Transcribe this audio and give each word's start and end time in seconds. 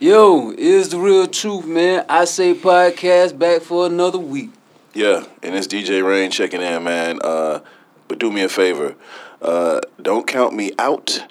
Yo, 0.00 0.52
is 0.56 0.90
the 0.90 0.98
real 0.98 1.26
truth, 1.26 1.66
man. 1.66 2.04
I 2.08 2.24
say 2.24 2.54
podcast 2.54 3.36
back 3.36 3.62
for 3.62 3.84
another 3.86 4.18
week. 4.18 4.50
Yeah, 4.94 5.24
and 5.42 5.56
it's 5.56 5.66
DJ 5.66 6.06
Rain 6.06 6.30
checking 6.30 6.62
in, 6.62 6.84
man. 6.84 7.18
Uh, 7.20 7.60
but 8.06 8.20
do 8.20 8.30
me 8.30 8.42
a 8.42 8.48
favor, 8.48 8.94
uh, 9.42 9.80
don't 10.00 10.24
count 10.24 10.54
me 10.54 10.70
out, 10.78 11.26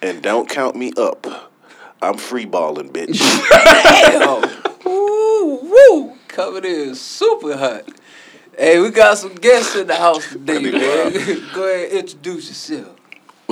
and 0.00 0.22
don't 0.22 0.48
count 0.48 0.76
me 0.76 0.92
up. 0.96 1.26
I'm 2.00 2.16
free 2.16 2.44
balling, 2.44 2.90
bitch. 2.92 3.18
Damn. 3.50 4.42
Woo, 4.84 5.56
woo. 5.56 6.16
Coming 6.28 6.64
in 6.64 6.94
super 6.94 7.56
hot. 7.56 7.88
Hey, 8.56 8.78
we 8.80 8.90
got 8.90 9.18
some 9.18 9.34
guests 9.34 9.74
in 9.74 9.88
the 9.88 9.96
house 9.96 10.30
today, 10.30 10.60
man. 10.60 11.50
Go 11.52 11.64
ahead 11.66 11.90
and 11.90 11.98
introduce 11.98 12.46
yourself. 12.48 13.01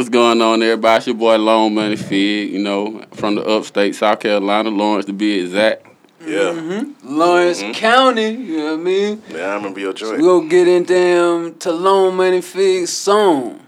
What's 0.01 0.09
going 0.09 0.41
on, 0.41 0.63
everybody? 0.63 0.97
It's 0.97 1.07
your 1.09 1.15
boy 1.15 1.37
Long 1.37 1.75
Money 1.75 1.95
mm-hmm. 1.95 2.09
Fig, 2.09 2.53
you 2.53 2.59
know, 2.59 3.05
from 3.13 3.35
the 3.35 3.43
upstate 3.43 3.95
South 3.95 4.19
Carolina, 4.19 4.71
Laurens 4.71 5.05
to 5.05 5.13
be 5.13 5.41
exact. 5.41 5.87
yeah, 6.23 6.55
mm-hmm. 6.55 7.19
Laurens 7.19 7.63
mm-hmm. 7.63 7.73
County, 7.73 8.31
you 8.31 8.57
know 8.57 8.77
what 8.77 8.81
I 8.81 8.83
mean? 8.83 9.23
man, 9.31 9.51
I 9.51 9.55
remember 9.57 9.79
your 9.79 9.93
choice. 9.93 10.13
We 10.13 10.17
joint. 10.17 10.25
gonna 10.25 10.49
get 10.49 10.69
into 10.69 10.95
them 10.95 11.55
to 11.59 11.73
Long 11.73 12.17
Money 12.17 12.41
Fig's 12.41 12.91
song. 12.91 13.61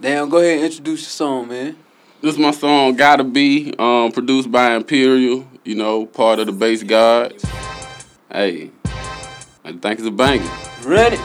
Damn, 0.00 0.30
go 0.30 0.38
ahead 0.38 0.56
and 0.56 0.64
introduce 0.64 1.02
your 1.02 1.10
song, 1.10 1.48
man. 1.48 1.76
This 2.22 2.32
is 2.32 2.38
my 2.38 2.52
song 2.52 2.96
Gotta 2.96 3.22
Be, 3.22 3.74
um, 3.78 4.10
produced 4.10 4.50
by 4.50 4.76
Imperial, 4.76 5.46
you 5.66 5.74
know, 5.74 6.06
part 6.06 6.38
of 6.38 6.46
the 6.46 6.52
Bass 6.52 6.82
Gods. 6.82 7.44
Hey, 8.32 8.70
I 9.62 9.72
think 9.72 9.98
it's 9.98 10.08
a 10.08 10.10
banger. 10.10 10.50
Ready? 10.82 11.18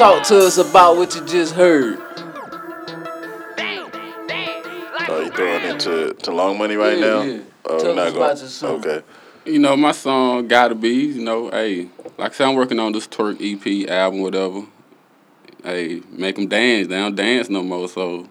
Talk 0.00 0.22
to 0.28 0.38
us 0.38 0.56
about 0.56 0.96
what 0.96 1.14
you 1.14 1.22
just 1.26 1.52
heard. 1.52 1.98
Are 5.10 5.22
you 5.22 5.30
throwing 5.30 5.64
into 5.66 6.14
to 6.14 6.30
long 6.30 6.56
money 6.56 6.74
right 6.76 6.96
Yeah, 6.96 7.04
now? 7.04 7.20
yeah. 7.20 7.38
Oh, 7.66 7.78
Tell 7.78 7.84
we're 7.84 7.90
us 7.90 7.96
not 7.96 8.08
about 8.08 8.14
going- 8.14 8.38
your 8.38 8.48
song. 8.48 8.70
Okay. 8.78 9.02
You 9.44 9.58
know, 9.58 9.76
my 9.76 9.92
song 9.92 10.48
Gotta 10.48 10.74
Be, 10.74 10.88
you 10.88 11.20
know, 11.22 11.50
hey, 11.50 11.88
like 12.16 12.30
I 12.32 12.34
said, 12.34 12.48
I'm 12.48 12.54
working 12.54 12.78
on 12.78 12.92
this 12.92 13.06
twerk 13.06 13.42
EP 13.42 13.90
album, 13.90 14.20
whatever. 14.22 14.62
Hey, 15.62 16.00
make 16.10 16.36
them 16.36 16.46
dance. 16.46 16.88
They 16.88 16.96
don't 16.96 17.14
dance 17.14 17.50
no 17.50 17.62
more, 17.62 17.86
so 17.86 18.26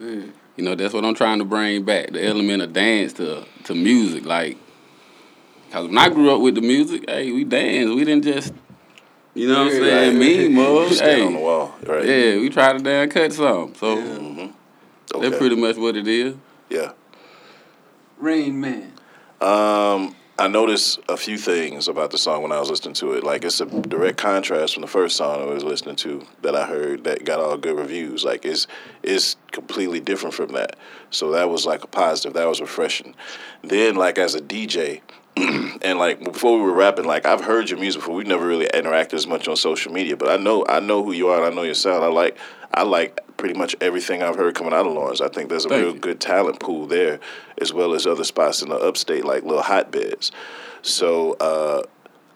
you 0.00 0.32
know 0.58 0.74
that's 0.74 0.92
what 0.92 1.04
I'm 1.04 1.14
trying 1.14 1.38
to 1.38 1.44
bring 1.44 1.84
back 1.84 2.10
the 2.10 2.26
element 2.26 2.62
of 2.62 2.72
dance 2.72 3.12
to 3.14 3.44
to 3.64 3.74
music. 3.76 4.26
Like, 4.26 4.56
cause 5.70 5.86
when 5.86 5.98
I 5.98 6.08
grew 6.08 6.34
up 6.34 6.40
with 6.40 6.56
the 6.56 6.62
music, 6.62 7.08
hey, 7.08 7.30
we 7.30 7.44
danced. 7.44 7.94
We 7.94 8.04
didn't 8.04 8.24
just, 8.24 8.52
you 9.34 9.48
know 9.48 9.64
what 9.64 9.72
I'm 9.74 9.80
saying, 9.80 10.18
right. 10.18 10.18
me, 10.18 10.48
mug. 10.48 10.92
Stand 10.92 11.22
on 11.22 11.32
the 11.32 11.38
Hey, 11.38 11.42
wall, 11.44 11.74
right? 11.86 12.04
yeah, 12.04 12.36
we 12.38 12.48
try 12.50 12.72
to 12.72 12.78
damn 12.78 13.08
cut 13.08 13.32
some. 13.32 13.74
So 13.74 13.98
Okay. 15.14 15.28
that's 15.28 15.36
pretty 15.38 15.56
much 15.56 15.76
what 15.76 15.96
it 15.96 16.08
is. 16.08 16.34
Yeah. 16.70 16.92
Rain 18.18 18.60
Man. 18.60 18.92
Um, 19.40 20.14
I 20.38 20.48
noticed 20.48 20.98
a 21.08 21.16
few 21.16 21.36
things 21.36 21.88
about 21.88 22.10
the 22.10 22.18
song 22.18 22.42
when 22.42 22.52
I 22.52 22.58
was 22.60 22.70
listening 22.70 22.94
to 22.94 23.12
it. 23.12 23.22
Like 23.24 23.44
it's 23.44 23.60
a 23.60 23.66
direct 23.66 24.16
contrast 24.16 24.74
from 24.74 24.80
the 24.80 24.86
first 24.86 25.16
song 25.16 25.42
I 25.42 25.44
was 25.44 25.62
listening 25.64 25.96
to 25.96 26.24
that 26.40 26.54
I 26.56 26.66
heard 26.66 27.04
that 27.04 27.24
got 27.24 27.40
all 27.40 27.56
good 27.58 27.76
reviews. 27.76 28.24
Like 28.24 28.44
it's 28.44 28.66
it's 29.02 29.36
completely 29.50 30.00
different 30.00 30.34
from 30.34 30.52
that. 30.52 30.76
So 31.10 31.32
that 31.32 31.50
was 31.50 31.66
like 31.66 31.84
a 31.84 31.86
positive. 31.86 32.32
That 32.34 32.48
was 32.48 32.60
refreshing. 32.60 33.14
Then 33.62 33.96
like 33.96 34.18
as 34.18 34.34
a 34.34 34.40
DJ. 34.40 35.00
and 35.82 35.98
like 35.98 36.22
before 36.22 36.58
we 36.58 36.62
were 36.64 36.72
rapping, 36.72 37.04
like 37.04 37.24
I've 37.26 37.40
heard 37.42 37.70
your 37.70 37.78
music 37.78 38.00
before. 38.00 38.14
We 38.14 38.24
never 38.24 38.46
really 38.46 38.66
interacted 38.66 39.14
as 39.14 39.26
much 39.26 39.48
on 39.48 39.56
social 39.56 39.92
media, 39.92 40.16
but 40.16 40.28
I 40.28 40.36
know 40.36 40.64
I 40.68 40.80
know 40.80 41.02
who 41.02 41.12
you 41.12 41.28
are. 41.28 41.42
and 41.42 41.52
I 41.52 41.54
know 41.56 41.62
your 41.62 41.74
sound. 41.74 42.04
I 42.04 42.08
like 42.08 42.36
I 42.74 42.82
like 42.82 43.18
pretty 43.36 43.58
much 43.58 43.74
everything 43.80 44.22
I've 44.22 44.36
heard 44.36 44.54
coming 44.54 44.72
out 44.72 44.86
of 44.86 44.92
Laurens. 44.92 45.20
I 45.20 45.28
think 45.28 45.48
there's 45.48 45.64
a 45.64 45.68
Thank 45.68 45.82
real 45.84 45.94
you. 45.94 46.00
good 46.00 46.20
talent 46.20 46.60
pool 46.60 46.86
there, 46.86 47.18
as 47.60 47.72
well 47.72 47.94
as 47.94 48.06
other 48.06 48.24
spots 48.24 48.62
in 48.62 48.68
the 48.68 48.76
upstate, 48.76 49.24
like 49.24 49.42
little 49.42 49.62
hotbeds. 49.62 50.30
So 50.82 51.32
uh, 51.34 51.82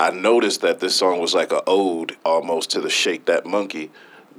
I 0.00 0.10
noticed 0.10 0.62
that 0.62 0.80
this 0.80 0.96
song 0.96 1.20
was 1.20 1.34
like 1.34 1.52
a 1.52 1.62
ode 1.66 2.16
almost 2.24 2.70
to 2.70 2.80
the 2.80 2.90
Shake 2.90 3.26
That 3.26 3.46
Monkey 3.46 3.90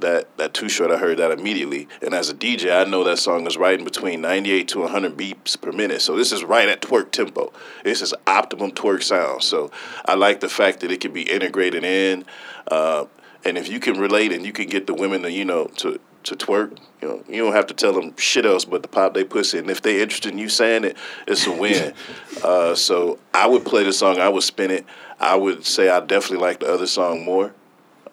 that 0.01 0.35
that 0.37 0.53
Too 0.53 0.69
Short, 0.69 0.91
I 0.91 0.97
heard 0.97 1.17
that 1.17 1.31
immediately. 1.31 1.87
And 2.01 2.13
as 2.13 2.29
a 2.29 2.33
DJ, 2.33 2.75
I 2.75 2.89
know 2.89 3.03
that 3.03 3.19
song 3.19 3.47
is 3.47 3.57
right 3.57 3.77
in 3.77 3.85
between 3.85 4.21
98 4.21 4.67
to 4.69 4.79
100 4.79 5.17
beats 5.17 5.55
per 5.55 5.71
minute. 5.71 6.01
So 6.01 6.15
this 6.15 6.31
is 6.31 6.43
right 6.43 6.67
at 6.67 6.81
twerk 6.81 7.11
tempo. 7.11 7.51
This 7.83 8.01
is 8.01 8.13
optimum 8.25 8.71
twerk 8.71 9.03
sound. 9.03 9.43
So 9.43 9.71
I 10.05 10.15
like 10.15 10.39
the 10.39 10.49
fact 10.49 10.81
that 10.81 10.91
it 10.91 11.01
can 11.01 11.13
be 11.13 11.23
integrated 11.23 11.83
in. 11.83 12.25
Uh, 12.69 13.05
and 13.43 13.57
if 13.57 13.69
you 13.69 13.79
can 13.79 13.99
relate 13.99 14.31
and 14.31 14.45
you 14.45 14.51
can 14.51 14.67
get 14.67 14.87
the 14.87 14.93
women 14.93 15.21
to, 15.23 15.31
you 15.31 15.45
know, 15.45 15.65
to 15.77 15.99
to 16.23 16.35
twerk, 16.35 16.77
you 17.01 17.07
know, 17.07 17.23
you 17.29 17.41
don't 17.41 17.53
have 17.53 17.67
to 17.67 17.73
tell 17.73 17.93
them 17.93 18.13
shit 18.17 18.45
else 18.45 18.65
but 18.65 18.83
to 18.83 18.89
pop 18.89 19.13
they 19.13 19.23
pussy. 19.23 19.59
And 19.59 19.69
if 19.69 19.81
they 19.81 20.01
interested 20.01 20.33
in 20.33 20.37
you 20.37 20.49
saying 20.49 20.83
it, 20.83 20.97
it's 21.25 21.47
a 21.47 21.51
win. 21.51 21.93
uh, 22.43 22.75
so 22.75 23.19
I 23.33 23.47
would 23.47 23.63
play 23.63 23.83
the 23.83 23.93
song. 23.93 24.19
I 24.19 24.27
would 24.27 24.43
spin 24.43 24.71
it. 24.71 24.85
I 25.19 25.35
would 25.35 25.65
say 25.65 25.89
I 25.89 26.01
definitely 26.01 26.45
like 26.45 26.59
the 26.59 26.71
other 26.71 26.87
song 26.87 27.23
more. 27.23 27.53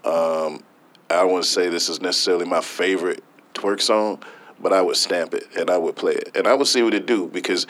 Um, 0.04 0.62
I 1.14 1.24
wouldn't 1.24 1.46
say 1.46 1.68
this 1.68 1.88
is 1.88 2.00
necessarily 2.00 2.46
my 2.46 2.60
favorite 2.60 3.22
twerk 3.54 3.80
song, 3.80 4.22
but 4.60 4.72
I 4.72 4.82
would 4.82 4.96
stamp 4.96 5.34
it 5.34 5.46
and 5.56 5.70
I 5.70 5.78
would 5.78 5.96
play 5.96 6.14
it 6.14 6.36
and 6.36 6.46
I 6.46 6.54
would 6.54 6.66
see 6.66 6.82
what 6.82 6.94
it 6.94 7.06
do 7.06 7.28
because 7.28 7.66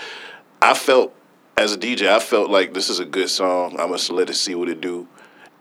I 0.62 0.74
felt 0.74 1.14
as 1.56 1.74
a 1.74 1.78
DJ, 1.78 2.08
I 2.08 2.18
felt 2.18 2.50
like 2.50 2.74
this 2.74 2.90
is 2.90 2.98
a 2.98 3.04
good 3.04 3.30
song. 3.30 3.78
I 3.78 3.86
must 3.86 4.10
let 4.10 4.28
it 4.28 4.34
see 4.34 4.54
what 4.54 4.68
it 4.68 4.80
do. 4.80 5.06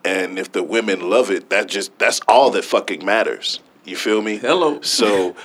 And 0.06 0.40
if 0.40 0.52
the 0.52 0.64
women 0.64 1.10
love 1.10 1.32
it, 1.32 1.50
that 1.50 1.68
just 1.68 1.98
that's 2.00 2.20
all 2.28 2.50
that 2.52 2.66
fucking 2.66 3.06
matters. 3.06 3.60
You 3.86 3.96
feel 3.96 4.22
me? 4.22 4.38
Hello. 4.38 4.82
So 4.82 5.36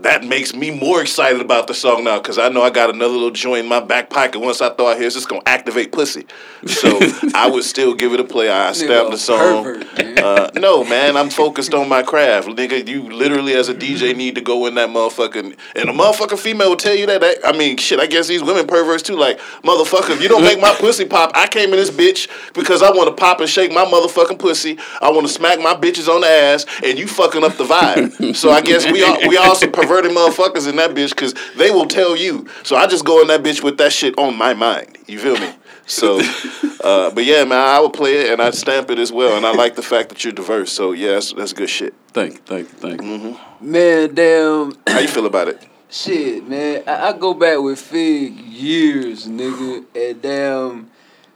that 0.00 0.24
makes 0.24 0.54
me 0.54 0.70
more 0.70 1.02
excited 1.02 1.40
about 1.40 1.66
the 1.66 1.74
song 1.74 2.04
now 2.04 2.18
because 2.18 2.38
I 2.38 2.48
know 2.48 2.62
I 2.62 2.70
got 2.70 2.90
another 2.90 3.12
little 3.12 3.30
joint 3.30 3.64
in 3.64 3.68
my 3.68 3.80
back 3.80 4.10
pocket. 4.10 4.38
Once 4.40 4.60
I 4.60 4.70
throw 4.70 4.88
out 4.88 4.96
here, 4.96 5.06
it's 5.06 5.14
just 5.14 5.28
gonna 5.28 5.42
activate 5.46 5.92
pussy. 5.92 6.26
So 6.66 6.98
I 7.34 7.48
would 7.50 7.64
still 7.64 7.94
give 7.94 8.12
it 8.12 8.20
a 8.20 8.24
play. 8.24 8.48
I 8.48 8.72
stamp 8.72 9.10
the 9.10 9.18
song. 9.18 9.64
pervert. 9.64 9.99
Uh, 10.18 10.50
no, 10.56 10.84
man, 10.84 11.16
I'm 11.16 11.30
focused 11.30 11.74
on 11.74 11.88
my 11.88 12.02
craft, 12.02 12.48
nigga. 12.48 12.86
You 12.86 13.10
literally, 13.10 13.54
as 13.54 13.68
a 13.68 13.74
DJ, 13.74 14.16
need 14.16 14.34
to 14.34 14.40
go 14.40 14.66
in 14.66 14.74
that 14.74 14.88
motherfucking 14.88 15.56
and 15.76 15.88
a 15.88 15.92
motherfucking 15.92 16.38
female 16.38 16.70
will 16.70 16.76
tell 16.76 16.94
you 16.94 17.06
that. 17.06 17.20
that 17.20 17.38
I 17.44 17.56
mean, 17.56 17.76
shit. 17.76 18.00
I 18.00 18.06
guess 18.06 18.28
these 18.28 18.42
women 18.42 18.66
perverts 18.66 19.02
too. 19.02 19.16
Like, 19.16 19.38
motherfucker, 19.62 20.10
if 20.10 20.22
you 20.22 20.28
don't 20.28 20.42
make 20.42 20.60
my 20.60 20.74
pussy 20.74 21.04
pop, 21.04 21.32
I 21.34 21.46
came 21.46 21.70
in 21.70 21.76
this 21.76 21.90
bitch 21.90 22.28
because 22.54 22.82
I 22.82 22.90
want 22.90 23.08
to 23.08 23.14
pop 23.14 23.40
and 23.40 23.48
shake 23.48 23.72
my 23.72 23.84
motherfucking 23.84 24.38
pussy. 24.38 24.78
I 25.00 25.10
want 25.10 25.26
to 25.26 25.32
smack 25.32 25.60
my 25.60 25.74
bitches 25.74 26.08
on 26.08 26.22
the 26.22 26.28
ass, 26.28 26.66
and 26.84 26.98
you 26.98 27.06
fucking 27.06 27.44
up 27.44 27.56
the 27.56 27.64
vibe. 27.64 28.34
so 28.36 28.50
I 28.50 28.60
guess 28.60 28.90
we 28.90 29.02
are 29.02 29.28
we 29.28 29.36
are 29.36 29.54
some 29.54 29.72
perverted 29.72 30.12
motherfuckers 30.12 30.68
in 30.68 30.76
that 30.76 30.90
bitch 30.90 31.10
because 31.10 31.34
they 31.56 31.70
will 31.70 31.86
tell 31.86 32.16
you. 32.16 32.46
So 32.62 32.76
I 32.76 32.86
just 32.86 33.04
go 33.04 33.20
in 33.22 33.28
that 33.28 33.42
bitch 33.42 33.62
with 33.62 33.78
that 33.78 33.92
shit 33.92 34.18
on 34.18 34.36
my 34.36 34.54
mind. 34.54 34.98
You 35.06 35.18
feel 35.18 35.38
me? 35.38 35.52
So, 35.90 36.20
uh, 36.84 37.10
but 37.10 37.24
yeah, 37.24 37.44
man, 37.44 37.58
I 37.58 37.80
would 37.80 37.92
play 37.92 38.20
it 38.20 38.32
and 38.32 38.40
I'd 38.40 38.54
stamp 38.54 38.90
it 38.90 38.98
as 38.98 39.12
well. 39.12 39.36
And 39.36 39.44
I 39.44 39.52
like 39.52 39.74
the 39.74 39.82
fact 39.82 40.08
that 40.10 40.24
you're 40.24 40.32
diverse. 40.32 40.72
So 40.72 40.92
yeah, 40.92 41.12
that's, 41.14 41.32
that's 41.32 41.52
good 41.52 41.68
shit. 41.68 41.94
Thank 42.08 42.34
you, 42.34 42.40
thank 42.44 42.68
you, 42.68 42.78
thank 42.78 43.02
you. 43.02 43.08
Mm-hmm. 43.08 43.70
Man, 43.70 44.14
damn. 44.14 44.74
How 44.86 45.00
you 45.00 45.08
feel 45.08 45.26
about 45.26 45.48
it? 45.48 45.66
Shit, 45.92 46.48
man. 46.48 46.84
I, 46.86 47.08
I 47.08 47.12
go 47.18 47.34
back 47.34 47.58
with 47.58 47.80
Fig 47.80 48.38
years, 48.38 49.26
nigga. 49.26 49.84
And 49.92 50.22
damn, 50.22 50.90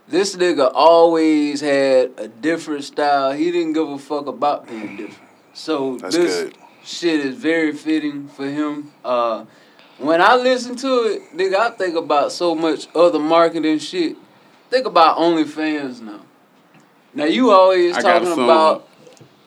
this 0.06 0.37
nigga 0.37 0.71
always 0.73 1.61
had 1.61 2.12
a 2.17 2.29
different 2.29 2.85
style. 2.85 3.33
He 3.33 3.51
didn't 3.51 3.73
give 3.73 3.89
a 3.89 3.99
fuck 3.99 4.29
about 4.29 4.69
being 4.69 4.97
different. 4.97 5.29
So 5.55 5.97
That's 5.97 6.15
this 6.15 6.43
good. 6.45 6.59
shit 6.85 7.27
is 7.27 7.35
very 7.35 7.73
fitting 7.73 8.29
for 8.29 8.47
him. 8.49 8.93
Uh, 9.05 9.47
when 9.99 10.21
I 10.21 10.37
listen 10.37 10.77
to 10.77 11.03
it, 11.05 11.37
nigga, 11.37 11.56
I 11.56 11.71
think 11.71 11.97
about 11.97 12.31
so 12.31 12.55
much 12.55 12.87
other 12.95 13.19
marketing 13.19 13.81
shit. 13.81 14.17
Think 14.70 14.87
about 14.87 15.19
OnlyFans 15.19 16.00
now. 16.00 16.20
Now 17.14 17.25
you 17.25 17.50
always 17.50 17.96
I 17.96 18.00
talking 18.02 18.32
about 18.32 18.88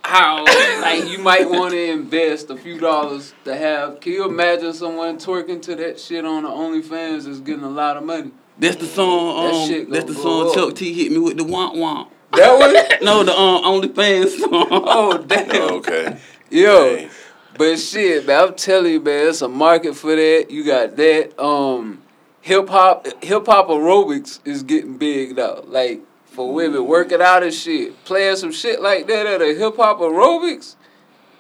how 0.04 0.46
like 0.82 1.10
you 1.10 1.18
might 1.20 1.50
want 1.50 1.74
to 1.74 1.92
invest 1.92 2.50
a 2.50 2.56
few 2.56 2.80
dollars 2.80 3.34
to 3.44 3.56
have. 3.56 4.00
Can 4.00 4.14
you 4.14 4.26
imagine 4.30 4.74
someone 4.74 5.18
twerking 5.18 5.62
to 5.64 5.76
that 5.76 6.00
shit 6.00 6.24
on 6.24 6.44
the 6.44 6.50
OnlyFans 6.50 7.28
is 7.28 7.40
getting 7.42 7.64
a 7.66 7.70
lot 7.70 7.98
of 7.98 8.04
money? 8.04 8.32
That's 8.58 8.78
the 8.78 8.86
song. 8.86 9.44
That 9.46 9.54
Um, 9.54 9.68
shit 9.68 9.90
that's 9.92 10.06
the 10.06 10.14
song. 10.14 10.24
blow 10.24 10.50
up. 10.50 10.56
Chuck 10.56 10.76
T 10.76 10.94
hit 10.94 11.12
me 11.12 11.18
with 11.20 11.38
the 11.38 11.44
womp 11.44 11.76
womp. 11.76 12.08
That 12.34 12.58
one? 12.58 12.76
No, 13.06 13.24
the 13.24 13.38
um 13.38 13.64
OnlyFans 13.64 14.30
song. 14.40 14.68
oh 14.72 15.18
damn! 15.28 15.50
Oh, 15.52 15.78
okay. 15.78 16.18
Yo, 16.50 16.96
Hey. 16.96 17.10
but 17.58 17.76
shit, 17.78 18.26
man, 18.26 18.48
I'm 18.48 18.56
telling 18.56 18.94
you, 18.94 19.02
man, 19.02 19.28
it's 19.28 19.42
a 19.42 19.50
market 19.50 19.94
for 19.96 20.16
that. 20.16 20.48
You 20.50 20.64
got 20.64 20.96
that. 20.96 21.38
Um, 21.42 22.02
hip 22.42 22.70
hop, 22.70 23.08
hip 23.24 23.46
hop 23.46 23.68
aerobics 23.68 24.40
is 24.46 24.64
getting 24.64 24.98
big 24.98 25.36
now. 25.38 25.62
Like 25.66 26.02
for 26.26 26.54
women 26.54 26.86
working 26.86 27.22
out 27.22 27.44
and 27.44 27.54
shit, 27.54 28.04
playing 28.06 28.36
some 28.38 28.52
shit 28.52 28.82
like 28.82 29.08
that 29.08 29.26
at 29.26 29.42
a 29.42 29.54
hip 29.56 29.76
hop 29.76 30.00
aerobics, 30.00 30.76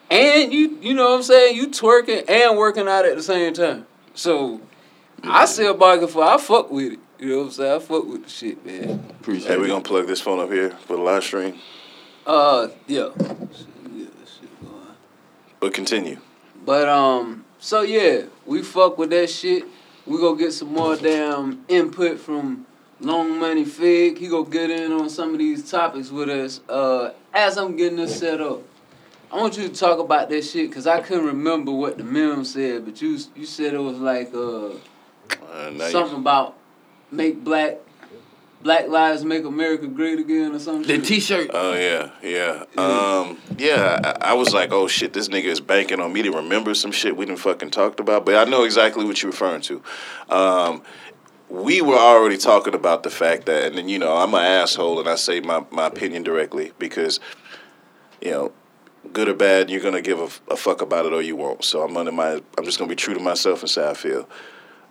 and 0.10 0.54
you, 0.54 0.78
you 0.82 0.94
know 0.94 1.10
what 1.10 1.18
I'm 1.18 1.24
saying, 1.24 1.56
you 1.56 1.68
twerking 1.68 2.30
and 2.30 2.58
working 2.58 2.88
out 2.88 3.06
at 3.06 3.16
the 3.16 3.24
same 3.24 3.54
time. 3.54 3.86
So 4.14 4.62
I 5.24 5.46
see 5.46 5.66
a 5.66 5.74
market 5.74 6.10
for. 6.10 6.24
I 6.24 6.38
fuck 6.38 6.72
with 6.72 6.94
it. 6.94 7.00
You 7.20 7.30
know 7.30 7.38
what 7.38 7.46
I'm 7.46 7.52
saying? 7.52 7.72
I 7.74 7.80
fuck 7.80 8.06
with 8.06 8.24
the 8.24 8.30
shit, 8.30 8.66
man. 8.66 9.04
Appreciate 9.10 9.52
Hey, 9.52 9.58
we 9.58 9.68
gonna 9.68 9.82
plug 9.82 10.08
this 10.08 10.22
phone 10.22 10.40
up 10.40 10.52
here 10.52 10.72
for 10.72 10.96
the 10.96 11.02
live 11.02 11.24
stream. 11.24 11.60
Uh, 12.26 12.70
yeah. 12.88 13.10
Yeah, 13.18 14.06
shit 14.26 14.62
going 14.62 14.74
on. 14.74 14.96
But 15.60 15.74
continue. 15.74 16.20
But 16.66 16.88
um, 16.90 17.46
so 17.60 17.82
yeah, 17.82 18.24
we 18.46 18.62
fuck 18.62 18.98
with 18.98 19.10
that 19.12 19.30
shit. 19.30 19.64
We 20.08 20.18
go 20.18 20.36
get 20.36 20.54
some 20.54 20.74
more 20.74 20.96
damn 20.96 21.66
input 21.68 22.18
from 22.20 22.66
Long 23.02 23.40
Money 23.40 23.66
Fig. 23.66 24.18
He 24.18 24.28
go 24.30 24.44
get 24.44 24.70
in 24.70 24.92
on 24.94 25.10
some 25.10 25.34
of 25.34 25.40
these 25.40 25.70
topics 25.70 26.10
with 26.10 26.30
us. 26.30 26.62
Uh, 26.70 27.12
as 27.34 27.58
I'm 27.58 27.76
getting 27.76 27.98
this 27.98 28.18
set 28.18 28.40
up, 28.40 28.62
I 29.32 29.36
want 29.36 29.58
you 29.58 29.68
to 29.68 29.74
talk 29.74 30.00
about 30.00 30.30
that 30.30 30.44
shit 30.44 30.70
because 30.70 30.88
I 30.88 31.02
couldn't 31.02 31.26
remember 31.26 31.72
what 31.72 31.98
the 31.98 32.04
meme 32.06 32.46
said, 32.46 32.86
but 32.86 33.02
you 33.02 33.20
you 33.36 33.46
said 33.46 33.74
it 33.74 33.80
was 33.80 33.98
like 34.00 34.34
uh 34.34 34.70
Uh, 35.52 35.90
something 35.90 36.18
about 36.20 36.56
make 37.12 37.44
black 37.44 37.80
Black 38.62 38.88
Lives 38.88 39.24
Make 39.24 39.46
America 39.46 39.88
Great 39.88 40.20
Again 40.20 40.54
or 40.54 40.60
something. 40.60 40.88
The 40.88 41.06
T-shirt. 41.06 41.52
Oh 41.54 41.74
yeah, 41.74 42.12
yeah, 42.22 42.64
um, 42.78 43.38
yeah. 43.58 44.16
I, 44.22 44.32
I 44.32 44.34
was 44.34 44.54
like, 44.54 44.72
oh 44.72 44.88
shit, 44.88 45.14
this 45.14 45.28
nigga 45.28 45.46
is 45.46 45.60
banking 45.60 46.00
on 46.00 46.12
me 46.12 46.24
to 46.24 46.32
remember 46.32 46.74
some 46.74 46.92
shit 46.92 47.16
we 47.16 47.26
didn't 47.26 47.40
fucking 47.40 47.70
talked 47.70 48.00
about. 48.00 48.26
But 48.26 48.36
I 48.36 48.50
know 48.50 48.64
exactly 48.64 49.06
what 49.06 49.22
you're 49.22 49.32
referring 49.32 49.62
to. 49.64 49.82
Um, 50.30 50.82
we 51.50 51.82
were 51.82 51.98
already 51.98 52.38
talking 52.38 52.74
about 52.74 53.04
the 53.04 53.10
fact 53.10 53.46
that, 53.46 53.64
and 53.64 53.78
then 53.78 53.88
you 53.88 54.00
know, 54.00 54.18
I'm 54.18 54.34
an 54.34 54.44
asshole, 54.44 55.00
and 55.00 55.08
I 55.08 55.16
say 55.16 55.40
my 55.40 55.64
my 55.72 55.88
opinion 55.88 56.24
directly 56.24 56.74
because, 56.80 57.20
you 58.22 58.32
know, 58.32 58.52
good 59.14 59.30
or 59.30 59.34
bad, 59.34 59.70
you're 59.70 59.82
gonna 59.82 60.02
give 60.02 60.20
a, 60.20 60.54
a 60.54 60.58
fuck 60.58 60.82
about 60.82 61.06
it 61.06 61.14
or 61.14 61.22
you 61.22 61.36
won't. 61.36 61.64
So 61.64 61.84
I'm 61.84 61.96
under 61.96 62.12
my, 62.12 62.42
I'm 62.58 62.66
just 62.66 62.78
gonna 62.80 62.90
be 62.90 62.96
true 62.96 63.14
to 63.14 63.20
myself 63.20 63.62
and 63.62 63.70
say 63.70 63.90
I 63.90 63.94
feel. 63.94 64.28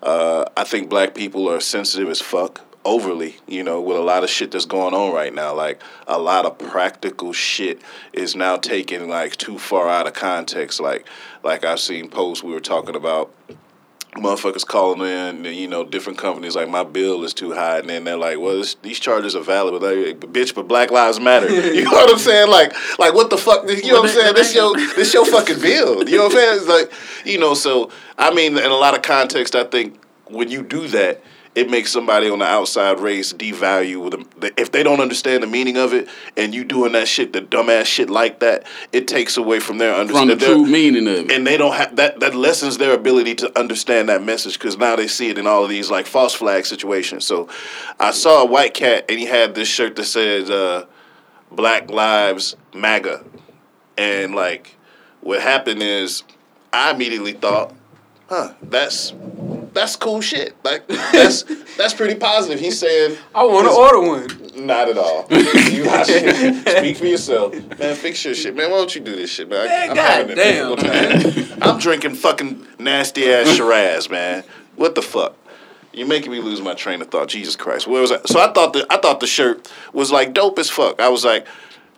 Uh, 0.02 0.44
I 0.56 0.64
think 0.64 0.88
black 0.88 1.14
people 1.14 1.50
are 1.50 1.60
sensitive 1.60 2.08
as 2.08 2.20
fuck, 2.20 2.60
overly, 2.86 3.36
you 3.46 3.62
know, 3.62 3.80
with 3.80 3.96
a 3.96 4.02
lot 4.02 4.24
of 4.24 4.30
shit 4.30 4.52
that's 4.52 4.64
going 4.64 4.94
on 4.94 5.12
right 5.12 5.34
now. 5.34 5.54
Like 5.54 5.82
a 6.06 6.18
lot 6.18 6.46
of 6.46 6.56
practical 6.58 7.32
shit 7.32 7.82
is 8.12 8.34
now 8.36 8.56
taken 8.56 9.08
like 9.08 9.36
too 9.36 9.58
far 9.58 9.88
out 9.88 10.06
of 10.06 10.14
context. 10.14 10.80
Like, 10.80 11.06
like 11.42 11.64
I've 11.64 11.80
seen 11.80 12.08
posts 12.08 12.42
we 12.42 12.52
were 12.52 12.60
talking 12.60 12.96
about. 12.96 13.34
Motherfuckers 14.14 14.66
calling 14.66 15.02
in, 15.02 15.44
you 15.44 15.68
know, 15.68 15.84
different 15.84 16.18
companies 16.18 16.56
like 16.56 16.70
my 16.70 16.84
bill 16.84 17.22
is 17.22 17.34
too 17.34 17.52
high, 17.52 17.80
and 17.80 17.90
then 17.90 18.04
they're 18.04 18.16
like, 18.16 18.38
"Well, 18.38 18.56
this, 18.56 18.74
these 18.76 18.98
charges 18.98 19.36
are 19.36 19.42
valid, 19.42 19.78
but 19.78 19.94
like, 19.94 20.20
bitch, 20.20 20.54
but 20.54 20.66
Black 20.66 20.90
Lives 20.90 21.20
Matter." 21.20 21.50
You 21.74 21.84
know 21.84 21.90
what 21.90 22.10
I'm 22.10 22.18
saying? 22.18 22.50
Like, 22.50 22.72
like 22.98 23.12
what 23.12 23.28
the 23.28 23.36
fuck? 23.36 23.68
You 23.68 23.92
know 23.92 24.00
what 24.00 24.08
I'm 24.08 24.16
saying? 24.16 24.34
This 24.34 24.54
your 24.54 24.74
this 24.74 25.12
your 25.12 25.26
fucking 25.26 25.60
bill. 25.60 26.08
You 26.08 26.16
know 26.16 26.28
what 26.28 26.32
I'm 26.32 26.38
saying? 26.38 26.56
It's 26.56 26.66
like, 26.66 26.92
you 27.26 27.38
know, 27.38 27.52
so 27.52 27.90
I 28.16 28.32
mean, 28.32 28.56
in 28.56 28.70
a 28.70 28.74
lot 28.76 28.94
of 28.94 29.02
context, 29.02 29.54
I 29.54 29.64
think 29.64 30.00
when 30.28 30.48
you 30.50 30.62
do 30.62 30.88
that, 30.88 31.22
it 31.56 31.70
makes 31.70 31.90
somebody 31.90 32.28
on 32.28 32.38
the 32.40 32.44
outside 32.44 33.00
race 33.00 33.32
devalue 33.32 34.10
them. 34.10 34.28
If 34.58 34.70
they 34.72 34.82
don't 34.82 35.00
understand 35.00 35.42
the 35.42 35.46
meaning 35.46 35.78
of 35.78 35.94
it, 35.94 36.06
and 36.36 36.54
you 36.54 36.64
doing 36.64 36.92
that 36.92 37.08
shit, 37.08 37.32
the 37.32 37.40
dumbass 37.40 37.86
shit 37.86 38.10
like 38.10 38.40
that, 38.40 38.66
it 38.92 39.08
takes 39.08 39.38
away 39.38 39.58
from 39.58 39.78
their 39.78 39.94
From 39.94 40.06
the 40.08 40.12
understanding. 40.12 40.38
true 40.38 40.66
meaning 40.66 41.08
of 41.08 41.14
it. 41.30 41.32
and 41.32 41.46
they 41.46 41.56
don't 41.56 41.74
have 41.74 41.96
that. 41.96 42.20
That 42.20 42.34
lessens 42.34 42.76
their 42.76 42.92
ability 42.92 43.34
to 43.36 43.58
understand 43.58 44.10
that 44.10 44.22
message 44.22 44.58
because 44.58 44.76
now 44.76 44.94
they 44.96 45.08
see 45.08 45.30
it 45.30 45.38
in 45.38 45.46
all 45.46 45.64
of 45.64 45.70
these 45.70 45.90
like 45.90 46.06
false 46.06 46.34
flag 46.34 46.66
situations. 46.66 47.26
So, 47.26 47.48
I 47.98 48.10
saw 48.10 48.42
a 48.42 48.46
white 48.46 48.74
cat 48.74 49.06
and 49.08 49.18
he 49.18 49.24
had 49.24 49.54
this 49.54 49.66
shirt 49.68 49.96
that 49.96 50.04
said 50.04 50.50
uh, 50.50 50.84
"Black 51.50 51.90
Lives 51.90 52.54
MAGA," 52.74 53.24
and 53.96 54.34
like 54.34 54.76
what 55.22 55.40
happened 55.40 55.82
is 55.82 56.22
I 56.70 56.90
immediately 56.90 57.32
thought, 57.32 57.74
"Huh, 58.28 58.52
that's." 58.62 59.14
That's 59.76 59.94
cool 59.94 60.22
shit. 60.22 60.56
Like 60.64 60.86
that's 60.88 61.42
that's 61.76 61.92
pretty 61.92 62.14
positive. 62.14 62.58
He's 62.58 62.78
saying 62.78 63.18
I 63.34 63.44
want 63.44 63.68
to 63.68 63.74
order 63.74 64.00
one. 64.00 64.66
not 64.66 64.88
at 64.88 64.96
all. 64.96 65.26
You 65.30 65.84
got 65.84 66.06
shit. 66.06 66.66
Speak 66.66 66.96
for 66.96 67.04
yourself, 67.04 67.52
man. 67.78 67.94
Fix 67.94 68.24
your 68.24 68.34
shit, 68.34 68.56
man. 68.56 68.70
Why 68.70 68.78
don't 68.78 68.94
you 68.94 69.02
do 69.02 69.14
this 69.14 69.28
shit, 69.28 69.50
man? 69.50 69.66
Man, 69.66 69.90
I'm 69.90 69.96
having 69.98 70.32
a 70.32 70.34
goddamn, 70.34 71.18
difficult. 71.18 71.62
I'm 71.68 71.78
drinking 71.78 72.14
fucking 72.14 72.66
nasty 72.78 73.30
ass 73.30 73.54
Shiraz, 73.54 74.08
man. 74.08 74.44
What 74.76 74.94
the 74.94 75.02
fuck? 75.02 75.36
You're 75.92 76.08
making 76.08 76.32
me 76.32 76.40
lose 76.40 76.62
my 76.62 76.72
train 76.72 77.02
of 77.02 77.08
thought. 77.08 77.28
Jesus 77.28 77.54
Christ. 77.54 77.86
Where 77.86 78.00
was 78.00 78.12
I? 78.12 78.22
So 78.24 78.40
I 78.40 78.50
thought 78.54 78.72
the 78.72 78.86
I 78.88 78.96
thought 78.96 79.20
the 79.20 79.26
shirt 79.26 79.70
was 79.92 80.10
like 80.10 80.32
dope 80.32 80.58
as 80.58 80.70
fuck. 80.70 81.02
I 81.02 81.10
was 81.10 81.22
like, 81.22 81.46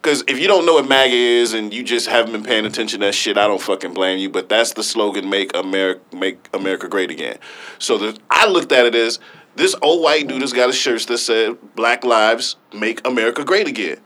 Because 0.09 0.25
if 0.27 0.41
you 0.41 0.49
don't 0.49 0.65
know 0.65 0.73
what 0.73 0.89
MAGA 0.89 1.15
is 1.15 1.53
and 1.53 1.75
you 1.75 1.83
just 1.83 2.07
haven't 2.07 2.33
been 2.33 2.43
paying 2.43 2.65
attention 2.65 3.01
to 3.01 3.07
that 3.09 3.13
shit, 3.13 3.37
I 3.37 3.47
don't 3.47 3.61
fucking 3.61 3.93
blame 3.93 4.19
you. 4.19 4.31
But 4.31 4.49
that's 4.49 4.73
the 4.73 4.83
slogan: 4.83 5.29
"Make 5.29 5.55
America, 5.55 6.01
make 6.17 6.49
America 6.55 6.89
great 6.89 7.11
again." 7.11 7.37
So 7.79 7.99
the, 7.99 8.19
I 8.31 8.49
looked 8.49 8.73
at 8.73 8.87
it 8.87 8.95
as 8.95 9.19
this 9.57 9.77
old 9.83 10.03
white 10.03 10.27
dude 10.27 10.41
has 10.41 10.55
got 10.55 10.71
a 10.71 10.73
shirt 10.73 11.07
that 11.09 11.19
said 11.19 11.59
"Black 11.77 12.05
Lives 12.07 12.57
Make 12.73 13.07
America 13.07 13.45
Great 13.45 13.69
Again," 13.69 14.01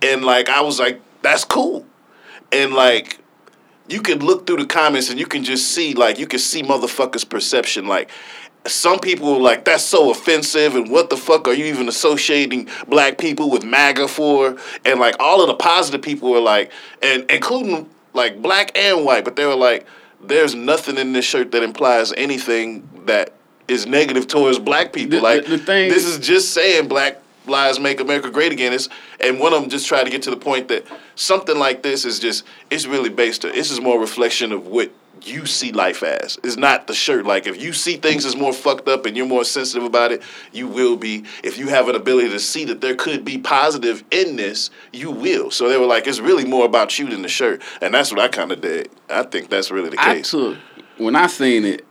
and 0.00 0.24
like 0.24 0.48
I 0.48 0.62
was 0.62 0.80
like, 0.80 1.02
"That's 1.20 1.44
cool," 1.44 1.84
and 2.50 2.72
like 2.72 3.18
you 3.86 4.00
can 4.00 4.20
look 4.20 4.46
through 4.46 4.56
the 4.56 4.66
comments 4.66 5.10
and 5.10 5.20
you 5.20 5.26
can 5.26 5.44
just 5.44 5.72
see 5.72 5.92
like 5.92 6.18
you 6.18 6.26
can 6.26 6.38
see 6.38 6.62
motherfuckers' 6.62 7.28
perception 7.28 7.86
like 7.86 8.10
some 8.66 8.98
people 8.98 9.32
were 9.34 9.40
like 9.40 9.64
that's 9.64 9.84
so 9.84 10.10
offensive 10.10 10.74
and 10.74 10.90
what 10.90 11.10
the 11.10 11.16
fuck 11.16 11.46
are 11.48 11.52
you 11.52 11.66
even 11.66 11.88
associating 11.88 12.68
black 12.88 13.18
people 13.18 13.50
with 13.50 13.64
MAGA 13.64 14.08
for 14.08 14.56
and 14.84 14.98
like 15.00 15.16
all 15.20 15.40
of 15.42 15.48
the 15.48 15.54
positive 15.54 16.00
people 16.02 16.30
were 16.30 16.40
like 16.40 16.72
and 17.02 17.30
including 17.30 17.88
like 18.14 18.40
black 18.40 18.76
and 18.76 19.04
white 19.04 19.24
but 19.24 19.36
they 19.36 19.44
were 19.44 19.54
like 19.54 19.86
there's 20.22 20.54
nothing 20.54 20.96
in 20.96 21.12
this 21.12 21.26
shirt 21.26 21.52
that 21.52 21.62
implies 21.62 22.12
anything 22.14 22.88
that 23.04 23.32
is 23.68 23.86
negative 23.86 24.26
towards 24.26 24.58
black 24.58 24.92
people 24.94 25.18
The- 25.18 25.22
like 25.22 25.44
the- 25.44 25.56
the 25.56 25.58
thing- 25.58 25.90
this 25.90 26.04
is 26.06 26.18
just 26.18 26.52
saying 26.54 26.88
black 26.88 27.20
lives 27.46 27.78
make 27.78 28.00
America 28.00 28.30
great 28.30 28.52
again. 28.52 28.72
It's, 28.72 28.88
and 29.20 29.38
one 29.38 29.52
of 29.52 29.60
them 29.60 29.68
just 29.68 29.86
tried 29.86 30.04
to 30.04 30.10
get 30.10 30.22
to 30.22 30.30
the 30.30 30.36
point 30.38 30.68
that 30.68 30.86
something 31.14 31.58
like 31.58 31.82
this 31.82 32.06
is 32.06 32.18
just 32.18 32.42
it's 32.70 32.86
really 32.86 33.10
based 33.10 33.44
on 33.44 33.52
this 33.52 33.70
is 33.70 33.82
more 33.82 33.96
a 33.98 34.00
reflection 34.00 34.50
of 34.50 34.66
what 34.66 34.90
you 35.26 35.46
see 35.46 35.72
life 35.72 36.02
as. 36.02 36.38
It's 36.42 36.56
not 36.56 36.86
the 36.86 36.94
shirt. 36.94 37.26
Like 37.26 37.46
if 37.46 37.60
you 37.60 37.72
see 37.72 37.96
things 37.96 38.24
as 38.24 38.36
more 38.36 38.52
fucked 38.52 38.88
up 38.88 39.06
and 39.06 39.16
you're 39.16 39.26
more 39.26 39.44
sensitive 39.44 39.84
about 39.84 40.12
it, 40.12 40.22
you 40.52 40.68
will 40.68 40.96
be. 40.96 41.24
If 41.42 41.58
you 41.58 41.68
have 41.68 41.88
an 41.88 41.96
ability 41.96 42.30
to 42.30 42.40
see 42.40 42.64
that 42.66 42.80
there 42.80 42.94
could 42.94 43.24
be 43.24 43.38
positive 43.38 44.04
in 44.10 44.36
this, 44.36 44.70
you 44.92 45.10
will. 45.10 45.50
So 45.50 45.68
they 45.68 45.76
were 45.76 45.86
like, 45.86 46.06
it's 46.06 46.20
really 46.20 46.44
more 46.44 46.66
about 46.66 46.98
you 46.98 47.08
than 47.08 47.22
the 47.22 47.28
shirt, 47.28 47.62
and 47.80 47.94
that's 47.94 48.10
what 48.10 48.20
I 48.20 48.28
kind 48.28 48.52
of 48.52 48.60
did. 48.60 48.90
I 49.08 49.22
think 49.22 49.50
that's 49.50 49.70
really 49.70 49.90
the 49.90 50.00
I 50.00 50.16
case. 50.16 50.30
took 50.30 50.58
when 50.98 51.16
I 51.16 51.26
seen 51.26 51.64
it, 51.64 51.84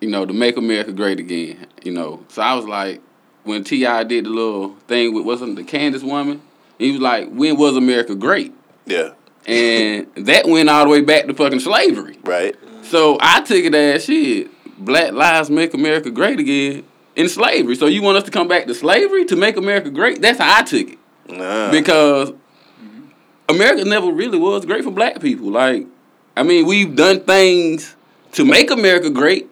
you 0.00 0.08
know, 0.08 0.24
to 0.26 0.32
make 0.32 0.56
America 0.56 0.92
great 0.92 1.20
again. 1.20 1.66
You 1.82 1.92
know, 1.92 2.24
so 2.28 2.42
I 2.42 2.54
was 2.54 2.66
like, 2.66 3.00
when 3.44 3.64
T.I. 3.64 4.04
did 4.04 4.24
the 4.24 4.30
little 4.30 4.74
thing 4.88 5.14
with 5.14 5.24
wasn't 5.24 5.56
the 5.56 5.64
Candace 5.64 6.02
woman, 6.02 6.42
he 6.78 6.92
was 6.92 7.00
like, 7.00 7.28
when 7.30 7.56
was 7.56 7.76
America 7.76 8.14
great? 8.14 8.52
yeah. 8.86 9.10
And 9.46 10.08
that 10.16 10.46
went 10.46 10.68
all 10.68 10.84
the 10.84 10.90
way 10.90 11.00
back 11.02 11.26
to 11.26 11.34
fucking 11.34 11.60
slavery. 11.60 12.18
Right. 12.24 12.56
So 12.82 13.16
I 13.20 13.40
took 13.42 13.64
it 13.64 13.74
as 13.74 14.04
shit. 14.04 14.50
Black 14.78 15.12
lives 15.12 15.50
make 15.50 15.72
America 15.72 16.10
great 16.10 16.38
again 16.40 16.84
in 17.14 17.28
slavery. 17.28 17.76
So 17.76 17.86
you 17.86 18.02
want 18.02 18.18
us 18.18 18.24
to 18.24 18.30
come 18.30 18.48
back 18.48 18.66
to 18.66 18.74
slavery 18.74 19.24
to 19.26 19.36
make 19.36 19.56
America 19.56 19.90
great? 19.90 20.20
That's 20.20 20.38
how 20.38 20.58
I 20.58 20.62
took 20.62 20.90
it. 20.90 20.98
Nah. 21.28 21.70
Because 21.70 22.32
America 23.48 23.84
never 23.84 24.10
really 24.10 24.38
was 24.38 24.66
great 24.66 24.84
for 24.84 24.90
black 24.90 25.20
people. 25.20 25.50
Like, 25.50 25.86
I 26.36 26.42
mean, 26.42 26.66
we've 26.66 26.94
done 26.94 27.20
things 27.20 27.96
to 28.32 28.44
make 28.44 28.70
America 28.70 29.10
great, 29.10 29.48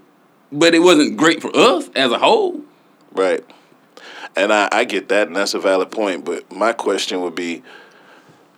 but 0.52 0.74
it 0.74 0.80
wasn't 0.80 1.16
great 1.16 1.40
for 1.40 1.54
us 1.56 1.88
as 1.94 2.10
a 2.10 2.18
whole. 2.18 2.60
Right. 3.12 3.44
And 4.36 4.52
I, 4.52 4.68
I 4.72 4.84
get 4.84 5.08
that, 5.08 5.28
and 5.28 5.36
that's 5.36 5.54
a 5.54 5.60
valid 5.60 5.90
point. 5.90 6.24
But 6.24 6.50
my 6.52 6.72
question 6.72 7.20
would 7.22 7.34
be 7.36 7.62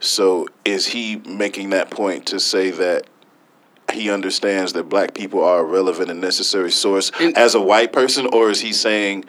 so 0.06 0.48
is 0.64 0.86
he 0.86 1.16
making 1.26 1.70
that 1.70 1.90
point 1.90 2.26
to 2.26 2.40
say 2.40 2.70
that 2.70 3.06
he 3.92 4.10
understands 4.10 4.72
that 4.75 4.84
black 4.88 5.14
people 5.14 5.42
are 5.42 5.60
a 5.60 5.64
relevant 5.64 6.10
and 6.10 6.20
necessary 6.20 6.70
source 6.72 7.10
And- 7.20 7.36
as 7.36 7.54
a 7.54 7.60
white 7.60 7.92
person, 7.92 8.26
or 8.32 8.50
is 8.50 8.60
he 8.60 8.72
saying, 8.72 9.25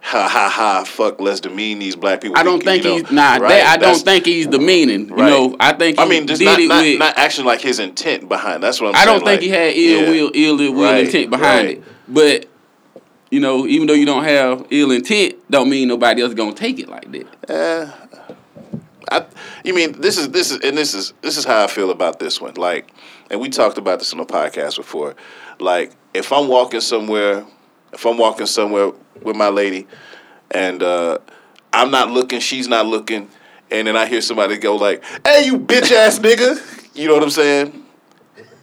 ha 0.00 0.28
ha 0.28 0.48
ha, 0.48 0.84
fuck, 0.84 1.20
let's 1.20 1.40
demean 1.40 1.78
these 1.78 1.94
black 1.96 2.20
people? 2.20 2.36
I 2.38 2.42
don't 2.42 2.58
You 2.64 2.70
think 2.70 2.84
know, 2.84 2.96
he's 2.96 3.10
nah. 3.12 3.32
right? 3.36 3.48
that, 3.48 3.66
I 3.68 3.76
don't 3.76 3.98
think 3.98 4.26
he's 4.26 4.46
demeaning. 4.48 5.08
You 5.10 5.16
know, 5.16 5.56
I 5.60 5.72
think 5.74 5.96
he 5.98 6.02
I 6.04 6.08
mean, 6.08 6.26
just 6.26 6.42
not, 6.42 6.58
not, 6.60 6.82
with. 6.82 6.98
not 6.98 7.16
actually 7.18 7.46
like 7.46 7.60
his 7.60 7.78
intent 7.78 8.28
behind. 8.28 8.62
That's 8.62 8.80
what 8.80 8.88
I'm 8.88 8.94
saying. 8.94 9.02
I 9.02 9.04
saying. 9.10 9.18
don't 9.20 9.26
think 9.28 9.40
like, 9.40 9.42
he 9.42 9.48
had 9.50 9.74
ill 9.76 10.02
yeah. 10.14 10.22
will, 10.22 10.30
ill 10.34 10.74
will 10.74 10.82
Right, 10.84 11.04
intent 11.06 11.30
behind 11.30 11.66
right. 11.66 11.78
it. 11.78 11.84
But 12.08 12.46
you 13.30 13.40
know, 13.40 13.66
even 13.66 13.86
though 13.86 13.92
you 13.94 14.06
don't 14.06 14.24
have 14.24 14.66
ill 14.70 14.90
intent, 14.90 15.34
don't 15.50 15.68
mean 15.68 15.86
nobody 15.88 16.22
else 16.22 16.32
gonna 16.34 16.54
take 16.54 16.78
it 16.78 16.88
like 16.88 17.10
that. 17.12 17.26
Eh, 17.50 17.90
I, 19.10 19.26
you 19.64 19.74
mean 19.74 20.00
this 20.00 20.18
is 20.18 20.30
this 20.30 20.50
is 20.50 20.60
and 20.60 20.76
this 20.76 20.94
is 20.94 21.12
this 21.22 21.36
is 21.36 21.44
how 21.44 21.64
I 21.64 21.66
feel 21.66 21.90
about 21.90 22.18
this 22.18 22.40
one. 22.40 22.54
Like, 22.54 22.90
and 23.30 23.40
we 23.40 23.48
talked 23.48 23.78
about 23.78 23.98
this 23.98 24.12
on 24.12 24.18
the 24.18 24.26
podcast 24.26 24.76
before. 24.76 25.14
Like, 25.58 25.92
if 26.14 26.32
I'm 26.32 26.48
walking 26.48 26.80
somewhere, 26.80 27.46
if 27.92 28.04
I'm 28.04 28.18
walking 28.18 28.46
somewhere 28.46 28.92
with 29.22 29.36
my 29.36 29.48
lady, 29.48 29.86
and 30.50 30.82
uh, 30.82 31.18
I'm 31.72 31.90
not 31.90 32.10
looking, 32.10 32.40
she's 32.40 32.68
not 32.68 32.86
looking, 32.86 33.28
and 33.70 33.86
then 33.86 33.96
I 33.96 34.06
hear 34.06 34.20
somebody 34.20 34.58
go 34.58 34.76
like, 34.76 35.02
"Hey, 35.24 35.46
you 35.46 35.58
bitch 35.58 35.90
ass 35.92 36.18
nigga," 36.18 36.94
you 36.94 37.08
know 37.08 37.14
what 37.14 37.22
I'm 37.22 37.30
saying? 37.30 37.84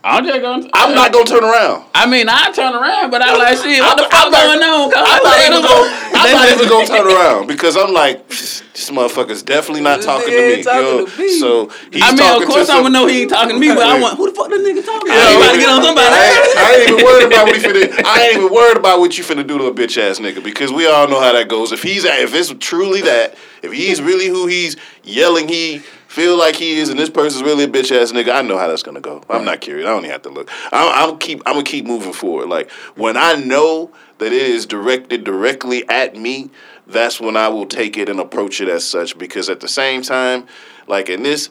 I'm 0.06 0.24
just 0.24 0.40
gonna. 0.40 0.70
I'm 0.72 0.94
not 0.94 1.12
gonna 1.12 1.24
turn 1.24 1.42
around. 1.42 1.84
I 1.92 2.06
mean, 2.06 2.28
I 2.28 2.52
turn 2.52 2.74
around, 2.74 3.10
but 3.10 3.22
I'm 3.22 3.38
like, 3.38 3.58
shit, 3.58 3.82
what 3.82 3.96
the 3.98 4.04
I'm- 4.06 4.10
fuck 4.10 4.26
I'm 4.26 4.30
not- 4.30 4.44
going 4.46 4.62
on? 4.62 4.90
Cause 4.92 5.02
I'm 5.02 5.22
not 5.22 5.38
even 5.42 5.62
gonna, 5.66 5.90
I'm 6.14 6.32
not 6.32 6.48
even 6.48 6.68
gonna 6.68 6.86
turn 6.86 7.06
around 7.16 7.46
because 7.48 7.76
I'm 7.76 7.92
like, 7.92 8.28
this 8.28 8.90
motherfucker's 8.90 9.42
definitely 9.42 9.82
not 9.82 10.02
talking 10.02 10.30
to 10.30 10.56
me. 10.56 10.62
talking 10.62 10.86
yo. 10.86 11.06
to 11.06 11.18
me. 11.18 11.38
So 11.40 11.70
I 11.94 12.14
mean, 12.14 12.42
of 12.42 12.48
course, 12.48 12.70
I'm 12.70 12.82
gonna 12.84 12.90
know 12.90 13.06
he 13.06 13.22
ain't 13.22 13.30
talking 13.30 13.54
to 13.54 13.60
me, 13.60 13.68
but 13.74 13.82
I 13.82 14.00
want 14.00 14.16
who 14.16 14.30
the 14.30 14.36
fuck 14.36 14.48
that 14.48 14.60
nigga 14.60 14.84
talking? 14.86 15.10
to? 15.10 15.12
Yeah, 15.12 15.52
to 15.52 15.58
get 15.58 15.68
on 15.68 15.82
somebody? 15.82 16.06
I 16.06 16.22
ain't, 16.22 16.58
I 16.58 16.74
ain't 16.76 16.90
even 16.90 17.04
worried 17.04 17.26
about 17.26 17.46
what 17.46 17.56
he 17.56 17.62
finna. 17.66 18.04
I 18.06 18.26
ain't 18.28 18.36
even 18.38 18.52
worried 18.52 18.76
about 18.76 19.00
what 19.00 19.18
you 19.18 19.24
finna 19.24 19.44
do 19.44 19.58
to 19.58 19.64
a 19.64 19.74
bitch 19.74 19.98
ass 19.98 20.20
nigga 20.20 20.42
because 20.42 20.70
we 20.70 20.86
all 20.86 21.08
know 21.08 21.20
how 21.20 21.32
that 21.32 21.48
goes. 21.48 21.72
If 21.72 21.82
he's 21.82 22.04
if 22.04 22.32
it's 22.32 22.54
truly 22.60 23.02
that, 23.02 23.34
if 23.62 23.72
he's 23.72 24.00
really 24.00 24.28
who 24.28 24.46
he's 24.46 24.76
yelling 25.02 25.48
he 25.48 25.82
feel 26.16 26.38
like 26.38 26.56
he 26.56 26.78
is, 26.78 26.88
and 26.88 26.98
this 26.98 27.10
person's 27.10 27.42
really 27.42 27.64
a 27.64 27.68
bitch 27.68 27.94
ass 27.94 28.10
nigga, 28.10 28.34
I 28.34 28.40
know 28.40 28.56
how 28.56 28.68
that's 28.68 28.82
gonna 28.82 29.02
go. 29.02 29.22
I'm 29.28 29.44
not 29.44 29.60
curious. 29.60 29.86
I 29.86 29.90
don't 29.90 29.98
even 29.98 30.12
have 30.12 30.22
to 30.22 30.30
look. 30.30 30.50
I'm, 30.72 31.10
I'm 31.10 31.18
keep. 31.18 31.42
I'm 31.44 31.52
gonna 31.52 31.64
keep 31.64 31.84
moving 31.84 32.14
forward. 32.14 32.48
Like 32.48 32.70
when 32.94 33.18
I 33.18 33.34
know 33.34 33.92
that 34.16 34.32
it 34.32 34.32
is 34.32 34.64
directed 34.64 35.24
directly 35.24 35.86
at 35.90 36.16
me, 36.16 36.50
that's 36.86 37.20
when 37.20 37.36
I 37.36 37.48
will 37.48 37.66
take 37.66 37.98
it 37.98 38.08
and 38.08 38.18
approach 38.18 38.62
it 38.62 38.68
as 38.70 38.82
such. 38.82 39.18
Because 39.18 39.50
at 39.50 39.60
the 39.60 39.68
same 39.68 40.00
time, 40.00 40.46
like 40.86 41.10
in 41.10 41.22
this 41.22 41.50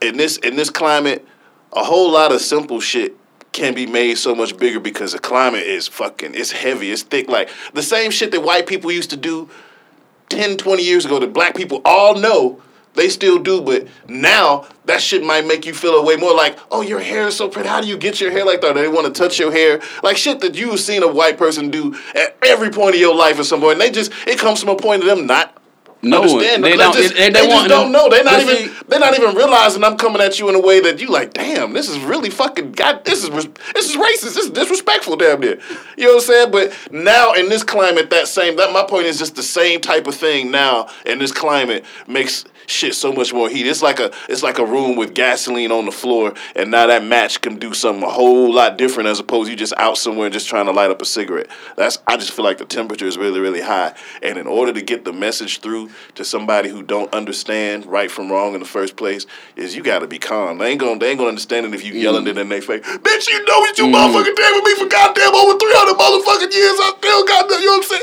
in 0.00 0.16
this 0.16 0.36
in 0.36 0.54
this 0.54 0.70
climate, 0.70 1.26
a 1.72 1.82
whole 1.82 2.12
lot 2.12 2.30
of 2.30 2.40
simple 2.40 2.78
shit 2.78 3.16
can 3.50 3.74
be 3.74 3.86
made 3.86 4.16
so 4.16 4.32
much 4.32 4.56
bigger 4.56 4.78
because 4.78 5.10
the 5.10 5.18
climate 5.18 5.64
is 5.64 5.88
fucking 5.88 6.36
it's 6.36 6.52
heavy, 6.52 6.92
it's 6.92 7.02
thick. 7.02 7.28
Like 7.28 7.50
the 7.74 7.82
same 7.82 8.12
shit 8.12 8.30
that 8.30 8.44
white 8.44 8.68
people 8.68 8.92
used 8.92 9.10
to 9.10 9.16
do 9.16 9.50
10, 10.28 10.56
20 10.56 10.84
years 10.84 11.04
ago 11.04 11.18
that 11.18 11.32
black 11.32 11.56
people 11.56 11.82
all 11.84 12.14
know. 12.14 12.62
They 12.98 13.08
still 13.08 13.38
do, 13.38 13.60
but 13.60 13.86
now 14.08 14.66
that 14.86 15.00
shit 15.00 15.22
might 15.22 15.46
make 15.46 15.64
you 15.64 15.72
feel 15.72 15.94
a 15.94 16.04
way 16.04 16.16
more 16.16 16.34
like, 16.34 16.58
oh, 16.70 16.82
your 16.82 17.00
hair 17.00 17.28
is 17.28 17.36
so 17.36 17.48
pretty. 17.48 17.68
How 17.68 17.80
do 17.80 17.86
you 17.86 17.96
get 17.96 18.20
your 18.20 18.30
hair 18.30 18.44
like 18.44 18.60
that? 18.60 18.74
They 18.74 18.88
want 18.88 19.06
to 19.06 19.12
touch 19.12 19.38
your 19.38 19.52
hair. 19.52 19.80
Like 20.02 20.16
shit 20.16 20.40
that 20.40 20.56
you've 20.56 20.80
seen 20.80 21.02
a 21.02 21.08
white 21.08 21.38
person 21.38 21.70
do 21.70 21.96
at 22.14 22.36
every 22.42 22.70
point 22.70 22.96
of 22.96 23.00
your 23.00 23.14
life 23.14 23.38
at 23.38 23.46
some 23.46 23.60
point. 23.60 23.74
And 23.74 23.80
they 23.80 23.90
just, 23.90 24.12
it 24.26 24.38
comes 24.38 24.60
from 24.60 24.70
a 24.70 24.76
point 24.76 25.02
of 25.02 25.08
them 25.08 25.26
not 25.26 25.56
No, 26.00 26.22
understand. 26.22 26.62
they 26.64 26.76
don't- 26.76 26.94
just, 26.94 27.14
they- 27.14 27.30
they 27.30 27.30
they 27.30 27.48
just 27.48 27.68
don't 27.68 27.90
know. 27.90 28.08
They're 28.08 28.22
not 28.24 28.40
even. 28.40 28.56
see- 28.56 28.70
they're 28.88 29.00
not 29.00 29.18
even 29.18 29.34
realizing 29.34 29.82
I'm 29.82 29.96
coming 29.96 30.22
at 30.22 30.38
you 30.38 30.48
in 30.48 30.54
a 30.54 30.60
way 30.60 30.80
that 30.80 31.00
you 31.00 31.08
like. 31.08 31.34
Damn, 31.34 31.72
this 31.72 31.88
is 31.88 31.98
really 31.98 32.30
fucking. 32.30 32.72
God, 32.72 33.04
this 33.04 33.24
is 33.24 33.30
this 33.30 33.90
is 33.90 33.96
racist. 33.96 34.22
This 34.22 34.36
is 34.36 34.50
disrespectful. 34.50 35.16
Damn 35.16 35.40
near. 35.40 35.58
You 35.96 36.04
know 36.04 36.14
what 36.14 36.22
I'm 36.22 36.26
saying? 36.26 36.50
But 36.52 36.72
now 36.92 37.32
in 37.32 37.48
this 37.48 37.64
climate, 37.64 38.10
that 38.10 38.28
same. 38.28 38.56
That 38.56 38.72
my 38.72 38.84
point 38.84 39.06
is 39.06 39.18
just 39.18 39.34
the 39.34 39.42
same 39.42 39.80
type 39.80 40.06
of 40.06 40.14
thing. 40.14 40.50
Now 40.50 40.88
in 41.04 41.18
this 41.18 41.32
climate 41.32 41.84
makes 42.06 42.44
shit 42.66 42.94
so 42.94 43.12
much 43.12 43.32
more 43.32 43.48
heat. 43.48 43.66
It's 43.66 43.82
like 43.82 43.98
a 43.98 44.12
it's 44.28 44.42
like 44.42 44.58
a 44.58 44.64
room 44.64 44.94
with 44.96 45.14
gasoline 45.14 45.72
on 45.72 45.84
the 45.86 45.92
floor, 45.92 46.32
and 46.54 46.70
now 46.70 46.86
that 46.86 47.02
match 47.02 47.40
can 47.40 47.56
do 47.56 47.74
something 47.74 48.04
a 48.04 48.10
whole 48.10 48.52
lot 48.52 48.78
different 48.78 49.08
as 49.08 49.18
opposed 49.18 49.46
to 49.46 49.50
you 49.52 49.56
just 49.56 49.74
out 49.78 49.98
somewhere 49.98 50.30
just 50.30 50.48
trying 50.48 50.66
to 50.66 50.72
light 50.72 50.90
up 50.90 51.02
a 51.02 51.04
cigarette. 51.06 51.48
That's 51.76 51.98
I 52.06 52.16
just 52.16 52.30
feel 52.32 52.44
like 52.44 52.58
the 52.58 52.64
temperature 52.66 53.06
is 53.06 53.18
really 53.18 53.40
really 53.40 53.62
high, 53.62 53.94
and 54.22 54.38
in 54.38 54.46
order 54.46 54.72
to 54.72 54.80
get 54.82 55.04
the 55.04 55.12
message 55.12 55.60
through 55.60 55.87
to 56.14 56.24
somebody 56.24 56.68
who 56.68 56.82
don't 56.82 57.12
understand 57.12 57.86
right 57.86 58.10
from 58.10 58.30
wrong 58.30 58.54
in 58.54 58.60
the 58.60 58.66
first 58.66 58.96
place, 58.96 59.26
is 59.56 59.74
you 59.76 59.82
got 59.82 60.00
to 60.00 60.06
be 60.06 60.18
calm. 60.18 60.58
They 60.58 60.70
ain't 60.70 60.80
gonna 60.80 60.98
they 60.98 61.10
ain't 61.10 61.18
gonna 61.18 61.28
understand 61.28 61.66
it 61.66 61.74
if 61.74 61.84
you 61.84 61.92
yelling 61.94 62.24
mm. 62.24 62.28
it 62.28 62.38
in 62.38 62.48
their 62.48 62.62
face. 62.62 62.80
Bitch, 62.80 63.28
you 63.28 63.44
know 63.44 63.58
what 63.60 63.78
you 63.78 63.84
mm. 63.86 63.94
motherfucking 63.94 64.36
did 64.36 64.54
with 64.56 64.64
me 64.64 64.74
for 64.84 64.88
goddamn 64.88 65.34
over 65.34 65.58
three 65.58 65.74
hundred 65.74 65.98
motherfucking 65.98 66.52
years. 66.52 66.78
I 66.80 66.94
still 66.98 67.24
got 67.26 67.48
that. 67.48 67.60
You 67.60 67.66
know 67.66 67.72
what 67.72 67.84
I'm 67.84 67.88
saying? 67.88 68.02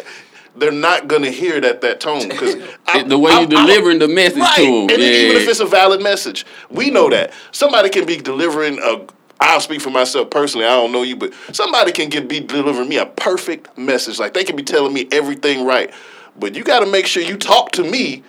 They're 0.57 0.71
not 0.71 1.07
gonna 1.07 1.31
hear 1.31 1.55
it 1.55 1.65
at 1.65 1.81
that 1.81 1.99
tone 1.99 2.29
because 2.29 2.55
the 3.07 3.19
way 3.19 3.41
you 3.41 3.47
delivering 3.47 3.99
the 3.99 4.07
message 4.07 4.39
right. 4.39 4.55
to 4.57 4.63
them. 4.63 4.89
And 4.89 5.01
yeah. 5.01 5.09
even 5.09 5.41
if 5.41 5.47
it's 5.47 5.59
a 5.59 5.65
valid 5.65 6.01
message, 6.01 6.45
we 6.69 6.89
know 6.89 7.09
that 7.09 7.33
somebody 7.51 7.89
can 7.89 8.05
be 8.05 8.17
delivering 8.17 8.79
a. 8.81 9.05
I'll 9.37 9.59
speak 9.59 9.81
for 9.81 9.89
myself 9.89 10.29
personally. 10.29 10.65
I 10.65 10.69
don't 10.69 10.93
know 10.93 11.03
you, 11.03 11.17
but 11.17 11.33
somebody 11.51 11.91
can 11.91 12.09
get 12.09 12.29
be 12.29 12.39
delivering 12.39 12.87
me 12.87 12.97
a 12.97 13.05
perfect 13.05 13.77
message. 13.77 14.17
Like 14.17 14.33
they 14.33 14.45
can 14.45 14.55
be 14.55 14.63
telling 14.63 14.93
me 14.93 15.09
everything 15.11 15.65
right, 15.65 15.93
but 16.37 16.55
you 16.55 16.63
got 16.63 16.79
to 16.81 16.85
make 16.85 17.07
sure 17.07 17.23
you 17.23 17.37
talk 17.37 17.71
to 17.73 17.83
me 17.83 18.23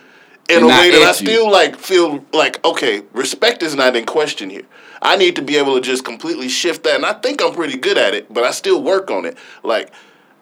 in 0.48 0.58
And 0.58 0.64
a 0.64 0.68
way 0.68 0.90
that 0.90 1.02
I 1.02 1.10
at 1.10 1.20
you. 1.20 1.26
still 1.26 1.50
like 1.50 1.76
feel 1.76 2.24
like 2.32 2.64
okay, 2.64 3.02
respect 3.12 3.62
is 3.62 3.74
not 3.74 3.96
in 3.96 4.06
question 4.06 4.50
here. 4.50 4.62
I 5.02 5.16
need 5.16 5.36
to 5.36 5.42
be 5.42 5.56
able 5.56 5.74
to 5.74 5.80
just 5.80 6.04
completely 6.04 6.48
shift 6.48 6.84
that, 6.84 6.96
and 6.96 7.04
I 7.04 7.12
think 7.14 7.42
I'm 7.42 7.52
pretty 7.52 7.76
good 7.76 7.98
at 7.98 8.14
it, 8.14 8.32
but 8.32 8.44
I 8.44 8.50
still 8.52 8.82
work 8.82 9.10
on 9.10 9.24
it. 9.26 9.36
Like 9.62 9.92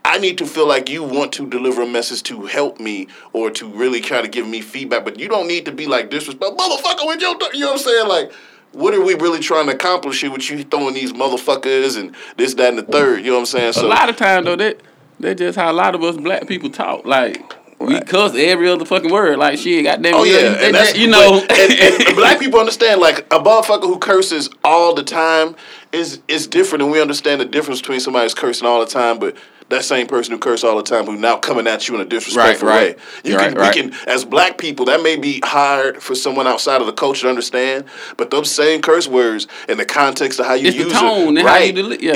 I 0.05 0.19
need 0.19 0.37
to 0.39 0.47
feel 0.47 0.69
like 0.69 0.91
you 0.91 1.03
want 1.03 1.33
to 1.33 1.47
deliver 1.49 1.83
a 1.83 1.87
message 1.87 2.23
to 2.25 2.43
help 2.45 2.79
me 2.79 3.09
or 3.33 3.51
to 3.53 3.67
really 3.67 4.01
try 4.03 4.21
to 4.21 4.29
give 4.29 4.47
me 4.47 4.61
feedback. 4.61 5.03
But 5.05 5.19
you 5.19 5.29
don't 5.29 5.49
need 5.49 5.65
to 5.65 5.73
be 5.73 5.87
like 5.87 6.11
disrespectful, 6.11 6.57
motherfucker. 6.59 7.07
With 7.07 7.21
your, 7.23 7.37
you 7.55 7.61
know 7.61 7.69
what 7.69 7.73
I'm 7.73 7.79
saying? 7.79 8.09
Like, 8.09 8.33
what 8.73 8.93
are 8.93 9.01
we 9.03 9.15
really 9.15 9.39
trying 9.41 9.67
to 9.67 9.73
accomplish 9.73 10.21
here 10.21 10.31
with 10.31 10.51
you 10.51 10.63
throwing 10.65 10.93
these 10.95 11.15
motherfuckers 11.15 11.99
and 11.99 12.15
this, 12.37 12.53
that, 12.55 12.69
and 12.69 12.79
the 12.79 12.83
third? 12.83 13.21
You 13.21 13.29
know 13.31 13.35
what 13.37 13.41
I'm 13.41 13.47
saying? 13.47 13.73
So 13.73 13.87
a 13.87 13.89
lot 13.89 14.11
of 14.11 14.17
times 14.17 14.45
though, 14.45 14.57
that 14.57 14.79
that's 15.21 15.39
just 15.39 15.57
how 15.59 15.71
a 15.71 15.73
lot 15.75 15.95
of 15.95 16.03
us 16.03 16.17
black 16.17 16.47
people 16.47 16.71
talk. 16.71 17.05
Like 17.05 17.43
we 17.81 18.01
cuss 18.01 18.35
every 18.35 18.69
other 18.69 18.85
fucking 18.85 19.11
word. 19.13 19.39
Like 19.39 19.59
shit, 19.59 19.85
goddamn. 19.85 20.15
Oh 20.15 20.25
you 20.25 20.33
yeah, 20.35 20.39
and 20.47 20.57
that- 20.57 20.73
that's 20.73 20.97
you 20.99 21.07
know. 21.09 21.41
and, 21.49 21.73
and 22.07 22.17
black 22.17 22.39
people 22.41 22.61
understand 22.61 23.01
like 23.01 23.21
a 23.33 23.39
motherfucker 23.39 23.83
who 23.85 23.99
curses 23.99 24.49
all 24.63 24.95
the 24.95 25.03
time 25.05 25.57
is 25.93 26.21
is 26.29 26.47
different, 26.47 26.83
and 26.83 26.93
we 26.93 27.01
understand 27.01 27.41
the 27.41 27.45
difference 27.45 27.81
between 27.81 28.01
somebody 28.01 28.25
who's 28.25 28.35
cursing 28.35 28.67
all 28.67 28.81
the 28.81 28.87
time, 28.87 29.19
but 29.19 29.37
that 29.71 29.83
same 29.83 30.07
person 30.07 30.33
who 30.33 30.39
curses 30.39 30.63
all 30.63 30.77
the 30.77 30.83
time 30.83 31.07
who 31.07 31.17
now 31.17 31.37
coming 31.39 31.67
at 31.67 31.89
you 31.89 31.95
in 31.95 32.01
a 32.03 32.05
disrespectful 32.05 32.69
Right, 32.69 32.97
right. 32.97 32.97
way. 33.25 33.31
You 33.31 33.37
Right, 33.37 33.49
can, 33.49 33.59
right. 33.59 33.75
we 33.75 33.83
can 33.91 33.95
as 34.07 34.23
black 34.25 34.59
people 34.59 34.85
that 34.87 35.03
may 35.03 35.17
be 35.17 35.41
hard 35.43 36.03
for 36.03 36.15
someone 36.15 36.47
outside 36.47 36.83
of 36.83 36.87
the 36.87 36.93
culture 36.93 37.23
to 37.23 37.29
understand, 37.31 37.85
but 38.19 38.31
those 38.31 38.51
same 38.51 38.83
curse 38.83 39.09
words 39.09 39.47
in 39.69 39.79
the 39.79 39.87
context 39.87 40.39
of 40.39 40.45
how 40.47 40.53
you 40.55 40.69
It's 40.69 40.77
the 40.77 40.83
use 40.85 40.93
tone 40.93 41.37
it, 41.39 41.41
and 41.41 41.49
how 41.49 41.57
you 41.57 41.61
right? 41.67 41.75
deli- 41.75 42.05
yeah. 42.05 42.13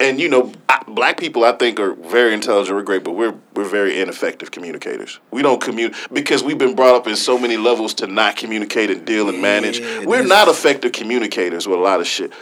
And 0.00 0.20
you 0.20 0.28
know, 0.28 0.52
I, 0.68 0.82
black 0.86 1.18
people, 1.18 1.44
I 1.44 1.52
think, 1.52 1.80
are 1.80 1.92
very 1.94 2.32
intelligent. 2.32 2.76
We're 2.76 2.82
great, 2.82 3.02
but 3.04 3.12
we're 3.12 3.34
we're 3.54 3.68
very 3.68 4.00
ineffective 4.00 4.50
communicators. 4.50 5.18
We 5.30 5.42
don't 5.42 5.60
communicate 5.60 6.12
because 6.12 6.42
we've 6.42 6.58
been 6.58 6.76
brought 6.76 6.94
up 6.94 7.06
in 7.08 7.16
so 7.16 7.38
many 7.38 7.56
levels 7.56 7.94
to 7.94 8.06
not 8.06 8.36
communicate 8.36 8.90
and 8.90 9.04
deal 9.04 9.28
and 9.28 9.42
manage. 9.42 9.80
Yeah, 9.80 10.04
We're 10.04 10.18
this- 10.22 10.28
not 10.28 10.48
effective 10.48 10.92
communicators 10.92 11.66
with 11.66 11.78
a 11.78 11.82
lot 11.82 12.00
of 12.00 12.06
shit. 12.06 12.32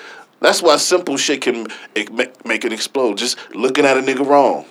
That's 0.41 0.61
why 0.61 0.77
simple 0.77 1.17
shit 1.17 1.41
can 1.41 1.67
make, 1.95 2.45
make 2.45 2.65
it 2.67 2.73
explode. 2.73 3.17
Just 3.17 3.39
looking 3.55 3.87
at 3.87 3.97
a 3.97 4.03
nigga 4.03 4.27
wrong. 4.27 4.67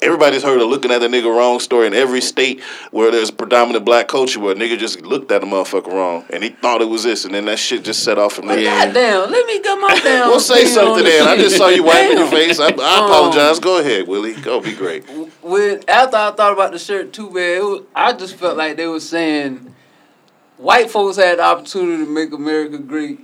Everybody's 0.00 0.42
heard 0.44 0.60
of 0.60 0.68
looking 0.68 0.90
at 0.92 1.02
a 1.02 1.06
nigga 1.08 1.24
wrong 1.34 1.58
story 1.58 1.86
in 1.88 1.94
every 1.94 2.20
state 2.20 2.62
where 2.92 3.10
there's 3.10 3.30
predominant 3.32 3.84
black 3.84 4.06
culture 4.06 4.38
where 4.38 4.52
a 4.52 4.54
nigga 4.54 4.78
just 4.78 5.00
looked 5.02 5.32
at 5.32 5.42
a 5.42 5.46
motherfucker 5.46 5.88
wrong 5.92 6.24
and 6.30 6.44
he 6.44 6.50
thought 6.50 6.80
it 6.80 6.88
was 6.88 7.02
this 7.02 7.24
and 7.24 7.34
then 7.34 7.46
that 7.46 7.58
shit 7.58 7.82
just 7.82 8.04
set 8.04 8.16
off 8.16 8.34
from 8.34 8.46
there. 8.46 8.62
Goddamn, 8.62 9.30
let 9.30 9.46
me 9.46 9.60
get 9.60 9.74
my 9.76 10.00
damn. 10.04 10.28
Well, 10.30 10.38
say 10.40 10.66
something 10.66 11.02
then. 11.04 11.26
I 11.26 11.36
just 11.36 11.56
saw 11.56 11.68
you 11.68 11.82
wiping 11.82 12.16
your 12.18 12.26
face. 12.30 12.60
I, 12.60 12.66
I 12.66 12.68
Um, 12.68 12.76
apologize. 12.76 13.58
Go 13.58 13.78
ahead, 13.80 14.06
Willie. 14.06 14.34
Go 14.34 14.60
be 14.60 14.72
great. 14.74 15.04
When 15.42 15.82
after 15.88 16.16
I 16.16 16.30
thought 16.30 16.52
about 16.52 16.70
the 16.72 16.78
shirt 16.78 17.12
too, 17.12 17.26
it 17.36 17.62
was, 17.64 17.82
I 17.94 18.12
just 18.12 18.36
felt 18.36 18.56
like 18.56 18.76
they 18.76 18.86
were 18.86 19.00
saying 19.00 19.74
white 20.58 20.90
folks 20.90 21.16
had 21.16 21.38
the 21.38 21.42
opportunity 21.42 22.04
to 22.04 22.10
make 22.10 22.32
America 22.32 22.78
great. 22.78 23.20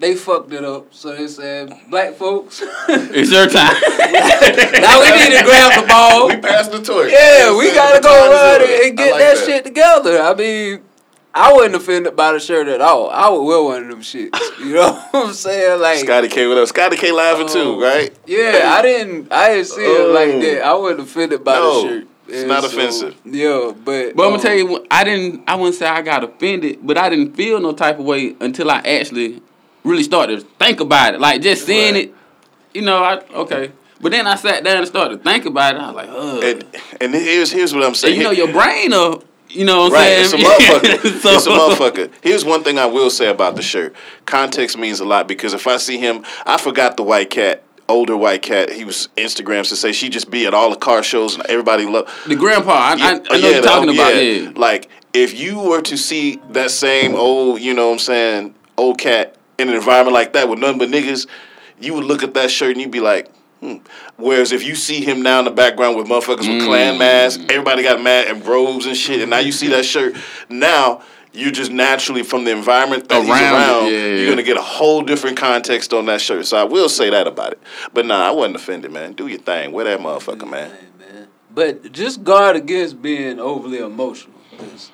They 0.00 0.14
fucked 0.14 0.52
it 0.52 0.64
up, 0.64 0.94
so 0.94 1.14
they 1.16 1.26
said 1.26 1.72
black 1.90 2.14
folks. 2.14 2.62
it's 2.88 3.32
your 3.32 3.48
time. 3.48 3.74
now 4.82 5.00
we 5.00 5.10
need 5.18 5.36
to 5.36 5.44
grab 5.44 5.80
the 5.82 5.86
ball. 5.88 6.28
We 6.28 6.36
passed 6.36 6.70
the 6.70 6.80
torch. 6.80 7.10
Yeah, 7.12 7.56
we 7.56 7.72
gotta 7.74 8.00
go 8.00 8.08
baton 8.08 8.30
run 8.30 8.84
and 8.86 8.96
get 8.96 9.10
like 9.12 9.20
that, 9.20 9.38
shit 9.44 9.64
together. 9.64 10.20
I 10.22 10.34
mean, 10.34 10.82
I 11.34 11.52
wasn't 11.52 11.74
offended 11.74 12.14
by 12.14 12.30
the 12.32 12.38
shirt 12.38 12.68
at 12.68 12.80
all. 12.80 13.10
I 13.10 13.28
would 13.28 13.42
wear 13.42 13.60
one 13.62 13.82
of 13.82 13.88
them 13.88 14.00
shits. 14.02 14.38
You 14.60 14.74
know 14.74 14.92
what 15.10 15.26
I'm 15.28 15.32
saying? 15.34 15.80
Like, 15.80 15.98
Scotty 15.98 16.28
K 16.28 16.46
with 16.46 16.58
us. 16.58 16.68
Scotty 16.68 16.96
K 16.96 17.10
laughing 17.10 17.46
Oh. 17.50 17.52
too, 17.76 17.82
right? 17.82 18.16
yeah, 18.26 18.74
I 18.78 18.82
didn't, 18.82 19.32
I 19.32 19.48
didn't 19.48 19.66
see 19.66 19.82
it 19.82 20.08
like 20.14 20.40
that. 20.42 20.62
I 20.64 20.74
wasn't 20.74 21.00
offended 21.00 21.42
by 21.42 21.54
No, 21.56 21.82
the 21.82 21.88
shirt. 21.88 22.06
it's 22.28 22.38
And 22.38 22.48
not 22.48 22.64
offensive. 22.64 23.16
Yeah, 23.24 23.72
but 23.84 24.14
But 24.14 24.22
I'm 24.22 24.34
um, 24.34 24.38
gonna 24.38 24.42
tell 24.42 24.54
you, 24.56 24.66
what, 24.68 24.86
I 24.92 25.02
didn't. 25.02 25.42
I 25.48 25.56
wouldn't 25.56 25.74
say 25.74 25.86
I 25.86 26.02
got 26.02 26.22
offended, 26.22 26.78
but 26.84 26.96
I 26.96 27.08
didn't 27.08 27.34
feel 27.34 27.58
no 27.60 27.72
type 27.72 27.98
of 27.98 28.04
way 28.04 28.36
until 28.40 28.70
I 28.70 28.78
actually 28.78 29.42
really 29.84 30.02
started 30.02 30.40
to 30.40 30.46
think 30.58 30.80
about 30.80 31.14
it. 31.14 31.20
Like 31.20 31.42
just 31.42 31.64
seeing 31.66 31.94
Right. 31.94 32.04
it, 32.08 32.14
you 32.74 32.82
know. 32.82 33.02
I 33.02 33.20
okay, 33.34 33.72
but 34.00 34.12
then 34.12 34.26
I 34.26 34.34
sat 34.36 34.64
down 34.64 34.78
and 34.78 34.86
started 34.86 35.18
to 35.18 35.24
think 35.24 35.44
about 35.46 35.74
it. 35.74 35.80
I 35.80 35.86
was 35.90 35.96
like, 35.96 36.08
ugh. 36.10 36.42
And 36.44 36.64
and 37.00 37.14
here's 37.14 37.50
here's 37.50 37.72
what 37.74 37.82
I'm 37.82 37.88
And 37.88 37.96
saying. 37.96 38.16
you 38.16 38.22
know, 38.24 38.30
your 38.30 38.52
brain, 38.52 38.92
uh, 38.92 39.18
you 39.48 39.64
know 39.64 39.80
what 39.84 39.92
I'm 39.92 39.92
Right, 39.94 40.12
it's 40.18 40.32
a 40.32 40.38
saying? 40.38 40.44
motherfucker. 41.00 41.20
So- 41.20 41.30
it's 41.34 41.46
a 41.46 41.50
motherfucker. 41.50 42.10
Here's 42.22 42.44
one 42.44 42.62
thing 42.64 42.78
I 42.78 42.86
will 42.86 43.10
say 43.10 43.28
about 43.28 43.56
the 43.56 43.62
shirt. 43.62 43.94
Context 44.26 44.76
means 44.76 45.00
a 45.00 45.04
lot 45.06 45.26
because 45.28 45.54
if 45.54 45.66
I 45.66 45.76
see 45.78 45.98
him, 45.98 46.24
I 46.44 46.58
forgot 46.58 46.96
the 46.98 47.02
white 47.02 47.30
cat, 47.30 47.62
older 47.88 48.14
white 48.16 48.42
cat. 48.42 48.70
He 48.70 48.84
was 48.84 49.08
Instagrams 49.16 49.70
to 49.70 49.76
say 49.76 49.92
she 49.92 50.10
just 50.10 50.30
be 50.30 50.44
at 50.46 50.52
all 50.52 50.68
the 50.70 50.76
car 50.76 51.02
shows 51.02 51.34
and 51.34 51.46
everybody 51.46 51.86
love. 51.86 52.12
The 52.26 52.36
grandpa, 52.36 52.72
I, 52.72 52.92
I, 52.92 52.94
I 52.94 53.18
know 53.40 53.48
Yeah, 53.48 53.48
you're 53.54 53.62
talking 53.62 53.88
oh, 53.88 53.94
about. 53.94 54.14
Yeah. 54.22 54.50
Like 54.54 54.88
if 55.14 55.38
you 55.38 55.58
were 55.60 55.80
to 55.80 55.96
see 55.96 56.38
that 56.50 56.70
same 56.70 57.14
old, 57.14 57.62
you 57.62 57.72
know 57.72 57.86
what 57.86 57.92
I'm 57.94 57.98
saying, 58.00 58.54
old 58.76 58.98
cat 58.98 59.34
in 59.58 59.68
an 59.68 59.74
environment 59.74 60.14
like 60.14 60.32
that 60.34 60.48
with 60.48 60.58
nothing 60.58 60.78
but 60.78 60.88
niggas, 60.88 61.26
you 61.80 61.92
would 61.94 62.04
look 62.04 62.22
at 62.22 62.34
that 62.34 62.50
shirt 62.50 62.72
and 62.72 62.80
you'd 62.80 62.90
be 62.92 63.00
like, 63.00 63.30
hmm. 63.60 63.76
Whereas 64.16 64.52
if 64.52 64.64
you 64.64 64.74
see 64.76 65.04
him 65.04 65.22
now 65.22 65.40
in 65.40 65.44
the 65.44 65.50
background 65.50 65.96
with 65.96 66.06
motherfuckers 66.06 66.48
with 66.48 66.64
Klan 66.64 66.94
Mm. 66.94 66.98
masks, 66.98 67.42
everybody 67.50 67.82
got 67.82 68.00
mad 68.00 68.28
and 68.28 68.44
robes 68.46 68.86
and 68.86 68.96
shit, 68.96 69.20
and 69.20 69.30
now 69.30 69.38
you 69.38 69.52
see 69.52 69.68
that 69.68 69.84
shirt, 69.84 70.14
now 70.48 71.02
you 71.32 71.50
just 71.50 71.70
naturally 71.70 72.22
from 72.22 72.44
the 72.44 72.50
environment 72.52 73.08
that 73.08 73.20
he's 73.20 73.28
Around 73.30 73.42
it, 73.42 73.52
around, 73.52 73.84
yeah, 73.86 73.90
yeah. 73.98 74.14
you're 74.20 74.30
gonna 74.30 74.42
get 74.44 74.56
a 74.56 74.62
whole 74.62 75.02
different 75.02 75.36
context 75.36 75.92
on 75.92 76.06
that 76.06 76.20
shirt. 76.20 76.46
So 76.46 76.56
I 76.56 76.64
will 76.64 76.88
say 76.88 77.10
that 77.10 77.26
about 77.26 77.52
it. 77.52 77.60
But 77.92 78.06
nah, 78.06 78.26
I 78.26 78.30
wasn't 78.30 78.56
offended, 78.56 78.92
man. 78.92 79.12
Do 79.12 79.26
your 79.26 79.38
thing. 79.40 79.72
Wear 79.72 79.84
that 79.84 80.00
motherfucker, 80.00 80.48
man. 80.48 80.70
Man. 80.98 81.28
But 81.52 81.92
just 81.92 82.22
guard 82.24 82.56
against 82.56 83.02
being 83.02 83.38
overly 83.40 83.78
emotional. 83.78 84.34
'cause, 84.56 84.90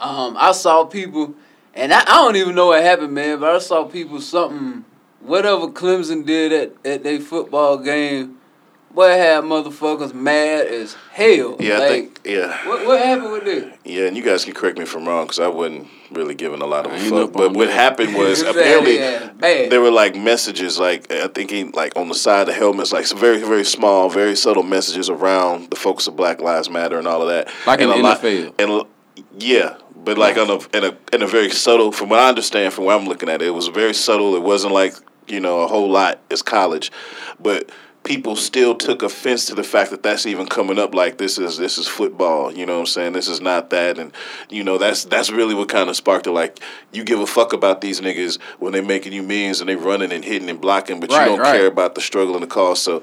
um, 0.00 0.36
I 0.38 0.52
saw 0.52 0.84
people, 0.84 1.34
and 1.74 1.92
I, 1.92 2.00
I 2.00 2.04
don't 2.04 2.36
even 2.36 2.54
know 2.54 2.68
what 2.68 2.82
happened, 2.82 3.12
man. 3.12 3.40
But 3.40 3.54
I 3.54 3.58
saw 3.58 3.84
people 3.84 4.20
something, 4.20 4.84
whatever 5.20 5.68
Clemson 5.68 6.24
did 6.24 6.52
at 6.52 6.86
at 6.86 7.02
their 7.02 7.20
football 7.20 7.78
game, 7.78 8.38
boy 8.92 9.08
had 9.08 9.44
motherfuckers 9.44 10.12
mad 10.12 10.66
as 10.66 10.96
hell. 11.12 11.56
Yeah, 11.60 11.76
I 11.78 11.88
think 11.88 12.20
yeah. 12.24 12.66
what 12.68 12.86
what 12.86 13.00
happened 13.00 13.32
with 13.32 13.44
this? 13.44 13.74
Yeah, 13.84 14.06
and 14.06 14.16
you 14.16 14.22
guys 14.22 14.44
can 14.44 14.54
correct 14.54 14.78
me 14.78 14.84
if 14.84 14.94
I'm 14.94 15.06
wrong 15.06 15.24
because 15.26 15.38
I 15.38 15.48
wasn't 15.48 15.88
really 16.10 16.34
giving 16.34 16.60
a 16.60 16.66
lot 16.66 16.86
of 16.86 16.92
a 16.92 16.94
I 16.96 16.98
ain't 16.98 17.10
fuck. 17.10 17.32
But 17.32 17.52
what 17.52 17.68
happened 17.68 18.14
was 18.14 18.42
Yeah, 18.42 18.50
apparently 18.50 18.98
yeah, 18.98 19.68
there 19.68 19.80
were 19.80 19.90
like 19.90 20.16
messages, 20.16 20.78
like 20.78 21.10
I 21.12 21.28
think 21.28 21.50
he, 21.50 21.64
like 21.64 21.96
on 21.96 22.08
the 22.08 22.14
side 22.14 22.42
of 22.42 22.46
the 22.48 22.54
helmets, 22.54 22.92
like 22.92 23.06
some 23.06 23.18
very 23.18 23.38
very 23.38 23.64
small, 23.64 24.10
very 24.10 24.36
subtle 24.36 24.62
messages 24.62 25.08
around 25.08 25.70
the 25.70 25.76
focus 25.76 26.06
of 26.06 26.16
Black 26.16 26.40
Lives 26.40 26.68
Matter 26.68 26.98
and 26.98 27.06
all 27.06 27.22
of 27.22 27.28
that. 27.28 27.48
Like 27.66 27.80
in 27.80 27.90
and 27.90 27.98
the 27.98 28.02
a 28.02 28.06
lot- 28.06 28.24
and 28.58 28.86
yeah, 29.38 29.76
but 30.04 30.18
like 30.18 30.36
on 30.36 30.50
a 30.50 30.76
in 30.76 30.84
a 30.84 30.96
in 31.14 31.22
a 31.22 31.26
very 31.26 31.50
subtle. 31.50 31.92
From 31.92 32.08
what 32.08 32.20
I 32.20 32.28
understand, 32.28 32.72
from 32.72 32.84
what 32.84 32.98
I'm 33.00 33.06
looking 33.06 33.28
at, 33.28 33.42
it, 33.42 33.48
it 33.48 33.50
was 33.50 33.68
very 33.68 33.94
subtle. 33.94 34.34
It 34.36 34.42
wasn't 34.42 34.74
like 34.74 34.94
you 35.28 35.40
know 35.40 35.60
a 35.60 35.66
whole 35.66 35.90
lot 35.90 36.20
as 36.30 36.42
college, 36.42 36.90
but 37.38 37.70
people 38.02 38.34
still 38.34 38.74
took 38.74 39.02
offense 39.02 39.44
to 39.46 39.54
the 39.54 39.62
fact 39.62 39.90
that 39.90 40.02
that's 40.02 40.24
even 40.24 40.46
coming 40.46 40.78
up 40.78 40.94
like 40.94 41.18
this 41.18 41.38
is 41.38 41.58
this 41.58 41.76
is 41.76 41.86
football 41.86 42.50
you 42.50 42.64
know 42.64 42.74
what 42.74 42.80
i'm 42.80 42.86
saying 42.86 43.12
this 43.12 43.28
is 43.28 43.42
not 43.42 43.68
that 43.68 43.98
and 43.98 44.10
you 44.48 44.64
know 44.64 44.78
that's 44.78 45.04
that's 45.04 45.30
really 45.30 45.54
what 45.54 45.68
kind 45.68 45.90
of 45.90 45.94
sparked 45.94 46.26
it 46.26 46.30
like 46.30 46.58
you 46.92 47.04
give 47.04 47.20
a 47.20 47.26
fuck 47.26 47.52
about 47.52 47.82
these 47.82 48.00
niggas 48.00 48.40
when 48.58 48.72
they 48.72 48.80
making 48.80 49.12
you 49.12 49.22
millions 49.22 49.60
and 49.60 49.68
they 49.68 49.76
running 49.76 50.12
and 50.12 50.24
hitting 50.24 50.48
and 50.48 50.62
blocking 50.62 50.98
but 50.98 51.10
Right, 51.10 51.24
you 51.24 51.28
don't 51.36 51.40
right. 51.40 51.54
care 51.54 51.66
about 51.66 51.94
the 51.94 52.00
struggle 52.00 52.32
and 52.34 52.42
the 52.42 52.46
cost 52.46 52.84
so 52.84 53.02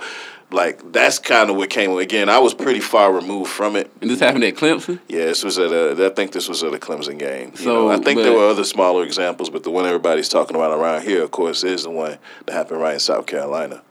like 0.50 0.94
that's 0.94 1.20
kind 1.20 1.50
of 1.50 1.58
what 1.58 1.70
came 1.70 1.92
again 1.98 2.30
i 2.30 2.40
was 2.40 2.54
pretty 2.54 2.80
far 2.80 3.12
removed 3.12 3.52
from 3.52 3.76
it 3.76 3.92
And 4.02 4.10
this 4.10 4.20
happened 4.22 4.46
at 4.46 4.56
Clemson. 4.56 5.00
yeah, 5.10 5.26
this 5.26 5.44
was 5.44 5.58
at 5.60 5.72
a. 5.72 6.06
I 6.06 6.10
think 6.16 6.32
this 6.32 6.48
was 6.48 6.64
at 6.64 6.74
a 6.74 6.78
Clemson 6.78 7.20
game. 7.20 7.52
You 7.58 7.64
So, 7.66 7.74
know, 7.74 7.90
I 7.92 7.98
think 7.98 8.22
there 8.22 8.32
were 8.32 8.48
other 8.48 8.64
smaller 8.64 9.04
examples, 9.04 9.50
but 9.50 9.64
the 9.64 9.72
one 9.72 9.86
everybody's 9.86 10.30
talking 10.30 10.56
about 10.56 10.72
around 10.78 11.04
here, 11.04 11.22
of 11.24 11.32
course, 11.32 11.64
is 11.66 11.84
the 11.84 11.90
one 11.90 12.18
that 12.46 12.54
happened 12.54 12.80
right 12.80 12.94
in 12.94 13.00
South 13.02 13.26
Carolina. 13.26 13.82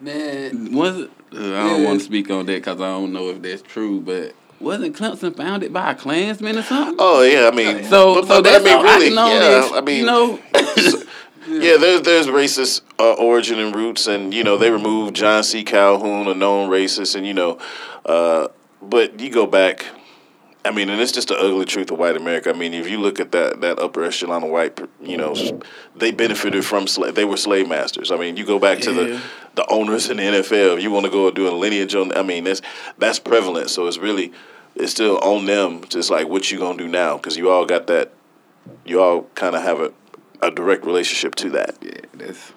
Man, 0.00 0.72
Was 0.72 0.98
it? 1.00 1.10
Uh, 1.32 1.38
I 1.38 1.40
don't 1.40 1.80
Yeah. 1.80 1.86
want 1.88 2.00
to 2.00 2.04
speak 2.04 2.30
on 2.30 2.46
that 2.46 2.52
because 2.54 2.80
I 2.80 2.88
don't 2.90 3.12
know 3.12 3.30
if 3.30 3.42
that's 3.42 3.62
true. 3.62 4.00
But 4.00 4.34
wasn't 4.60 4.96
Clemson 4.96 5.36
founded 5.36 5.72
by 5.72 5.90
a 5.92 5.94
Klansman 5.94 6.56
or 6.58 6.62
something? 6.62 6.96
Oh 6.98 7.22
yeah, 7.22 7.48
I 7.52 7.54
mean, 7.54 7.84
So, 7.84 8.14
but, 8.14 8.22
so 8.28 8.28
but, 8.28 8.44
that's 8.44 8.64
I 8.64 8.68
mean, 8.68 8.76
all 8.76 8.86
I 8.88 8.94
really, 8.94 9.06
can 9.06 9.14
know 9.16 9.28
yeah, 9.28 9.64
is, 9.64 9.72
I 9.72 9.80
mean, 9.80 9.98
you 10.00 10.06
know, 10.06 10.38
yeah, 11.48 11.76
there's 11.76 12.02
there's 12.02 12.26
racist 12.26 12.82
uh, 12.98 13.12
origin 13.14 13.58
and 13.58 13.74
roots, 13.74 14.06
and 14.06 14.32
you 14.32 14.44
know 14.44 14.56
they 14.56 14.70
removed 14.70 15.16
John 15.16 15.42
C. 15.42 15.62
Calhoun, 15.64 16.26
a 16.28 16.34
known 16.34 16.70
racist, 16.70 17.14
and 17.16 17.26
you 17.26 17.34
know, 17.34 17.58
uh, 18.06 18.48
but 18.82 19.20
you 19.20 19.30
go 19.30 19.46
back. 19.46 19.86
I 20.66 20.70
mean, 20.70 20.88
and 20.88 20.98
it's 20.98 21.12
just 21.12 21.28
the 21.28 21.36
ugly 21.36 21.66
truth 21.66 21.90
of 21.90 21.98
white 21.98 22.16
America. 22.16 22.48
I 22.48 22.54
mean, 22.54 22.72
if 22.72 22.88
you 22.88 22.98
look 22.98 23.20
at 23.20 23.32
that 23.32 23.60
that 23.60 23.78
upper 23.78 24.02
echelon 24.02 24.42
of 24.44 24.48
white, 24.50 24.80
you 25.02 25.18
know, 25.18 25.34
they 25.94 26.10
benefited 26.10 26.64
from 26.64 26.86
slave. 26.86 27.14
They 27.14 27.26
were 27.26 27.36
slave 27.36 27.68
masters. 27.68 28.10
I 28.10 28.16
mean, 28.16 28.38
you 28.38 28.46
go 28.46 28.58
back 28.58 28.78
to 28.80 28.90
Yeah. 28.92 29.04
the 29.04 29.20
the 29.56 29.66
owners 29.70 30.08
in 30.08 30.16
the 30.16 30.22
NFL. 30.22 30.78
If 30.78 30.82
you 30.82 30.90
want 30.90 31.04
to 31.04 31.10
go 31.12 31.30
do 31.30 31.46
a 31.48 31.52
lineage 31.52 31.94
on, 31.94 32.16
I 32.16 32.22
mean, 32.22 32.44
that's 32.44 32.62
that's 32.96 33.18
prevalent. 33.18 33.68
So 33.68 33.86
it's 33.86 33.98
really 33.98 34.32
it's 34.74 34.92
still 34.92 35.18
on 35.18 35.44
them. 35.44 35.84
Just 35.90 36.10
like 36.10 36.28
what 36.28 36.50
you 36.50 36.58
gonna 36.58 36.78
do 36.78 36.88
now? 36.88 37.18
Because 37.18 37.36
you 37.36 37.50
all 37.50 37.66
got 37.66 37.86
that. 37.88 38.12
You 38.86 39.02
all 39.02 39.24
kind 39.34 39.54
of 39.54 39.60
have 39.62 39.80
a 39.80 39.92
a 40.42 40.50
direct 40.50 40.84
relationship 40.84 41.34
to 41.36 41.50
that. 41.50 41.76
yeah, 41.80 41.92
that's 42.14 42.52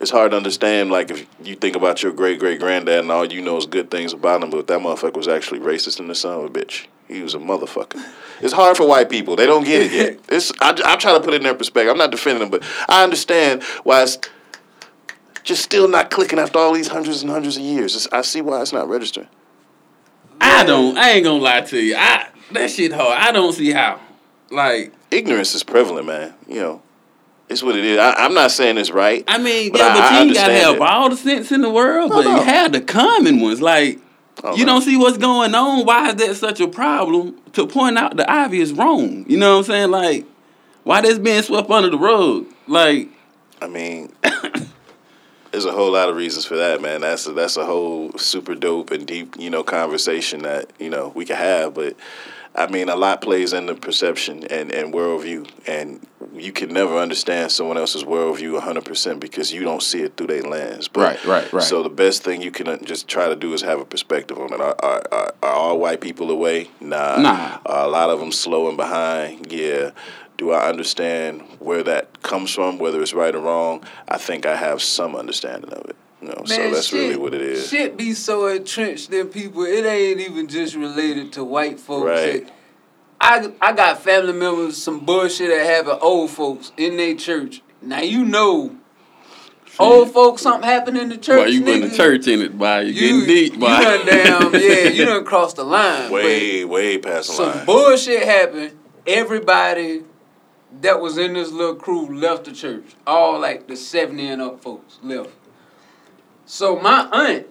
It's 0.00 0.10
hard 0.10 0.32
to 0.32 0.36
understand, 0.36 0.90
like 0.90 1.10
if 1.10 1.26
you 1.42 1.54
think 1.54 1.76
about 1.76 2.02
your 2.02 2.12
great 2.12 2.38
great 2.38 2.60
granddad 2.60 3.00
and 3.00 3.10
all 3.10 3.24
you 3.24 3.40
know 3.40 3.56
is 3.56 3.66
good 3.66 3.90
things 3.90 4.12
about 4.12 4.42
him, 4.42 4.50
but 4.50 4.66
that 4.66 4.80
motherfucker 4.80 5.16
was 5.16 5.28
actually 5.28 5.60
racist 5.60 6.00
in 6.00 6.08
the 6.08 6.14
son 6.14 6.38
of 6.38 6.44
a 6.44 6.48
bitch. 6.48 6.86
He 7.08 7.22
was 7.22 7.34
a 7.34 7.38
motherfucker. 7.38 8.02
It's 8.40 8.52
hard 8.52 8.76
for 8.76 8.86
white 8.88 9.10
people; 9.10 9.36
they 9.36 9.46
don't 9.46 9.64
get 9.64 9.82
it 9.82 9.92
yet. 9.92 10.20
It's 10.28 10.52
I, 10.60 10.70
I'm 10.84 10.98
trying 10.98 11.16
to 11.16 11.20
put 11.20 11.34
it 11.34 11.38
in 11.38 11.42
their 11.42 11.54
perspective. 11.54 11.90
I'm 11.90 11.98
not 11.98 12.10
defending 12.10 12.40
them, 12.40 12.50
but 12.50 12.62
I 12.88 13.04
understand 13.04 13.62
why 13.82 14.02
it's 14.02 14.18
just 15.42 15.62
still 15.62 15.86
not 15.86 16.10
clicking 16.10 16.38
after 16.38 16.58
all 16.58 16.72
these 16.72 16.88
hundreds 16.88 17.22
and 17.22 17.30
hundreds 17.30 17.56
of 17.56 17.62
years. 17.62 17.94
It's, 17.94 18.08
I 18.10 18.22
see 18.22 18.40
why 18.40 18.62
it's 18.62 18.72
not 18.72 18.88
registering. 18.88 19.28
I 20.40 20.64
don't. 20.64 20.96
I 20.96 21.10
ain't 21.10 21.24
gonna 21.24 21.42
lie 21.42 21.60
to 21.60 21.78
you. 21.78 21.94
I 21.96 22.28
that 22.52 22.70
shit 22.70 22.92
hard. 22.92 23.18
I 23.18 23.32
don't 23.32 23.52
see 23.52 23.70
how. 23.70 24.00
Like 24.54 24.92
Ignorance 25.10 25.54
is 25.54 25.62
prevalent, 25.62 26.06
man. 26.06 26.34
You 26.48 26.60
know, 26.60 26.82
it's 27.48 27.62
what 27.62 27.76
it 27.76 27.84
is. 27.84 27.98
I, 27.98 28.12
I'm 28.14 28.34
not 28.34 28.50
saying 28.50 28.78
it's 28.78 28.90
right. 28.90 29.24
I 29.28 29.38
mean, 29.38 29.72
But 29.72 29.80
yeah, 29.80 29.86
I- 29.88 29.94
but 29.94 30.02
I 30.02 30.18
you 30.20 30.24
ain't 30.26 30.34
gotta 30.34 30.52
have 30.54 30.74
it. 30.76 30.80
all 30.82 31.10
the 31.10 31.16
sense 31.16 31.52
in 31.52 31.60
the 31.60 31.70
world, 31.70 32.10
No, 32.10 32.16
but 32.16 32.24
no. 32.24 32.36
you 32.36 32.42
have 32.42 32.72
the 32.72 32.80
common 32.80 33.40
ones. 33.40 33.60
Like 33.60 34.00
Oh, 34.42 34.56
you 34.56 34.64
no. 34.66 34.72
don't 34.74 34.82
see 34.82 34.96
what's 34.96 35.16
going 35.18 35.54
on. 35.54 35.86
Why 35.86 36.08
is 36.10 36.16
that 36.16 36.36
such 36.36 36.60
a 36.60 36.66
problem? 36.68 37.38
To 37.52 37.66
point 37.66 37.96
out 37.96 38.16
the 38.16 38.30
obvious 38.30 38.72
wrong. 38.72 39.24
You 39.28 39.36
know 39.38 39.52
what 39.52 39.58
I'm 39.58 39.64
saying? 39.64 39.90
Like 39.90 40.26
why 40.82 41.00
that's 41.00 41.18
being 41.18 41.42
swept 41.42 41.70
under 41.70 41.90
the 41.90 41.98
rug? 41.98 42.46
Like 42.66 43.08
I 43.62 43.68
mean, 43.68 44.12
there's 45.52 45.64
a 45.64 45.72
whole 45.72 45.92
lot 45.92 46.08
of 46.08 46.16
reasons 46.16 46.44
for 46.44 46.56
that, 46.56 46.82
man. 46.82 47.00
That's 47.02 47.26
a, 47.26 47.32
that's 47.32 47.56
a 47.56 47.64
whole 47.64 48.12
super 48.18 48.54
dope 48.54 48.90
and 48.90 49.06
deep, 49.06 49.36
you 49.38 49.48
know, 49.50 49.62
conversation 49.62 50.42
that 50.42 50.70
you 50.78 50.90
know 50.90 51.12
we 51.14 51.24
can 51.24 51.36
have. 51.36 51.74
But 51.74 51.96
I 52.56 52.68
mean, 52.68 52.88
a 52.88 52.94
lot 52.94 53.20
plays 53.20 53.52
into 53.52 53.74
perception 53.74 54.44
and 54.44 54.70
and 54.70 54.94
worldview, 54.94 55.48
and 55.66 56.06
you 56.34 56.52
can 56.52 56.72
never 56.72 56.96
understand 56.98 57.50
someone 57.50 57.76
else's 57.76 58.04
worldview 58.04 58.52
100 58.52 58.84
percent 58.84 59.20
because 59.20 59.52
you 59.52 59.64
don't 59.64 59.82
see 59.82 60.02
it 60.02 60.16
through 60.16 60.28
their 60.28 60.42
lens. 60.42 60.86
But, 60.86 61.00
Right, 61.00 61.24
right, 61.24 61.52
right. 61.52 61.62
So 61.62 61.82
the 61.82 61.88
best 61.88 62.22
thing 62.22 62.42
you 62.42 62.52
can 62.52 62.68
uh, 62.68 62.76
just 62.78 63.08
try 63.08 63.28
to 63.28 63.34
do 63.34 63.52
is 63.54 63.62
have 63.62 63.80
a 63.80 63.84
perspective 63.84 64.38
on 64.38 64.52
it. 64.52 64.60
Are, 64.60 64.76
are, 64.82 65.02
are, 65.10 65.34
are 65.42 65.52
all 65.52 65.78
white 65.78 66.00
people 66.00 66.30
away? 66.30 66.70
Nah. 66.80 67.20
Nah. 67.20 67.58
Are 67.66 67.86
a 67.86 67.88
lot 67.88 68.10
of 68.10 68.20
them 68.20 68.30
slow 68.30 68.68
and 68.68 68.76
behind? 68.76 69.50
Yeah. 69.52 69.90
Do 70.36 70.50
I 70.50 70.68
understand 70.68 71.42
where 71.60 71.82
that 71.84 72.22
comes 72.22 72.52
from, 72.52 72.78
whether 72.78 73.00
it's 73.00 73.14
right 73.14 73.34
or 73.34 73.40
wrong? 73.40 73.84
I 74.08 74.18
think 74.18 74.46
I 74.46 74.56
have 74.56 74.82
some 74.82 75.14
understanding 75.14 75.72
of 75.72 75.88
it. 75.90 75.96
Know, 76.38 76.44
so 76.44 76.70
that's 76.70 76.92
really 76.92 77.16
what 77.16 77.34
it 77.34 77.40
is. 77.42 77.68
Shit 77.68 77.96
be 77.96 78.12
so 78.14 78.46
entrenched 78.46 79.12
in 79.12 79.28
people. 79.28 79.64
It 79.64 79.84
ain't 79.84 80.20
even 80.20 80.48
just 80.48 80.74
related 80.74 81.32
to 81.34 81.44
white 81.44 81.78
folks. 81.80 82.06
Right. 82.06 82.48
I 83.20 83.52
I 83.60 83.72
got 83.72 84.02
family 84.02 84.32
members, 84.32 84.76
some 84.76 85.00
bullshit 85.04 85.48
that 85.50 85.64
happen 85.64 85.98
old 86.00 86.30
folks 86.30 86.72
in 86.76 86.96
their 86.96 87.14
church. 87.14 87.62
Now 87.80 88.00
you 88.02 88.24
know, 88.24 88.76
old 89.78 90.12
folks 90.12 90.42
something 90.42 90.68
happened 90.68 90.98
in 90.98 91.08
the 91.08 91.16
church. 91.16 91.44
boy, 91.44 91.46
you 91.46 91.66
in 91.66 91.80
the 91.80 91.86
nigga. 91.88 91.96
church 91.96 92.26
in 92.26 92.42
it, 92.42 92.58
boy. 92.58 92.80
You, 92.80 92.92
You, 92.92 93.26
getting 93.26 93.50
deep, 93.50 93.60
boy. 93.60 93.68
you 93.68 93.82
done 93.82 94.06
damn 94.06 94.52
yeah. 94.60 94.88
You 94.88 95.04
done 95.06 95.24
crossed 95.24 95.56
the 95.56 95.64
line. 95.64 96.10
Way, 96.10 96.64
way 96.64 96.98
past 96.98 97.34
the 97.36 97.42
line. 97.42 97.54
some 97.54 97.66
bullshit 97.66 98.22
happened. 98.24 98.76
Everybody 99.06 100.02
that 100.80 101.00
was 101.00 101.18
in 101.18 101.34
this 101.34 101.50
little 101.50 101.76
crew 101.76 102.06
left 102.18 102.44
the 102.44 102.52
church. 102.52 102.84
All 103.06 103.38
like 103.40 103.68
the 103.68 103.76
70 103.76 104.26
and 104.26 104.42
up 104.42 104.62
folks 104.62 104.98
left. 105.02 105.30
So 106.46 106.78
my 106.78 107.08
aunt, 107.12 107.46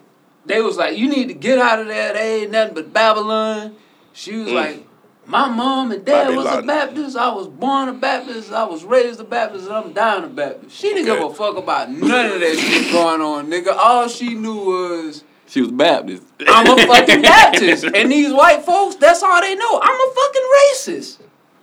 they 0.46 0.60
was 0.60 0.76
like, 0.76 0.96
you 0.98 1.08
need 1.08 1.28
to 1.28 1.34
get 1.34 1.58
out 1.58 1.80
of 1.80 1.86
there. 1.86 2.12
They 2.12 2.42
ain't 2.42 2.50
nothing 2.52 2.74
but 2.74 2.92
Babylon. 2.92 3.74
She 4.12 4.36
was 4.36 4.48
Mm. 4.48 4.54
like, 4.54 4.86
my 5.26 5.48
mom 5.48 5.90
and 5.90 6.04
dad 6.04 6.36
was 6.36 6.44
a 6.46 6.60
Baptist. 6.62 7.16
I 7.16 7.32
was 7.32 7.48
born 7.48 7.88
a 7.88 7.94
Baptist. 7.94 8.52
I 8.52 8.64
was 8.64 8.84
raised 8.84 9.18
a 9.20 9.24
Baptist, 9.24 9.66
and 9.66 9.74
I'm 9.74 9.92
dying 9.94 10.24
a 10.24 10.28
Baptist. 10.28 10.76
She 10.76 10.88
didn't 10.92 11.06
give 11.06 11.18
a 11.22 11.34
fuck 11.34 11.56
about 11.56 11.90
none 11.90 12.32
of 12.32 12.40
that 12.40 12.56
shit 12.58 12.92
going 12.92 13.22
on, 13.22 13.46
nigga. 13.48 13.74
All 13.74 14.06
she 14.08 14.34
knew 14.34 14.54
was 14.66 15.24
She 15.46 15.62
was 15.62 15.70
Baptist. 15.72 16.22
I'm 16.46 16.66
a 16.78 16.86
fucking 16.86 17.22
Baptist. 17.22 17.84
And 17.84 18.12
these 18.12 18.32
white 18.34 18.62
folks, 18.64 18.96
that's 18.96 19.22
all 19.22 19.40
they 19.40 19.54
know. 19.54 19.80
I'm 19.82 19.96
a 20.10 20.14
fucking 20.14 20.42
racist. 20.72 21.18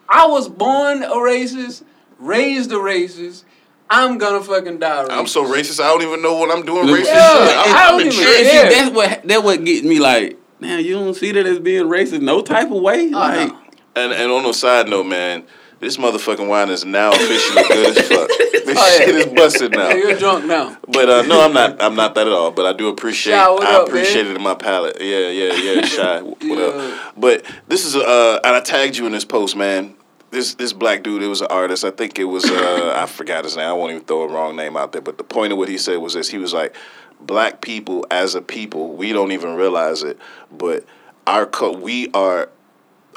I 0.09 0.25
was 0.27 0.49
born 0.49 1.03
a 1.03 1.15
racist, 1.15 1.83
raised 2.19 2.71
a 2.71 2.75
racist. 2.75 3.43
I'm 3.93 4.17
gonna 4.17 4.41
fucking 4.41 4.79
die 4.79 5.03
racist. 5.05 5.11
I'm 5.11 5.27
so 5.27 5.43
racist. 5.45 5.79
I 5.83 5.87
don't 5.89 6.01
even 6.01 6.21
know 6.21 6.35
what 6.37 6.49
I'm 6.49 6.65
doing 6.65 6.87
Look- 6.87 6.99
racist. 7.01 7.05
Yeah, 7.07 7.47
shit. 7.47 7.57
I'm, 7.57 7.75
I 7.75 7.83
I'm 7.83 7.91
don't 7.91 8.01
in 8.01 8.07
even 8.13 8.23
care. 8.25 8.69
That's 8.69 8.91
what 8.95 9.23
that 9.27 9.43
what 9.43 9.63
gets 9.65 9.83
me 9.85 9.99
like. 9.99 10.37
Now 10.61 10.77
you 10.77 10.93
don't 10.93 11.13
see 11.15 11.31
that 11.33 11.45
as 11.45 11.59
being 11.59 11.85
racist, 11.85 12.21
no 12.21 12.41
type 12.41 12.71
of 12.71 12.81
way. 12.81 13.07
Oh, 13.07 13.19
like 13.19 13.49
no. 13.49 13.57
And 13.95 14.13
and 14.13 14.31
on 14.31 14.45
a 14.45 14.53
side 14.53 14.87
note, 14.87 15.05
man, 15.07 15.43
this 15.81 15.97
motherfucking 15.97 16.47
wine 16.47 16.69
is 16.69 16.85
now 16.85 17.11
officially 17.11 17.63
good 17.67 17.97
as 17.97 18.07
fuck. 18.07 18.29
This 18.61 18.77
Oh, 18.79 18.97
yeah. 18.99 19.05
shit 19.05 19.15
is 19.15 19.25
busted 19.25 19.71
now. 19.71 19.89
Yeah, 19.89 19.95
you're 19.95 20.17
drunk 20.17 20.45
now. 20.45 20.77
But 20.87 21.09
uh, 21.09 21.21
no, 21.23 21.41
I'm 21.43 21.51
not. 21.51 21.81
I'm 21.81 21.95
not 21.95 22.13
that 22.15 22.27
at 22.27 22.31
all. 22.31 22.51
But 22.51 22.67
I 22.67 22.73
do 22.73 22.87
appreciate. 22.89 23.33
Shy, 23.33 23.49
what 23.49 23.63
I 23.67 23.77
up, 23.81 23.87
appreciate 23.87 24.23
man? 24.23 24.31
it 24.33 24.35
in 24.37 24.43
my 24.43 24.53
palate. 24.55 24.97
Yeah, 25.01 25.27
yeah, 25.29 25.53
yeah. 25.55 25.81
Shy, 25.85 26.21
what 26.21 26.41
Yeah. 26.43 26.63
up? 27.07 27.13
But 27.17 27.43
this 27.67 27.83
is 27.85 27.95
uh, 27.97 28.39
and 28.43 28.55
I 28.55 28.61
tagged 28.61 28.95
you 28.97 29.07
in 29.07 29.11
this 29.11 29.25
post, 29.25 29.55
man. 29.57 29.95
This 30.31 30.55
this 30.55 30.73
black 30.73 31.03
dude, 31.03 31.21
it 31.21 31.27
was 31.27 31.41
an 31.41 31.47
artist. 31.49 31.83
I 31.83 31.91
think 31.91 32.17
it 32.17 32.23
was 32.23 32.45
uh, 32.45 32.93
I 33.01 33.05
forgot 33.05 33.43
his 33.43 33.55
name. 33.55 33.67
I 33.67 33.73
won't 33.73 33.91
even 33.91 34.05
throw 34.05 34.23
a 34.23 34.27
wrong 34.27 34.55
name 34.55 34.75
out 34.75 34.93
there. 34.93 35.01
But 35.01 35.17
the 35.17 35.23
point 35.23 35.51
of 35.51 35.59
what 35.59 35.69
he 35.69 35.77
said 35.77 35.97
was 35.97 36.13
this: 36.13 36.29
he 36.29 36.37
was 36.37 36.53
like, 36.53 36.75
black 37.19 37.61
people 37.61 38.05
as 38.09 38.35
a 38.35 38.41
people, 38.41 38.93
we 38.93 39.13
don't 39.13 39.31
even 39.31 39.55
realize 39.55 40.03
it, 40.03 40.17
but 40.51 40.85
our 41.27 41.45
co- 41.45 41.77
we 41.77 42.09
are 42.13 42.49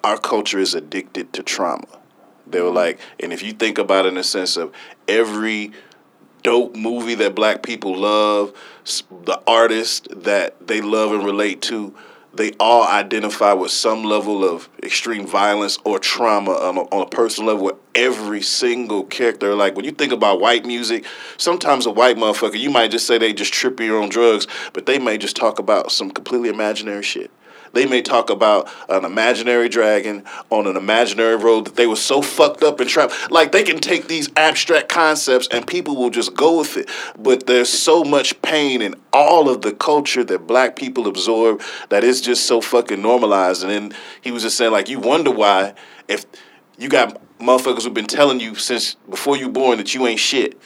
our 0.03 0.19
culture 0.19 0.59
is 0.59 0.75
addicted 0.75 1.33
to 1.33 1.43
trauma. 1.43 1.87
They 2.47 2.61
were 2.61 2.71
like, 2.71 3.01
and 3.19 3.33
if 3.33 3.43
you 3.43 3.53
think 3.53 3.79
about 3.79 4.05
it 4.05 4.09
in 4.09 4.15
the 4.17 4.25
sense 4.25 4.57
of 4.59 4.73
every 5.09 5.73
dope 6.43 6.77
movie 6.77 7.15
that 7.15 7.35
black 7.35 7.63
people 7.63 7.97
love, 7.97 8.53
the 9.25 9.41
artist 9.47 10.09
that 10.11 10.67
they 10.67 10.83
love 10.83 11.13
and 11.13 11.25
relate 11.25 11.63
to, 11.63 11.95
they 12.37 12.53
all 12.61 12.87
identify 12.87 13.53
with 13.53 13.71
some 13.71 14.05
level 14.05 14.45
of 14.45 14.69
extreme 14.83 15.27
violence 15.27 15.79
or 15.85 15.99
trauma 15.99 16.53
on 16.53 16.77
a, 16.77 16.81
on 16.81 17.03
a 17.03 17.09
personal 17.09 17.53
level 17.53 17.67
with 17.67 17.77
every 17.95 18.43
single 18.43 19.05
character. 19.05 19.55
Like 19.55 19.77
when 19.77 19.85
you 19.85 19.93
think 19.93 20.13
about 20.13 20.41
white 20.41 20.67
music, 20.67 21.05
sometimes 21.37 21.87
a 21.87 21.91
white 21.91 22.17
motherfucker, 22.17 22.59
you 22.59 22.71
might 22.71 22.91
just 22.91 23.07
say 23.07 23.19
they 23.19 23.33
just 23.33 23.53
tripping 23.53 23.91
on 23.91 24.09
drugs, 24.09 24.47
but 24.73 24.87
they 24.87 24.99
may 24.99 25.19
just 25.19 25.37
talk 25.37 25.59
about 25.59 25.93
some 25.93 26.11
completely 26.11 26.49
imaginary 26.49 27.03
shit. 27.03 27.31
They 27.75 27.87
may 27.87 28.03
talk 28.03 28.31
about 28.31 28.69
an 28.89 29.05
imaginary 29.05 29.69
dragon 29.69 30.25
on 30.51 30.67
an 30.67 30.77
imaginary 30.77 31.37
road 31.37 31.67
that 31.67 31.77
they 31.77 31.87
were 31.87 31.97
so 31.97 32.23
fucked 32.23 32.63
up 32.63 32.81
and 32.81 32.89
trapped. 32.89 33.31
Like 33.31 33.53
they 33.53 33.65
can 33.65 33.79
take 33.79 34.07
these 34.07 34.31
abstract 34.37 34.89
concepts 34.89 35.49
and 35.51 35.67
people 35.67 35.97
will 35.97 36.11
just 36.11 36.35
go 36.35 36.59
with 36.59 36.77
it. 36.77 36.89
But 37.19 37.47
there's 37.47 37.69
so 37.69 38.05
much 38.05 38.41
pain 38.43 38.81
in 38.81 38.95
all 39.13 39.49
of 39.51 39.63
the 39.63 39.73
culture 39.73 40.25
that 40.25 40.47
black 40.47 40.77
people 40.77 41.09
absorb 41.09 41.63
that 41.89 42.05
it's 42.05 42.21
just 42.21 42.47
so 42.47 42.61
fucking 42.61 43.03
normalized. 43.03 43.63
And 43.63 43.71
then 43.71 43.99
he 44.23 44.31
was 44.31 44.45
just 44.45 44.57
saying, 44.57 44.73
like, 44.73 44.89
you 44.89 45.01
wonder 45.01 45.33
why 45.33 45.75
if 46.09 46.25
you 46.79 46.89
got 46.89 47.21
motherfuckers 47.39 47.83
who've 47.83 47.93
been 47.93 48.07
telling 48.07 48.41
you 48.41 48.55
since 48.55 48.95
before 49.11 49.37
you 49.37 49.49
born 49.49 49.79
that 49.79 49.95
you 49.95 50.07
ain't 50.07 50.21
shit, 50.21 50.59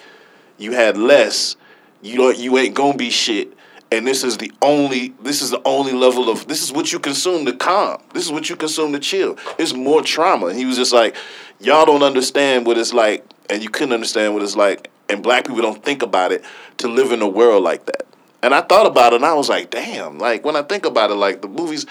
you 0.59 0.73
had 0.73 0.99
less, 0.99 1.57
you 2.03 2.17
don't 2.17 2.39
you 2.39 2.59
ain't 2.59 2.75
gonna 2.75 2.97
be 2.97 3.11
shit 3.11 3.58
and 3.91 4.07
this 4.07 4.23
is 4.23 4.37
the 4.39 4.53
only 4.63 5.09
this 5.23 5.43
is 5.43 5.51
the 5.51 5.63
only 5.65 5.93
level 5.93 6.29
of 6.29 6.47
this 6.49 6.63
is 6.63 6.73
what 6.73 6.93
you 6.93 6.99
consume 6.99 7.47
to 7.47 7.53
calm 7.53 8.01
this 8.13 8.25
is 8.25 8.33
what 8.33 8.49
you 8.51 8.57
consume 8.57 8.93
to 8.93 8.99
chill 8.99 9.37
it's 9.59 9.73
more 9.73 10.03
trauma 10.03 10.53
he 10.53 10.65
was 10.65 10.77
just 10.77 10.93
like 10.93 11.17
y'all 11.61 11.87
don't 11.87 12.03
understand 12.03 12.67
what 12.67 12.77
it's 12.79 12.93
like 12.93 13.25
and 13.51 13.63
you 13.63 13.69
couldn't 13.69 13.95
understand 13.95 14.35
what 14.35 14.43
it's 14.43 14.57
like 14.57 14.91
and 15.09 15.23
black 15.23 15.47
people 15.47 15.63
don't 15.63 15.85
think 15.85 16.03
about 16.03 16.33
it 16.33 16.45
to 16.77 16.89
live 16.89 17.13
in 17.13 17.23
a 17.23 17.29
world 17.29 17.63
like 17.63 17.87
that 17.87 18.07
and 18.43 18.55
i 18.55 18.61
thought 18.61 18.87
about 18.87 19.13
it 19.13 19.17
and 19.17 19.25
i 19.25 19.35
was 19.35 19.49
like 19.49 19.71
damn 19.71 20.19
like 20.19 20.45
when 20.45 20.57
i 20.57 20.63
think 20.63 20.85
about 20.85 21.11
it 21.11 21.15
like 21.15 21.43
the 21.43 21.49
movies 21.49 21.87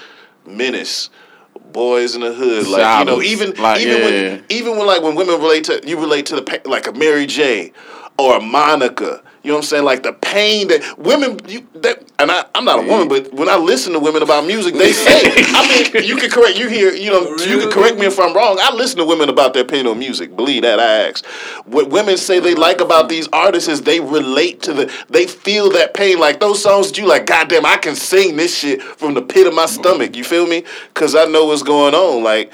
menace 0.46 1.10
boys 1.72 2.14
in 2.14 2.20
the 2.22 2.32
hood 2.32 2.66
like 2.68 2.98
you 3.00 3.04
know 3.04 3.20
even 3.20 3.52
Like, 3.54 3.80
even 3.80 3.98
yeah. 3.98 4.04
when 4.04 4.44
even 4.48 4.76
when 4.76 4.86
like 4.86 5.02
when 5.02 5.14
women 5.14 5.40
relate 5.40 5.64
to 5.64 5.80
you 5.84 5.98
relate 5.98 6.26
to 6.26 6.36
the 6.36 6.62
like 6.64 6.86
a 6.86 6.92
Mary 6.92 7.26
J 7.26 7.72
or 8.18 8.36
a 8.36 8.40
Monica. 8.40 9.22
You 9.48 9.52
know 9.52 9.60
what 9.60 9.64
I'm 9.64 9.68
saying? 9.68 9.84
Like 9.84 10.02
the 10.02 10.12
pain 10.12 10.68
that 10.68 10.98
women 10.98 11.40
you 11.48 11.66
that 11.76 12.04
and 12.18 12.30
I, 12.30 12.44
I'm 12.54 12.66
not 12.66 12.80
a 12.80 12.82
woman, 12.82 13.08
but 13.08 13.32
when 13.32 13.48
I 13.48 13.56
listen 13.56 13.94
to 13.94 13.98
women 13.98 14.22
about 14.22 14.44
music, 14.44 14.74
they 14.74 14.92
say 14.92 15.22
I 15.24 15.90
mean 15.94 16.04
you 16.04 16.16
can 16.16 16.28
correct 16.28 16.58
you 16.58 16.68
hear 16.68 16.92
you 16.92 17.10
know 17.10 17.34
you 17.38 17.60
can 17.60 17.70
correct 17.70 17.98
me 17.98 18.04
if 18.04 18.20
I'm 18.20 18.36
wrong. 18.36 18.58
I 18.60 18.74
listen 18.74 18.98
to 18.98 19.06
women 19.06 19.30
about 19.30 19.54
their 19.54 19.62
opinion 19.62 19.86
on 19.86 19.98
music. 19.98 20.36
Believe 20.36 20.64
that 20.64 20.78
I 20.78 21.08
ask. 21.08 21.24
What 21.64 21.88
women 21.88 22.18
say 22.18 22.40
they 22.40 22.54
like 22.54 22.82
about 22.82 23.08
these 23.08 23.26
artists 23.32 23.70
is 23.70 23.80
they 23.80 24.00
relate 24.00 24.60
to 24.64 24.74
the 24.74 25.04
they 25.08 25.26
feel 25.26 25.70
that 25.70 25.94
pain. 25.94 26.18
Like 26.18 26.40
those 26.40 26.62
songs 26.62 26.88
that 26.88 26.98
you 26.98 27.06
like, 27.06 27.24
goddamn, 27.24 27.64
I 27.64 27.78
can 27.78 27.96
sing 27.96 28.36
this 28.36 28.54
shit 28.54 28.82
from 28.82 29.14
the 29.14 29.22
pit 29.22 29.46
of 29.46 29.54
my 29.54 29.64
stomach. 29.64 30.14
You 30.14 30.24
feel 30.24 30.46
me? 30.46 30.64
Cause 30.92 31.14
I 31.14 31.24
know 31.24 31.46
what's 31.46 31.62
going 31.62 31.94
on. 31.94 32.22
Like 32.22 32.52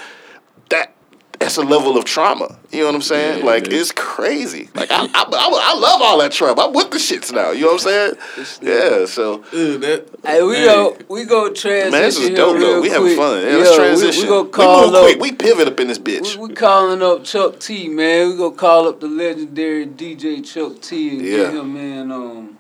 that's 1.41 1.57
a 1.57 1.63
level 1.63 1.97
of 1.99 2.05
trauma. 2.05 2.59
You 2.71 2.81
know 2.81 2.87
what 2.87 2.95
I'm 2.97 3.03
saying? 3.03 3.41
Yeah, 3.41 3.45
like 3.45 3.67
it 3.67 3.73
is. 3.73 3.91
it's 3.91 3.93
crazy. 3.93 4.69
Like 4.75 4.91
I, 4.91 5.05
I, 5.05 5.07
I, 5.07 5.73
I 5.75 5.79
love 5.79 6.01
all 6.03 6.19
that 6.19 6.33
trauma. 6.33 6.63
I'm 6.67 6.73
with 6.73 6.91
the 6.91 6.97
shits 6.99 7.33
now. 7.33 7.51
You 7.51 7.63
know 7.63 7.73
what 7.73 7.87
I'm 7.87 8.17
saying? 8.39 8.59
Yeah. 8.63 9.07
So 9.07 9.41
Ugh, 9.53 9.81
that, 9.81 10.09
Hey, 10.25 10.43
we 10.43 10.55
Hey. 10.57 10.65
go, 10.65 10.97
we 11.09 11.25
go 11.25 11.53
transition 11.53 11.91
man, 11.93 12.03
this 12.03 12.19
is 12.19 12.29
here 12.29 12.37
dope 12.37 12.57
real 12.57 12.75
though. 12.75 12.81
We 12.81 12.89
having 12.89 13.07
quick. 13.09 13.19
fun. 13.19 13.43
Yeah, 13.43 13.51
Yo, 13.51 13.59
let's 13.59 13.71
we- 13.71 13.77
transition. 13.77 14.23
We, 14.23 14.29
go 14.29 14.43
We 14.45 14.51
call 14.51 14.87
move 14.87 14.95
up. 14.95 15.03
quick. 15.05 15.21
We 15.21 15.33
pivot 15.33 15.69
up 15.69 15.81
in 15.81 15.89
this 15.89 15.99
bitch. 15.99 16.37
We, 16.37 16.49
we 16.49 16.55
calling 16.55 17.03
up 17.03 17.25
Chuck 17.25 17.59
T, 17.61 17.89
man. 17.89 18.31
We 18.31 18.37
go 18.37 18.51
call 18.51 18.89
up 18.89 19.01
the 19.01 19.09
legendary 19.09 19.87
DJ 19.87 20.45
Chuck 20.45 20.81
T 20.81 21.11
and 21.11 21.21
Yeah. 21.23 21.37
get 21.37 21.55
him 21.55 21.77
in. 21.77 22.11
Um, 22.13 22.59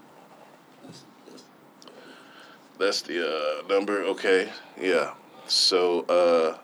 That's 2.78 3.02
the 3.02 3.24
uh, 3.26 3.66
number. 3.68 4.02
Okay. 4.04 4.50
Yeah. 4.80 5.14
So 5.46 6.00
uh, 6.02 6.58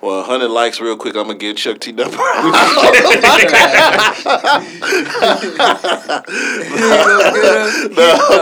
Well, 0.00 0.18
100 0.18 0.48
likes 0.48 0.80
real 0.80 0.96
quick. 0.96 1.16
I'm 1.16 1.26
gonna 1.26 1.38
get 1.38 1.56
Chuck 1.56 1.80
T 1.80 1.90
number. 1.90 2.16
no 2.16 2.22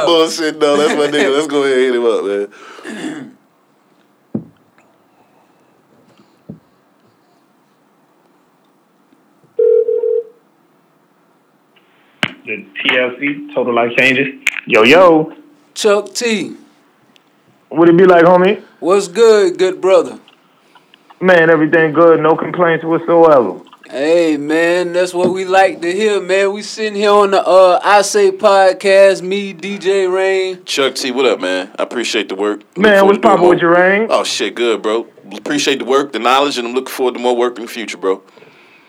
bullshit. 0.07 0.59
No, 0.59 0.77
that's 0.77 0.95
my 0.95 1.07
nigga. 1.07 1.35
Let's 1.35 1.47
go 1.47 1.63
ahead 1.65 1.79
and 1.79 1.83
hit 1.83 1.95
him 1.95 2.05
up, 2.05 2.25
man. 2.25 3.37
the 12.47 12.65
TLC, 12.85 13.55
Total 13.55 13.75
Life 13.75 13.93
Changes. 13.97 14.29
Yo, 14.67 14.83
yo. 14.85 15.33
Chuck 15.75 16.15
T, 16.15 16.57
What 17.69 17.89
it 17.89 17.97
be 17.97 18.05
like, 18.05 18.25
homie? 18.25 18.63
what's 18.81 19.09
good, 19.09 19.59
good 19.59 19.81
brother? 19.81 20.19
Man, 21.21 21.51
everything 21.51 21.93
good. 21.93 22.21
No 22.21 22.37
complaints 22.37 22.85
whatsoever. 22.85 23.61
Hey 23.89 24.37
man, 24.37 24.93
that's 24.93 25.15
what 25.15 25.33
we 25.33 25.45
like 25.45 25.81
to 25.83 25.93
hear, 25.93 26.21
man. 26.21 26.53
We 26.53 26.63
sitting 26.63 26.97
here 26.97 27.13
on 27.13 27.31
the 27.31 27.41
uh 27.47 27.79
I 27.83 28.03
Say 28.03 28.33
podcast, 28.33 29.23
me, 29.23 29.55
DJ 29.55 30.13
Rain. 30.13 30.65
Chuck 30.65 30.97
T, 30.97 31.13
what 31.13 31.25
up, 31.25 31.41
man? 31.41 31.71
I 31.79 31.85
appreciate 31.85 32.29
the 32.29 32.35
work. 32.35 32.63
Man, 32.77 32.99
forward 32.99 33.07
what's 33.07 33.17
to 33.19 33.23
doing 33.23 33.23
poppin' 33.23 33.41
more. 33.43 33.51
with 33.51 33.61
your 33.61 33.75
rain? 33.75 34.09
Oh 34.11 34.25
shit, 34.25 34.57
good, 34.57 34.83
bro. 34.83 35.07
Appreciate 35.33 35.79
the 35.79 35.85
work, 35.85 36.13
the 36.13 36.19
knowledge, 36.19 36.59
and 36.59 36.67
I'm 36.67 36.75
looking 36.75 36.93
forward 36.93 37.15
to 37.15 37.21
more 37.21 37.37
work 37.37 37.57
in 37.59 37.63
the 37.67 37.71
future, 37.71 37.97
bro. 37.97 38.23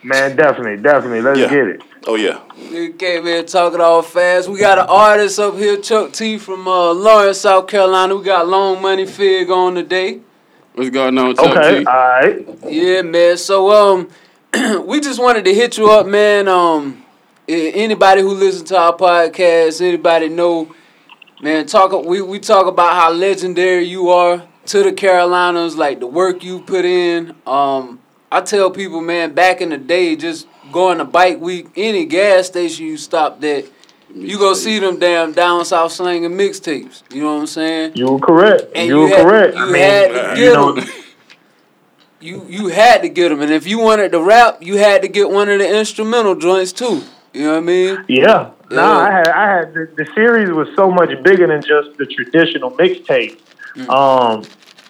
Man, 0.02 0.34
definitely, 0.36 0.82
definitely. 0.82 1.22
Let's 1.22 1.38
Yeah. 1.38 1.48
get 1.48 1.68
it. 1.68 1.82
Oh 2.08 2.16
yeah. 2.16 2.40
We 2.72 2.92
came 2.92 3.24
here 3.24 3.44
talking 3.44 3.80
all 3.80 4.02
fast. 4.02 4.48
We 4.48 4.58
got 4.58 4.78
an 4.80 4.86
artist 4.88 5.38
up 5.38 5.54
here, 5.56 5.76
Chuck 5.76 6.12
T 6.12 6.38
from 6.38 6.66
uh, 6.66 6.92
Laurens, 6.92 7.38
South 7.40 7.68
Carolina. 7.68 8.16
We 8.16 8.24
got 8.24 8.48
Long 8.48 8.82
Money 8.82 9.06
Fig 9.06 9.48
on 9.48 9.76
today. 9.76 10.20
What's 10.78 10.90
going 10.90 11.18
on, 11.18 11.34
Chuck 11.34 11.56
Okay, 11.56 11.80
T? 11.80 11.86
all 11.86 11.92
right. 11.92 12.46
Yeah, 12.68 13.02
man. 13.02 13.36
So 13.36 13.72
um, 13.72 14.08
we 14.86 15.00
just 15.00 15.20
wanted 15.20 15.44
to 15.46 15.52
hit 15.52 15.76
you 15.76 15.90
up, 15.90 16.06
man. 16.06 16.46
Um, 16.46 17.04
anybody 17.48 18.20
who 18.20 18.28
listens 18.32 18.68
to 18.68 18.78
our 18.78 18.96
podcast, 18.96 19.80
anybody 19.80 20.28
know, 20.28 20.72
man. 21.42 21.66
Talk. 21.66 22.04
We 22.04 22.22
we 22.22 22.38
talk 22.38 22.68
about 22.68 22.94
how 22.94 23.10
legendary 23.10 23.86
you 23.86 24.10
are 24.10 24.46
to 24.66 24.82
the 24.84 24.92
Carolinas, 24.92 25.76
like 25.76 25.98
the 25.98 26.06
work 26.06 26.44
you 26.44 26.60
put 26.60 26.84
in. 26.84 27.34
Um, 27.44 27.98
I 28.30 28.40
tell 28.42 28.70
people, 28.70 29.00
man, 29.00 29.34
back 29.34 29.60
in 29.60 29.70
the 29.70 29.78
day, 29.78 30.14
just 30.14 30.46
going 30.70 30.98
to 30.98 31.04
bike 31.04 31.40
week, 31.40 31.66
any 31.74 32.04
gas 32.04 32.46
station 32.46 32.86
you 32.86 32.98
stopped 32.98 33.42
at, 33.42 33.64
you 34.14 34.38
go 34.38 34.54
see 34.54 34.78
them 34.78 34.98
damn 34.98 35.32
down 35.32 35.64
south 35.64 35.92
slanging 35.92 36.32
mixtapes. 36.32 37.02
You 37.12 37.22
know 37.22 37.34
what 37.34 37.40
I'm 37.40 37.46
saying? 37.46 37.92
You 37.94 38.12
were 38.12 38.18
correct. 38.18 38.64
And 38.74 38.88
you, 38.88 38.94
you 38.96 39.00
were 39.02 39.08
had- 39.08 39.22
correct. 39.26 39.54
you 39.56 39.62
I 39.62 39.66
mean, 39.66 39.74
had 39.74 40.08
to 40.08 40.40
you 40.40 40.46
get 40.46 40.52
know, 40.54 40.76
'em. 40.76 40.88
you 42.20 42.46
you 42.48 42.68
had 42.68 43.02
to 43.02 43.08
get 43.08 43.28
them, 43.28 43.40
and 43.42 43.52
if 43.52 43.66
you 43.66 43.78
wanted 43.78 44.12
to 44.12 44.20
rap, 44.22 44.58
you 44.60 44.76
had 44.78 45.02
to 45.02 45.08
get 45.08 45.30
one 45.30 45.48
of 45.48 45.58
the 45.58 45.78
instrumental 45.78 46.34
joints 46.34 46.72
too. 46.72 47.02
You 47.32 47.42
know 47.44 47.52
what 47.52 47.58
I 47.58 47.60
mean? 47.60 48.04
Yeah. 48.08 48.50
Yeah. 48.70 48.76
Nah, 48.76 48.98
I 49.00 49.10
had, 49.10 49.28
I 49.28 49.48
had 49.56 49.74
the, 49.74 49.90
the 49.96 50.06
series 50.14 50.50
was 50.50 50.68
so 50.76 50.90
much 50.90 51.10
bigger 51.22 51.46
than 51.46 51.62
just 51.62 51.96
the 51.96 52.04
traditional 52.06 52.70
mixtape. 52.72 53.38
Mm. 53.76 53.88
Um, 53.88 54.44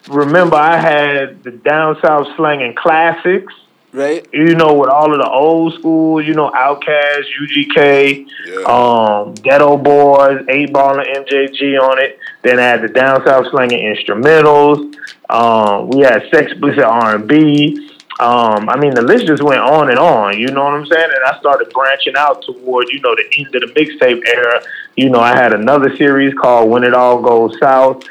remember, 0.09 0.57
I 0.57 0.77
had 0.79 1.45
the 1.45 1.53
down 1.53 1.97
south 2.03 2.27
slanging 2.37 2.75
classics. 2.75 3.53
Right? 3.93 4.27
You 4.33 4.55
know, 4.55 4.75
with 4.75 4.91
all 4.91 5.13
of 5.13 5.19
the 5.19 5.29
old 5.31 5.73
school, 5.75 6.21
you 6.23 6.35
know, 6.35 6.51
Outkast, 6.51 7.25
UGK, 7.41 8.27
Yeah. 8.47 8.57
um, 8.67 9.35
Geto 9.37 9.83
Boys, 9.83 10.45
Eight 10.49 10.73
Ball 10.73 10.99
and 11.01 11.27
MJG 11.27 11.79
on 11.79 11.99
it. 11.99 12.19
Then 12.43 12.59
I 12.59 12.63
had 12.63 12.83
the 12.83 12.89
down 12.89 13.25
south 13.27 13.47
slanging 13.51 13.81
instrumentals. 13.81 14.95
Um, 15.31 15.89
we 15.89 16.03
had 16.03 16.23
Sex 16.31 16.53
Explicit 16.53 16.85
R 16.85 17.15
and 17.17 17.27
B. 17.27 17.89
Um, 18.21 18.69
I 18.69 18.77
mean, 18.77 18.95
the 18.95 19.03
list 19.03 19.27
just 19.27 19.43
went 19.43 19.61
on 19.61 19.91
and 19.91 19.99
on. 19.99 20.37
You 20.39 20.49
know 20.49 20.65
what 20.65 20.75
I'm 20.75 20.85
saying? 20.87 21.11
And 21.15 21.25
I 21.25 21.39
started 21.39 21.71
branching 21.73 22.15
out 22.17 22.43
toward, 22.43 22.89
you 22.91 23.01
know, 23.01 23.15
the 23.15 23.25
end 23.39 23.55
of 23.55 23.63
the 23.63 23.81
mixtape 23.81 24.21
era. 24.27 24.61
You 24.97 25.09
know, 25.09 25.21
I 25.21 25.35
had 25.37 25.55
another 25.55 25.95
series 25.97 26.35
called 26.35 26.69
When 26.69 26.83
It 26.85 26.93
All 26.95 27.23
Goes 27.23 27.57
South. 27.61 28.03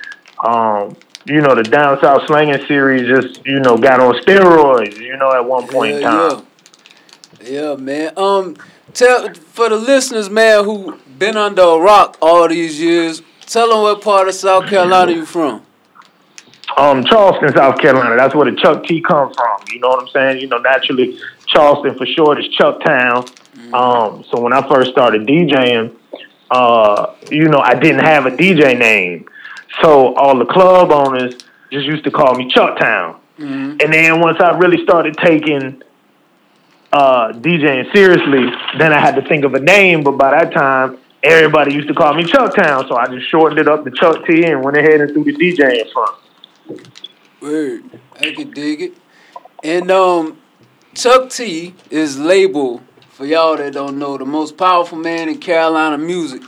Um, 0.46 0.96
you 1.28 1.42
know, 1.42 1.56
the 1.56 1.64
down 1.64 2.00
south 2.02 2.24
slanging 2.28 2.66
series 2.68 3.08
just, 3.08 3.46
you 3.46 3.60
know, 3.60 3.78
got 3.78 4.00
on 4.00 4.14
steroids. 4.24 4.98
You 5.00 5.18
know, 5.18 5.32
at 5.34 5.44
one 5.46 5.68
point 5.68 5.96
in 5.98 6.02
Yeah, 6.02 6.08
time. 6.10 6.46
yeah. 7.42 7.50
Yeah, 7.50 7.76
man. 7.76 8.12
Um, 8.18 8.58
tell 8.94 9.34
for 9.34 9.70
the 9.70 9.78
listeners, 9.78 10.30
man, 10.30 10.64
who 10.66 10.98
been 11.20 11.38
under 11.38 11.62
a 11.62 11.78
rock 11.78 12.18
all 12.22 12.48
these 12.48 12.80
years. 12.82 13.22
Tell 13.42 13.70
them 13.70 13.82
what 13.82 14.02
part 14.02 14.28
of 14.28 14.34
South 14.34 14.68
Carolina 14.68 15.12
you 15.12 15.26
from. 15.26 15.62
um, 16.78 17.04
Charleston, 17.06 17.54
South 17.56 17.78
Carolina. 17.80 18.16
That's 18.18 18.36
where 18.36 18.50
the 18.52 18.58
Chuck 18.58 18.84
T 18.86 19.02
come 19.02 19.34
from. 19.34 19.60
You 19.72 19.80
know 19.80 19.90
what 19.90 20.02
I'm 20.02 20.08
saying? 20.10 20.42
You 20.42 20.48
know, 20.48 20.58
naturally, 20.58 21.18
Charleston 21.46 21.96
for 21.98 22.06
short 22.06 22.40
is 22.40 22.46
Chucktown. 22.58 23.30
Um, 23.74 24.24
so 24.30 24.40
when 24.42 24.52
I 24.54 24.68
first 24.68 24.92
started 24.92 25.26
DJing, 25.28 25.94
uh, 26.52 27.14
you 27.32 27.48
know, 27.50 27.60
I 27.60 27.76
didn't 27.76 28.04
have 28.04 28.26
a 28.26 28.32
DJ 28.32 28.78
name. 28.78 29.28
So 29.82 30.16
all 30.16 30.38
the 30.38 30.46
club 30.46 30.92
owners 30.92 31.36
just 31.72 31.86
used 31.86 32.04
to 32.06 32.12
call 32.12 32.36
me 32.36 32.50
Chucktown. 32.52 33.20
And 33.40 33.94
then 33.94 34.20
once 34.20 34.40
I 34.40 34.58
really 34.58 34.84
started 34.84 35.16
taking 35.18 35.84
uh, 36.92 37.34
DJing 37.34 37.94
seriously, 37.94 38.50
then 38.80 38.94
I 38.94 39.00
had 39.00 39.16
to 39.16 39.22
think 39.28 39.46
of 39.46 39.54
a 39.54 39.60
name. 39.60 40.04
But 40.04 40.14
by 40.14 40.32
that 40.32 40.54
time, 40.54 40.98
everybody 41.22 41.74
used 41.74 41.88
to 41.90 41.94
call 41.94 42.14
me 42.14 42.24
Chucktown. 42.24 42.88
So 42.88 42.96
I 42.96 43.08
just 43.08 43.30
shortened 43.30 43.60
it 43.60 43.68
up 43.68 43.84
to 43.84 43.92
Chuck 43.92 44.26
T 44.26 44.44
and 44.46 44.64
went 44.64 44.78
ahead 44.78 45.02
and 45.02 45.12
threw 45.12 45.24
the 45.24 45.34
DJing 45.34 45.92
front. 45.92 46.88
Word. 47.42 47.84
I 48.20 48.34
could 48.34 48.54
dig 48.54 48.82
it. 48.82 48.94
And 49.64 49.92
um, 49.92 50.40
Chuck 50.96 51.30
T 51.30 51.76
is 51.92 52.18
labeled 52.18 52.82
for 53.10 53.26
y'all 53.26 53.58
that 53.58 53.74
don't 53.74 54.00
know 54.00 54.18
the 54.18 54.26
most 54.26 54.58
powerful 54.58 54.98
man 54.98 55.30
in 55.30 55.38
Carolina 55.40 55.98
music. 55.98 56.42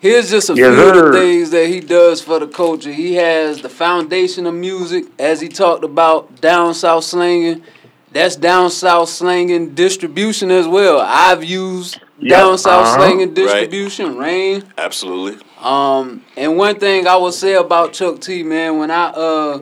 Here's 0.00 0.30
just 0.30 0.48
a 0.48 0.54
Yes, 0.54 0.74
few 0.74 0.88
of 0.88 1.12
the 1.12 1.18
things 1.18 1.50
that 1.50 1.66
he 1.66 1.80
does 1.80 2.22
for 2.22 2.38
the 2.38 2.46
culture. 2.46 2.90
He 2.90 3.16
has 3.16 3.60
the 3.60 3.68
foundation 3.68 4.46
of 4.46 4.54
music, 4.54 5.04
as 5.18 5.42
he 5.42 5.48
talked 5.48 5.84
about 5.84 6.40
down 6.40 6.72
south 6.72 7.04
slanging. 7.04 7.62
That's 8.10 8.34
down 8.34 8.70
south 8.70 9.10
slanging 9.10 9.74
distribution 9.74 10.50
as 10.50 10.66
well. 10.66 11.00
I've 11.00 11.44
used 11.44 12.00
Yep, 12.18 12.30
down 12.38 12.58
south 12.58 12.86
uh-huh. 12.86 12.96
slanging 12.96 13.34
distribution. 13.34 14.16
Rain. 14.16 14.64
Absolutely. 14.76 15.42
Um, 15.60 16.22
and 16.36 16.56
one 16.56 16.78
thing 16.78 17.06
I 17.06 17.16
will 17.16 17.32
say 17.32 17.54
about 17.54 17.92
Chuck 17.92 18.20
T, 18.20 18.42
man, 18.42 18.78
when 18.78 18.90
I 18.90 19.06
uh, 19.08 19.60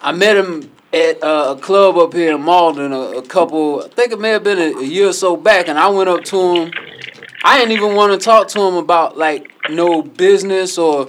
I 0.00 0.12
met 0.12 0.36
him 0.36 0.70
at 0.92 1.22
uh, 1.22 1.54
a 1.56 1.60
club 1.60 1.96
up 1.96 2.12
here 2.12 2.34
in 2.34 2.42
Mauldin 2.42 2.92
a, 2.92 3.18
a 3.18 3.22
couple, 3.22 3.84
I 3.84 3.88
think 3.88 4.12
it 4.12 4.20
may 4.20 4.30
have 4.30 4.44
been 4.44 4.58
a, 4.58 4.78
a 4.78 4.84
year 4.84 5.08
or 5.08 5.12
so 5.12 5.36
back, 5.36 5.68
and 5.68 5.78
I 5.78 5.88
went 5.88 6.08
up 6.08 6.22
to 6.24 6.54
him. 6.54 6.72
I 7.42 7.58
didn't 7.58 7.72
even 7.72 7.94
want 7.94 8.12
to 8.18 8.24
talk 8.24 8.48
to 8.48 8.60
him 8.60 8.74
about 8.74 9.16
like 9.16 9.52
no 9.70 10.02
business 10.02 10.78
or. 10.78 11.08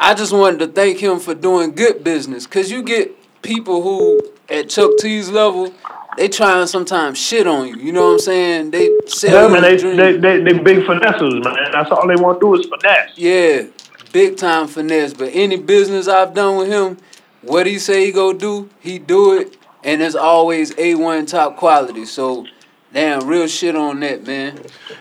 I 0.00 0.14
just 0.14 0.32
wanted 0.32 0.60
to 0.60 0.68
thank 0.68 1.00
him 1.00 1.18
for 1.18 1.34
doing 1.34 1.72
good 1.72 2.04
business, 2.04 2.46
cause 2.46 2.70
you 2.70 2.84
get 2.84 3.18
people 3.42 3.82
who 3.82 4.20
at 4.48 4.68
Chuck 4.68 4.90
T's 4.98 5.28
level, 5.30 5.72
they 6.16 6.28
try 6.28 6.60
and 6.60 6.68
sometimes 6.68 7.18
shit 7.18 7.46
on 7.46 7.68
you. 7.68 7.76
You 7.76 7.92
know 7.92 8.06
what 8.06 8.12
I'm 8.12 8.18
saying? 8.20 8.70
They 8.70 8.90
sell 9.06 9.50
Yeah, 9.50 9.60
man, 9.60 9.62
they, 9.62 9.76
they, 9.76 10.16
they, 10.16 10.40
they 10.42 10.58
big 10.58 10.84
finessers, 10.84 11.42
man. 11.44 11.70
That's 11.72 11.90
all 11.90 12.06
they 12.06 12.16
want 12.16 12.40
to 12.40 12.46
do 12.46 12.54
is 12.54 12.66
finesse. 12.66 13.12
Yeah, 13.16 13.64
big 14.12 14.36
time 14.36 14.66
finesse. 14.66 15.14
But 15.14 15.30
any 15.32 15.56
business 15.56 16.08
I've 16.08 16.34
done 16.34 16.58
with 16.58 16.68
him, 16.68 16.98
what 17.42 17.66
he 17.66 17.78
say 17.78 18.06
he 18.06 18.12
go 18.12 18.32
do, 18.32 18.68
he 18.80 18.98
do 18.98 19.38
it, 19.38 19.56
and 19.84 20.02
it's 20.02 20.16
always 20.16 20.76
a 20.78 20.94
one 20.96 21.26
top 21.26 21.56
quality. 21.56 22.04
So, 22.04 22.46
damn, 22.92 23.26
real 23.26 23.46
shit 23.46 23.76
on 23.76 24.00
that, 24.00 24.26
man. 24.26 24.60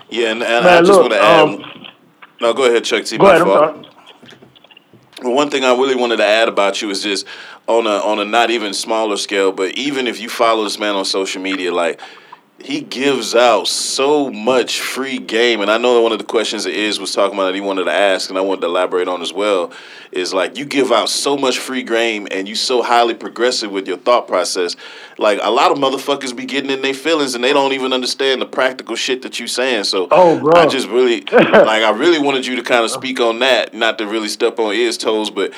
Yeah, 0.09 0.31
and, 0.31 0.43
and 0.43 0.65
Man, 0.65 0.67
I 0.67 0.81
just 0.81 0.99
want 0.99 1.13
to 1.13 1.19
add. 1.19 1.39
um, 1.49 1.85
no, 2.41 2.53
go 2.53 2.65
ahead, 2.65 2.83
Chuck 2.83 3.05
T. 3.05 3.17
Go 3.17 3.23
my 3.23 3.29
ahead, 3.35 3.41
I'm 3.41 3.47
fault. 3.47 3.75
sorry. 3.75 3.83
Well, 5.23 5.33
one 5.33 5.49
thing 5.49 5.63
I 5.63 5.71
really 5.71 5.95
wanted 5.95 6.17
to 6.17 6.25
add 6.25 6.47
about 6.47 6.81
you 6.81 6.89
is 6.91 7.01
just 7.01 7.25
on 7.67 7.87
a 7.87 7.89
on 7.89 8.19
a 8.19 8.25
not 8.25 8.51
even 8.51 8.73
smaller 8.73 9.17
scale, 9.17 9.51
but 9.51 9.71
even 9.71 10.05
if 10.07 10.19
you 10.19 10.29
follow 10.29 10.63
this 10.63 10.77
man 10.77 10.95
on 10.95 11.05
social 11.05 11.41
media, 11.41 11.73
like 11.73 11.99
he 12.67 12.81
gives 12.81 13.33
out 13.33 13.65
so 13.65 14.29
much 14.29 14.81
free 14.81 15.19
game, 15.19 15.61
and 15.61 15.71
I 15.71 15.77
know 15.77 15.95
that 15.95 16.01
one 16.01 16.11
of 16.11 16.17
the 16.17 16.25
questions 16.25 16.65
that 16.65 16.73
is 16.73 16.99
was 16.99 17.13
talking 17.13 17.33
about 17.33 17.45
that 17.45 17.55
he 17.55 17.61
wanted 17.61 17.85
to 17.85 17.93
ask, 17.93 18.29
and 18.29 18.37
I 18.37 18.41
wanted 18.41 18.59
to 18.59 18.67
elaborate 18.67 19.07
on 19.07 19.21
as 19.21 19.31
well, 19.31 19.71
is 20.11 20.33
like 20.33 20.57
you 20.57 20.65
give 20.65 20.91
out 20.91 21.07
so 21.07 21.37
much 21.37 21.59
free 21.59 21.81
game, 21.81 22.27
and 22.29 22.45
you 22.45 22.55
so 22.55 22.81
highly 22.81 23.13
progressive 23.13 23.71
with 23.71 23.87
your 23.87 23.95
thought 23.95 24.27
process. 24.27 24.75
Like 25.17 25.39
a 25.41 25.49
lot 25.49 25.71
of 25.71 25.77
motherfuckers 25.77 26.35
be 26.35 26.43
getting 26.43 26.69
in 26.69 26.81
their 26.81 26.93
feelings, 26.93 27.35
and 27.35 27.43
they 27.43 27.53
don't 27.53 27.71
even 27.71 27.93
understand 27.93 28.41
the 28.41 28.45
practical 28.45 28.97
shit 28.97 29.21
that 29.21 29.39
you're 29.39 29.47
saying. 29.47 29.85
So 29.85 30.09
Oh, 30.11 30.37
bro. 30.37 30.51
I 30.51 30.67
just 30.67 30.89
really 30.89 31.21
like 31.31 31.83
I 31.83 31.91
really 31.91 32.19
wanted 32.19 32.45
you 32.45 32.57
to 32.57 32.63
kind 32.63 32.83
of 32.83 32.91
speak 32.91 33.21
on 33.21 33.39
that, 33.39 33.73
not 33.73 33.97
to 33.99 34.05
really 34.05 34.27
step 34.27 34.59
on 34.59 34.73
ears 34.73 34.97
toes, 34.97 35.29
but 35.29 35.53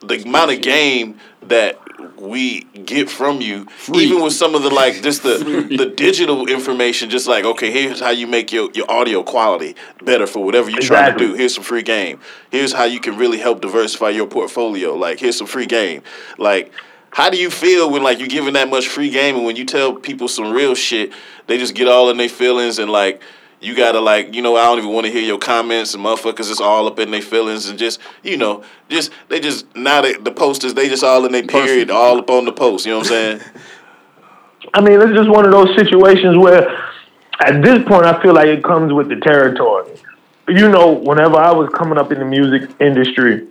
the 0.00 0.22
amount 0.22 0.52
of 0.52 0.62
game 0.62 1.18
that 1.42 1.78
we 2.18 2.62
get 2.62 3.10
from 3.10 3.40
you, 3.40 3.66
even 3.92 4.22
with 4.22 4.32
some 4.32 4.54
of 4.54 4.62
the 4.62 4.70
like 4.70 5.02
just 5.02 5.22
the 5.22 5.38
the 5.76 5.86
digital 5.86 6.48
information, 6.48 7.10
just 7.10 7.26
like 7.26 7.44
okay, 7.44 7.70
here's 7.70 8.00
how 8.00 8.10
you 8.10 8.26
make 8.26 8.52
your, 8.52 8.70
your 8.72 8.90
audio 8.90 9.22
quality 9.22 9.74
better 10.02 10.26
for 10.26 10.44
whatever 10.44 10.70
you're 10.70 10.80
trying 10.80 11.12
to 11.12 11.18
do. 11.18 11.34
Here's 11.34 11.54
some 11.54 11.64
free 11.64 11.82
game. 11.82 12.20
Here's 12.50 12.72
how 12.72 12.84
you 12.84 13.00
can 13.00 13.16
really 13.16 13.38
help 13.38 13.60
diversify 13.60 14.10
your 14.10 14.26
portfolio. 14.26 14.94
Like 14.94 15.18
here's 15.18 15.36
some 15.36 15.46
free 15.46 15.66
game. 15.66 16.02
Like 16.38 16.72
how 17.10 17.30
do 17.30 17.36
you 17.36 17.50
feel 17.50 17.90
when 17.90 18.02
like 18.02 18.18
you're 18.18 18.28
giving 18.28 18.54
that 18.54 18.68
much 18.68 18.88
free 18.88 19.10
game 19.10 19.36
and 19.36 19.44
when 19.44 19.56
you 19.56 19.64
tell 19.64 19.94
people 19.94 20.28
some 20.28 20.52
real 20.52 20.74
shit, 20.74 21.12
they 21.46 21.58
just 21.58 21.74
get 21.74 21.86
all 21.88 22.10
in 22.10 22.16
their 22.16 22.28
feelings 22.28 22.78
and 22.78 22.90
like 22.90 23.22
you 23.64 23.74
gotta 23.74 24.00
like 24.00 24.34
you 24.34 24.42
know 24.42 24.56
I 24.56 24.64
don't 24.64 24.78
even 24.78 24.90
want 24.90 25.06
to 25.06 25.12
hear 25.12 25.22
your 25.22 25.38
comments 25.38 25.94
and 25.94 26.04
motherfuckers 26.04 26.50
is 26.50 26.60
all 26.60 26.86
up 26.86 26.98
in 26.98 27.10
their 27.10 27.22
feelings 27.22 27.68
and 27.68 27.78
just 27.78 28.00
you 28.22 28.36
know 28.36 28.62
just 28.88 29.10
they 29.28 29.40
just 29.40 29.74
now 29.74 30.00
they, 30.00 30.14
the 30.14 30.32
posters 30.32 30.74
they 30.74 30.88
just 30.88 31.02
all 31.02 31.24
in 31.24 31.32
their 31.32 31.46
period 31.46 31.90
all 31.90 32.18
up 32.18 32.30
on 32.30 32.44
the 32.44 32.52
post. 32.52 32.86
You 32.86 32.92
know 32.92 32.98
what 32.98 33.06
I'm 33.06 33.12
saying? 33.12 33.40
I 34.74 34.80
mean, 34.80 35.00
it's 35.00 35.12
just 35.12 35.28
one 35.28 35.44
of 35.44 35.52
those 35.52 35.74
situations 35.76 36.36
where, 36.36 36.68
at 37.40 37.62
this 37.62 37.84
point, 37.86 38.04
I 38.04 38.20
feel 38.20 38.34
like 38.34 38.48
it 38.48 38.64
comes 38.64 38.92
with 38.92 39.08
the 39.08 39.16
territory. 39.16 39.92
You 40.48 40.68
know, 40.68 40.92
whenever 40.92 41.36
I 41.36 41.52
was 41.52 41.68
coming 41.74 41.96
up 41.96 42.10
in 42.10 42.18
the 42.18 42.24
music 42.24 42.70
industry, 42.80 43.46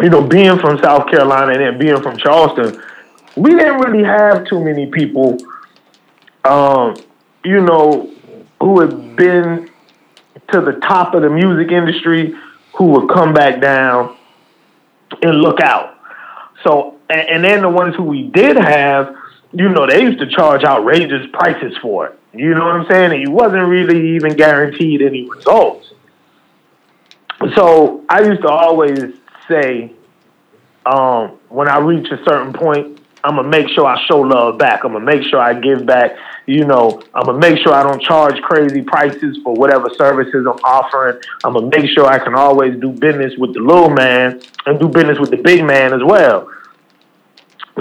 you 0.00 0.10
know, 0.10 0.22
being 0.22 0.58
from 0.58 0.78
South 0.78 1.08
Carolina 1.08 1.52
and 1.52 1.60
then 1.60 1.78
being 1.78 2.00
from 2.00 2.16
Charleston, 2.18 2.80
we 3.36 3.50
didn't 3.50 3.80
really 3.80 4.04
have 4.04 4.46
too 4.46 4.62
many 4.62 4.86
people, 4.86 5.38
um, 6.44 6.96
you 7.44 7.60
know, 7.60 8.08
who 8.62 8.80
had 8.80 9.16
been 9.16 9.68
to 10.52 10.60
the 10.60 10.78
top 10.82 11.14
of 11.14 11.22
the 11.22 11.28
music 11.28 11.72
industry 11.72 12.32
who 12.76 12.86
would 12.86 13.08
come 13.10 13.34
back 13.34 13.60
down 13.60 14.16
and 15.20 15.40
look 15.40 15.60
out. 15.60 15.98
So, 16.62 16.96
and, 17.10 17.28
and 17.28 17.44
then 17.44 17.62
the 17.62 17.68
ones 17.68 17.96
who 17.96 18.04
we 18.04 18.28
did 18.28 18.56
have, 18.56 19.16
you 19.52 19.68
know, 19.68 19.86
they 19.86 20.02
used 20.02 20.20
to 20.20 20.30
charge 20.30 20.62
outrageous 20.62 21.26
prices 21.32 21.76
for 21.82 22.06
it. 22.06 22.18
You 22.32 22.54
know 22.54 22.64
what 22.64 22.76
I'm 22.76 22.86
saying? 22.86 23.24
And 23.24 23.34
wasn't 23.34 23.66
really 23.66 24.14
even 24.14 24.36
guaranteed 24.36 25.02
any 25.02 25.28
results. 25.28 25.92
So 27.56 28.04
I 28.08 28.22
used 28.22 28.42
to 28.42 28.48
always 28.48 29.12
say, 29.48 29.92
um, 30.86 31.38
when 31.48 31.68
I 31.68 31.78
reach 31.78 32.06
a 32.12 32.22
certain 32.24 32.52
point, 32.52 33.00
I'm 33.24 33.36
gonna 33.36 33.48
make 33.48 33.68
sure 33.68 33.86
I 33.86 34.04
show 34.06 34.20
love 34.20 34.58
back. 34.58 34.84
I'm 34.84 34.92
gonna 34.92 35.04
make 35.04 35.22
sure 35.22 35.40
I 35.40 35.54
give 35.54 35.86
back. 35.86 36.16
You 36.46 36.64
know, 36.64 37.02
I'm 37.14 37.24
gonna 37.24 37.38
make 37.38 37.58
sure 37.58 37.72
I 37.72 37.82
don't 37.82 38.02
charge 38.02 38.40
crazy 38.42 38.82
prices 38.82 39.38
for 39.44 39.54
whatever 39.54 39.88
services 39.96 40.46
I'm 40.46 40.58
offering. 40.64 41.20
I'm 41.44 41.52
gonna 41.52 41.68
make 41.68 41.88
sure 41.90 42.06
I 42.06 42.18
can 42.18 42.34
always 42.34 42.78
do 42.80 42.90
business 42.90 43.34
with 43.38 43.54
the 43.54 43.60
little 43.60 43.90
man 43.90 44.40
and 44.66 44.80
do 44.80 44.88
business 44.88 45.18
with 45.18 45.30
the 45.30 45.36
big 45.36 45.64
man 45.64 45.94
as 45.94 46.02
well. 46.04 46.50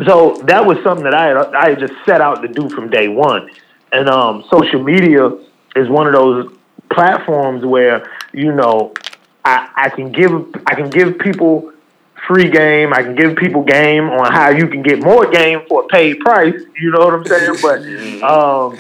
So 0.05 0.41
that 0.45 0.65
was 0.65 0.77
something 0.83 1.03
that 1.03 1.13
I 1.13 1.27
had, 1.27 1.37
I 1.37 1.69
had 1.69 1.79
just 1.79 1.93
set 2.05 2.21
out 2.21 2.41
to 2.43 2.47
do 2.47 2.69
from 2.69 2.89
day 2.89 3.07
one. 3.07 3.49
And 3.91 4.07
um, 4.09 4.45
social 4.49 4.81
media 4.81 5.31
is 5.75 5.89
one 5.89 6.07
of 6.07 6.13
those 6.13 6.53
platforms 6.91 7.65
where 7.65 8.09
you 8.33 8.53
know 8.53 8.93
I, 9.43 9.69
I 9.75 9.89
can 9.89 10.11
give 10.11 10.31
I 10.67 10.75
can 10.75 10.89
give 10.89 11.17
people 11.17 11.73
free 12.31 12.49
game. 12.49 12.93
I 12.93 13.03
can 13.03 13.15
give 13.15 13.35
people 13.35 13.63
game 13.63 14.09
on 14.09 14.31
how 14.31 14.49
you 14.49 14.67
can 14.67 14.81
get 14.81 15.03
more 15.03 15.29
game 15.29 15.61
for 15.67 15.83
a 15.83 15.87
paid 15.87 16.19
price. 16.19 16.55
You 16.79 16.91
know 16.91 16.99
what 16.99 17.13
I'm 17.13 17.25
saying? 17.25 17.57
But 17.61 18.23
um, 18.29 18.77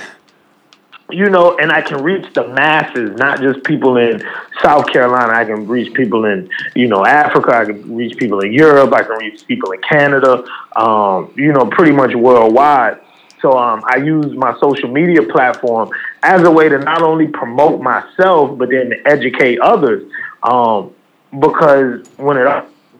you 1.09 1.29
know, 1.29 1.57
and 1.57 1.69
I 1.69 1.81
can 1.81 2.01
reach 2.01 2.33
the 2.33 2.47
masses, 2.47 3.17
not 3.17 3.41
just 3.41 3.65
people 3.65 3.97
in 3.97 4.23
South 4.63 4.87
Carolina. 4.87 5.33
I 5.33 5.43
can 5.43 5.67
reach 5.67 5.93
people 5.93 6.23
in, 6.23 6.49
you 6.73 6.87
know, 6.87 7.05
Africa. 7.05 7.53
I 7.53 7.65
can 7.65 7.93
reach 7.93 8.15
people 8.17 8.39
in 8.39 8.53
Europe. 8.53 8.93
I 8.93 9.03
can 9.03 9.17
reach 9.17 9.45
people 9.45 9.71
in 9.71 9.81
Canada. 9.81 10.45
Um, 10.77 11.33
you 11.35 11.51
know, 11.51 11.65
pretty 11.65 11.91
much 11.91 12.15
worldwide. 12.15 13.01
So 13.41 13.57
um, 13.57 13.83
I 13.85 13.97
use 13.97 14.33
my 14.37 14.57
social 14.59 14.89
media 14.89 15.23
platform 15.23 15.89
as 16.23 16.43
a 16.43 16.51
way 16.51 16.69
to 16.69 16.77
not 16.77 17.01
only 17.01 17.27
promote 17.27 17.81
myself, 17.81 18.57
but 18.57 18.69
then 18.69 18.91
to 18.91 19.07
educate 19.07 19.59
others. 19.59 20.09
Um, 20.41 20.93
because 21.37 22.07
when 22.17 22.37
it 22.37 22.45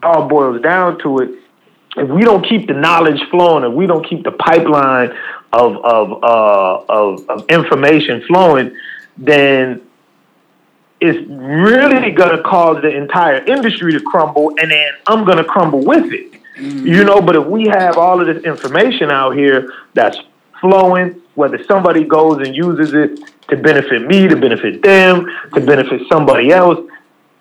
all 0.03 0.27
boils 0.27 0.61
down 0.61 0.99
to 0.99 1.19
it, 1.19 1.29
if 1.97 2.09
we 2.09 2.21
don't 2.23 2.47
keep 2.47 2.67
the 2.67 2.73
knowledge 2.73 3.21
flowing, 3.29 3.69
if 3.69 3.73
we 3.73 3.85
don't 3.85 4.07
keep 4.07 4.23
the 4.23 4.31
pipeline 4.31 5.11
of 5.51 5.75
of 5.77 6.23
uh, 6.23 6.85
of, 6.87 7.29
of 7.29 7.49
information 7.49 8.21
flowing, 8.27 8.75
then 9.17 9.81
it's 11.01 11.27
really 11.27 12.11
gonna 12.11 12.41
cause 12.43 12.81
the 12.81 12.95
entire 12.95 13.43
industry 13.43 13.91
to 13.93 13.99
crumble, 13.99 14.53
and 14.59 14.71
then 14.71 14.93
I'm 15.07 15.25
gonna 15.25 15.43
crumble 15.43 15.83
with 15.83 16.11
it. 16.13 16.31
Mm-hmm. 16.57 16.85
You 16.85 17.03
know, 17.03 17.21
but 17.21 17.35
if 17.35 17.45
we 17.45 17.67
have 17.67 17.97
all 17.97 18.21
of 18.21 18.27
this 18.33 18.43
information 18.43 19.09
out 19.09 19.35
here 19.35 19.73
that's 19.93 20.17
flowing, 20.59 21.21
whether 21.35 21.61
somebody 21.65 22.03
goes 22.03 22.45
and 22.45 22.55
uses 22.55 22.93
it 22.93 23.19
to 23.49 23.57
benefit 23.57 24.03
me, 24.03 24.27
to 24.27 24.35
benefit 24.35 24.81
them, 24.81 25.25
to 25.53 25.59
benefit 25.59 26.01
somebody 26.09 26.51
else, 26.51 26.79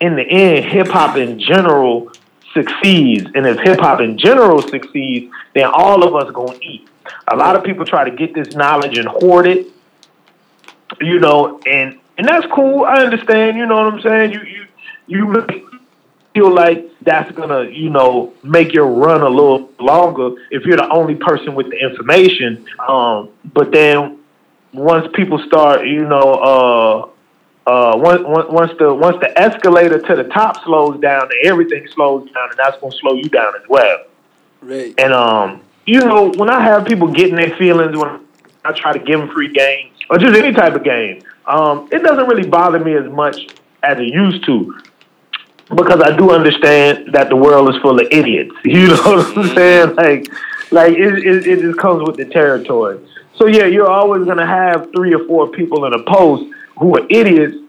in 0.01 0.17
the 0.17 0.23
end, 0.23 0.65
hip 0.65 0.89
hop 0.89 1.17
in 1.17 1.39
general 1.39 2.11
succeeds, 2.55 3.27
and 3.35 3.47
if 3.47 3.59
hip 3.59 3.81
hop 3.81 4.01
in 4.01 4.19
general 4.19 4.63
succeeds, 4.63 5.33
then 5.55 5.65
all 5.67 6.03
of 6.03 6.15
us 6.15 6.33
gonna 6.33 6.59
eat. 6.63 6.89
A 7.29 7.37
lot 7.37 7.57
of 7.57 7.65
people 7.65 7.85
try 7.85 8.09
to 8.09 8.15
get 8.15 8.35
this 8.35 8.55
knowledge 8.55 8.99
and 8.99 9.09
hoard 9.09 9.47
it, 9.47 9.69
you 11.01 11.19
know, 11.19 11.61
and 11.67 11.99
and 12.19 12.29
that's 12.29 12.47
cool. 12.53 12.85
I 12.85 13.03
understand. 13.03 13.57
You 13.57 13.67
know 13.67 13.77
what 13.77 13.95
I'm 13.95 14.03
saying? 14.03 14.33
You 14.33 14.43
you 14.43 14.67
you 15.07 15.71
feel 16.35 16.53
like 16.53 16.87
that's 17.03 17.31
gonna 17.33 17.65
you 17.65 17.91
know 17.91 18.35
make 18.43 18.73
your 18.73 18.87
run 18.87 19.23
a 19.23 19.29
little 19.29 19.71
longer 19.81 20.41
if 20.51 20.65
you're 20.65 20.77
the 20.77 20.89
only 20.91 21.15
person 21.15 21.55
with 21.55 21.71
the 21.71 21.79
information. 21.79 22.67
Um, 22.87 23.31
but 23.53 23.73
then 23.73 24.19
once 24.73 25.09
people 25.15 25.39
start, 25.47 25.87
you 25.87 26.07
know, 26.07 26.21
uh, 26.21 27.10
uh, 27.71 27.97
once, 27.97 28.23
once 28.51 28.73
the 28.81 28.93
once 28.93 29.17
the 29.21 29.39
escalator 29.39 30.01
to 30.01 30.17
the 30.17 30.25
top 30.25 30.61
slows 30.65 31.01
down, 31.01 31.29
everything 31.45 31.87
slows 31.95 32.29
down, 32.33 32.51
and 32.51 32.59
that's 32.59 32.81
gonna 32.81 32.93
slow 32.97 33.15
you 33.15 33.29
down 33.29 33.53
as 33.55 33.63
well. 33.69 33.99
Right. 34.61 34.93
And 34.99 35.13
um, 35.13 35.61
you 35.87 36.01
know, 36.01 36.33
when 36.33 36.51
I 36.51 36.61
have 36.61 36.85
people 36.85 37.07
getting 37.13 37.37
their 37.37 37.57
feelings 37.57 37.97
when 37.97 38.27
I 38.65 38.73
try 38.73 38.93
to 38.93 38.99
give 38.99 39.21
them 39.21 39.31
free 39.31 39.53
games 39.53 39.97
or 40.09 40.19
just 40.19 40.37
any 40.37 40.53
type 40.53 40.75
of 40.75 40.83
game, 40.83 41.23
um, 41.47 41.89
it 41.93 42.03
doesn't 42.03 42.27
really 42.27 42.49
bother 42.49 42.81
me 42.81 42.97
as 42.97 43.09
much 43.09 43.37
as 43.85 43.99
it 44.01 44.09
used 44.09 44.45
to 44.47 44.77
because 45.73 46.03
I 46.03 46.17
do 46.17 46.33
understand 46.33 47.13
that 47.13 47.29
the 47.29 47.37
world 47.37 47.73
is 47.73 47.81
full 47.81 48.01
of 48.01 48.07
idiots. 48.11 48.55
You 48.65 48.89
know 48.89 48.97
what 48.97 49.39
I'm 49.39 49.57
saying? 49.57 49.95
Like, 49.95 50.27
like 50.73 50.93
it, 50.95 51.25
it, 51.25 51.47
it 51.47 51.61
just 51.61 51.79
comes 51.79 52.03
with 52.05 52.17
the 52.17 52.25
territory. 52.25 52.99
So 53.37 53.47
yeah, 53.47 53.67
you're 53.67 53.89
always 53.89 54.27
gonna 54.27 54.45
have 54.45 54.91
three 54.93 55.15
or 55.15 55.25
four 55.29 55.49
people 55.49 55.85
in 55.85 55.95
a 55.95 56.03
post 56.03 56.53
who 56.81 56.97
are 56.97 57.07
idiots 57.11 57.60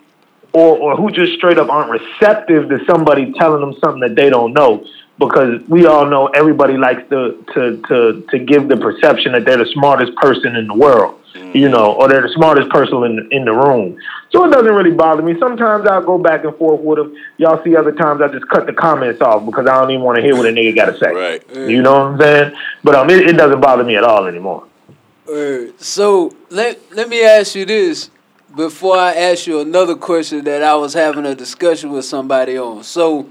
or, 0.53 0.77
or 0.77 0.95
who 0.95 1.11
just 1.11 1.33
straight 1.33 1.57
up 1.57 1.69
aren't 1.69 1.91
receptive 1.91 2.69
to 2.69 2.83
somebody 2.85 3.31
telling 3.33 3.61
them 3.61 3.73
something 3.79 4.01
that 4.01 4.15
they 4.15 4.29
don't 4.29 4.53
know. 4.53 4.85
Because 5.19 5.61
we 5.67 5.85
all 5.85 6.07
know 6.07 6.27
everybody 6.27 6.77
likes 6.77 7.07
to 7.09 7.45
to 7.53 7.81
to 7.87 8.25
to 8.31 8.39
give 8.39 8.67
the 8.67 8.77
perception 8.77 9.33
that 9.33 9.45
they're 9.45 9.57
the 9.57 9.67
smartest 9.67 10.15
person 10.15 10.55
in 10.55 10.65
the 10.65 10.73
world, 10.73 11.21
mm-hmm. 11.35 11.55
you 11.55 11.69
know, 11.69 11.93
or 11.93 12.07
they're 12.07 12.23
the 12.23 12.33
smartest 12.33 12.69
person 12.69 13.03
in 13.03 13.27
in 13.31 13.45
the 13.45 13.51
room. 13.51 13.99
So 14.31 14.45
it 14.45 14.49
doesn't 14.49 14.73
really 14.73 14.95
bother 14.95 15.21
me. 15.21 15.37
Sometimes 15.37 15.85
I'll 15.87 16.01
go 16.01 16.17
back 16.17 16.43
and 16.43 16.55
forth 16.55 16.81
with 16.81 16.97
them. 16.97 17.15
Y'all 17.37 17.63
see 17.63 17.75
other 17.75 17.91
times 17.91 18.19
I 18.21 18.29
just 18.29 18.47
cut 18.47 18.65
the 18.65 18.73
comments 18.73 19.21
off 19.21 19.45
because 19.45 19.67
I 19.67 19.79
don't 19.79 19.91
even 19.91 20.01
want 20.03 20.15
to 20.15 20.23
hear 20.23 20.35
what 20.35 20.47
a 20.47 20.49
nigga 20.49 20.75
got 20.75 20.85
to 20.85 20.97
say. 20.97 21.13
Right. 21.13 21.55
You 21.55 21.83
know 21.83 21.91
what 21.91 22.13
I'm 22.13 22.19
saying? 22.19 22.55
But 22.83 22.95
um, 22.95 23.09
it, 23.11 23.27
it 23.27 23.37
doesn't 23.37 23.61
bother 23.61 23.83
me 23.83 23.97
at 23.97 24.03
all 24.03 24.25
anymore. 24.25 24.65
So 25.77 26.33
let 26.49 26.79
let 26.95 27.07
me 27.09 27.23
ask 27.23 27.53
you 27.53 27.65
this 27.65 28.09
before 28.55 28.97
I 28.97 29.13
ask 29.13 29.47
you 29.47 29.59
another 29.59 29.95
question 29.95 30.43
that 30.45 30.63
I 30.63 30.75
was 30.75 30.93
having 30.93 31.25
a 31.25 31.35
discussion 31.35 31.91
with 31.91 32.05
somebody 32.05 32.57
on. 32.57 32.83
So, 32.83 33.29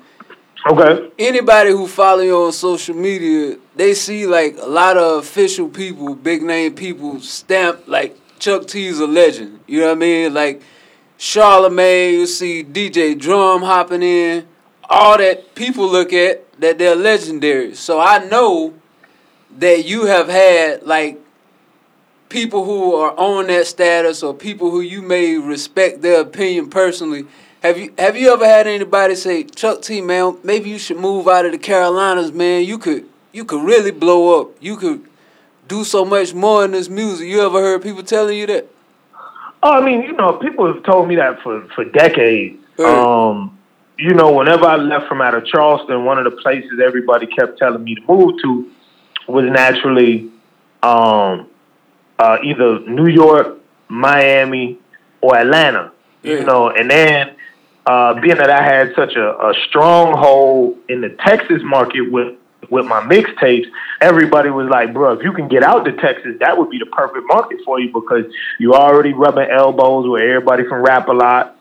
okay, 0.69 1.11
anybody 1.19 1.71
who 1.71 1.87
follow 1.87 2.23
you 2.23 2.37
on 2.45 2.53
social 2.53 2.95
media, 2.95 3.59
they 3.77 3.95
see 3.95 4.27
like 4.27 4.57
a 4.59 4.67
lot 4.67 4.97
of 4.97 5.19
official 5.19 5.69
people, 5.69 6.15
big 6.15 6.43
name 6.43 6.75
people, 6.75 7.21
stamp 7.21 7.87
like 7.87 8.17
Chuck 8.39 8.67
T's 8.67 9.01
a 9.01 9.07
legend. 9.07 9.61
You 9.67 9.81
know 9.81 9.87
what 9.87 9.93
I 9.93 9.97
mean? 9.97 10.35
Like 10.35 10.63
Charlemagne, 11.19 12.15
you 12.15 12.27
see 12.27 12.65
DJ 12.65 13.19
Drama 13.19 13.67
hopping 13.67 14.03
in, 14.03 14.47
all 14.89 15.19
that 15.19 15.55
people 15.55 15.89
look 15.89 16.13
at 16.13 16.51
that 16.61 16.79
they're 16.79 16.97
legendary. 16.97 17.75
So 17.75 18.01
I 18.01 18.27
know 18.27 18.75
that 19.59 19.85
you 19.85 20.07
have 20.07 20.29
had 20.29 20.83
like 20.83 21.21
people 22.31 22.65
who 22.65 22.95
are 22.95 23.15
on 23.19 23.49
that 23.49 23.67
status 23.67 24.23
or 24.23 24.33
people 24.33 24.71
who 24.71 24.81
you 24.81 25.03
may 25.03 25.37
respect 25.37 26.01
their 26.01 26.23
opinion 26.23 26.71
personally. 26.71 27.27
Have 27.63 27.77
you 27.77 27.93
have 27.99 28.17
you 28.17 28.33
ever 28.33 28.47
had 28.47 28.67
anybody 28.67 29.15
say, 29.15 29.45
Chuck 29.45 29.83
T 29.83 30.01
man, 30.01 30.39
maybe 30.43 30.71
you 30.71 30.79
should 30.79 30.97
move 30.97 31.29
out 31.29 31.45
of 31.45 31.53
the 31.53 31.59
Carolinas, 31.59 32.33
man. 32.33 32.65
You 32.65 32.79
could 32.79 33.07
you 33.33 33.45
could 33.45 33.63
really 33.63 33.91
blow 33.91 34.41
up. 34.41 34.53
You 34.61 34.77
could 34.79 35.07
do 35.69 35.85
so 35.85 36.05
much 36.05 36.33
more 36.33 36.65
in 36.65 36.71
this 36.71 36.89
music. 36.89 37.29
You 37.29 37.43
ever 37.43 37.61
heard 37.61 37.83
people 37.83 38.03
telling 38.03 38.39
you 38.39 38.47
that? 38.47 38.67
Oh, 39.63 39.73
I 39.73 39.85
mean, 39.85 40.03
you 40.03 40.13
know, 40.13 40.33
people 40.39 40.73
have 40.73 40.83
told 40.85 41.07
me 41.07 41.17
that 41.17 41.43
for, 41.43 41.63
for 41.75 41.85
decades. 41.85 42.59
Um, 42.79 43.59
you 43.99 44.15
know, 44.15 44.33
whenever 44.33 44.65
I 44.65 44.77
left 44.77 45.07
from 45.07 45.21
out 45.21 45.35
of 45.35 45.45
Charleston, 45.45 46.07
one 46.07 46.17
of 46.19 46.25
the 46.25 46.31
places 46.41 46.81
everybody 46.83 47.27
kept 47.27 47.59
telling 47.59 47.85
me 47.85 47.95
to 47.95 48.01
move 48.09 48.41
to 48.43 48.71
was 49.29 49.45
naturally 49.45 50.31
um, 50.83 51.50
uh, 52.21 52.37
either 52.45 52.81
New 52.81 53.07
York, 53.07 53.59
Miami, 53.89 54.79
or 55.23 55.37
Atlanta. 55.37 55.93
Yeah. 56.23 56.35
You 56.35 56.45
know, 56.45 56.69
and 56.69 56.91
then 56.91 57.35
uh, 57.87 58.21
being 58.21 58.37
that 58.37 58.51
I 58.51 58.63
had 58.63 58.93
such 58.95 59.17
a, 59.17 59.29
a 59.31 59.55
stronghold 59.69 60.77
in 60.89 61.01
the 61.01 61.17
Texas 61.27 61.63
market 61.65 62.13
with 62.13 62.37
with 62.71 62.85
my 62.85 63.01
mixtapes, 63.01 63.65
everybody 64.03 64.51
was 64.51 64.69
like, 64.71 64.93
bro, 64.93 65.15
if 65.15 65.25
you 65.25 65.33
can 65.33 65.49
get 65.49 65.63
out 65.63 65.87
to 65.87 65.93
Texas, 65.93 66.33
that 66.41 66.57
would 66.59 66.69
be 66.71 66.79
the 66.79 66.87
perfect 66.87 67.27
market 67.27 67.59
for 67.65 67.81
you 67.81 67.91
because 67.93 68.31
you're 68.59 68.75
already 68.75 69.15
rubbing 69.15 69.49
elbows 69.51 70.07
with 70.07 70.23
everybody 70.23 70.65
from 70.69 70.85
Rap 70.85 71.09
a 71.09 71.13
Lot. 71.13 71.57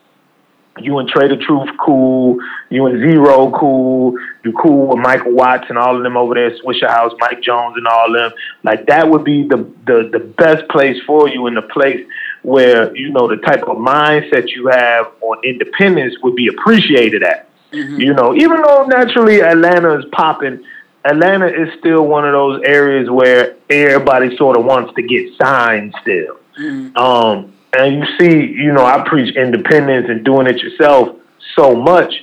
You 0.77 0.99
and 0.99 1.09
Trae 1.11 1.27
tha 1.27 1.37
Truth 1.37 1.69
cool. 1.83 2.37
You 2.69 2.85
and 2.85 2.99
Z-Ro 2.99 3.51
cool. 3.51 4.17
You 4.43 4.53
cool 4.53 4.87
with 4.87 4.99
Michael 4.99 5.33
Watts 5.33 5.65
and 5.69 5.77
all 5.77 5.97
of 5.97 6.03
them 6.03 6.15
over 6.15 6.35
there, 6.35 6.51
Swishahouse, 6.51 7.11
Mike 7.19 7.41
Jones 7.41 7.75
and 7.75 7.87
all 7.87 8.15
of 8.15 8.31
them. 8.31 8.39
Like 8.63 8.85
that 8.87 9.09
would 9.09 9.23
be 9.23 9.43
the 9.43 9.57
the 9.85 10.09
the 10.11 10.19
best 10.19 10.67
place 10.69 10.97
for 11.05 11.27
you 11.27 11.47
in 11.47 11.55
the 11.55 11.61
place 11.63 12.05
where 12.43 12.95
you 12.95 13.11
know 13.11 13.27
the 13.27 13.37
type 13.37 13.63
of 13.63 13.77
mindset 13.77 14.49
you 14.49 14.67
have 14.67 15.07
on 15.21 15.43
independence 15.43 16.15
would 16.23 16.35
be 16.35 16.47
appreciated 16.47 17.23
at. 17.23 17.49
Mm-hmm. 17.71 17.99
You 17.99 18.13
know, 18.13 18.33
even 18.35 18.61
though 18.61 18.85
naturally 18.85 19.41
Atlanta 19.41 19.99
is 19.99 20.05
popping, 20.11 20.63
Atlanta 21.05 21.47
is 21.47 21.69
still 21.79 22.05
one 22.05 22.25
of 22.25 22.31
those 22.33 22.61
areas 22.63 23.09
where 23.09 23.55
everybody 23.69 24.35
sort 24.37 24.57
of 24.57 24.65
wants 24.65 24.93
to 24.95 25.01
get 25.01 25.35
signed 25.37 25.93
still. 26.01 26.37
Mm-hmm. 26.57 26.97
Um, 26.97 27.53
and 27.73 27.95
you 27.95 28.05
see, 28.19 28.47
you 28.47 28.71
know, 28.73 28.85
I 28.85 29.07
preach 29.07 29.35
independence 29.35 30.07
and 30.09 30.23
doing 30.23 30.47
it 30.47 30.57
yourself 30.57 31.17
so 31.55 31.75
much 31.75 32.13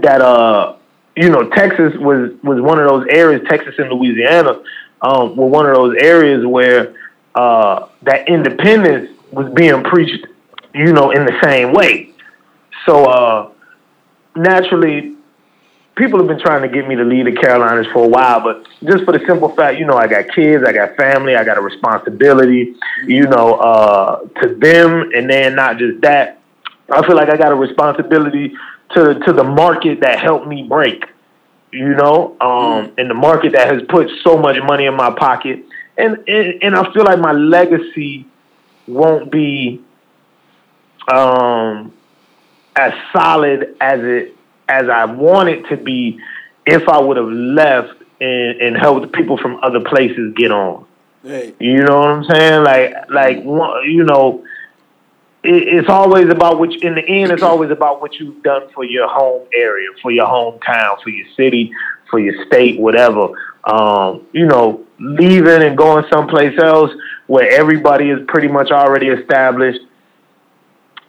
that 0.00 0.20
uh, 0.20 0.76
you 1.16 1.28
know, 1.28 1.48
Texas 1.50 1.94
was 1.98 2.32
was 2.42 2.60
one 2.60 2.78
of 2.78 2.88
those 2.88 3.06
areas, 3.10 3.42
Texas 3.48 3.74
and 3.78 3.90
Louisiana, 3.90 4.62
um, 5.00 5.36
were 5.36 5.46
one 5.46 5.66
of 5.66 5.74
those 5.74 5.96
areas 5.98 6.46
where 6.46 6.94
uh, 7.34 7.88
that 8.02 8.28
independence 8.28 9.10
was 9.30 9.52
being 9.54 9.82
preached, 9.84 10.26
you 10.74 10.92
know, 10.92 11.10
in 11.10 11.24
the 11.26 11.38
same 11.42 11.72
way. 11.72 12.12
So 12.86 13.04
uh, 13.04 13.50
naturally, 14.34 15.16
people 15.96 16.18
have 16.18 16.28
been 16.28 16.40
trying 16.40 16.62
to 16.62 16.68
get 16.68 16.88
me 16.88 16.96
to 16.96 17.04
leave 17.04 17.26
the 17.26 17.32
Carolinas 17.32 17.86
for 17.92 18.04
a 18.04 18.08
while, 18.08 18.40
but 18.40 18.66
just 18.84 19.04
for 19.04 19.12
the 19.12 19.24
simple 19.26 19.50
fact, 19.50 19.78
you 19.78 19.84
know, 19.84 19.96
I 19.96 20.06
got 20.06 20.28
kids, 20.34 20.64
I 20.66 20.72
got 20.72 20.96
family, 20.96 21.36
I 21.36 21.44
got 21.44 21.58
a 21.58 21.60
responsibility, 21.60 22.74
you 23.06 23.26
know, 23.26 23.54
uh, 23.54 24.20
to 24.40 24.54
them, 24.54 25.10
and 25.14 25.28
then 25.28 25.54
not 25.54 25.78
just 25.78 26.00
that. 26.02 26.40
I 26.90 27.06
feel 27.06 27.16
like 27.16 27.28
I 27.28 27.36
got 27.36 27.52
a 27.52 27.54
responsibility 27.54 28.54
to 28.94 29.18
to 29.20 29.32
the 29.32 29.44
market 29.44 30.00
that 30.00 30.18
helped 30.18 30.46
me 30.46 30.62
break, 30.62 31.04
you 31.72 31.94
know, 31.94 32.36
um, 32.40 32.92
and 32.98 33.08
the 33.08 33.14
market 33.14 33.52
that 33.52 33.72
has 33.72 33.82
put 33.88 34.10
so 34.22 34.36
much 34.36 34.56
money 34.64 34.86
in 34.86 34.94
my 34.94 35.10
pocket, 35.10 35.64
and 35.96 36.16
and, 36.26 36.62
and 36.62 36.74
I 36.74 36.92
feel 36.92 37.04
like 37.04 37.18
my 37.18 37.32
legacy 37.32 38.26
won't 38.86 39.30
be 39.30 39.82
um, 41.12 41.92
as 42.76 42.92
solid 43.12 43.76
as 43.80 44.00
it 44.02 44.36
as 44.68 44.88
I 44.88 45.04
want 45.06 45.48
it 45.48 45.68
to 45.68 45.76
be 45.76 46.20
if 46.66 46.88
I 46.88 46.98
would 46.98 47.16
have 47.16 47.28
left 47.28 48.02
and, 48.20 48.60
and 48.60 48.76
helped 48.76 49.12
people 49.12 49.36
from 49.36 49.58
other 49.62 49.80
places 49.80 50.32
get 50.34 50.50
on. 50.50 50.86
Hey. 51.22 51.54
You 51.58 51.82
know 51.82 51.98
what 52.00 52.08
I'm 52.08 52.24
saying? 52.24 52.64
Like, 52.64 53.10
like 53.10 53.36
you 53.38 54.04
know, 54.04 54.44
it, 55.42 55.68
it's 55.68 55.88
always 55.88 56.28
about 56.28 56.58
what. 56.58 56.72
You, 56.72 56.80
in 56.88 56.94
the 56.94 57.06
end, 57.06 57.30
it's 57.32 57.42
always 57.42 57.70
about 57.70 58.00
what 58.00 58.14
you've 58.14 58.42
done 58.42 58.68
for 58.74 58.84
your 58.84 59.08
home 59.08 59.46
area, 59.54 59.88
for 60.00 60.10
your 60.10 60.26
hometown, 60.26 61.00
for 61.02 61.10
your 61.10 61.26
city, 61.36 61.72
for 62.10 62.18
your 62.18 62.44
state, 62.46 62.80
whatever. 62.80 63.28
Um, 63.64 64.26
you 64.32 64.46
know, 64.46 64.84
leaving 64.98 65.62
and 65.62 65.76
going 65.76 66.04
someplace 66.12 66.58
else 66.58 66.90
where 67.26 67.48
everybody 67.50 68.10
is 68.10 68.20
pretty 68.26 68.48
much 68.48 68.70
already 68.70 69.08
established 69.08 69.80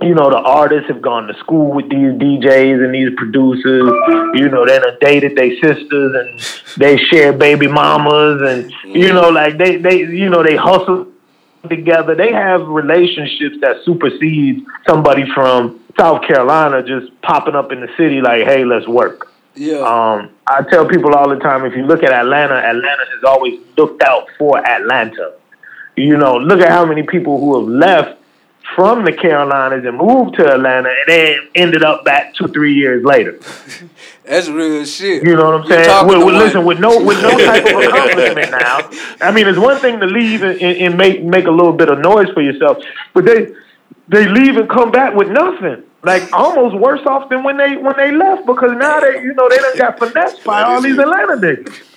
you 0.02 0.14
know, 0.16 0.30
the 0.30 0.38
artists 0.38 0.89
have 0.89 1.02
gone 1.02 1.28
to 1.28 1.34
school 1.36 1.72
with 1.72 1.89
these 1.89 2.12
DJs 2.14 2.84
and 2.84 2.94
these 2.94 3.12
producers. 3.16 3.91
You 4.36 4.50
know, 4.50 4.66
they 4.66 4.80
done 4.80 4.98
dated 5.00 5.38
their 5.38 5.54
sisters 5.62 6.16
and 6.16 6.39
they 6.78 6.98
share 6.98 7.32
baby 7.34 7.68
mamas 7.68 8.41
and 8.41 8.74
you 8.84 9.14
know, 9.14 9.30
like 9.30 9.58
they 9.58 9.78
they 9.78 10.00
you 10.00 10.30
know 10.30 10.44
they 10.44 10.56
hustle 10.56 11.08
together. 11.70 12.16
They 12.16 12.34
have 12.34 12.68
relationships 12.68 13.58
that 13.62 13.84
supersede 13.86 14.66
somebody 14.88 15.26
from 15.34 15.80
South 15.98 16.24
Carolina 16.28 16.84
just 16.84 17.22
popping 17.22 17.56
up 17.56 17.72
in 17.72 17.82
the 17.82 17.89
city 17.98 18.22
like, 18.22 18.44
hey, 18.44 18.66
let's 18.66 18.88
work. 18.88 19.32
Yeah. 19.56 19.78
Um, 19.78 20.32
I 20.48 20.64
tell 20.70 20.88
people 20.88 21.14
all 21.14 21.30
the 21.30 21.39
time, 21.39 21.64
if 21.66 21.76
you 21.76 21.84
look 21.84 22.04
at 22.04 22.12
Atlanta, 22.12 22.56
Atlanta 22.56 23.06
has 23.14 23.24
always 23.26 23.60
looked 23.78 24.02
out 24.02 24.28
for 24.38 24.58
Atlanta. 24.58 25.34
You 25.96 26.18
know, 26.18 26.38
look 26.38 26.60
at 26.60 26.70
how 26.70 26.86
many 26.86 27.04
people 27.04 27.39
who 27.39 27.60
have 27.60 27.70
left 27.70 28.22
from 28.76 29.05
the 29.05 29.13
Carolinas 29.13 29.86
and 29.86 29.97
moved 29.97 30.36
to 30.36 30.53
Atlanta 30.53 30.89
and 30.89 31.07
then 31.07 31.38
ended 31.55 31.84
up 31.84 32.03
back 32.05 32.34
two, 32.36 32.47
three 32.47 32.74
years 32.74 33.03
later. 33.03 33.39
That's 34.24 34.47
real 34.47 34.86
shit. 34.86 35.24
You 35.24 35.36
know 35.36 35.45
what 35.45 35.61
I'm 35.61 35.67
saying? 35.67 36.07
With, 36.07 36.26
with 36.26 36.36
listen, 36.36 36.65
with 36.65 36.80
no 36.80 37.03
with 37.03 37.21
no 37.21 37.30
type 37.45 37.65
of 37.65 37.82
accomplishment 37.84 38.51
now. 38.51 38.89
I 39.21 39.32
mean, 39.32 39.47
it's 39.47 39.59
one 39.59 39.80
thing 39.80 39.99
to 39.99 40.05
leave 40.05 40.43
and, 40.43 40.61
and, 40.61 40.97
make 40.97 41.24
make 41.24 41.45
a 41.45 41.51
little 41.51 41.74
bit 41.74 41.89
of 41.89 41.99
noise 41.99 42.30
for 42.34 42.41
yourself, 42.41 42.78
but 43.13 43.26
they 43.26 43.53
they 44.07 44.28
leave 44.28 44.57
and 44.57 44.69
come 44.69 44.91
back 44.91 45.13
with 45.13 45.30
nothing. 45.30 45.84
Like 46.03 46.32
almost 46.34 46.76
worse 46.76 47.05
off 47.05 47.30
than 47.30 47.43
when 47.43 47.57
they 47.57 47.78
when 47.78 47.95
they 47.97 48.11
left 48.11 48.45
because 48.45 48.71
now 48.78 48.99
they 48.99 49.21
you 49.21 49.34
know 49.34 49.49
they 49.49 49.57
done 49.57 49.78
got 49.78 49.99
finessed 49.99 50.43
by 50.43 50.63
all 50.63 50.82
these 50.82 50.97
Atlanta 50.97 51.36
niggas. 51.36 51.93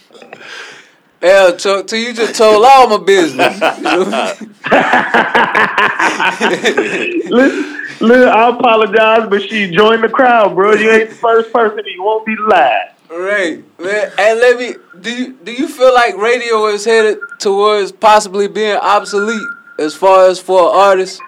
Yeah, 1.23 1.53
to, 1.53 1.83
to 1.83 1.99
you 1.99 2.12
just 2.12 2.35
told 2.35 2.64
all 2.64 2.99
my 2.99 3.05
business. 3.05 3.61
listen, 7.31 7.77
listen, 8.01 8.29
I 8.29 8.51
apologize, 8.51 9.29
but 9.29 9.43
she 9.43 9.71
joined 9.71 10.05
the 10.05 10.09
crowd, 10.09 10.55
bro. 10.55 10.75
You 10.75 10.91
ain't 10.91 11.11
the 11.11 11.17
first 11.17 11.53
person. 11.53 11.83
You 11.87 12.03
won't 12.03 12.27
be 12.27 12.37
last. 12.49 12.95
Right, 13.11 13.62
man. 13.79 14.12
And 14.19 14.41
let 14.41 14.59
me. 14.59 14.75
Do 15.01 15.11
you 15.11 15.33
do 15.35 15.53
you 15.53 15.69
feel 15.69 15.95
like 15.95 16.17
radio 16.17 16.67
is 16.67 16.85
headed 16.85 17.19
towards 17.39 17.93
possibly 17.93 18.49
being 18.49 18.77
obsolete 18.77 19.47
as 19.79 19.95
far 19.95 20.29
as 20.29 20.41
for 20.41 20.75
artists? 20.75 21.21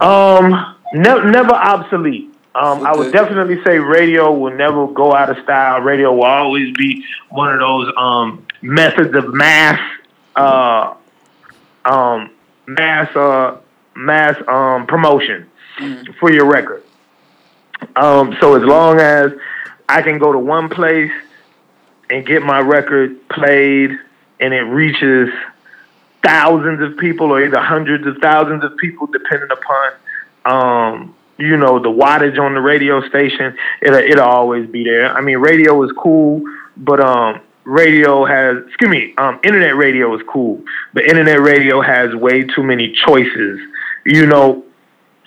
Um, 0.00 0.76
ne- 0.94 1.30
never 1.30 1.54
obsolete. 1.54 2.29
Um, 2.52 2.84
I 2.84 2.96
would 2.96 3.12
definitely 3.12 3.62
say 3.64 3.78
radio 3.78 4.32
will 4.32 4.54
never 4.54 4.88
go 4.88 5.14
out 5.14 5.30
of 5.30 5.42
style. 5.44 5.80
Radio 5.80 6.12
will 6.12 6.24
always 6.24 6.76
be 6.76 7.04
one 7.28 7.52
of 7.52 7.60
those 7.60 7.92
um, 7.96 8.44
methods 8.60 9.14
of 9.14 9.32
mass, 9.32 9.80
uh, 10.34 10.94
um, 11.84 12.30
mass, 12.66 13.14
uh, 13.14 13.58
mass 13.94 14.36
um, 14.48 14.88
promotion 14.88 15.48
mm. 15.78 16.14
for 16.18 16.32
your 16.32 16.46
record. 16.46 16.82
Um, 17.94 18.36
so 18.40 18.56
as 18.56 18.64
long 18.64 18.98
as 18.98 19.32
I 19.88 20.02
can 20.02 20.18
go 20.18 20.32
to 20.32 20.38
one 20.38 20.68
place 20.68 21.12
and 22.10 22.26
get 22.26 22.42
my 22.42 22.58
record 22.58 23.28
played, 23.28 23.96
and 24.40 24.52
it 24.52 24.62
reaches 24.62 25.28
thousands 26.24 26.82
of 26.82 26.98
people, 26.98 27.30
or 27.30 27.44
either 27.44 27.60
hundreds 27.60 28.06
of 28.06 28.16
thousands 28.18 28.64
of 28.64 28.76
people, 28.76 29.06
depending 29.06 29.50
upon 29.52 29.92
um, 30.44 31.14
you 31.40 31.56
know, 31.56 31.78
the 31.78 31.88
wattage 31.88 32.38
on 32.38 32.54
the 32.54 32.60
radio 32.60 33.00
station, 33.08 33.56
it'll, 33.80 33.98
it'll 33.98 34.24
always 34.24 34.68
be 34.68 34.84
there. 34.84 35.12
I 35.12 35.20
mean, 35.22 35.38
radio 35.38 35.82
is 35.84 35.90
cool, 35.96 36.42
but 36.76 37.00
um, 37.00 37.40
radio 37.64 38.24
has, 38.26 38.58
excuse 38.66 38.90
me, 38.90 39.14
um, 39.16 39.40
internet 39.42 39.74
radio 39.76 40.14
is 40.14 40.22
cool, 40.28 40.62
but 40.92 41.04
internet 41.04 41.40
radio 41.40 41.80
has 41.80 42.14
way 42.14 42.44
too 42.44 42.62
many 42.62 42.92
choices. 42.92 43.58
You 44.04 44.26
know, 44.26 44.64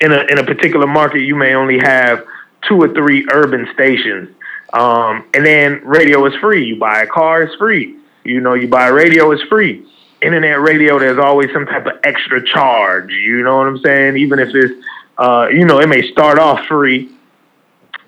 in 0.01 0.11
a 0.11 0.23
in 0.29 0.37
a 0.37 0.43
particular 0.43 0.87
market, 0.87 1.21
you 1.21 1.35
may 1.35 1.55
only 1.55 1.79
have 1.79 2.25
two 2.67 2.81
or 2.81 2.93
three 2.93 3.25
urban 3.31 3.67
stations, 3.73 4.29
um, 4.73 5.25
and 5.33 5.45
then 5.45 5.81
radio 5.83 6.25
is 6.25 6.35
free. 6.35 6.65
You 6.65 6.75
buy 6.77 7.01
a 7.01 7.07
car, 7.07 7.43
it's 7.43 7.55
free. 7.55 7.97
You 8.23 8.39
know, 8.39 8.53
you 8.53 8.67
buy 8.67 8.87
a 8.87 8.93
radio, 8.93 9.31
it's 9.31 9.43
free. 9.43 9.85
Internet 10.21 10.61
radio, 10.61 10.99
there's 10.99 11.17
always 11.17 11.51
some 11.51 11.65
type 11.65 11.85
of 11.85 11.93
extra 12.03 12.41
charge. 12.45 13.11
You 13.11 13.43
know 13.43 13.57
what 13.57 13.67
I'm 13.67 13.79
saying? 13.79 14.17
Even 14.17 14.39
if 14.39 14.55
it's 14.55 14.73
uh, 15.17 15.47
you 15.51 15.65
know, 15.65 15.79
it 15.79 15.87
may 15.87 16.09
start 16.11 16.39
off 16.39 16.65
free 16.65 17.09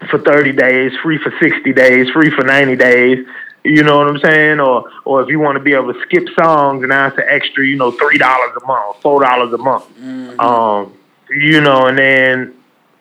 for 0.10 0.20
30 0.20 0.52
days, 0.54 0.92
free 1.02 1.18
for 1.18 1.34
60 1.40 1.74
days, 1.74 2.10
free 2.12 2.30
for 2.32 2.44
90 2.44 2.76
days. 2.76 3.26
You 3.64 3.84
know 3.84 3.98
what 3.98 4.08
I'm 4.08 4.20
saying? 4.20 4.60
Or 4.60 4.92
or 5.06 5.24
if 5.24 5.30
you 5.30 5.40
want 5.40 5.58
to 5.58 5.64
be 5.64 5.74
able 5.74 5.92
to 5.92 6.00
skip 6.02 6.28
songs 6.40 6.84
and 6.84 6.94
ask 6.94 7.18
an 7.18 7.26
extra, 7.28 7.66
you 7.66 7.76
know, 7.76 7.90
three 7.92 8.20
dollars 8.20 8.52
a 8.62 8.66
month, 8.68 9.02
four 9.02 9.24
dollars 9.24 9.52
a 9.54 9.58
month. 9.58 9.86
Mm-hmm. 9.98 10.40
Um, 10.40 10.94
you 11.32 11.62
know, 11.62 11.88
and 11.88 11.98
then 11.98 12.54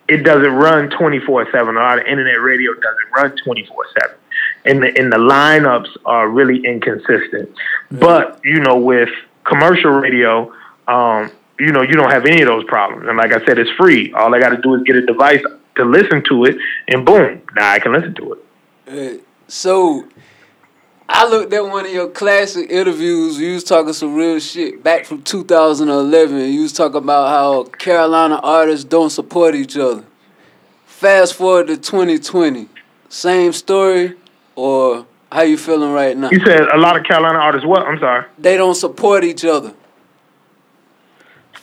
it 0.08 0.18
doesn't 0.24 0.52
run 0.52 0.88
24 0.88 1.50
seven. 1.52 1.76
A 1.76 1.80
lot 1.80 1.98
of 1.98 2.06
internet 2.06 2.40
radio 2.40 2.72
doesn't 2.72 3.12
run 3.14 3.36
24 3.44 3.86
seven, 4.00 4.16
and 4.64 4.82
the 4.82 4.98
and 4.98 5.12
the 5.12 5.18
lineups 5.18 5.96
are 6.06 6.30
really 6.30 6.64
inconsistent. 6.64 7.50
Mm-hmm. 7.50 7.98
But 7.98 8.40
you 8.42 8.60
know, 8.60 8.78
with 8.78 9.10
commercial 9.44 9.90
radio, 9.90 10.50
um, 10.88 11.30
you 11.58 11.72
know, 11.72 11.82
you 11.82 11.94
don't 11.94 12.10
have 12.10 12.26
any 12.26 12.42
of 12.42 12.48
those 12.48 12.64
problems. 12.64 13.06
And 13.08 13.16
like 13.16 13.32
I 13.32 13.44
said, 13.44 13.58
it's 13.58 13.70
free. 13.72 14.12
All 14.12 14.34
I 14.34 14.40
got 14.40 14.50
to 14.50 14.60
do 14.60 14.74
is 14.74 14.82
get 14.82 14.96
a 14.96 15.06
device 15.06 15.42
to 15.76 15.84
listen 15.84 16.22
to 16.28 16.44
it, 16.44 16.56
and 16.88 17.04
boom, 17.04 17.42
now 17.56 17.70
I 17.70 17.78
can 17.78 17.92
listen 17.92 18.14
to 18.14 18.34
it. 18.34 19.18
Uh, 19.18 19.22
so, 19.48 20.06
I 21.08 21.28
looked 21.28 21.52
at 21.52 21.64
one 21.64 21.84
of 21.84 21.92
your 21.92 22.08
classic 22.08 22.70
interviews. 22.70 23.38
You 23.38 23.54
was 23.54 23.64
talking 23.64 23.92
some 23.92 24.14
real 24.14 24.38
shit 24.38 24.82
back 24.82 25.04
from 25.04 25.22
2011. 25.22 26.52
You 26.52 26.62
was 26.62 26.72
talking 26.72 26.96
about 26.96 27.28
how 27.28 27.64
Carolina 27.64 28.40
artists 28.42 28.84
don't 28.84 29.10
support 29.10 29.54
each 29.54 29.76
other. 29.76 30.04
Fast 30.86 31.34
forward 31.34 31.66
to 31.66 31.76
2020, 31.76 32.68
same 33.08 33.52
story, 33.52 34.14
or 34.54 35.06
How 35.30 35.42
you 35.42 35.58
feeling 35.58 35.92
right 35.92 36.16
now? 36.16 36.30
You 36.30 36.40
said 36.46 36.60
a 36.72 36.78
lot 36.78 36.96
of 36.96 37.04
Carolina 37.04 37.38
artists. 37.38 37.66
What? 37.66 37.82
I'm 37.82 37.98
sorry. 37.98 38.24
They 38.38 38.56
don't 38.56 38.76
support 38.76 39.24
each 39.24 39.44
other. 39.44 39.74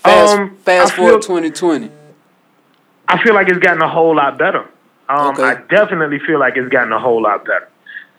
Fast, 0.03 0.33
Um, 0.37 0.55
fast 0.65 0.93
forward 0.93 1.11
feel- 1.11 1.19
2020. 1.37 1.91
I 3.07 3.21
feel 3.23 3.33
like 3.33 3.49
it's 3.49 3.59
gotten 3.59 3.81
a 3.81 3.87
whole 3.89 4.15
lot 4.15 4.37
better. 4.37 4.65
Um, 5.09 5.29
Okay. 5.31 5.43
I 5.43 5.55
definitely 5.69 6.19
feel 6.19 6.39
like 6.39 6.55
it's 6.57 6.69
gotten 6.69 6.93
a 6.93 6.99
whole 6.99 7.21
lot 7.21 7.45
better. 7.45 7.67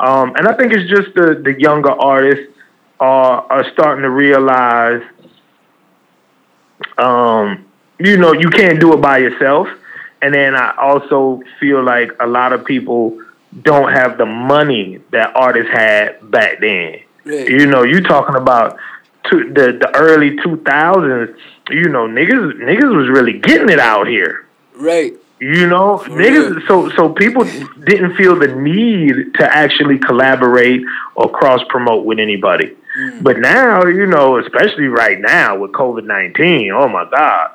Um, 0.01 0.35
and 0.37 0.47
I 0.47 0.53
think 0.55 0.72
it's 0.72 0.89
just 0.89 1.14
the, 1.14 1.35
the 1.43 1.59
younger 1.59 1.91
artists 1.91 2.53
are, 3.01 3.47
are 3.49 3.64
starting 3.72 4.03
to 4.03 4.11
realize, 4.11 5.03
um, 6.99 7.64
you 7.99 8.16
know, 8.16 8.33
you 8.33 8.51
can't 8.51 8.80
do 8.80 8.93
it 8.93 9.01
by 9.01 9.18
yourself. 9.18 9.68
And 10.20 10.35
then 10.35 10.55
I 10.55 10.74
also 10.78 11.43
feel 11.59 11.83
like 11.83 12.12
a 12.20 12.26
lot 12.26 12.53
of 12.53 12.64
people 12.64 13.18
don't 13.62 13.93
have 13.93 14.18
the 14.18 14.26
money 14.26 15.01
that 15.11 15.33
artists 15.35 15.70
had 15.72 16.30
back 16.30 16.61
then. 16.61 17.01
Right. 17.24 17.49
You 17.49 17.66
know, 17.66 17.83
you're 17.83 18.01
talking 18.03 18.35
about 18.37 18.78
to 19.30 19.45
the 19.53 19.72
the 19.80 19.91
early 19.97 20.37
two 20.43 20.57
thousands. 20.66 21.37
You 21.71 21.89
know, 21.89 22.07
niggas 22.07 22.55
niggas 22.61 22.97
was 22.97 23.09
really 23.09 23.39
getting 23.39 23.69
it 23.69 23.79
out 23.79 24.07
here. 24.07 24.47
Right. 24.77 25.15
You 25.41 25.67
know, 25.67 25.99
niggas. 25.99 26.57
real. 26.57 26.67
So 26.69 26.91
so 26.91 27.09
people 27.09 27.45
didn't 27.85 28.17
feel 28.17 28.37
the 28.37 28.49
need 28.49 29.35
to 29.35 29.45
actually 29.45 29.99
collaborate 29.99 30.83
or 31.15 31.31
cross 31.31 31.61
promote 31.69 32.05
with 32.05 32.19
anybody. 32.19 32.77
But 33.23 33.39
now, 33.39 33.87
you 33.87 34.07
know, 34.07 34.39
especially 34.39 34.89
right 34.89 35.19
now 35.19 35.59
with 35.59 35.73
COVID 35.73 36.05
nineteen, 36.05 36.73
oh 36.73 36.89
my 36.89 37.09
god, 37.09 37.53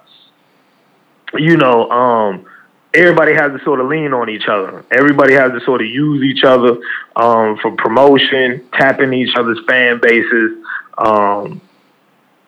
you 1.36 1.58
know, 1.58 1.89
um, 1.91 2.45
everybody 2.93 3.34
has 3.34 3.51
to 3.51 3.64
sort 3.64 3.80
of 3.80 3.88
lean 3.88 4.14
on 4.14 4.30
each 4.30 4.47
other. 4.47 4.84
Everybody 4.91 5.34
has 5.34 5.51
to 5.51 5.60
sort 5.62 5.82
of 5.82 5.88
use 5.88 6.24
each 6.24 6.43
other 6.43 6.78
um, 7.16 7.58
for 7.58 7.72
promotion, 7.78 8.68
tapping 8.74 9.14
each 9.14 9.36
other's 9.36 9.60
fan 9.68 9.99
bases, 10.01 10.64
um, 10.97 11.62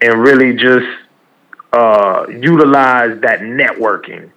and 0.01 0.21
really 0.21 0.53
just 0.53 0.87
uh, 1.73 2.25
utilize 2.29 3.19
that 3.21 3.41
networking. 3.41 4.31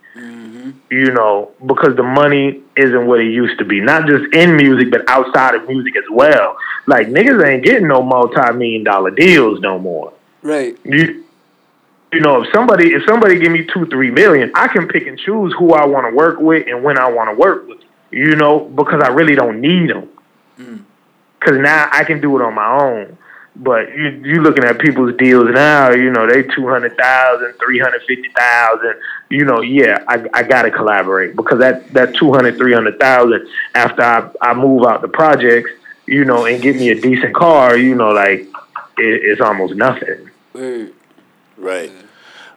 You 0.91 1.11
know, 1.11 1.53
because 1.67 1.97
the 1.97 2.03
money 2.03 2.61
isn't 2.77 3.07
what 3.07 3.21
it 3.21 3.33
used 3.33 3.59
to 3.59 3.65
be. 3.65 3.81
Not 3.81 4.07
just 4.07 4.33
in 4.35 4.57
music, 4.57 4.91
but 4.91 5.09
outside 5.09 5.55
of 5.55 5.67
music 5.67 5.97
as 5.97 6.05
well. 6.11 6.57
Like 6.87 7.09
niggas 7.09 7.43
ain't 7.47 7.65
getting 7.65 7.89
no 7.89 8.03
multi-million 8.03 8.85
dollar 8.85 9.11
deals 9.11 9.61
no 9.61 9.79
more 9.79 10.13
Right. 10.43 10.77
you 10.85 11.25
you 12.13 12.21
know 12.21 12.43
if 12.43 12.53
somebody 12.53 12.89
if 12.93 13.05
somebody 13.09 13.39
give 13.39 13.51
me 13.53 13.65
two 13.73 13.87
three 13.87 14.11
million 14.11 14.51
i 14.55 14.67
can 14.69 14.87
pick 14.89 15.07
and 15.07 15.17
choose 15.19 15.55
who 15.59 15.73
i 15.73 15.87
want 15.87 16.11
to 16.11 16.15
work 16.17 16.41
with 16.41 16.67
and 16.67 16.83
when 16.83 16.99
i 16.99 17.09
want 17.11 17.31
to 17.31 17.37
work 17.41 17.67
with 17.69 17.79
you 18.11 18.35
know 18.35 18.59
because 18.61 19.01
i 19.03 19.09
really 19.09 19.35
don't 19.37 19.61
need 19.61 19.89
them 19.89 20.09
because 21.39 21.59
now 21.59 21.89
i 21.93 22.03
can 22.05 22.21
do 22.21 22.37
it 22.39 22.43
on 22.43 22.53
my 22.55 22.69
own 22.83 23.17
but 23.57 23.95
you 23.95 24.09
you 24.25 24.41
looking 24.41 24.65
at 24.65 24.79
people's 24.79 25.15
deals 25.17 25.51
now 25.51 25.91
you 25.91 26.11
know 26.11 26.27
they 26.27 26.43
200000 26.43 27.55
350000 27.59 28.95
you 29.31 29.45
know 29.45 29.61
yeah 29.61 30.03
i, 30.09 30.25
I 30.33 30.43
gotta 30.43 30.71
collaborate 30.71 31.37
because 31.37 31.59
that 31.59 31.93
that 31.93 32.15
200 32.15 32.57
300000 32.57 33.47
after 33.75 34.03
I, 34.03 34.31
I 34.41 34.55
move 34.55 34.85
out 34.87 35.03
the 35.03 35.09
projects 35.09 35.71
you 36.07 36.25
know 36.25 36.47
and 36.47 36.63
get 36.63 36.77
me 36.77 36.91
a 36.91 37.01
decent 37.01 37.35
car 37.35 37.77
you 37.77 37.95
know 37.95 38.11
like 38.11 38.41
it, 38.41 39.23
it's 39.23 39.41
almost 39.41 39.75
nothing 39.75 40.31
mm, 40.55 40.93
Right. 41.59 41.93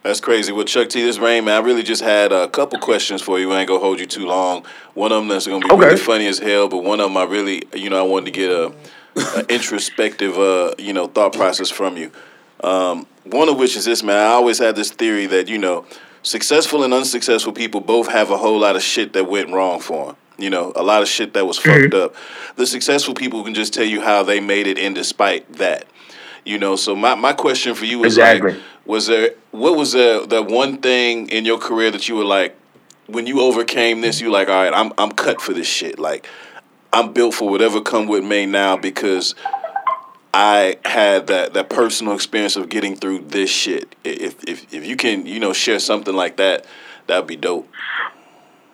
That's 0.02 0.20
crazy. 0.20 0.52
Well, 0.52 0.64
Chuck 0.64 0.88
T, 0.88 1.02
this 1.02 1.18
rain, 1.18 1.44
man. 1.46 1.60
I 1.60 1.66
really 1.66 1.82
just 1.82 2.00
had 2.00 2.30
a 2.30 2.46
couple 2.48 2.78
questions 2.78 3.22
for 3.22 3.40
you. 3.40 3.52
I 3.52 3.58
ain't 3.60 3.68
gonna 3.68 3.80
hold 3.80 3.98
you 3.98 4.06
too 4.06 4.24
long. 4.24 4.64
One 4.94 5.10
of 5.10 5.18
them 5.18 5.26
that's 5.28 5.48
gonna 5.48 5.66
be 5.66 5.72
Okay. 5.72 5.84
really 5.84 5.96
funny 5.96 6.28
as 6.28 6.38
hell, 6.38 6.68
but 6.68 6.78
one 6.84 7.00
of 7.00 7.06
them 7.08 7.16
I 7.16 7.24
really, 7.24 7.64
you 7.74 7.90
know, 7.90 7.98
I 7.98 8.02
wanted 8.02 8.26
to 8.26 8.30
get 8.30 8.50
a, 8.50 8.72
a 9.16 9.46
introspective, 9.52 10.38
uh, 10.38 10.74
you 10.78 10.92
know, 10.92 11.06
thought 11.06 11.32
process 11.32 11.70
from 11.70 11.96
you. 11.96 12.10
Um, 12.62 13.06
one 13.24 13.48
of 13.48 13.58
which 13.58 13.76
is 13.76 13.84
this, 13.84 14.02
man. 14.02 14.16
I 14.16 14.32
always 14.32 14.58
had 14.58 14.76
this 14.76 14.90
theory 14.90 15.26
that 15.26 15.48
you 15.48 15.58
know, 15.58 15.84
successful 16.22 16.84
and 16.84 16.92
unsuccessful 16.94 17.52
people 17.52 17.80
both 17.80 18.08
have 18.08 18.30
a 18.30 18.36
whole 18.36 18.58
lot 18.58 18.76
of 18.76 18.82
shit 18.82 19.12
that 19.14 19.24
went 19.28 19.50
wrong 19.50 19.80
for 19.80 20.06
them. 20.06 20.16
You 20.38 20.50
know, 20.50 20.72
a 20.76 20.82
lot 20.82 21.00
of 21.02 21.08
shit 21.08 21.32
that 21.34 21.46
was 21.46 21.58
fucked 21.58 21.94
up. 21.94 22.14
The 22.56 22.66
successful 22.66 23.14
people 23.14 23.42
can 23.42 23.54
just 23.54 23.72
tell 23.72 23.86
you 23.86 24.02
how 24.02 24.22
they 24.22 24.38
made 24.40 24.66
it 24.66 24.78
in 24.78 24.92
despite 24.94 25.50
that. 25.54 25.86
You 26.44 26.58
know, 26.58 26.76
so 26.76 26.94
my, 26.94 27.14
my 27.14 27.32
question 27.32 27.74
for 27.74 27.86
you 27.86 28.04
is 28.04 28.14
Exactly. 28.18 28.52
like, 28.52 28.62
was 28.84 29.06
there 29.06 29.30
what 29.50 29.76
was 29.76 29.92
the 29.92 30.26
the 30.28 30.42
one 30.42 30.78
thing 30.78 31.28
in 31.30 31.44
your 31.44 31.58
career 31.58 31.90
that 31.90 32.08
you 32.08 32.16
were 32.16 32.24
like, 32.24 32.54
when 33.06 33.26
you 33.26 33.40
overcame 33.40 34.00
this, 34.02 34.20
you 34.20 34.30
like, 34.30 34.48
all 34.48 34.62
right, 34.62 34.72
I'm 34.74 34.92
I'm 34.98 35.10
cut 35.10 35.40
for 35.40 35.52
this 35.54 35.66
shit. 35.66 35.98
Like, 35.98 36.28
I'm 36.92 37.12
built 37.12 37.34
for 37.34 37.48
whatever 37.48 37.80
come 37.80 38.06
with 38.06 38.24
me 38.24 38.46
now 38.46 38.76
because 38.76 39.34
I 40.32 40.76
had 40.84 41.28
that 41.28 41.54
that 41.54 41.70
personal 41.70 42.14
experience 42.14 42.56
of 42.56 42.68
getting 42.68 42.96
through 42.96 43.20
this 43.28 43.50
shit. 43.50 43.94
If 44.04 44.44
if 44.44 44.72
if 44.72 44.86
you 44.86 44.96
can, 44.96 45.26
you 45.26 45.40
know, 45.40 45.52
share 45.52 45.78
something 45.78 46.14
like 46.14 46.36
that, 46.36 46.66
that'd 47.06 47.26
be 47.26 47.36
dope. 47.36 47.68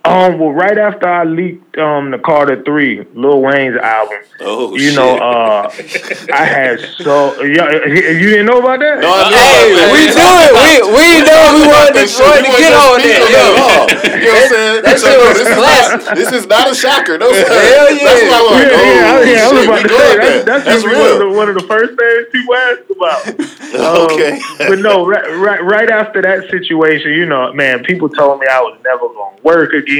Um, 0.05 0.40
well, 0.40 0.50
right 0.50 0.76
after 0.78 1.07
I 1.07 1.22
leaked 1.22 1.78
um 1.78 2.11
the 2.11 2.18
Carter 2.18 2.61
Three, 2.64 3.07
Lil 3.14 3.40
Wayne's 3.40 3.76
album, 3.76 4.18
Oh, 4.40 4.74
you 4.74 4.90
shit. 4.90 4.94
know, 4.96 5.14
uh, 5.16 5.70
I 6.34 6.42
had 6.44 6.80
so 6.98 7.40
yeah, 7.42 7.70
you 7.86 8.34
didn't 8.34 8.46
know 8.46 8.59
about 8.59 8.80
that? 8.80 8.98
No, 8.98 9.07
I 9.07 9.30
know 9.30 9.36
Hey, 9.38 9.70
about 9.70 9.78
that. 9.78 9.94
we 9.94 10.03
do 10.11 10.26
it. 10.42 10.53
We 10.59 10.70
we 10.90 11.07
know 11.22 11.42
we 11.55 11.62
wanted 11.70 11.94
to, 11.94 12.03
That 12.03 12.11
shit. 12.11 12.26
wanted 12.26 12.42
to 12.42 12.50
We 12.50 12.59
get 12.59 12.74
wasn't 12.74 12.82
on 12.82 12.98
speaking 12.98 13.30
that. 13.30 14.03
Yo. 14.03 14.12
You 14.22 14.28
know 14.28 14.34
what 14.34 14.42
I'm 14.42 14.50
saying? 14.50 14.82
That 14.82 14.96
shit 15.03 15.18
was 15.18 15.34
this 15.38 15.50
classic. 15.55 16.14
This 16.18 16.30
is 16.32 16.46
not 16.46 16.70
a 16.70 16.74
shocker. 16.74 17.18
No. 17.18 17.32
Hell 17.32 17.42
yeah. 17.94 18.05
That's 18.07 18.22
why 18.22 18.38
I'm 18.38 18.46
like, 18.55 18.70
yeah, 18.70 18.78
oh, 18.78 18.82
yeah, 18.82 19.07
I, 19.07 19.22
yeah, 19.22 19.46
I 19.46 19.53
was 19.53 19.64
about 19.66 19.82
to 19.82 19.88
good 19.88 19.98
say 19.98 20.11
at 20.12 20.18
that's, 20.18 20.44
that's, 20.46 20.64
That's 20.66 20.82
usually 20.84 20.98
one 21.03 21.11
of, 21.11 21.18
the, 21.18 21.26
real. 21.26 21.36
one 21.36 21.48
of 21.48 21.55
the 21.57 21.66
first 21.66 21.92
things 21.98 22.26
people 22.30 22.55
ask 22.55 22.82
about. 22.90 23.22
Um, 23.72 23.80
Okay. 24.12 24.38
but 24.59 24.80
no, 24.80 25.07
right, 25.07 25.24
right, 25.34 25.64
right 25.64 25.88
after 25.90 26.20
that 26.20 26.50
situation, 26.50 27.12
you 27.12 27.24
know, 27.24 27.55
man, 27.55 27.82
people 27.82 28.07
told 28.11 28.38
me 28.38 28.46
I 28.46 28.61
was 28.61 28.78
never 28.84 29.09
going 29.09 29.34
to 29.38 29.42
work 29.42 29.72
again. 29.72 29.91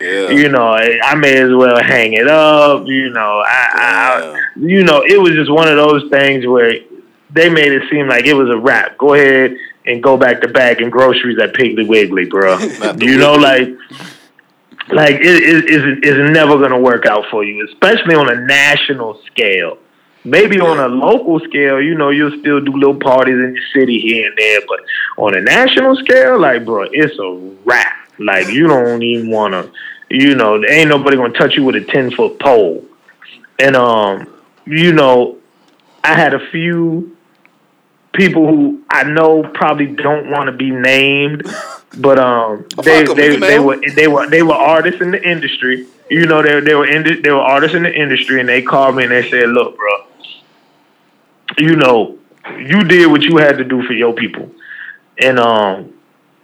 Yeah. 0.00 0.30
You 0.30 0.48
know, 0.48 0.72
I, 0.72 1.14
may 1.14 1.36
as 1.36 1.52
well 1.54 1.82
hang 1.82 2.12
it 2.14 2.28
up. 2.28 2.86
You 2.86 3.10
know, 3.10 3.42
I, 3.46 3.68
I, 3.74 4.40
you 4.56 4.84
know, 4.84 5.02
it 5.06 5.20
was 5.20 5.32
just 5.32 5.50
one 5.50 5.68
of 5.68 5.76
those 5.76 6.08
things 6.10 6.46
where 6.46 6.74
they 7.32 7.48
made 7.48 7.72
it 7.72 7.82
seem 7.90 8.08
like 8.08 8.26
it 8.26 8.34
was 8.34 8.48
a 8.50 8.58
wrap. 8.58 8.98
Go 8.98 9.14
ahead 9.14 9.56
and 9.86 10.02
go 10.02 10.16
back 10.16 10.40
to 10.42 10.48
bagging 10.48 10.90
groceries 10.90 11.38
at 11.38 11.54
Piggly 11.54 11.86
Wiggly, 11.86 12.26
bro. 12.26 12.58
The 12.58 12.96
you 13.00 13.18
know, 13.18 13.34
like, 13.34 13.68
like 14.90 15.16
it 15.16 15.26
is 15.26 15.62
is 15.64 15.98
is 16.02 16.30
never 16.32 16.58
gonna 16.58 16.80
work 16.80 17.06
out 17.06 17.24
for 17.30 17.44
you, 17.44 17.66
especially 17.66 18.14
on 18.14 18.30
a 18.30 18.40
national 18.46 19.20
scale. 19.26 19.78
Maybe 20.22 20.60
on 20.60 20.78
a 20.78 20.88
local 20.88 21.40
scale, 21.40 21.80
you 21.80 21.94
know, 21.94 22.10
you'll 22.10 22.38
still 22.40 22.60
do 22.60 22.72
little 22.72 22.98
parties 22.98 23.36
in 23.36 23.54
your 23.54 23.64
city 23.72 23.98
here 23.98 24.28
and 24.28 24.36
there, 24.36 24.60
but 24.68 24.80
on 25.16 25.34
a 25.34 25.40
national 25.40 25.96
scale, 25.96 26.38
like, 26.38 26.66
bro, 26.66 26.82
it's 26.92 27.18
a 27.18 27.54
wrap. 27.64 27.99
Like, 28.20 28.48
you 28.48 28.66
don't 28.66 29.02
even 29.02 29.30
want 29.30 29.54
to, 29.54 29.72
you 30.10 30.34
know, 30.34 30.62
ain't 30.64 30.90
nobody 30.90 31.16
gonna 31.16 31.32
touch 31.32 31.54
you 31.56 31.64
with 31.64 31.76
a 31.76 31.80
ten 31.80 32.10
foot 32.10 32.38
pole. 32.38 32.84
And 33.58 33.76
um, 33.76 34.32
you 34.66 34.92
know, 34.92 35.38
I 36.04 36.14
had 36.14 36.34
a 36.34 36.50
few 36.50 37.16
people 38.12 38.46
who 38.46 38.82
I 38.90 39.04
know 39.04 39.42
probably 39.54 39.86
don't 39.86 40.30
want 40.30 40.46
to 40.46 40.52
be 40.52 40.70
named, 40.70 41.46
but 41.98 42.18
um, 42.18 42.66
they 42.82 43.04
they 43.04 43.36
they 43.36 43.58
were 43.58 43.80
they 43.94 44.06
were 44.06 44.28
they 44.28 44.42
were 44.42 44.54
artists 44.54 45.00
in 45.00 45.12
the 45.12 45.22
industry. 45.22 45.86
You 46.10 46.26
know, 46.26 46.42
they 46.42 46.60
they 46.60 46.74
were 46.74 46.86
in 46.86 47.02
the, 47.04 47.20
they 47.20 47.30
were 47.30 47.40
artists 47.40 47.74
in 47.74 47.84
the 47.84 47.92
industry, 47.92 48.40
and 48.40 48.48
they 48.48 48.62
called 48.62 48.96
me 48.96 49.04
and 49.04 49.12
they 49.12 49.28
said, 49.30 49.48
"Look, 49.48 49.76
bro, 49.76 50.06
you 51.58 51.76
know, 51.76 52.18
you 52.58 52.84
did 52.84 53.10
what 53.10 53.22
you 53.22 53.36
had 53.38 53.58
to 53.58 53.64
do 53.64 53.82
for 53.82 53.92
your 53.92 54.12
people, 54.12 54.50
and 55.18 55.38
um, 55.38 55.94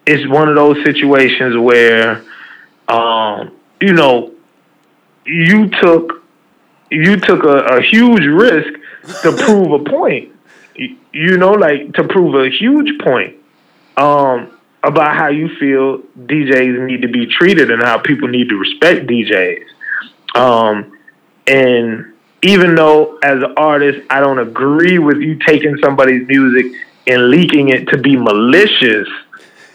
it's 0.06 0.26
one 0.28 0.48
of 0.48 0.54
those 0.54 0.82
situations 0.84 1.56
where, 1.56 2.24
um, 2.88 3.56
you 3.80 3.92
know, 3.92 4.32
you 5.24 5.68
took 5.68 6.22
you 6.90 7.16
took 7.16 7.42
a, 7.42 7.78
a 7.78 7.82
huge 7.82 8.24
risk 8.24 8.68
to 9.22 9.32
prove 9.32 9.72
a 9.72 9.84
point. 9.84 10.32
You, 11.12 11.38
know, 11.38 11.52
like 11.52 11.94
to 11.94 12.04
prove 12.04 12.34
a 12.34 12.50
huge 12.50 13.00
point 13.00 13.36
um, 13.96 14.56
about 14.82 15.16
how 15.16 15.28
you 15.28 15.48
feel 15.56 15.98
DJs 16.26 16.86
need 16.86 17.02
to 17.02 17.08
be 17.08 17.26
treated 17.26 17.70
and 17.70 17.82
how 17.82 17.98
people 17.98 18.28
need 18.28 18.50
to 18.50 18.56
respect 18.56 19.06
DJs. 19.06 19.64
Um, 20.34 20.98
and 21.46 22.12
even 22.42 22.74
though 22.74 23.18
as 23.22 23.42
an 23.42 23.54
artist, 23.56 24.06
I 24.10 24.20
don't 24.20 24.38
agree 24.38 24.98
with 24.98 25.18
you 25.18 25.38
taking 25.46 25.78
somebody's 25.82 26.28
music 26.28 26.66
and 27.06 27.30
leaking 27.30 27.70
it 27.70 27.88
to 27.88 27.98
be 27.98 28.16
malicious, 28.16 29.08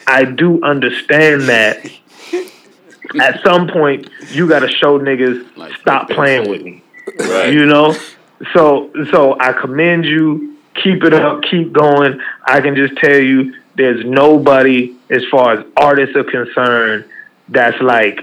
I 0.08 0.26
do 0.26 0.62
understand 0.64 1.42
that 1.44 1.86
at 3.20 3.42
some 3.44 3.68
point 3.68 4.10
you 4.32 4.48
got 4.48 4.60
to 4.60 4.70
show 4.70 5.00
niggas 5.00 5.56
Like 5.58 5.76
stop 5.78 6.10
playing 6.10 6.50
with 6.50 6.62
me. 6.62 6.84
Right. 7.20 7.54
You 7.54 7.66
know, 7.66 7.96
so 8.54 8.92
so 9.12 9.38
I 9.40 9.54
commend 9.54 10.06
you. 10.06 10.58
Keep 10.84 11.04
it 11.04 11.14
up. 11.14 11.42
Keep 11.44 11.74
going. 11.74 12.20
I 12.46 12.62
can 12.62 12.76
just 12.76 12.96
tell 12.98 13.18
you, 13.20 13.54
there's 13.76 14.06
nobody 14.06 14.96
as 15.10 15.24
far 15.30 15.54
as 15.54 15.66
artists 15.76 16.16
are 16.16 16.24
concerned 16.24 17.06
that's 17.50 17.80
like 17.82 18.22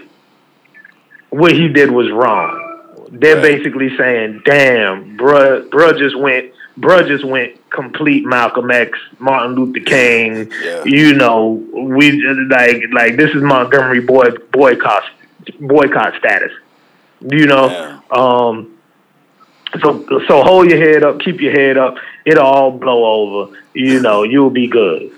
what 1.30 1.52
he 1.52 1.68
did 1.68 1.90
was 1.90 2.10
wrong. 2.10 2.64
they're 3.10 3.36
Right. 3.36 3.42
basically 3.58 3.94
saying, 3.96 4.42
"Damn, 4.44 5.16
bruh, 5.18 5.68
bruh 5.68 5.98
just 5.98 6.16
went, 6.18 6.52
bruh 6.78 7.06
just 7.06 7.24
went 7.24 7.54
complete 7.70 8.24
Malcolm 8.24 8.70
X, 8.70 8.98
Martin 9.18 9.54
Luther 9.56 9.80
King. 9.84 10.50
Yeah. 10.62 10.84
You 10.84 11.14
know, 11.14 11.50
we 11.72 12.22
like 12.46 12.82
like 12.92 13.16
this 13.16 13.30
is 13.34 13.42
Montgomery 13.42 14.00
boy 14.00 14.30
boycott 14.52 15.04
boycott 15.60 16.14
status. 16.18 16.52
You 17.20 17.46
know, 17.46 17.68
Yeah. 17.68 18.00
um, 18.12 18.78
so 19.80 20.04
so 20.26 20.42
hold 20.42 20.70
your 20.70 20.78
head 20.78 21.02
up, 21.02 21.20
keep 21.20 21.40
your 21.40 21.52
head 21.52 21.76
up. 21.76 21.96
It'll 22.24 22.44
all 22.46 22.70
blow 22.70 23.04
over. 23.04 23.56
You 23.74 24.00
know, 24.06 24.22
you'll 24.22 24.50
be 24.50 24.66
good. 24.68 25.12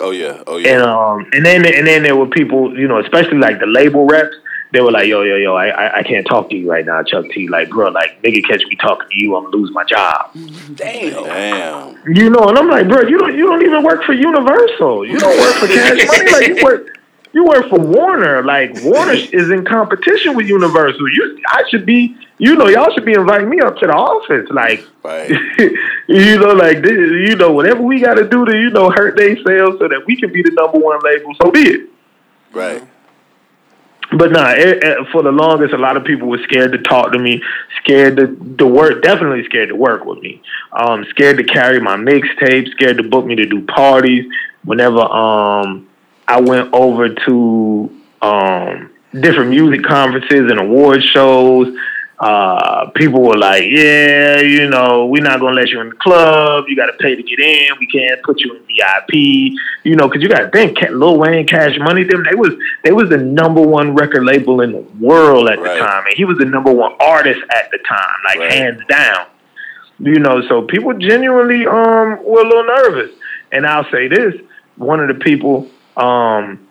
Oh 0.00 0.10
yeah. 0.10 0.42
Oh 0.46 0.56
yeah. 0.58 0.74
And 0.74 0.82
um, 0.82 1.26
and 1.32 1.44
then 1.44 1.66
and 1.66 1.86
then 1.86 2.02
there 2.02 2.16
were 2.16 2.26
people, 2.28 2.78
you 2.78 2.86
know, 2.88 3.00
especially 3.00 3.38
like 3.38 3.58
the 3.60 3.66
label 3.66 4.06
reps. 4.06 4.36
They 4.72 4.80
were 4.80 4.90
like, 4.90 5.06
yo, 5.06 5.22
yo, 5.22 5.36
yo, 5.36 5.54
I, 5.54 5.68
I, 5.68 5.98
I 5.98 6.02
can't 6.02 6.26
talk 6.26 6.50
to 6.50 6.56
you 6.56 6.70
right 6.70 6.84
now, 6.84 7.02
Chuck 7.02 7.24
T. 7.30 7.48
Like, 7.48 7.70
bro, 7.70 7.88
like, 7.90 8.20
nigga, 8.22 8.44
catch 8.46 8.64
me 8.66 8.76
talking 8.76 9.08
to 9.08 9.16
you, 9.16 9.36
I'm 9.36 9.44
gonna 9.44 9.56
lose 9.56 9.70
my 9.72 9.84
job. 9.84 10.32
Damn. 10.74 11.24
Damn. 11.24 12.14
You 12.14 12.30
know, 12.30 12.48
and 12.48 12.58
I'm 12.58 12.68
like, 12.68 12.88
bro, 12.88 13.02
you 13.02 13.18
don't, 13.18 13.36
you 13.36 13.46
don't 13.46 13.62
even 13.62 13.84
work 13.84 14.02
for 14.04 14.12
Universal. 14.12 15.06
You 15.06 15.18
don't 15.18 15.38
work 15.38 15.54
for 15.54 15.66
Cash 15.68 16.06
Money. 16.08 16.32
Like, 16.32 16.48
you 16.48 16.64
work, 16.64 16.98
you 17.32 17.44
work 17.44 17.68
for 17.68 17.78
Warner. 17.78 18.42
Like, 18.42 18.72
Warner 18.82 19.12
is 19.32 19.50
in 19.50 19.64
competition 19.64 20.34
with 20.34 20.46
Universal. 20.46 21.08
You, 21.12 21.38
I 21.48 21.62
should 21.70 21.86
be, 21.86 22.16
you 22.38 22.56
know, 22.56 22.66
y'all 22.68 22.92
should 22.92 23.04
be 23.04 23.12
inviting 23.12 23.48
me 23.48 23.60
up 23.60 23.76
to 23.78 23.86
the 23.86 23.92
office. 23.94 24.48
Like, 24.50 24.84
Right. 25.04 25.30
you 26.08 26.38
know, 26.38 26.52
like, 26.54 26.82
this, 26.82 26.92
you 26.92 27.36
know, 27.36 27.52
whatever 27.52 27.82
we 27.82 28.00
got 28.00 28.14
to 28.14 28.28
do 28.28 28.44
to, 28.44 28.58
you 28.58 28.70
know, 28.70 28.90
hurt 28.90 29.16
their 29.16 29.36
sales 29.36 29.78
so 29.78 29.86
that 29.86 30.02
we 30.06 30.16
can 30.16 30.32
be 30.32 30.42
the 30.42 30.50
number 30.50 30.78
one 30.78 30.98
label. 31.04 31.32
So 31.40 31.50
be 31.52 31.60
it. 31.60 31.90
Right. 32.52 32.82
But 34.12 34.30
nah, 34.32 34.50
it, 34.52 34.82
it- 34.84 35.08
for 35.12 35.22
the 35.22 35.32
longest, 35.32 35.74
a 35.74 35.78
lot 35.78 35.96
of 35.96 36.04
people 36.04 36.28
were 36.28 36.38
scared 36.44 36.72
to 36.72 36.78
talk 36.78 37.12
to 37.12 37.18
me, 37.18 37.42
scared 37.82 38.16
to, 38.16 38.54
to 38.58 38.66
work, 38.66 39.02
definitely 39.02 39.44
scared 39.44 39.68
to 39.70 39.76
work 39.76 40.04
with 40.04 40.20
me, 40.20 40.42
um, 40.72 41.04
scared 41.10 41.38
to 41.38 41.44
carry 41.44 41.80
my 41.80 41.96
mixtape, 41.96 42.70
scared 42.70 42.98
to 42.98 43.02
book 43.02 43.26
me 43.26 43.34
to 43.36 43.46
do 43.46 43.62
parties. 43.66 44.30
Whenever 44.64 45.00
um, 45.00 45.88
I 46.28 46.40
went 46.40 46.72
over 46.72 47.08
to 47.08 47.90
um, 48.22 48.90
different 49.12 49.50
music 49.50 49.84
conferences 49.84 50.50
and 50.50 50.58
award 50.58 51.02
shows, 51.02 51.76
uh, 52.18 52.90
people 52.94 53.20
were 53.22 53.36
like, 53.36 53.64
"Yeah, 53.66 54.40
you 54.40 54.68
know, 54.70 55.04
we're 55.06 55.22
not 55.22 55.38
gonna 55.40 55.54
let 55.54 55.68
you 55.68 55.80
in 55.82 55.90
the 55.90 55.96
club. 55.96 56.64
You 56.66 56.74
got 56.74 56.86
to 56.86 56.94
pay 56.94 57.14
to 57.14 57.22
get 57.22 57.38
in. 57.38 57.68
We 57.78 57.86
can't 57.86 58.22
put 58.22 58.40
you 58.40 58.54
in 58.56 58.62
VIP. 58.66 59.52
You 59.84 59.96
know, 59.96 60.08
because 60.08 60.22
you 60.22 60.28
got 60.28 60.40
to 60.40 60.50
think, 60.50 60.78
Lil 60.90 61.18
Wayne, 61.18 61.46
Cash 61.46 61.78
Money, 61.78 62.04
them 62.04 62.24
they 62.28 62.34
was 62.34 62.52
they 62.84 62.92
was 62.92 63.10
the 63.10 63.18
number 63.18 63.60
one 63.60 63.94
record 63.94 64.24
label 64.24 64.62
in 64.62 64.72
the 64.72 64.78
world 64.98 65.48
at 65.50 65.58
Right. 65.58 65.74
the 65.78 65.78
time, 65.84 66.06
and 66.06 66.14
he 66.16 66.24
was 66.24 66.38
the 66.38 66.46
number 66.46 66.72
one 66.72 66.92
artist 67.00 67.40
at 67.54 67.70
the 67.70 67.78
time, 67.86 68.16
like 68.24 68.38
Right. 68.38 68.52
hands 68.52 68.80
down. 68.88 69.26
You 69.98 70.18
know, 70.18 70.40
so 70.48 70.62
people 70.62 70.94
genuinely 70.94 71.66
um 71.66 72.18
were 72.24 72.40
a 72.40 72.48
little 72.48 72.64
nervous. 72.64 73.10
And 73.52 73.66
I'll 73.66 73.88
say 73.90 74.08
this: 74.08 74.34
one 74.76 75.00
of 75.00 75.08
the 75.08 75.14
people 75.22 75.70
um 75.98 76.65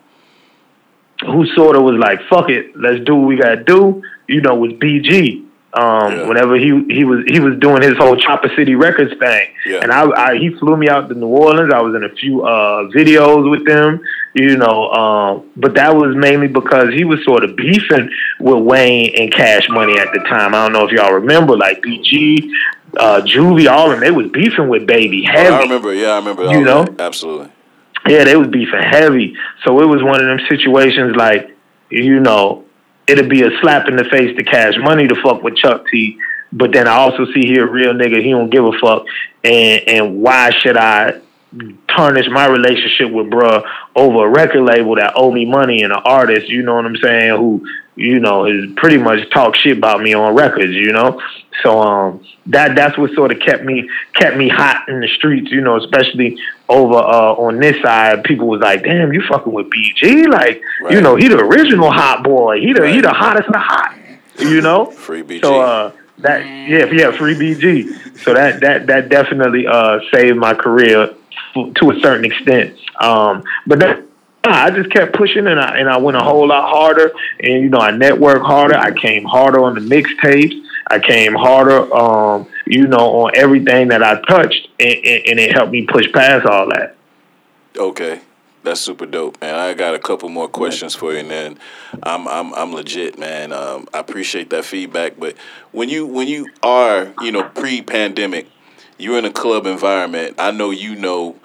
who 1.24 1.46
sort 1.54 1.76
of 1.76 1.82
was 1.82 1.96
like, 1.98 2.20
"Fuck 2.28 2.50
it, 2.50 2.76
let's 2.76 3.02
do 3.04 3.14
what 3.16 3.26
we 3.28 3.36
gotta 3.36 3.62
do," 3.62 4.02
you 4.28 4.40
know, 4.40 4.54
was 4.54 4.72
BG. 4.72 5.42
Um, 5.74 6.10
Yeah. 6.10 6.26
whenever 6.28 6.56
he 6.56 6.68
he 6.88 7.04
was 7.04 7.24
he 7.26 7.38
was 7.38 7.58
doing 7.58 7.82
his 7.82 7.98
whole 7.98 8.16
Chopper 8.16 8.50
City 8.56 8.74
Records 8.74 9.12
thing, 9.18 9.48
Yeah. 9.66 9.80
and 9.82 9.92
I, 9.92 10.08
I 10.10 10.38
he 10.38 10.48
flew 10.50 10.74
me 10.74 10.88
out 10.88 11.08
to 11.10 11.14
New 11.14 11.26
Orleans. 11.26 11.70
I 11.72 11.82
was 11.82 11.94
in 11.94 12.02
a 12.02 12.08
few 12.08 12.46
uh 12.46 12.84
videos 12.94 13.50
with 13.50 13.66
them, 13.66 14.00
you 14.32 14.56
know. 14.56 14.88
Um, 14.90 15.50
but 15.54 15.74
that 15.74 15.94
was 15.94 16.16
mainly 16.16 16.48
because 16.48 16.94
he 16.94 17.04
was 17.04 17.22
sort 17.24 17.44
of 17.44 17.56
beefing 17.56 18.08
with 18.40 18.62
Wayne 18.62 19.12
and 19.18 19.30
Cash 19.30 19.68
Money 19.68 19.98
at 19.98 20.08
the 20.14 20.20
time. 20.20 20.54
I 20.54 20.62
don't 20.64 20.72
know 20.72 20.86
if 20.86 20.92
y'all 20.92 21.12
remember, 21.12 21.54
like 21.58 21.82
BG, 21.82 22.48
uh, 22.96 23.20
Juvie, 23.22 23.68
all 23.70 23.90
of 23.90 23.98
them. 23.98 24.00
They 24.00 24.10
was 24.12 24.28
beefing 24.28 24.68
with 24.68 24.86
Baby 24.86 25.24
heavy. 25.24 25.52
I 25.54 25.60
remember. 25.60 25.92
Yeah, 25.92 26.12
I 26.12 26.18
remember. 26.20 26.44
You 26.44 26.62
know? 26.62 26.86
Absolutely. 26.98 27.50
Yeah, 28.08 28.24
they 28.24 28.36
was 28.36 28.48
beefing 28.48 28.82
heavy. 28.82 29.34
So 29.64 29.80
it 29.80 29.86
was 29.86 30.02
one 30.02 30.20
of 30.20 30.26
them 30.26 30.46
situations 30.48 31.16
like, 31.16 31.56
you 31.90 32.20
know, 32.20 32.64
it'd 33.06 33.28
be 33.28 33.42
a 33.42 33.50
slap 33.60 33.88
in 33.88 33.96
the 33.96 34.04
face 34.04 34.36
to 34.36 34.44
cash 34.44 34.74
money 34.78 35.06
to 35.06 35.14
fuck 35.22 35.42
with 35.42 35.56
Chuck 35.56 35.84
T. 35.90 36.18
But 36.52 36.72
then 36.72 36.86
I 36.86 36.92
also 36.92 37.26
see 37.34 37.46
here 37.46 37.66
a 37.66 37.70
real 37.70 37.92
nigga, 37.92 38.22
he 38.22 38.30
don't 38.30 38.50
give 38.50 38.64
a 38.64 38.72
fuck. 38.80 39.04
And 39.42 39.88
and 39.88 40.22
why 40.22 40.50
should 40.50 40.76
I 40.76 41.20
tarnish 41.88 42.28
my 42.30 42.46
relationship 42.46 43.10
with 43.10 43.26
bruh 43.26 43.62
over 43.94 44.26
a 44.26 44.28
record 44.28 44.62
label 44.62 44.96
that 44.96 45.12
owe 45.16 45.30
me 45.30 45.44
money 45.44 45.82
and 45.82 45.92
an 45.92 46.02
artist, 46.04 46.48
you 46.48 46.62
know 46.62 46.74
what 46.74 46.84
I'm 46.84 46.96
saying, 46.96 47.36
who, 47.36 47.66
you 47.94 48.18
know, 48.18 48.46
is 48.46 48.72
pretty 48.76 48.98
much 48.98 49.30
talk 49.30 49.54
shit 49.56 49.78
about 49.78 50.00
me 50.00 50.12
on 50.12 50.34
records, 50.34 50.72
you 50.72 50.92
know? 50.92 51.20
So 51.62 51.80
um 51.80 52.26
that 52.46 52.74
that's 52.74 52.98
what 52.98 53.12
sort 53.12 53.32
of 53.32 53.40
kept 53.40 53.64
me 53.64 53.88
kept 54.12 54.36
me 54.36 54.48
hot 54.48 54.88
in 54.88 55.00
the 55.00 55.08
streets, 55.08 55.50
you 55.50 55.60
know, 55.60 55.76
especially 55.76 56.38
over 56.68 56.94
uh 56.94 57.32
on 57.34 57.60
this 57.60 57.80
side, 57.80 58.24
people 58.24 58.48
was 58.48 58.60
like, 58.60 58.82
Damn, 58.82 59.12
you 59.12 59.22
fucking 59.28 59.52
with 59.52 59.68
BG? 59.70 60.28
Like, 60.28 60.62
you 60.90 61.00
know, 61.00 61.16
he 61.16 61.28
the 61.28 61.38
original 61.38 61.90
hot 61.90 62.24
boy. 62.24 62.60
He 62.60 62.72
the 62.72 62.88
he 62.88 63.00
the 63.00 63.12
hottest 63.12 63.46
of 63.46 63.52
the 63.52 63.58
hot. 63.58 63.96
You 64.38 64.60
know? 64.60 64.86
Free 64.86 65.22
BG. 65.22 65.42
So 65.42 65.60
uh 65.60 65.92
that 66.18 66.44
yeah, 66.44 66.86
yeah, 66.86 67.16
free 67.16 67.34
BG. 67.34 68.18
So 68.20 68.34
that 68.34 68.60
that 68.60 68.86
that 68.86 69.08
definitely 69.08 69.66
uh 69.66 70.00
saved 70.12 70.36
my 70.36 70.54
career 70.54 71.14
f- 71.54 71.74
to 71.74 71.90
a 71.90 72.00
certain 72.00 72.24
extent. 72.24 72.78
Um 73.00 73.44
but 73.66 73.80
that 73.80 74.02
I 74.44 74.70
just 74.70 74.90
kept 74.90 75.14
pushing 75.14 75.46
and 75.46 75.60
I 75.60 75.78
and 75.78 75.88
I 75.88 75.98
went 75.98 76.16
a 76.16 76.20
whole 76.20 76.48
lot 76.48 76.70
harder 76.70 77.12
and 77.40 77.62
you 77.62 77.68
know 77.68 77.78
I 77.78 77.90
networked 77.90 78.44
harder. 78.46 78.76
I 78.76 78.92
came 78.92 79.24
harder 79.24 79.60
on 79.62 79.74
the 79.74 79.80
mixtapes. 79.80 80.62
I 80.88 81.00
came 81.00 81.34
harder 81.34 81.92
um 81.94 82.46
you 82.66 82.86
know 82.86 83.24
on 83.24 83.32
everything 83.34 83.88
that 83.88 84.02
I 84.02 84.20
touched 84.22 84.68
and, 84.78 84.94
and, 84.94 85.28
and 85.28 85.40
it 85.40 85.52
helped 85.52 85.72
me 85.72 85.86
push 85.86 86.10
past 86.12 86.46
all 86.46 86.68
that. 86.70 86.96
Okay. 87.76 88.20
That's 88.66 88.80
super 88.80 89.06
dope, 89.06 89.40
man. 89.40 89.54
I 89.54 89.74
got 89.74 89.94
a 89.94 89.98
couple 90.00 90.28
more 90.28 90.48
questions 90.48 90.92
for 90.92 91.12
you, 91.12 91.20
and 91.20 91.30
then 91.30 91.58
I'm 92.02 92.26
I'm 92.26 92.52
I'm 92.52 92.72
legit, 92.72 93.16
man. 93.16 93.52
Um, 93.52 93.86
I 93.94 94.00
appreciate 94.00 94.50
that 94.50 94.64
feedback, 94.64 95.20
but 95.20 95.36
when 95.70 95.88
you 95.88 96.04
when 96.04 96.26
you 96.26 96.50
are 96.64 97.14
you 97.20 97.30
know 97.30 97.44
pre-pandemic, 97.44 98.48
you're 98.98 99.18
in 99.18 99.24
a 99.24 99.30
club 99.30 99.66
environment. 99.66 100.34
I 100.40 100.50
know 100.50 100.70
you 100.70 100.96
know, 100.96 101.36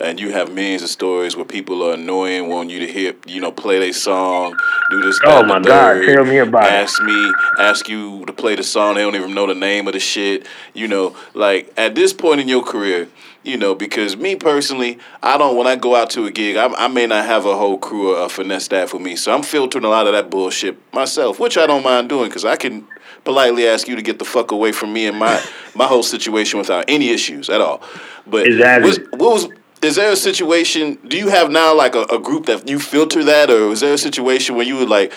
and 0.00 0.18
you 0.18 0.32
have 0.32 0.52
millions 0.52 0.82
of 0.82 0.88
stories 0.88 1.36
where 1.36 1.44
people 1.44 1.82
are 1.82 1.94
annoying, 1.94 2.48
want 2.48 2.70
you 2.70 2.80
to 2.80 2.86
hear 2.86 3.14
you 3.26 3.40
know 3.40 3.52
play 3.52 3.78
their 3.78 3.92
song, 3.92 4.58
do 4.90 5.02
this. 5.02 5.20
Oh 5.24 5.44
my 5.44 5.60
God, 5.60 6.02
tell 6.04 6.24
me 6.24 6.38
about 6.38 6.66
it. 6.66 6.72
ask 6.72 7.02
me, 7.02 7.32
ask 7.58 7.88
you 7.88 8.24
to 8.26 8.32
play 8.32 8.56
the 8.56 8.62
song. 8.62 8.94
They 8.94 9.02
don't 9.02 9.14
even 9.14 9.34
know 9.34 9.46
the 9.46 9.54
name 9.54 9.86
of 9.86 9.92
the 9.92 10.00
shit. 10.00 10.46
You 10.74 10.88
know, 10.88 11.16
like 11.34 11.72
at 11.76 11.94
this 11.94 12.12
point 12.12 12.40
in 12.40 12.48
your 12.48 12.62
career, 12.62 13.08
you 13.42 13.56
know, 13.56 13.74
because 13.74 14.16
me 14.16 14.36
personally, 14.36 14.98
I 15.22 15.38
don't. 15.38 15.56
When 15.56 15.66
I 15.66 15.76
go 15.76 15.94
out 15.94 16.10
to 16.10 16.26
a 16.26 16.30
gig, 16.30 16.56
I, 16.56 16.66
I 16.66 16.88
may 16.88 17.06
not 17.06 17.24
have 17.26 17.46
a 17.46 17.56
whole 17.56 17.78
crew 17.78 18.14
or 18.14 18.24
a 18.24 18.28
finesse 18.28 18.64
staff 18.64 18.92
with 18.92 19.02
me, 19.02 19.16
so 19.16 19.32
I'm 19.34 19.42
filtering 19.42 19.84
a 19.84 19.88
lot 19.88 20.06
of 20.06 20.12
that 20.14 20.30
bullshit 20.30 20.76
myself, 20.92 21.38
which 21.38 21.58
I 21.58 21.66
don't 21.66 21.82
mind 21.82 22.08
doing 22.08 22.28
because 22.28 22.44
I 22.44 22.56
can 22.56 22.86
politely 23.24 23.66
ask 23.66 23.86
you 23.86 23.96
to 23.96 24.02
get 24.02 24.18
the 24.18 24.24
fuck 24.24 24.50
away 24.50 24.72
from 24.72 24.92
me 24.92 25.06
and 25.06 25.18
my 25.18 25.42
my 25.74 25.86
whole 25.86 26.02
situation 26.02 26.58
without 26.58 26.84
any 26.88 27.10
issues 27.10 27.50
at 27.50 27.60
all. 27.60 27.82
But 28.26 28.46
Exactly. 28.46 28.88
was, 28.88 28.98
what 29.12 29.32
was 29.32 29.48
is 29.82 29.96
there 29.96 30.12
a 30.12 30.16
situation? 30.16 30.98
Do 31.06 31.16
you 31.16 31.28
have 31.28 31.50
now 31.50 31.74
like 31.74 31.94
a, 31.94 32.02
a 32.04 32.18
group 32.18 32.46
that 32.46 32.68
you 32.68 32.78
filter 32.78 33.24
that, 33.24 33.50
or 33.50 33.72
is 33.72 33.80
there 33.80 33.94
a 33.94 33.98
situation 33.98 34.56
where 34.56 34.66
you 34.66 34.76
would 34.76 34.88
like? 34.88 35.12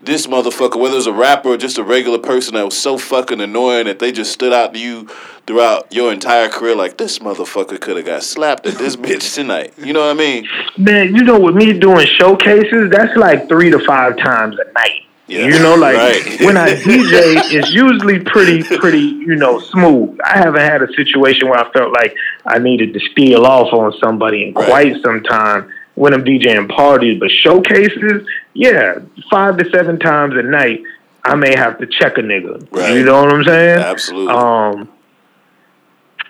This 0.00 0.28
motherfucker, 0.28 0.78
whether 0.78 0.96
it's 0.96 1.06
a 1.06 1.12
rapper 1.12 1.48
or 1.48 1.56
just 1.56 1.76
a 1.76 1.82
regular 1.82 2.20
person 2.20 2.54
that 2.54 2.64
was 2.64 2.78
so 2.78 2.98
fucking 2.98 3.40
annoying 3.40 3.86
that 3.86 3.98
they 3.98 4.12
just 4.12 4.30
stood 4.30 4.52
out 4.52 4.72
to 4.74 4.78
you 4.78 5.08
throughout 5.44 5.92
your 5.92 6.12
entire 6.12 6.48
career, 6.48 6.76
like 6.76 6.98
this 6.98 7.18
motherfucker 7.18 7.80
could 7.80 7.96
have 7.96 8.06
got 8.06 8.22
slapped 8.22 8.64
at 8.64 8.78
this 8.78 8.94
bitch 9.04 9.34
tonight. 9.34 9.74
You 9.76 9.92
know 9.92 10.06
what 10.06 10.10
I 10.10 10.14
mean? 10.14 10.46
Man, 10.76 11.16
you 11.16 11.24
know, 11.24 11.40
with 11.40 11.56
me 11.56 11.76
doing 11.76 12.06
showcases, 12.06 12.92
that's 12.92 13.16
like 13.16 13.48
three 13.48 13.70
to 13.70 13.80
five 13.80 14.16
times 14.18 14.56
a 14.60 14.72
night. 14.72 15.07
Yeah. 15.28 15.46
You 15.46 15.58
know, 15.58 15.74
like 15.74 15.96
Right. 15.96 16.40
when 16.40 16.56
I 16.56 16.70
DJ, 16.74 17.36
it's 17.52 17.70
usually 17.72 18.18
pretty, 18.20 18.62
pretty, 18.62 19.00
you 19.00 19.36
know, 19.36 19.60
smooth. 19.60 20.18
I 20.24 20.38
haven't 20.38 20.62
had 20.62 20.82
a 20.82 20.90
situation 20.94 21.48
where 21.48 21.58
I 21.58 21.70
felt 21.70 21.92
like 21.92 22.16
I 22.46 22.58
needed 22.58 22.94
to 22.94 23.00
steal 23.12 23.44
off 23.44 23.72
on 23.74 23.92
somebody 24.02 24.48
in 24.48 24.54
Right. 24.54 24.66
quite 24.66 25.02
some 25.04 25.22
time 25.22 25.70
when 25.96 26.14
I'm 26.14 26.24
DJing 26.24 26.68
parties. 26.74 27.20
But 27.20 27.30
showcases, 27.30 28.26
yeah, 28.54 29.00
five 29.30 29.58
to 29.58 29.68
seven 29.70 29.98
times 29.98 30.34
a 30.36 30.42
night, 30.42 30.82
I 31.24 31.34
may 31.34 31.54
have 31.54 31.78
to 31.80 31.86
check 31.86 32.16
a 32.16 32.22
nigga. 32.22 32.66
Right. 32.72 32.94
You 32.94 33.04
know 33.04 33.22
what 33.22 33.32
I'm 33.32 33.44
saying? 33.44 33.78
Absolutely. 33.80 34.34
Um, 34.34 34.88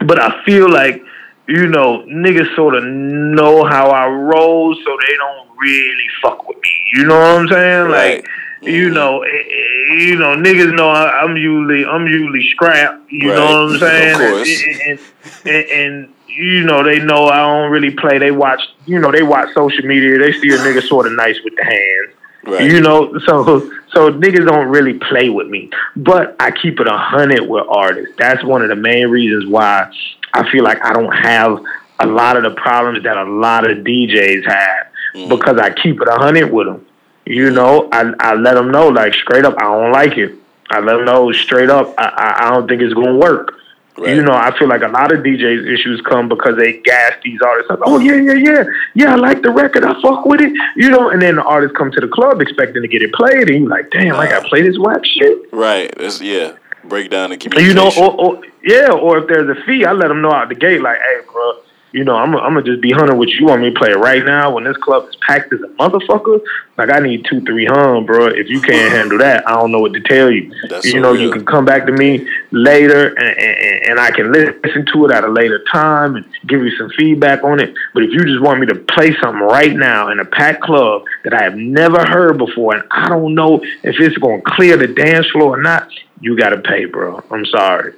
but 0.04 0.20
I 0.20 0.42
feel 0.44 0.68
like 0.70 1.02
you 1.46 1.66
know 1.66 2.04
niggas 2.08 2.54
sort 2.56 2.74
of 2.74 2.84
know 2.84 3.64
how 3.64 3.90
I 3.90 4.06
roll, 4.08 4.74
so 4.74 4.96
they 5.08 5.16
don't 5.16 5.48
really 5.58 6.08
fuck 6.20 6.48
with 6.48 6.58
me. 6.58 6.70
You 6.94 7.04
know 7.06 7.18
what 7.18 7.40
I'm 7.42 7.48
saying? 7.48 7.84
Right. 7.92 8.16
Like. 8.16 8.28
You 8.62 8.90
know, 8.90 9.22
eh, 9.22 9.28
eh, 9.28 9.94
you 10.04 10.16
know, 10.16 10.36
niggas 10.36 10.74
know 10.74 10.88
I, 10.90 11.20
I'm 11.20 11.36
usually, 11.36 11.84
I'm 11.84 12.06
usually 12.06 12.48
scrap. 12.50 13.00
You 13.08 13.30
Right. 13.30 13.36
know 13.36 13.44
what 13.44 13.54
I'm 13.54 13.74
Of 13.74 13.80
saying? 13.80 14.80
And, 14.86 14.98
and, 15.44 15.54
and, 15.54 15.66
and 15.70 16.14
you 16.28 16.64
know, 16.64 16.82
they 16.82 16.98
know 17.00 17.26
I 17.26 17.38
don't 17.38 17.70
really 17.70 17.90
play. 17.90 18.18
They 18.18 18.30
watch, 18.30 18.60
you 18.86 18.98
know, 18.98 19.10
they 19.12 19.22
watch 19.22 19.52
social 19.54 19.84
media. 19.84 20.18
They 20.18 20.32
see 20.32 20.50
a 20.50 20.58
nigga 20.58 20.82
sort 20.82 21.06
of 21.06 21.12
nice 21.14 21.38
with 21.44 21.54
the 21.56 21.64
hands. 21.64 22.14
Right. 22.44 22.70
You 22.70 22.80
know, 22.80 23.18
so 23.26 23.70
so 23.92 24.12
niggas 24.12 24.46
don't 24.46 24.68
really 24.68 24.94
play 24.94 25.28
with 25.28 25.48
me. 25.48 25.70
But 25.96 26.36
I 26.40 26.50
keep 26.50 26.80
it 26.80 26.86
a 26.86 26.96
hundred 26.96 27.42
with 27.48 27.64
artists. 27.68 28.14
That's 28.18 28.42
one 28.44 28.62
of 28.62 28.68
the 28.68 28.76
main 28.76 29.08
reasons 29.08 29.46
why 29.46 29.90
I 30.32 30.50
feel 30.50 30.62
like 30.64 30.78
I 30.84 30.92
don't 30.92 31.12
have 31.12 31.60
a 32.00 32.06
lot 32.06 32.36
of 32.36 32.44
the 32.44 32.50
problems 32.52 33.02
that 33.04 33.16
a 33.16 33.24
lot 33.24 33.68
of 33.70 33.78
DJs 33.78 34.46
have 34.46 34.86
Mm-hmm. 35.14 35.30
because 35.30 35.56
I 35.58 35.70
keep 35.70 36.00
it 36.02 36.06
a 36.06 36.12
hundred 36.16 36.52
with 36.52 36.66
them. 36.66 36.84
You 37.28 37.50
know, 37.50 37.88
I 37.92 38.12
I 38.18 38.34
let 38.34 38.54
them 38.54 38.70
know 38.70 38.88
like 38.88 39.12
straight 39.12 39.44
up 39.44 39.54
I 39.58 39.64
don't 39.64 39.92
like 39.92 40.16
it. 40.16 40.34
I 40.70 40.80
let 40.80 40.96
them 40.96 41.04
know 41.04 41.30
straight 41.32 41.70
up 41.70 41.94
I 41.98 42.04
I, 42.04 42.46
I 42.46 42.50
don't 42.50 42.66
think 42.66 42.80
it's 42.82 42.94
gonna 42.94 43.16
work. 43.16 43.54
Right. 43.98 44.14
You 44.14 44.22
know, 44.22 44.32
I 44.32 44.56
feel 44.56 44.68
like 44.68 44.82
a 44.82 44.88
lot 44.88 45.12
of 45.12 45.24
DJs 45.24 45.74
issues 45.74 46.00
come 46.02 46.28
because 46.28 46.56
they 46.56 46.78
gas 46.78 47.14
these 47.24 47.40
artists 47.42 47.70
up. 47.70 47.80
Oh 47.84 47.98
yeah, 47.98 48.14
yeah, 48.14 48.34
yeah, 48.34 48.64
yeah. 48.94 49.12
I 49.12 49.16
like 49.16 49.42
the 49.42 49.50
record. 49.50 49.84
I 49.84 50.00
fuck 50.00 50.24
with 50.24 50.40
it. 50.40 50.52
You 50.76 50.88
know, 50.88 51.10
and 51.10 51.20
then 51.20 51.36
the 51.36 51.42
artists 51.42 51.76
come 51.76 51.90
to 51.90 52.00
the 52.00 52.08
club 52.08 52.40
expecting 52.40 52.80
to 52.80 52.88
get 52.88 53.02
it 53.02 53.12
played, 53.12 53.50
and 53.50 53.64
you 53.64 53.68
like, 53.68 53.90
damn, 53.90 54.14
I 54.14 54.28
got 54.28 54.44
to 54.44 54.48
play 54.48 54.62
this 54.62 54.78
whack 54.78 55.04
shit. 55.04 55.52
Right. 55.52 55.92
It's, 55.96 56.20
yeah. 56.20 56.56
Break 56.84 57.10
down 57.10 57.30
the 57.30 57.54
You 57.58 57.74
know, 57.74 57.90
or, 57.98 58.20
or 58.20 58.42
yeah, 58.62 58.92
or 58.92 59.18
if 59.18 59.28
there's 59.28 59.48
a 59.58 59.60
fee, 59.64 59.84
I 59.84 59.92
let 59.92 60.08
them 60.08 60.22
know 60.22 60.32
out 60.32 60.48
the 60.48 60.54
gate, 60.54 60.80
like, 60.80 60.98
hey, 60.98 61.20
bro, 61.30 61.60
you 61.92 62.04
know, 62.04 62.16
I'm, 62.16 62.34
I'm 62.36 62.54
gonna 62.54 62.62
just 62.62 62.82
be 62.82 62.90
hunting 62.90 63.16
with 63.16 63.30
you. 63.30 63.46
Want 63.46 63.62
me 63.62 63.70
to 63.72 63.78
play 63.78 63.92
right 63.92 64.24
now 64.24 64.54
when 64.54 64.64
this 64.64 64.76
club 64.76 65.08
is 65.08 65.16
packed 65.16 65.52
as 65.52 65.60
a 65.60 65.68
motherfucker? 65.68 66.40
Like, 66.76 66.90
I 66.90 67.00
need 67.00 67.24
two, 67.24 67.40
three 67.40 67.64
hun, 67.64 68.04
bro. 68.04 68.26
If 68.26 68.48
you 68.48 68.60
can't 68.60 68.92
handle 68.92 69.18
that, 69.18 69.48
I 69.48 69.54
don't 69.54 69.72
know 69.72 69.80
what 69.80 69.94
to 69.94 70.00
tell 70.00 70.30
you. 70.30 70.52
That's 70.68 70.84
you 70.84 70.92
so 70.92 70.98
know, 70.98 71.12
real. 71.12 71.22
you 71.22 71.32
can 71.32 71.46
come 71.46 71.64
back 71.64 71.86
to 71.86 71.92
me 71.92 72.28
later, 72.50 73.08
and, 73.08 73.38
and, 73.38 73.84
and 73.90 74.00
I 74.00 74.10
can 74.10 74.30
listen 74.30 74.86
to 74.92 75.06
it 75.06 75.12
at 75.12 75.24
a 75.24 75.28
later 75.28 75.64
time 75.72 76.16
and 76.16 76.26
give 76.46 76.62
you 76.62 76.70
some 76.76 76.90
feedback 76.90 77.42
on 77.42 77.60
it. 77.60 77.74
But 77.94 78.04
if 78.04 78.12
you 78.12 78.20
just 78.20 78.42
want 78.42 78.60
me 78.60 78.66
to 78.66 78.74
play 78.76 79.16
something 79.20 79.42
right 79.42 79.74
now 79.74 80.10
in 80.10 80.20
a 80.20 80.24
packed 80.24 80.62
club 80.62 81.04
that 81.24 81.32
I 81.32 81.42
have 81.42 81.56
never 81.56 82.04
heard 82.04 82.38
before, 82.38 82.76
and 82.76 82.84
I 82.90 83.08
don't 83.08 83.34
know 83.34 83.60
if 83.82 83.98
it's 83.98 84.18
gonna 84.18 84.42
clear 84.44 84.76
the 84.76 84.88
dance 84.88 85.26
floor 85.30 85.58
or 85.58 85.62
not, 85.62 85.88
you 86.20 86.36
gotta 86.36 86.58
pay, 86.58 86.84
bro. 86.84 87.22
I'm 87.30 87.46
sorry. 87.46 87.94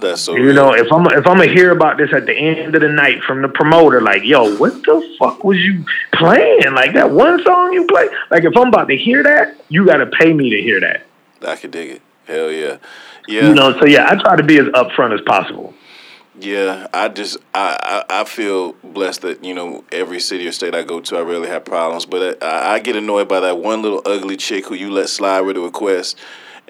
That's 0.00 0.22
so 0.22 0.34
You 0.34 0.46
real. 0.46 0.54
know, 0.54 0.72
if 0.74 0.92
I'm 0.92 1.06
if 1.06 1.26
I'm 1.26 1.36
gonna 1.38 1.46
hear 1.46 1.70
about 1.72 1.98
this 1.98 2.12
at 2.12 2.26
the 2.26 2.34
end 2.34 2.74
of 2.74 2.80
the 2.80 2.88
night 2.88 3.22
from 3.22 3.42
the 3.42 3.48
promoter, 3.48 4.00
like, 4.00 4.24
yo, 4.24 4.56
what 4.56 4.72
the 4.84 5.16
fuck 5.18 5.44
was 5.44 5.58
you 5.58 5.84
playing? 6.12 6.72
Like 6.74 6.94
that 6.94 7.10
one 7.10 7.42
song 7.44 7.72
you 7.72 7.86
play? 7.86 8.08
Like 8.30 8.44
if 8.44 8.56
I'm 8.56 8.68
about 8.68 8.88
to 8.88 8.96
hear 8.96 9.22
that, 9.22 9.56
you 9.68 9.86
gotta 9.86 10.06
pay 10.06 10.32
me 10.32 10.50
to 10.50 10.60
hear 10.62 10.80
that. 10.80 11.02
I 11.46 11.56
could 11.56 11.70
dig 11.70 11.90
it. 11.90 12.02
Hell 12.26 12.50
yeah. 12.50 12.78
Yeah. 13.28 13.48
You 13.48 13.54
know, 13.54 13.78
so 13.78 13.86
yeah, 13.86 14.08
I 14.10 14.16
try 14.20 14.36
to 14.36 14.42
be 14.42 14.58
as 14.58 14.66
upfront 14.66 15.14
as 15.14 15.20
possible. 15.22 15.74
Yeah, 16.38 16.86
I 16.94 17.08
just 17.08 17.36
I, 17.54 18.04
I 18.08 18.20
I 18.20 18.24
feel 18.24 18.72
blessed 18.82 19.22
that 19.22 19.44
you 19.44 19.52
know 19.54 19.84
every 19.92 20.20
city 20.20 20.48
or 20.48 20.52
state 20.52 20.74
I 20.74 20.82
go 20.84 21.00
to 21.00 21.16
I 21.18 21.20
rarely 21.20 21.48
have 21.48 21.64
problems, 21.66 22.06
but 22.06 22.42
I, 22.42 22.74
I 22.74 22.78
get 22.78 22.96
annoyed 22.96 23.28
by 23.28 23.40
that 23.40 23.58
one 23.58 23.82
little 23.82 24.00
ugly 24.06 24.36
chick 24.38 24.66
who 24.66 24.74
you 24.74 24.90
let 24.90 25.08
slide 25.10 25.42
with 25.42 25.58
a 25.58 25.60
request, 25.60 26.16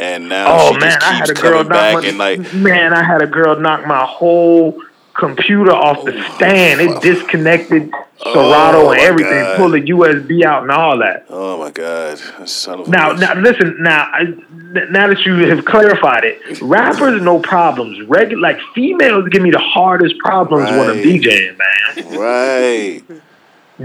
and 0.01 0.28
now 0.28 0.46
Oh 0.48 0.72
she 0.72 0.78
man, 0.80 0.90
just 0.92 1.07
I 1.07 1.12
had 1.12 1.30
a 1.30 1.34
girl 1.34 1.62
coming 1.64 1.68
knock 1.68 1.68
back 1.68 1.94
my 2.03 2.09
and 2.09 2.18
like 2.18 2.55
man, 2.55 2.92
I 2.92 3.05
had 3.05 3.22
a 3.22 3.26
girl 3.26 3.59
knock 3.61 3.86
my 3.86 4.05
whole 4.05 4.80
computer 5.14 5.72
off 5.72 6.05
the 6.05 6.14
oh, 6.18 6.34
stand. 6.36 6.80
It 6.80 7.03
disconnected 7.03 7.90
Serato 8.22 8.86
Oh, 8.86 8.90
and 8.90 9.01
everything, 9.01 9.32
God. 9.32 9.57
pulled 9.57 9.72
the 9.72 9.80
USB 9.82 10.44
out 10.44 10.62
and 10.62 10.70
all 10.70 10.98
that. 10.98 11.26
oh 11.28 11.59
my 11.59 11.70
god, 11.70 12.20
Now, 12.88 13.12
now, 13.12 13.34
listen. 13.34 13.76
Now, 13.80 14.09
I, 14.12 14.24
now 14.90 15.09
that 15.09 15.20
you 15.24 15.48
have 15.48 15.64
clarified 15.64 16.24
it, 16.24 16.61
rappers 16.62 17.20
no 17.22 17.38
problems. 17.40 18.01
Regular, 18.09 18.40
like 18.42 18.61
females, 18.74 19.28
give 19.30 19.42
me 19.42 19.51
the 19.51 19.59
hardest 19.59 20.18
problems 20.18 20.70
when 20.70 20.90
I'm 20.90 20.96
DJing, 20.96 21.59
man. 21.59 22.18
right, 22.18 23.03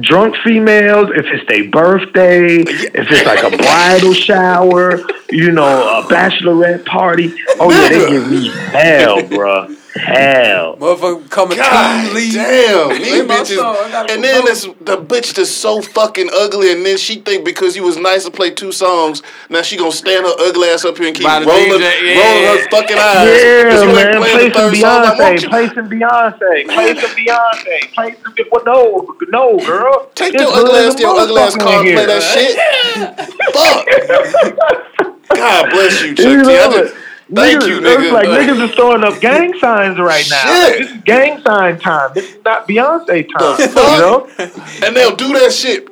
Drunk 0.02 0.36
females, 0.43 1.10
if 1.16 1.26
it's 1.28 1.48
their 1.48 1.70
birthday, 1.70 2.58
if 2.58 3.12
it's 3.12 3.26
like 3.26 3.43
a 3.43 3.56
bridal 3.56 4.14
shower, 4.14 5.00
you 5.30 5.52
know, 5.52 6.00
a 6.00 6.04
bachelorette 6.04 6.86
party. 6.86 7.34
Oh 7.60 7.72
yeah, 7.72 7.89
they 7.89 8.10
give 8.10 8.30
me 8.30 8.50
hell, 8.50 9.18
bruh. 9.20 9.85
Hell. 9.96 10.76
Motherfucker 10.76 11.30
coming 11.30 11.58
God 11.58 12.12
cleanly. 12.12 12.32
damn, 12.36 12.89
these 12.89 13.24
bitches. 13.24 13.56
song, 13.56 13.76
I 13.80 13.91
gotta 13.91 14.14
And 14.14 14.22
then 14.24 14.41
promote. 14.43 14.46
this 14.50 14.64
the 14.82 14.98
bitch 14.98 15.34
that's 15.36 15.50
so 15.50 15.82
fucking 15.82 16.30
ugly, 16.36 16.72
and 16.74 16.86
then 16.86 16.98
she 16.98 17.16
think 17.22 17.46
because 17.46 17.78
you 17.78 17.84
was 17.84 17.96
nice 17.96 18.26
to 18.26 18.32
play 18.32 18.52
two 18.52 18.74
songs, 18.74 19.22
now 19.50 19.62
she 19.62 19.78
gonna 19.78 19.93
stand 19.93 20.26
her 20.26 20.34
ugly 20.39 20.68
ass 20.68 20.84
up 20.84 20.98
here 20.98 21.08
and 21.08 21.16
keep 21.16 21.24
By 21.26 21.39
rolling, 21.43 21.80
DJ, 21.80 21.80
yeah. 22.14 22.20
rolling 22.20 22.43
her 22.43 22.70
fucking 22.70 22.98
eyes. 22.98 23.26
'Cause 23.26 23.43
Yeah, 23.43 23.72
you 23.72 23.88
ain't 23.88 23.96
man. 23.96 24.18
playing 24.22 24.36
Play 24.36 24.50
the 24.50 24.54
some 24.54 24.72
third 24.72 24.78
song. 24.82 25.02
Like, 25.02 25.14
Beyonce. 25.16 25.20
won't 25.20 25.50
Play 25.50 25.68
some 25.74 25.89
Beyonce. 25.89 26.68
Play 26.68 26.89
some 27.00 27.12
Beyonce. 27.12 27.93
Play 27.93 28.16
some. 28.22 28.34
Well, 28.52 28.64
no, 28.66 29.16
no, 29.30 29.58
girl. 29.66 30.10
Take 30.14 30.34
your 30.34 30.52
ugly 30.54 30.80
ass 30.80 30.96
to 30.96 31.02
your 31.04 31.18
ugly 31.18 31.41
ass 31.41 31.56
motherfucker 31.56 31.60
car 31.62 31.80
and 31.80 31.88
in 31.88 31.96
play 31.96 32.06
here. 32.06 32.20
that 32.20 32.22
shit. 32.22 32.56
Fuck. 33.56 35.38
God 35.38 35.70
bless 35.72 36.02
you, 36.04 36.16
Chuck 36.16 36.26
You 36.26 36.43
T. 36.43 36.50
I 36.58 36.68
just- 36.68 36.93
it. 36.93 37.02
Thank 37.34 37.62
Niggas- 37.64 37.68
you, 37.68 37.78
It's 37.78 37.88
nigga. 37.88 38.12
like 38.12 38.28
niggas 38.28 38.70
is 38.70 38.76
throwing 38.76 39.04
up 39.04 39.20
gang 39.20 39.54
signs 39.60 39.98
right 40.00 40.26
now. 40.30 40.42
Shit. 40.42 40.70
Like, 40.70 40.78
this 40.80 40.92
is 40.98 41.04
gang 41.04 41.42
sign 41.42 41.80
time. 41.80 42.12
This 42.14 42.30
is 42.36 42.44
not 42.46 42.68
Beyonce 42.68 43.28
time. 43.38 43.60
You 43.60 43.74
know? 44.00 44.30
and 44.86 44.96
they'll 44.96 45.16
do 45.16 45.30
that 45.40 45.52
shit. 45.52 45.90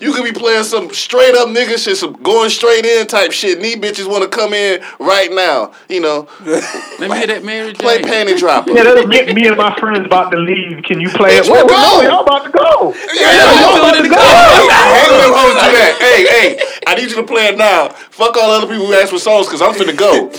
You 0.00 0.12
could 0.12 0.24
be 0.24 0.32
playing 0.38 0.64
some 0.64 0.90
straight 0.92 1.34
up 1.34 1.48
nigga 1.48 1.78
shit, 1.82 1.96
some 1.96 2.12
going 2.22 2.50
straight 2.50 2.84
in 2.84 3.06
type 3.06 3.32
shit. 3.32 3.56
And 3.56 3.64
these 3.64 3.76
bitches 3.76 4.06
want 4.06 4.22
to 4.22 4.28
come 4.28 4.52
in 4.52 4.82
right 4.98 5.32
now. 5.32 5.72
You 5.88 6.00
know, 6.02 6.28
Let 6.44 7.08
me 7.08 7.16
hear 7.16 7.28
that 7.28 7.40
Mary 7.42 7.72
J. 7.72 7.78
play 7.78 8.02
panty 8.02 8.36
dropper. 8.38 8.72
Yeah, 8.72 8.82
that'll 8.82 9.06
get 9.08 9.34
me 9.34 9.46
and 9.46 9.56
my 9.56 9.74
friends 9.78 10.04
about 10.04 10.28
to 10.32 10.36
leave. 10.36 10.82
Can 10.82 11.00
you 11.00 11.08
play 11.08 11.38
it? 11.38 11.44
Bitch, 11.44 11.48
Whoa, 11.48 11.64
we 11.64 11.72
whoa, 11.72 12.02
no, 12.02 12.10
y'all 12.10 12.20
about 12.24 12.44
to 12.44 12.50
go. 12.50 12.92
Yeah, 13.14 13.32
y'all 13.64 13.78
about 13.80 14.02
to 14.02 14.08
go. 14.10 14.16
I 14.18 15.00
hate 15.00 15.10
when 15.10 15.20
them 15.24 15.32
hoes 15.32 15.54
do 15.54 15.72
that. 15.72 15.96
Hey, 15.98 16.26
hey, 16.28 16.82
I 16.86 16.94
need 16.96 17.08
you 17.08 17.16
to 17.16 17.22
play 17.22 17.46
it 17.46 17.56
now. 17.56 17.88
Fuck 17.88 18.36
all 18.36 18.50
other 18.50 18.66
people 18.66 18.84
who 18.84 18.92
ask 18.92 19.08
for 19.10 19.18
songs 19.18 19.46
because 19.46 19.62
I'm 19.62 19.72
finna 19.72 19.96
go. 19.96 20.30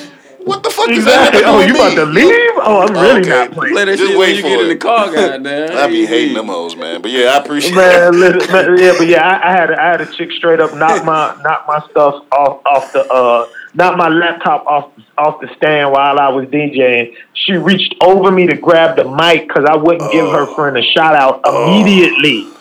What 0.46 0.62
the 0.64 0.70
fuck 0.70 0.90
is 0.90 1.04
that? 1.06 1.34
Exactly. 1.34 1.44
Oh, 1.44 1.60
you 1.60 1.74
about 1.74 1.96
to 1.96 2.06
leave? 2.06 2.30
Oh, 2.58 2.82
I'm 2.88 2.94
really 2.94 3.22
Okay. 3.22 3.30
not 3.30 3.52
playing. 3.52 3.74
Play 3.74 3.86
that 3.86 3.98
Just 3.98 4.12
shit 4.12 4.20
wait 4.20 4.28
when 4.28 4.36
you 4.36 4.42
for 4.44 4.48
get 4.50 4.60
in 4.62 4.70
the 4.70 4.76
car, 4.78 5.12
goddamn. 5.12 5.78
I 5.78 5.88
be 5.88 6.06
hating 6.06 6.36
them 6.36 6.48
hoes, 6.48 6.76
man. 6.76 7.02
But 7.02 7.12
yeah, 7.12 7.30
I 7.32 7.38
appreciate 7.44 7.76
Man, 7.76 8.20
listen, 8.20 8.52
man, 8.54 8.78
yeah, 8.78 8.94
but 8.98 9.08
yeah, 9.08 9.22
I, 9.28 9.50
I 9.50 9.52
had 9.52 9.72
a, 9.72 9.82
I 9.82 9.86
had 9.88 10.02
a 10.02 10.06
chick 10.06 10.32
straight 10.34 10.60
up 10.60 10.74
knock 10.76 11.04
my 11.04 11.36
knock 11.44 11.66
my 11.68 11.80
stuff 11.90 12.24
off 12.32 12.62
off 12.66 12.94
the 12.94 13.06
uh 13.12 13.48
knock 13.74 13.98
my 13.98 14.08
laptop 14.08 14.66
off 14.68 14.92
off 15.18 15.42
the 15.42 15.50
stand 15.58 15.92
while 15.92 16.20
I 16.20 16.30
was 16.30 16.46
DJing. 16.48 17.16
She 17.34 17.54
reached 17.54 17.96
over 18.02 18.32
me 18.32 18.46
to 18.48 18.56
grab 18.56 18.98
the 18.98 19.06
mic 19.06 19.48
because 19.48 19.66
I 19.68 19.76
wouldn't 19.76 20.12
give 20.12 20.28
her 20.28 20.54
friend 20.54 20.78
a 20.78 20.84
shout 20.84 21.16
out 21.16 21.42
immediately. 21.48 22.55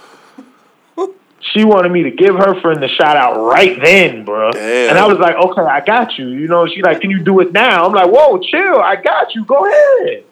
She 1.52 1.64
wanted 1.64 1.92
me 1.92 2.04
to 2.04 2.10
give 2.10 2.34
her 2.36 2.60
friend 2.60 2.82
the 2.82 2.88
shout 2.88 3.16
out 3.16 3.38
right 3.44 3.78
then, 3.82 4.24
bro. 4.24 4.50
Damn. 4.52 4.90
And 4.90 4.98
I 4.98 5.06
was 5.06 5.18
like, 5.18 5.36
okay, 5.36 5.60
I 5.62 5.80
got 5.84 6.16
you. 6.18 6.28
You 6.28 6.48
know, 6.48 6.66
she 6.66 6.82
like, 6.82 7.00
can 7.00 7.10
you 7.10 7.22
do 7.22 7.40
it 7.40 7.52
now? 7.52 7.84
I'm 7.86 7.92
like, 7.92 8.08
whoa, 8.10 8.38
chill, 8.38 8.80
I 8.80 8.96
got 8.96 9.34
you. 9.34 9.44
Go 9.44 9.66
ahead. 9.66 10.24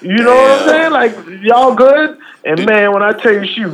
You 0.00 0.16
know 0.16 0.34
what 0.34 0.60
I'm 0.62 0.68
saying? 0.68 0.92
Like, 0.92 1.42
y'all 1.42 1.74
good? 1.74 2.18
And 2.44 2.64
man, 2.64 2.92
when 2.92 3.02
I 3.02 3.12
tell 3.12 3.32
you, 3.32 3.46
she 3.46 3.64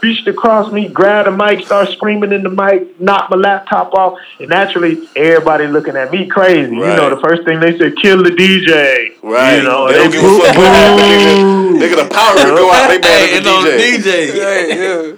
reached 0.00 0.28
across 0.28 0.70
me, 0.72 0.86
grabbed 0.88 1.26
the 1.26 1.32
mic, 1.32 1.64
started 1.66 1.92
screaming 1.92 2.32
in 2.32 2.42
the 2.44 2.48
mic, 2.50 3.00
knocked 3.00 3.30
my 3.30 3.36
laptop 3.36 3.92
off, 3.94 4.18
and 4.38 4.48
naturally, 4.48 5.08
everybody 5.16 5.66
looking 5.66 5.96
at 5.96 6.12
me 6.12 6.26
crazy. 6.28 6.70
You 6.74 6.80
know, 6.80 7.10
the 7.14 7.20
first 7.20 7.44
thing 7.44 7.58
they 7.58 7.76
said, 7.78 7.94
kill 8.00 8.22
the 8.22 8.30
DJ. 8.30 9.16
Right. 9.22 9.56
You 9.56 9.62
know, 9.64 9.88
they 9.88 9.94
don't 9.94 10.10
give 10.12 10.20
a 10.22 10.26
boo- 10.26 10.38
fuck 10.38 10.56
what 10.56 10.66
happened. 10.66 11.80
Nigga, 11.80 11.94
nigga 11.96 12.08
the 12.08 12.14
power 12.14 12.34
would 12.36 12.58
go 12.58 12.70
out. 12.70 12.88
They 12.88 12.98
mad 12.98 13.04
Hey, 13.28 13.36
at 13.38 13.42
the 13.42 13.50
on 13.50 13.64
the 13.64 13.70
DJ. 13.70 13.98
DJ. 13.98 14.32
Hey, 14.34 15.08
yeah. 15.10 15.16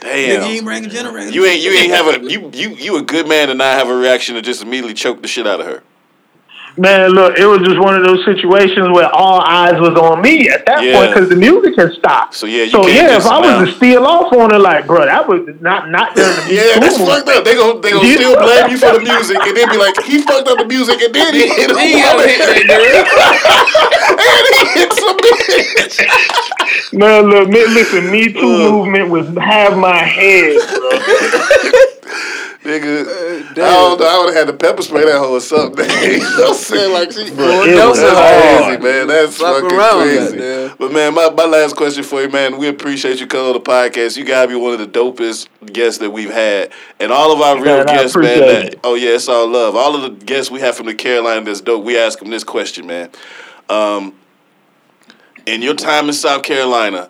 Damn. 0.00 0.40
Nigga, 0.40 0.48
you 0.48 0.54
ain't 0.54 0.64
bringing 0.64 0.90
generator. 0.90 1.30
You 1.30 1.44
ain't 1.44 1.62
you 1.62 1.70
ain't 1.72 1.92
have 1.92 2.06
a 2.06 2.30
you 2.30 2.50
you 2.54 2.70
you 2.70 2.96
a 2.96 3.02
good 3.02 3.28
man 3.28 3.48
to 3.48 3.54
not 3.54 3.78
have 3.78 3.88
a 3.88 3.94
reaction 3.96 4.34
to 4.36 4.42
just 4.42 4.62
immediately 4.62 4.94
choke 4.94 5.22
the 5.22 5.28
shit 5.28 5.46
out 5.46 5.60
of 5.60 5.66
her. 5.66 5.82
Man, 6.76 7.10
look, 7.10 7.38
it 7.38 7.46
was 7.46 7.58
just 7.66 7.78
one 7.80 7.96
of 7.96 8.04
those 8.04 8.24
situations 8.24 8.88
where 8.94 9.08
all 9.12 9.40
eyes 9.40 9.80
was 9.80 9.98
on 9.98 10.22
me 10.22 10.48
at 10.48 10.64
that 10.66 10.84
Yeah. 10.84 10.94
point 10.98 11.14
because 11.14 11.28
the 11.28 11.34
music 11.36 11.74
had 11.76 11.92
stopped. 11.94 12.34
So, 12.36 12.46
yeah, 12.46 12.64
you 12.64 12.70
so 12.70 12.86
yeah, 12.86 13.14
just 13.18 13.26
if 13.26 13.32
I 13.32 13.40
was 13.40 13.68
to 13.70 13.76
steal 13.76 14.06
off 14.06 14.32
on 14.32 14.54
it, 14.54 14.58
like, 14.58 14.86
bro, 14.86 15.04
that 15.06 15.26
was 15.28 15.42
not 15.60 15.90
not 15.90 16.14
during 16.14 16.36
the 16.36 16.54
Yeah, 16.54 16.78
that's 16.78 16.98
Boom. 16.98 17.06
fucked 17.08 17.28
up. 17.28 17.44
They 17.44 17.54
gon' 17.54 17.80
they 17.80 17.90
gon' 17.90 18.06
Yeah. 18.06 18.14
still 18.14 18.36
blame 18.36 18.70
you 18.70 18.78
for 18.78 18.92
the 18.92 19.00
music 19.00 19.38
and 19.44 19.56
then 19.56 19.68
be 19.70 19.76
like, 19.76 19.96
he 20.02 20.22
fucked 20.22 20.46
up 20.48 20.58
the 20.58 20.66
music 20.66 21.00
and 21.02 21.12
then 21.14 21.34
he 21.34 21.46
hit 21.48 21.70
a 21.70 21.78
He 21.78 21.94
ain't 21.94 22.06
woman. 22.14 22.28
hit 22.28 22.38
that 22.38 22.56
and 24.38 24.54
he 24.54 24.64
hit 24.78 24.92
some 24.92 25.16
bitch. 25.18 26.92
Man, 26.92 27.24
look, 27.26 27.48
me, 27.48 27.66
listen, 27.66 28.10
Me 28.10 28.32
Too 28.32 28.40
movement 28.40 29.10
was 29.10 29.26
have 29.38 29.76
my 29.76 29.96
head, 29.98 30.58
bro. 30.70 30.90
Nigga, 32.64 33.50
I 33.52 33.54
don't 33.54 34.00
know. 34.00 34.06
I 34.06 34.18
would 34.18 34.34
have 34.34 34.46
had 34.46 34.46
to 34.48 34.52
pepper 34.52 34.82
spray 34.82 35.04
that 35.04 35.18
hoe 35.18 35.34
or 35.34 35.40
something. 35.40 35.88
you 36.02 36.18
know 36.18 36.28
what 36.28 36.48
I'm 36.48 36.54
saying? 36.54 36.92
Like, 36.92 37.12
she, 37.12 37.20
it 37.22 37.36
that's 37.36 37.88
was 37.88 37.98
crazy, 38.00 38.14
hard. 38.14 38.82
man. 38.82 39.06
That's 39.06 39.36
fucking 39.36 39.68
crazy. 39.68 40.36
goddamn. 40.36 40.76
But 40.76 40.92
man, 40.92 41.14
my, 41.14 41.30
my 41.30 41.44
last 41.44 41.76
question 41.76 42.02
for 42.02 42.20
you, 42.20 42.28
man. 42.28 42.58
We 42.58 42.66
appreciate 42.66 43.20
you 43.20 43.28
coming 43.28 43.46
on 43.46 43.52
the 43.52 43.60
podcast. 43.60 44.16
You 44.16 44.24
gotta 44.24 44.48
be 44.48 44.56
one 44.56 44.72
of 44.72 44.80
the 44.80 44.88
dopest 44.88 45.48
guests 45.72 46.00
that 46.00 46.10
we've 46.10 46.32
had, 46.32 46.72
and 46.98 47.12
all 47.12 47.32
of 47.32 47.40
our 47.40 47.54
real 47.54 47.76
Man, 47.76 47.88
I 47.88 47.94
guests, 47.94 48.16
man. 48.16 48.40
That, 48.40 48.80
oh 48.82 48.96
yeah, 48.96 49.10
it's 49.10 49.28
all 49.28 49.46
love. 49.46 49.76
All 49.76 49.94
of 49.94 50.02
the 50.02 50.24
guests 50.24 50.50
we 50.50 50.58
have 50.58 50.76
from 50.76 50.86
the 50.86 50.94
Carolina 50.94 51.44
that's 51.44 51.60
dope. 51.60 51.84
We 51.84 51.96
ask 51.96 52.18
them 52.18 52.30
this 52.30 52.44
question, 52.44 52.88
man. 52.88 53.10
Um, 53.68 54.14
in 55.46 55.62
your 55.62 55.74
time 55.74 56.08
in 56.08 56.12
South 56.12 56.42
Carolina, 56.42 57.08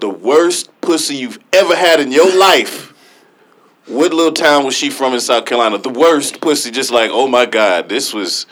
the 0.00 0.08
worst 0.08 0.70
pussy 0.80 1.16
you've 1.16 1.38
ever 1.52 1.76
had 1.76 2.00
in 2.00 2.10
your 2.10 2.34
life. 2.34 2.94
What 3.86 4.12
little 4.12 4.32
town 4.32 4.64
was 4.64 4.74
she 4.74 4.90
from 4.90 5.14
in 5.14 5.20
South 5.20 5.44
Carolina? 5.46 5.78
The 5.78 5.88
worst 5.90 6.40
pussy, 6.40 6.70
just 6.70 6.90
like, 6.90 7.10
oh 7.12 7.26
my 7.28 7.46
God, 7.46 7.88
this 7.88 8.12
was 8.12 8.46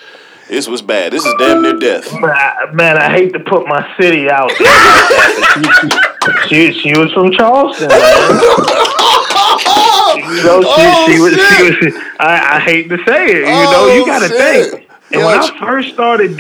this 0.49 0.69
was 0.69 0.83
bad. 0.83 1.13
This 1.13 1.25
is 1.25 1.35
damn 1.39 1.63
near 1.63 1.79
death. 1.79 2.13
Man, 2.13 2.25
I, 2.25 2.71
man, 2.73 2.99
I 2.99 3.11
hate 3.11 3.33
to 3.33 3.41
put 3.41 3.67
my 3.67 3.95
city 3.99 4.29
out 4.31 4.51
she, 6.49 6.73
she, 6.73 6.81
she 6.81 6.99
was 6.99 7.13
from 7.13 7.33
Charleston. 7.33 7.91
You 10.17 10.43
know, 10.43 10.63
she, 10.63 10.69
Oh, 10.69 11.05
she 11.07 11.19
was, 11.21 11.33
she 11.35 11.87
was. 11.89 11.95
I, 12.21 12.57
I 12.57 12.61
hate 12.61 12.89
to 12.89 12.97
say 13.05 13.27
it. 13.27 13.39
You 13.39 13.45
Oh, 13.47 13.71
know, 13.73 13.95
you 13.95 14.03
oh, 14.03 14.07
got 14.07 14.21
to 14.21 14.29
think. 14.29 14.89
And 15.13 15.25
when 15.25 15.39
I 15.39 15.59
first 15.59 15.93
started 15.93 16.37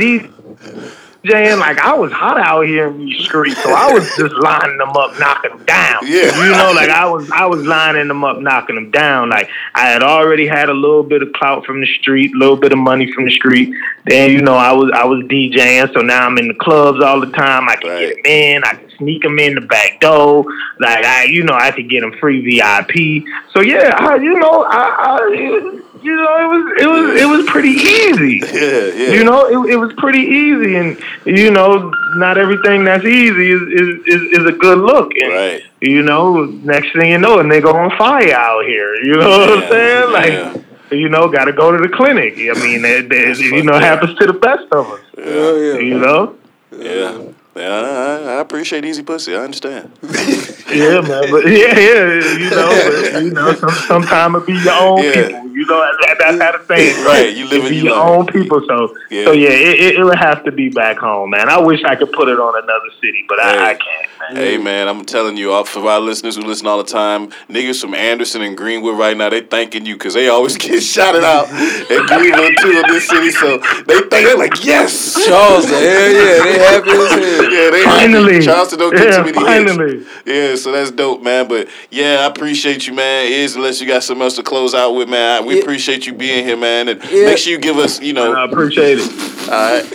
Like 1.24 1.78
I 1.78 1.94
was 1.94 2.12
hot 2.12 2.38
out 2.38 2.66
here 2.66 2.88
in 2.88 2.98
these 2.98 3.24
streets, 3.24 3.62
so 3.62 3.72
I 3.72 3.92
was 3.92 4.04
just 4.16 4.34
lining 4.34 4.76
them 4.76 4.90
up, 4.90 5.18
knocking 5.18 5.56
them 5.56 5.64
down. 5.64 6.06
Yeah. 6.06 6.36
you 6.44 6.50
know, 6.52 6.72
like 6.74 6.90
I 6.90 7.06
was, 7.06 7.30
I 7.30 7.46
was 7.46 7.64
lining 7.64 8.08
them 8.08 8.22
up, 8.24 8.38
knocking 8.40 8.74
them 8.74 8.90
down. 8.90 9.30
Like 9.30 9.48
I 9.74 9.86
had 9.86 10.02
already 10.02 10.46
had 10.46 10.68
a 10.68 10.74
little 10.74 11.02
bit 11.02 11.22
of 11.22 11.32
clout 11.32 11.64
from 11.64 11.80
the 11.80 11.86
street, 11.86 12.32
a 12.34 12.38
little 12.38 12.56
bit 12.56 12.72
of 12.72 12.78
money 12.78 13.10
from 13.10 13.24
the 13.24 13.30
street. 13.30 13.74
Then 14.04 14.32
you 14.32 14.42
know, 14.42 14.54
I 14.54 14.72
was, 14.72 14.90
I 14.94 15.04
was 15.06 15.24
DJing, 15.24 15.92
so 15.94 16.00
now 16.02 16.26
I'm 16.26 16.36
in 16.36 16.48
the 16.48 16.54
clubs 16.54 17.02
all 17.02 17.20
the 17.20 17.30
time. 17.32 17.68
I 17.68 17.76
can 17.76 17.90
Right. 17.90 18.00
get 18.00 18.16
them 18.16 18.26
in. 18.26 18.64
I 18.64 18.74
can 18.74 18.90
sneak 18.98 19.22
them 19.22 19.38
in 19.38 19.54
the 19.54 19.60
back 19.62 20.00
door. 20.00 20.44
Like 20.78 21.04
I, 21.06 21.24
you 21.24 21.42
know, 21.42 21.54
I 21.54 21.70
could 21.70 21.88
get 21.88 22.02
them 22.02 22.12
free 22.20 22.42
VIP. 22.44 23.24
So 23.52 23.60
yeah, 23.62 23.94
I, 23.96 24.16
you 24.16 24.34
know, 24.38 24.64
I, 24.68 25.18
I 25.20 25.80
you 26.04 26.14
know, 26.16 26.36
it 26.38 26.46
was, 26.46 26.82
it 26.82 26.86
was, 26.86 27.20
it 27.22 27.24
was 27.26 27.46
pretty 27.46 27.70
easy. 27.70 28.42
Yeah, 28.54 28.86
yeah. 28.94 29.12
You 29.12 29.24
know, 29.24 29.46
it, 29.46 29.72
it 29.72 29.76
was 29.76 29.92
pretty 29.94 30.20
easy, 30.20 30.76
and 30.76 30.96
you 31.24 31.50
know, 31.50 31.90
not 32.16 32.38
everything 32.38 32.84
that's 32.84 33.04
easy 33.04 33.50
is 33.50 33.62
is, 33.62 34.06
is, 34.06 34.38
is 34.38 34.46
a 34.46 34.52
good 34.52 34.78
look. 34.78 35.10
And, 35.20 35.32
Right. 35.32 35.62
You 35.80 36.02
know, 36.02 36.44
next 36.44 36.92
thing 36.92 37.10
you 37.10 37.18
know, 37.18 37.40
a 37.40 37.42
nigga 37.42 37.72
on 37.72 37.90
fire 37.98 38.32
out 38.32 38.64
here. 38.64 38.94
You 39.02 39.16
know 39.16 39.28
what 39.28 39.58
I'm 39.58 39.68
saying? 39.70 40.12
Like, 40.12 40.32
yeah. 40.32 40.96
you 40.96 41.08
know, 41.08 41.28
got 41.28 41.46
to 41.46 41.52
go 41.52 41.72
to 41.72 41.78
the 41.78 41.94
clinic. 41.94 42.34
I 42.34 42.54
mean, 42.62 42.84
it, 42.84 43.12
it, 43.12 43.38
you 43.38 43.62
know, 43.64 43.78
happens 43.78 44.16
to 44.18 44.26
the 44.26 44.32
best 44.32 44.70
of 44.72 44.86
us. 44.86 45.00
Hell 45.16 45.58
yeah. 45.58 45.78
You 45.78 45.98
know. 45.98 46.36
Yeah. 46.78 47.32
Yeah, 47.56 47.68
I, 47.68 48.36
I 48.36 48.40
appreciate 48.40 48.84
easy 48.84 49.02
pussy. 49.02 49.34
I 49.34 49.40
understand. 49.40 49.90
Yeah, 50.74 51.02
man. 51.02 51.30
But 51.30 51.46
yeah, 51.46 51.78
yeah, 51.78 52.36
you 52.36 52.50
know, 52.50 53.10
but, 53.12 53.22
you 53.22 53.30
know, 53.30 53.54
some, 53.54 53.70
sometimes 53.86 54.36
it 54.38 54.46
be 54.46 54.54
your 54.54 54.72
own 54.72 55.04
Yeah. 55.04 55.12
people. 55.28 55.50
You 55.54 55.66
know, 55.66 55.78
that, 56.00 56.16
that's 56.18 56.42
how 56.42 56.52
the 56.58 56.64
thing. 56.64 56.78
is. 56.80 57.04
Right, 57.06 57.36
you 57.36 57.46
live 57.48 57.64
It 57.66 57.68
be 57.68 57.76
your 57.76 57.94
own 57.94 58.26
people. 58.26 58.60
So, 58.66 58.96
Yeah. 59.08 59.26
so 59.26 59.32
yeah, 59.32 59.50
it, 59.50 59.78
it, 59.78 59.94
it 60.00 60.04
would 60.04 60.18
have 60.18 60.42
to 60.44 60.50
be 60.52 60.70
back 60.70 60.96
home, 60.98 61.30
man. 61.30 61.48
I 61.48 61.60
wish 61.60 61.84
I 61.84 61.94
could 61.94 62.10
put 62.10 62.28
it 62.28 62.40
on 62.40 62.60
another 62.60 62.90
city, 63.00 63.24
but 63.28 63.38
Hey. 63.38 63.44
I, 63.58 63.70
I 63.70 63.74
can't. 63.74 64.08
Man. 64.32 64.36
Hey 64.36 64.56
man, 64.56 64.88
I'm 64.88 65.04
telling 65.04 65.36
you, 65.36 65.52
all 65.52 65.64
for 65.64 65.86
our 65.86 66.00
listeners 66.00 66.36
who 66.36 66.42
listen 66.42 66.66
all 66.66 66.78
the 66.78 66.90
time, 66.90 67.28
niggas 67.50 67.78
from 67.78 67.92
Anderson 67.94 68.40
and 68.40 68.56
Greenwood 68.56 68.98
right 68.98 69.14
now, 69.14 69.28
they 69.28 69.42
thanking 69.42 69.84
you 69.84 69.96
because 69.96 70.14
they 70.14 70.28
always 70.28 70.56
get 70.64 70.82
shouted 70.82 71.22
out 71.22 71.46
at 71.52 72.06
Greenwood 72.08 72.56
too 72.58 72.70
in 72.70 72.82
this 72.88 73.06
city. 73.06 73.30
So 73.30 73.58
they 73.86 73.98
think 74.00 74.10
they're 74.10 74.38
like, 74.38 74.64
yes, 74.64 75.12
Charleston, 75.26 75.74
hell 75.74 75.82
yeah, 76.10 76.42
they 76.42 76.58
happy 76.58 76.90
as 76.90 77.10
hell. 77.10 77.43
yeah, 77.52 77.70
they 77.70 77.82
Finally. 77.84 78.40
Charleston 78.42 78.78
don't 78.78 78.94
get 78.96 79.04
Yeah, 79.08 79.16
too 79.18 79.24
many 79.24 79.44
finally. 79.44 79.98
hits. 79.98 80.10
Yeah, 80.26 80.54
so 80.56 80.72
that's 80.72 80.90
dope, 80.90 81.22
man. 81.22 81.48
But 81.48 81.68
yeah, 81.90 82.20
I 82.22 82.26
appreciate 82.26 82.86
you, 82.86 82.94
man. 82.94 83.26
It 83.26 83.32
is 83.32 83.56
unless 83.56 83.80
you 83.80 83.86
got 83.86 84.02
something 84.02 84.22
else 84.22 84.36
to 84.36 84.42
close 84.42 84.74
out 84.74 84.92
with, 84.92 85.08
man. 85.08 85.44
We 85.46 85.56
Yeah. 85.56 85.62
appreciate 85.62 86.06
you 86.06 86.12
being 86.14 86.44
here, 86.44 86.56
man. 86.56 86.88
And 86.88 87.00
Yeah. 87.10 87.26
make 87.26 87.38
sure 87.38 87.52
you 87.52 87.58
give 87.58 87.78
us, 87.78 88.00
you 88.00 88.12
know, 88.12 88.32
I 88.34 88.44
appreciate 88.44 88.98
it. 88.98 89.10
all 89.50 89.74
right. 89.74 89.86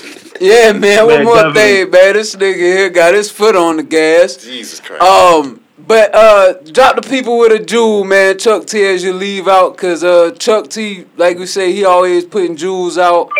Yeah, 0.41 0.71
man. 0.71 1.05
One 1.05 1.23
more 1.25 1.35
definitely. 1.35 1.61
thing, 1.61 1.89
man. 1.91 2.13
This 2.13 2.35
nigga 2.35 2.55
here 2.55 2.89
got 2.89 3.13
his 3.13 3.29
foot 3.29 3.55
on 3.55 3.77
the 3.77 3.83
gas. 3.83 4.35
Jesus 4.37 4.79
Christ. 4.79 5.03
Um, 5.03 5.59
but 5.89 6.13
uh, 6.13 6.53
drop 6.71 6.97
the 6.97 7.01
people 7.01 7.39
with 7.39 7.51
a 7.51 7.65
jewel, 7.65 8.03
man. 8.03 8.37
Chuck 8.37 8.67
T 8.67 8.85
as 8.85 9.03
you 9.03 9.11
leave 9.11 9.47
out, 9.47 9.75
cause 9.75 10.03
uh, 10.03 10.29
Chuck 10.37 10.69
T, 10.69 11.05
like 11.17 11.39
we 11.39 11.47
say, 11.47 11.73
he 11.73 11.83
always 11.83 12.25
putting 12.25 12.55
jewels 12.55 12.99
out. 12.99 13.31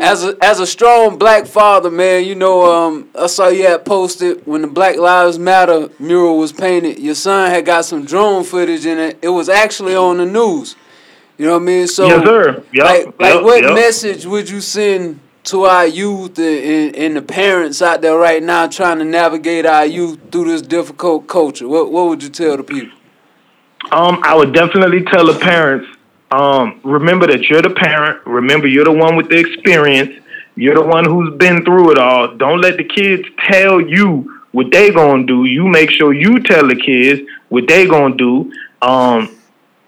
As 0.00 0.24
a 0.24 0.34
as 0.40 0.60
a 0.60 0.66
strong 0.66 1.18
black 1.18 1.44
father, 1.46 1.90
man, 1.90 2.24
you 2.24 2.34
know, 2.34 2.64
um, 2.72 3.10
I 3.14 3.26
saw 3.26 3.48
you 3.48 3.66
had 3.66 3.84
posted 3.84 4.46
when 4.46 4.62
the 4.62 4.66
Black 4.68 4.96
Lives 4.96 5.38
Matter 5.38 5.90
mural 5.98 6.38
was 6.38 6.52
painted. 6.52 6.98
Your 6.98 7.14
son 7.14 7.50
had 7.50 7.66
got 7.66 7.84
some 7.84 8.06
drone 8.06 8.44
footage 8.44 8.86
in 8.86 8.98
it. 8.98 9.18
It 9.20 9.28
was 9.28 9.50
actually 9.50 9.94
on 9.94 10.16
the 10.16 10.26
news. 10.26 10.76
You 11.36 11.46
know 11.48 11.52
what 11.52 11.62
I 11.62 11.66
mean? 11.66 11.86
So, 11.86 12.06
Yes, 12.06 12.24
sir. 12.24 12.64
Yup, 12.72 12.86
like, 12.86 13.20
like 13.20 13.44
what 13.44 13.62
yup. 13.62 13.74
message 13.74 14.24
would 14.24 14.48
you 14.48 14.62
send 14.62 15.20
to 15.44 15.64
our 15.64 15.86
youth 15.86 16.38
and, 16.38 16.94
and, 16.94 17.16
the 17.16 17.22
parents 17.22 17.80
out 17.80 18.02
there 18.02 18.18
right 18.18 18.42
now 18.42 18.66
trying 18.66 18.98
to 18.98 19.04
navigate 19.04 19.64
our 19.64 19.86
youth 19.86 20.18
through 20.30 20.44
this 20.44 20.62
difficult 20.62 21.26
culture? 21.26 21.66
What 21.66 21.90
what 21.90 22.08
would 22.08 22.22
you 22.22 22.28
tell 22.28 22.56
the 22.56 22.62
people? 22.62 22.96
Um, 23.92 24.20
I 24.22 24.36
would 24.36 24.52
definitely 24.52 25.02
tell 25.04 25.26
the 25.26 25.38
parents, 25.38 25.86
um, 26.30 26.80
remember 26.84 27.26
that 27.26 27.48
you're 27.48 27.62
the 27.62 27.70
parent. 27.70 28.24
Remember 28.26 28.66
you're 28.66 28.84
the 28.84 28.92
one 28.92 29.16
with 29.16 29.28
the 29.28 29.38
experience. 29.38 30.22
You're 30.54 30.74
the 30.74 30.82
one 30.86 31.04
who's 31.04 31.36
been 31.36 31.64
through 31.64 31.92
it 31.92 31.98
all. 31.98 32.36
Don't 32.36 32.60
let 32.60 32.76
the 32.76 32.84
kids 32.84 33.26
tell 33.38 33.80
you 33.80 34.42
what 34.52 34.70
they're 34.70 34.92
gonna 34.92 35.24
do. 35.24 35.44
You 35.44 35.66
make 35.66 35.90
sure 35.90 36.12
you 36.12 36.40
tell 36.40 36.68
the 36.68 36.76
kids 36.76 37.22
what 37.48 37.66
they're 37.66 37.88
gonna 37.88 38.16
do. 38.16 38.52
Um, 38.82 39.36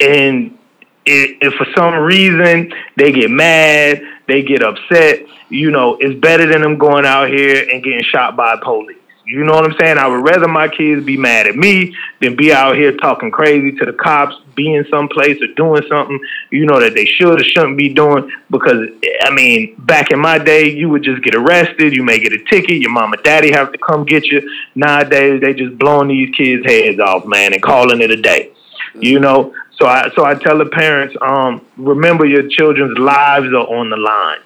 and 0.00 0.56
if, 1.04 1.36
if 1.42 1.54
for 1.54 1.66
some 1.76 1.94
reason 1.94 2.72
they 2.96 3.12
get 3.12 3.30
mad, 3.30 4.02
they 4.28 4.42
get 4.42 4.62
upset, 4.62 5.26
you 5.48 5.70
know, 5.70 5.96
it's 6.00 6.18
better 6.18 6.46
than 6.46 6.62
them 6.62 6.78
going 6.78 7.04
out 7.04 7.28
here 7.28 7.68
and 7.68 7.82
getting 7.82 8.02
shot 8.02 8.36
by 8.36 8.56
police. 8.62 8.98
You 9.24 9.44
know 9.44 9.52
what 9.52 9.64
I'm 9.64 9.78
saying? 9.78 9.98
I 9.98 10.08
would 10.08 10.24
rather 10.24 10.48
my 10.48 10.66
kids 10.68 11.06
be 11.06 11.16
mad 11.16 11.46
at 11.46 11.54
me 11.54 11.94
than 12.20 12.34
be 12.34 12.52
out 12.52 12.74
here 12.74 12.96
talking 12.96 13.30
crazy 13.30 13.70
to 13.78 13.84
the 13.84 13.92
cops, 13.92 14.34
being 14.56 14.84
someplace 14.90 15.40
or 15.40 15.46
doing 15.54 15.82
something, 15.88 16.18
you 16.50 16.66
know, 16.66 16.80
that 16.80 16.94
they 16.94 17.04
should 17.04 17.40
or 17.40 17.44
shouldn't 17.44 17.76
be 17.76 17.88
doing. 17.88 18.30
Because, 18.50 18.88
I 19.22 19.32
mean, 19.32 19.76
back 19.78 20.10
in 20.10 20.18
my 20.18 20.38
day, 20.38 20.70
you 20.70 20.88
would 20.88 21.04
just 21.04 21.22
get 21.22 21.36
arrested, 21.36 21.94
you 21.94 22.02
may 22.02 22.18
get 22.18 22.32
a 22.32 22.44
ticket, 22.50 22.82
your 22.82 22.90
mom 22.90 23.12
and 23.12 23.22
daddy 23.22 23.52
have 23.52 23.70
to 23.72 23.78
come 23.78 24.04
get 24.04 24.26
you. 24.26 24.42
Nowadays, 24.74 25.40
they 25.40 25.54
just 25.54 25.78
blowing 25.78 26.08
these 26.08 26.34
kids' 26.34 26.66
heads 26.66 26.98
off, 26.98 27.24
man, 27.24 27.52
and 27.52 27.62
calling 27.62 28.02
it 28.02 28.10
a 28.10 28.20
day. 28.20 28.52
You 28.94 29.20
know, 29.20 29.54
so 29.82 29.88
I 29.88 30.10
so 30.14 30.24
I 30.24 30.34
tell 30.34 30.58
the 30.58 30.66
parents, 30.66 31.16
um, 31.20 31.66
remember 31.76 32.24
your 32.24 32.48
children's 32.48 32.96
lives 32.98 33.48
are 33.48 33.66
on 33.66 33.90
the 33.90 33.96
line, 33.96 34.38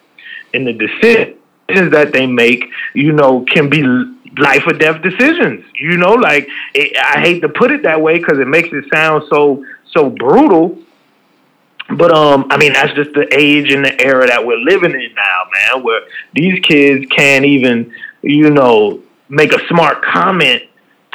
and 0.54 0.66
the 0.66 0.72
decisions 0.72 1.92
that 1.92 2.14
they 2.14 2.26
make, 2.26 2.64
you 2.94 3.12
know, 3.12 3.42
can 3.42 3.68
be 3.68 3.82
life 4.38 4.62
or 4.66 4.72
death 4.72 5.02
decisions. 5.02 5.62
You 5.78 5.98
know, 5.98 6.14
like 6.14 6.48
it, 6.72 6.96
I 6.96 7.20
hate 7.20 7.40
to 7.40 7.50
put 7.50 7.70
it 7.70 7.82
that 7.82 8.00
way 8.00 8.18
because 8.18 8.38
it 8.38 8.48
makes 8.48 8.70
it 8.72 8.86
sound 8.90 9.24
so 9.28 9.62
so 9.92 10.08
brutal. 10.08 10.78
But 11.90 12.12
um, 12.12 12.46
I 12.48 12.56
mean 12.56 12.72
that's 12.72 12.94
just 12.94 13.12
the 13.12 13.28
age 13.30 13.70
and 13.70 13.84
the 13.84 14.00
era 14.00 14.26
that 14.26 14.46
we're 14.46 14.56
living 14.56 14.92
in 14.92 15.14
now, 15.14 15.42
man. 15.52 15.84
Where 15.84 16.00
these 16.32 16.60
kids 16.60 17.04
can't 17.10 17.44
even, 17.44 17.92
you 18.22 18.48
know, 18.48 19.02
make 19.28 19.52
a 19.52 19.68
smart 19.68 20.02
comment 20.02 20.62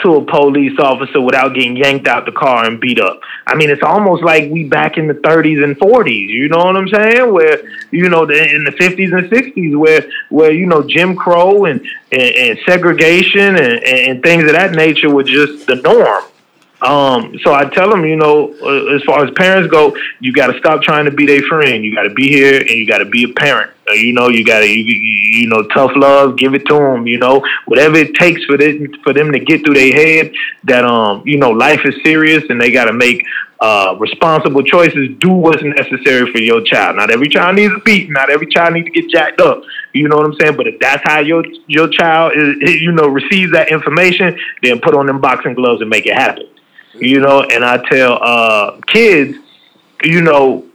to 0.04 0.16
a 0.16 0.26
police 0.26 0.78
officer 0.80 1.22
without 1.22 1.54
getting 1.54 1.76
yanked 1.76 2.08
out 2.08 2.26
the 2.26 2.32
car 2.32 2.66
and 2.66 2.80
beat 2.80 3.00
up. 3.00 3.22
I 3.48 3.56
mean, 3.56 3.70
it's 3.70 3.84
almost 3.84 4.24
like 4.24 4.50
we 4.50 4.64
back 4.64 4.98
in 4.98 5.08
the 5.08 5.14
30s 5.14 5.64
and 5.64 5.78
40s. 5.78 6.28
You 6.28 6.50
know 6.50 6.58
what 6.58 6.76
I'm 6.76 6.88
saying? 6.88 7.32
Where 7.32 7.62
you 7.92 8.10
know, 8.10 8.26
the, 8.26 8.56
in 8.56 8.64
the 8.64 8.72
50s 8.72 9.18
and 9.18 9.30
60s, 9.30 9.78
where 9.78 10.10
where 10.30 10.52
you 10.52 10.66
know 10.66 10.84
Jim 10.84 11.16
Crow 11.16 11.66
and 11.66 11.82
and, 12.12 12.36
and 12.36 12.60
segregation 12.66 13.56
and, 13.56 13.84
and 13.84 14.24
things 14.24 14.44
of 14.44 14.52
that 14.52 14.72
nature 14.72 15.10
were 15.10 15.24
just 15.24 15.68
the 15.68 15.76
norm. 15.76 16.24
Um, 16.82 17.38
so 17.44 17.54
I 17.54 17.66
tell 17.66 17.92
them, 17.92 18.06
you 18.06 18.16
know, 18.16 18.56
uh, 18.64 18.96
as 18.96 19.04
far 19.04 19.24
as 19.24 19.32
parents 19.36 19.70
go, 19.72 19.96
you 20.20 20.34
got 20.34 20.48
to 20.48 20.58
stop 20.58 20.82
trying 20.82 21.06
to 21.06 21.12
be 21.12 21.28
their 21.28 21.44
friend. 21.44 21.86
You 21.86 21.94
got 21.94 22.04
to 22.04 22.10
be 22.10 22.28
here 22.28 22.60
and 22.60 22.70
you 22.72 22.88
got 22.88 23.00
to 23.00 23.06
be 23.06 23.24
a 23.24 23.34
parent. 23.34 23.72
Uh, 23.88 23.94
you 23.94 24.14
know, 24.14 24.30
you 24.30 24.44
got 24.44 24.62
to, 24.62 24.68
you, 24.68 24.84
you, 24.84 25.48
know, 25.48 25.64
tough 25.68 25.92
love, 25.96 26.38
give 26.38 26.56
it 26.56 26.66
to 26.68 26.74
them. 26.74 27.06
You 27.06 27.20
know, 27.20 27.46
whatever 27.66 27.98
it 27.98 28.16
takes 28.16 28.44
for 28.46 28.58
them 28.58 28.92
for 29.04 29.14
them 29.14 29.32
to 29.32 29.40
get 29.40 29.64
through 29.64 29.76
their 29.76 29.94
head 29.94 30.34
that 30.64 30.84
um, 30.84 31.22
you 31.26 31.38
know, 31.38 31.52
life 31.52 31.82
is 31.86 31.94
serious 32.04 32.44
and 32.50 32.60
they 32.60 32.72
got 32.72 32.86
to 32.86 32.94
make 32.94 33.24
uh, 33.60 33.96
responsible 34.00 34.64
choices. 34.64 35.10
Do 35.20 35.30
what's 35.30 35.62
necessary 35.62 36.32
for 36.32 36.40
your 36.40 36.62
child. 36.62 36.96
Not 36.96 37.12
every 37.12 37.30
child 37.30 37.58
needs 37.58 37.74
a 37.76 37.80
beat. 37.80 38.10
Not 38.10 38.32
every 38.32 38.48
child 38.48 38.74
needs 38.74 38.88
to 38.88 38.92
get 38.92 39.08
jacked 39.08 39.40
up. 39.40 39.62
You 39.94 40.08
know 40.08 40.16
what 40.16 40.26
I'm 40.26 40.36
saying? 40.40 40.58
But 40.58 40.66
if 40.66 40.80
that's 40.80 41.04
how 41.04 41.20
your 41.20 41.44
your 41.68 41.90
child 41.90 42.34
is, 42.36 42.82
you 42.82 42.92
know, 42.92 43.08
receives 43.08 43.52
that 43.52 43.70
information, 43.70 44.36
then 44.64 44.82
put 44.82 44.96
on 44.96 45.06
them 45.06 45.22
boxing 45.22 45.54
gloves 45.54 45.82
and 45.82 45.90
make 45.92 46.08
it 46.08 46.16
happen 46.16 46.48
you 46.96 47.20
know 47.20 47.42
and 47.42 47.64
i 47.64 47.78
tell 47.90 48.20
uh 48.22 48.80
kids 48.88 49.38
you 50.04 50.22
know 50.22 50.66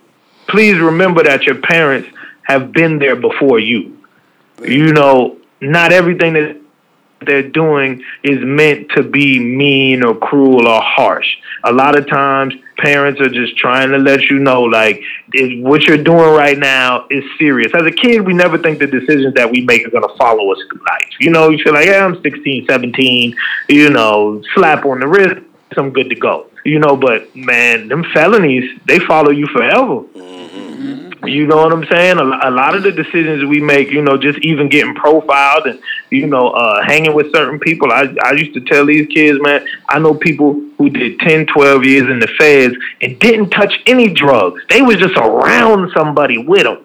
please 0.49 0.79
remember 0.79 1.23
that 1.23 1.43
your 1.45 1.57
parents 1.57 2.09
have 2.43 2.73
been 2.73 2.99
there 2.99 3.17
before 3.17 3.59
you. 3.59 3.99
You 4.63 4.93
know 4.93 5.39
not 5.61 5.93
everything 5.93 6.35
that 6.35 6.61
they're 7.23 7.49
doing 7.49 8.05
is 8.23 8.39
meant 8.43 8.91
to 8.91 9.03
be 9.03 9.39
mean 9.39 10.05
or 10.05 10.15
cruel 10.15 10.69
or 10.69 10.81
harsh. 10.83 11.27
A 11.65 11.73
lot 11.73 11.97
of 11.97 12.07
times 12.07 12.55
parents 12.77 13.21
are 13.21 13.31
just 13.31 13.57
trying 13.57 13.91
to 13.91 13.97
let 13.99 14.21
you 14.25 14.39
know 14.39 14.63
like 14.63 15.03
it, 15.33 15.63
what 15.65 15.83
you're 15.85 15.97
doing 15.97 16.35
right 16.35 16.59
now 16.59 17.07
is 17.11 17.25
serious. 17.39 17.73
As 17.75 17.87
a 17.87 17.91
kid 17.91 18.21
we 18.21 18.35
never 18.35 18.59
think 18.59 18.79
the 18.79 18.87
decisions 18.87 19.35
that 19.35 19.51
we 19.51 19.63
make 19.63 19.87
are 19.87 19.91
going 19.91 20.09
to 20.09 20.17
follow 20.17 20.53
us 20.53 20.59
through 20.69 20.81
life. 20.81 21.11
You 21.21 21.31
know 21.31 21.49
you 21.49 21.63
feel 21.63 21.73
like 21.73 21.87
yeah 21.87 22.05
i'm 22.05 22.21
16 22.23 22.67
17 22.67 23.35
you 23.69 23.91
know 23.91 24.43
slap 24.55 24.85
on 24.85 25.01
the 25.01 25.09
wrist 25.09 25.43
I'm 25.77 25.91
good 25.91 26.09
to 26.11 26.17
go. 26.17 26.47
you 26.65 26.79
know. 26.79 26.97
But 26.97 27.35
man, 27.35 27.89
them 27.89 28.05
felonies 28.13 28.79
they 28.87 28.99
follow 28.99 29.31
you 29.31 29.47
forever. 29.49 30.05
You 31.25 31.47
know 31.47 31.57
what 31.57 31.73
I'm 31.73 31.87
saying? 31.87 32.19
A, 32.19 32.23
a 32.23 32.51
lot 32.51 32.77
of 32.77 32.83
the 32.85 32.93
decisions 32.93 33.45
we 33.45 33.59
make, 33.59 33.91
you 33.91 34.01
know, 34.03 34.17
just 34.17 34.39
even 34.41 34.69
getting 34.69 34.95
profiled 34.95 35.67
and 35.67 35.81
you 36.11 36.27
know, 36.27 36.51
uh, 36.51 36.85
hanging 36.85 37.15
with 37.15 37.33
certain 37.33 37.59
people. 37.59 37.91
I 37.91 38.15
I 38.23 38.33
used 38.33 38.55
to 38.55 38.61
tell 38.61 38.87
these 38.87 39.09
kids, 39.09 39.39
man, 39.43 39.67
I 39.89 39.99
know 39.99 40.15
people 40.15 40.61
who 40.79 40.91
did 40.91 41.19
10, 41.21 41.47
12 41.47 41.85
years 41.85 42.11
in 42.11 42.19
the 42.21 42.29
feds 42.39 42.75
and 43.01 43.19
didn't 43.19 43.51
touch 43.51 43.73
any 43.87 44.09
drugs. 44.13 44.61
They 44.69 44.83
was 44.83 44.97
just 44.97 45.17
around 45.17 45.91
somebody 45.93 46.39
with 46.39 46.65
them. 46.65 46.83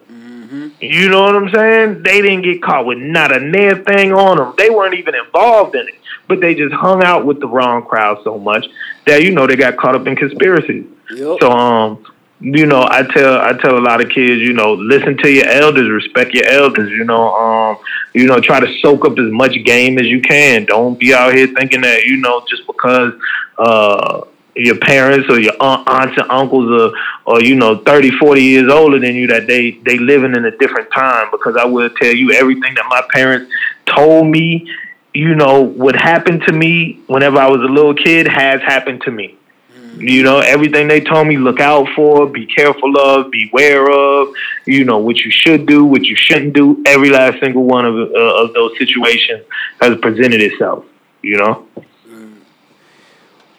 You 0.80 1.10
know 1.10 1.24
what 1.24 1.36
I'm 1.36 1.50
saying? 1.54 2.04
They 2.04 2.22
didn't 2.22 2.42
get 2.42 2.64
caught 2.64 2.86
with 2.86 2.98
not 2.98 3.32
a 3.32 3.40
near 3.40 3.76
thing 3.84 4.12
on 4.14 4.38
them. 4.38 4.54
They 4.58 4.70
weren't 4.72 4.96
even 4.96 5.14
involved 5.14 5.76
in 5.76 5.88
it, 5.88 5.96
but 6.32 6.40
they 6.40 6.56
just 6.56 6.74
hung 6.74 7.04
out 7.04 7.26
with 7.26 7.42
the 7.42 7.48
wrong 7.48 7.86
crowd 7.86 8.18
so 8.24 8.40
much 8.40 8.66
that 9.06 9.22
you 9.22 9.32
know 9.32 9.46
they 9.46 9.58
got 9.58 9.76
caught 9.76 9.96
up 9.96 10.08
in 10.08 10.16
conspiracies. 10.16 10.86
Yep. 11.14 11.40
So 11.42 11.52
um, 11.52 12.06
you 12.40 12.66
know, 12.66 12.88
I 12.90 13.04
tell 13.04 13.42
I 13.42 13.52
tell 13.52 13.78
a 13.78 13.84
lot 13.84 14.00
of 14.00 14.10
kids, 14.10 14.42
you 14.42 14.54
know, 14.54 14.76
listen 14.76 15.18
to 15.18 15.30
your 15.30 15.46
elders, 15.46 15.90
respect 15.90 16.34
your 16.34 16.46
elders. 16.46 16.90
You 16.90 17.04
know, 17.04 17.34
um, 17.34 17.78
you 18.14 18.28
know, 18.28 18.40
try 18.40 18.62
to 18.62 18.80
soak 18.80 19.04
up 19.04 19.20
as 19.20 19.30
much 19.30 19.58
game 19.66 19.98
as 19.98 20.06
you 20.06 20.22
can. 20.22 20.64
Don't 20.64 20.98
be 20.98 21.14
out 21.14 21.34
here 21.34 21.48
thinking 21.48 21.82
that 21.82 22.06
you 22.06 22.16
know 22.16 22.46
just 22.50 22.66
because 22.66 23.14
uh 23.58 24.22
your 24.56 24.78
parents 24.78 25.30
or 25.30 25.38
your 25.38 25.54
aunt, 25.60 25.86
aunts 25.88 26.18
and 26.18 26.32
uncles 26.32 26.70
are, 26.82 26.94
or 27.26 27.42
you 27.42 27.56
know 27.56 27.78
30 27.84 28.12
40 28.12 28.42
years 28.42 28.72
older 28.72 29.00
than 29.00 29.16
you 29.16 29.28
that 29.28 29.48
they 29.48 29.72
they 29.86 29.98
living 29.98 30.36
in 30.36 30.44
a 30.44 30.52
different 30.58 30.92
time 30.92 31.30
because 31.32 31.56
i 31.56 31.64
will 31.64 31.90
tell 31.92 32.14
you 32.14 32.34
everything 32.34 32.76
that 32.76 32.84
my 32.90 33.02
parents 33.14 33.50
told 33.86 34.28
me 34.28 34.68
you 35.14 35.36
know 35.36 35.62
what 35.62 35.96
happened 35.96 36.42
to 36.48 36.54
me 36.54 37.00
whenever 37.08 37.38
i 37.38 37.48
was 37.48 37.62
a 37.62 37.72
little 37.72 37.94
kid 37.94 38.28
has 38.28 38.62
happened 38.62 39.02
to 39.02 39.12
me 39.12 39.38
mm. 39.74 40.10
you 40.10 40.24
know 40.24 40.40
everything 40.40 40.88
they 40.88 41.02
told 41.02 41.28
me 41.28 41.38
look 41.38 41.60
out 41.60 41.88
for 41.96 42.28
be 42.28 42.46
careful 42.46 42.98
of 42.98 43.30
beware 43.32 43.90
of 43.90 44.30
you 44.66 44.84
know 44.86 44.98
what 44.98 45.18
you 45.18 45.32
should 45.32 45.66
do 45.66 45.84
what 45.84 46.04
you 46.04 46.16
shouldn't 46.16 46.54
do 46.54 46.82
every 46.86 47.10
last 47.10 47.40
single 47.40 47.64
one 47.64 47.86
of 47.86 47.96
uh, 47.96 48.44
of 48.44 48.54
those 48.54 48.78
situations 48.78 49.44
has 49.82 49.98
presented 50.00 50.42
itself 50.42 50.86
you 51.22 51.38
know 51.38 51.68
mm. 51.76 51.88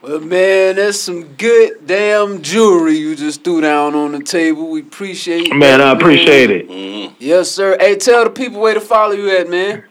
Well, 0.01 0.19
man, 0.19 0.75
that's 0.75 0.99
some 0.99 1.23
good 1.35 1.87
damn 1.87 2.43
jewelry 2.43 2.97
you 2.97 3.15
just 3.15 3.45
threw 3.45 3.61
down 3.61 3.95
on 3.95 4.11
the 4.11 4.19
table. 4.19 4.69
We 4.69 4.81
appreciate 4.81 5.47
it. 5.47 5.55
man 5.55 5.79
that, 5.79 5.81
i 5.81 5.93
appreciate 5.93 6.51
it 6.51 6.69
mm. 6.69 7.15
Yes, 7.21 7.53
sir. 7.53 7.77
Hey, 7.79 7.95
tell 7.95 8.25
the 8.25 8.31
people 8.31 8.61
where 8.61 8.75
to 8.75 8.81
follow 8.81 9.13
you 9.13 9.31
at, 9.31 9.49
man. 9.49 9.85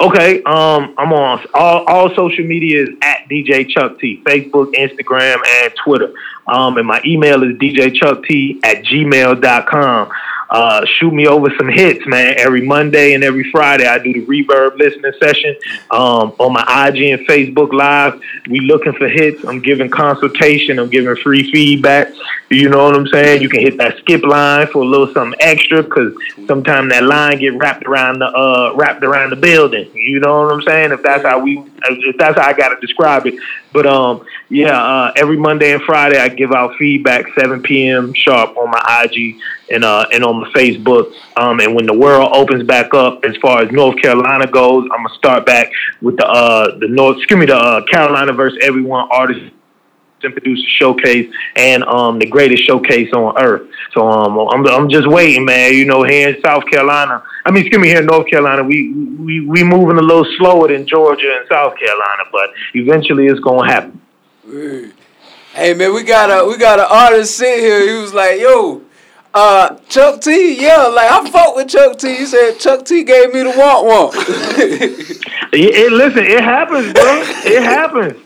Okay, 0.00 0.42
um, 0.44 0.94
I'm 0.96 1.12
on 1.12 1.44
all, 1.54 1.84
all 1.86 2.14
social 2.14 2.44
media 2.44 2.84
is 2.84 2.90
at 3.02 3.28
DJ 3.28 3.68
Chuck 3.68 3.98
T, 3.98 4.22
Facebook, 4.24 4.72
Instagram, 4.74 5.38
and 5.44 5.72
Twitter. 5.84 6.12
Um, 6.46 6.76
and 6.78 6.86
my 6.86 7.00
email 7.04 7.42
is 7.42 7.56
djchuckt 7.56 8.60
at 8.62 8.84
gmail.com. 8.84 10.10
Uh, 10.50 10.84
shoot 10.98 11.12
me 11.12 11.26
over 11.26 11.50
some 11.58 11.68
hits, 11.68 12.06
man. 12.06 12.34
Every 12.38 12.66
Monday 12.66 13.12
and 13.14 13.22
every 13.22 13.50
Friday, 13.50 13.86
I 13.86 13.98
do 13.98 14.12
the 14.12 14.24
Reverb 14.24 14.78
listening 14.78 15.12
session 15.20 15.54
um, 15.90 16.32
on 16.38 16.54
my 16.54 16.88
IG 16.88 17.02
and 17.02 17.26
Facebook 17.26 17.72
Live. 17.72 18.20
We 18.48 18.60
looking 18.60 18.94
for 18.94 19.08
hits. 19.08 19.44
I'm 19.44 19.60
giving 19.60 19.90
consultation. 19.90 20.78
I'm 20.78 20.88
giving 20.88 21.14
free 21.16 21.50
feedback. 21.50 22.12
You 22.50 22.70
know 22.70 22.84
what 22.84 22.94
I'm 22.94 23.06
saying? 23.08 23.42
You 23.42 23.50
can 23.50 23.60
hit 23.60 23.76
that 23.76 23.98
skip 23.98 24.22
line 24.22 24.66
for 24.68 24.82
a 24.82 24.86
little 24.86 25.12
something 25.12 25.38
extra 25.40 25.82
because 25.82 26.14
sometimes 26.46 26.92
that 26.92 27.04
line 27.04 27.38
get 27.38 27.54
wrapped 27.54 27.84
around 27.84 28.20
the 28.20 28.26
uh, 28.26 28.72
wrapped 28.74 29.04
around 29.04 29.30
the 29.30 29.36
building. 29.36 29.90
You 29.94 30.20
know 30.20 30.40
what 30.42 30.54
I'm 30.54 30.62
saying? 30.62 30.92
If 30.92 31.02
that's 31.02 31.24
how 31.24 31.40
we, 31.40 31.62
that's 32.18 32.38
how 32.38 32.46
I 32.46 32.52
got 32.52 32.68
to 32.68 32.80
describe 32.80 33.26
it. 33.26 33.34
But 33.72 33.86
um, 33.86 34.24
yeah, 34.48 34.80
uh, 34.80 35.12
every 35.16 35.36
Monday 35.36 35.72
and 35.72 35.82
Friday 35.82 36.18
I 36.18 36.28
give 36.28 36.52
out 36.52 36.76
feedback 36.76 37.26
7 37.38 37.62
p.m. 37.62 38.14
sharp 38.14 38.56
on 38.56 38.70
my 38.70 39.04
IG 39.04 39.36
and 39.70 39.84
uh 39.84 40.06
and 40.12 40.24
on 40.24 40.40
my 40.40 40.48
Facebook. 40.50 41.12
Um, 41.36 41.60
and 41.60 41.74
when 41.74 41.86
the 41.86 41.94
world 41.94 42.30
opens 42.34 42.62
back 42.64 42.94
up, 42.94 43.24
as 43.24 43.36
far 43.36 43.62
as 43.62 43.70
North 43.70 44.00
Carolina 44.00 44.46
goes, 44.46 44.88
I'm 44.92 45.04
gonna 45.04 45.14
start 45.16 45.46
back 45.46 45.70
with 46.00 46.16
the 46.16 46.26
uh 46.26 46.78
the 46.78 46.88
North, 46.88 47.18
excuse 47.18 47.38
me, 47.38 47.46
the 47.46 47.56
uh, 47.56 47.84
Carolina 47.84 48.32
versus 48.32 48.58
everyone 48.62 49.08
artist 49.10 49.52
and 50.22 50.32
producer 50.32 50.66
showcase 50.78 51.32
and 51.56 51.84
um 51.84 52.18
the 52.18 52.26
greatest 52.26 52.64
showcase 52.64 53.12
on 53.12 53.36
earth. 53.40 53.68
So 53.92 54.08
um 54.08 54.38
I'm 54.38 54.66
I'm 54.66 54.88
just 54.88 55.06
waiting, 55.08 55.44
man. 55.44 55.72
You 55.74 55.84
know, 55.84 56.02
here 56.02 56.30
in 56.30 56.42
South 56.42 56.64
Carolina, 56.66 57.22
I 57.44 57.50
mean, 57.50 57.64
excuse 57.64 57.80
me, 57.80 57.88
here 57.88 58.00
in 58.00 58.06
North 58.06 58.28
Carolina, 58.28 58.62
we 58.64 58.92
we 58.92 59.40
we 59.46 59.62
moving 59.62 59.98
a 59.98 60.02
little 60.02 60.26
slower 60.38 60.68
than 60.68 60.86
Georgia 60.86 61.38
and 61.40 61.48
South 61.48 61.76
Carolina, 61.78 62.24
but 62.32 62.50
eventually 62.74 63.26
it's 63.26 63.40
gonna 63.40 63.66
happen. 63.70 64.00
Hey, 65.54 65.74
man, 65.74 65.92
we 65.94 66.02
got 66.04 66.30
a 66.30 66.46
we 66.48 66.56
got 66.56 66.78
an 66.78 66.86
artist 66.88 67.36
sit 67.36 67.58
here. 67.60 67.86
He 67.88 68.00
was 68.00 68.12
like, 68.14 68.40
"Yo, 68.40 68.82
uh, 69.34 69.76
Chuck 69.88 70.20
T, 70.20 70.60
yeah, 70.60 70.86
like 70.86 71.10
I 71.10 71.28
fought 71.30 71.56
with 71.56 71.68
Chuck 71.68 71.98
T. 71.98 72.14
He 72.16 72.26
said 72.26 72.58
Chuck 72.58 72.84
T 72.84 73.02
gave 73.04 73.32
me 73.34 73.42
the 73.42 73.50
want 73.56 73.86
want." 73.86 74.14
It, 75.50 75.74
it- 75.74 75.92
listen, 75.92 76.24
it 76.26 76.44
happens, 76.44 76.92
bro. 76.92 77.22
It 77.46 77.62
happens. 77.62 78.20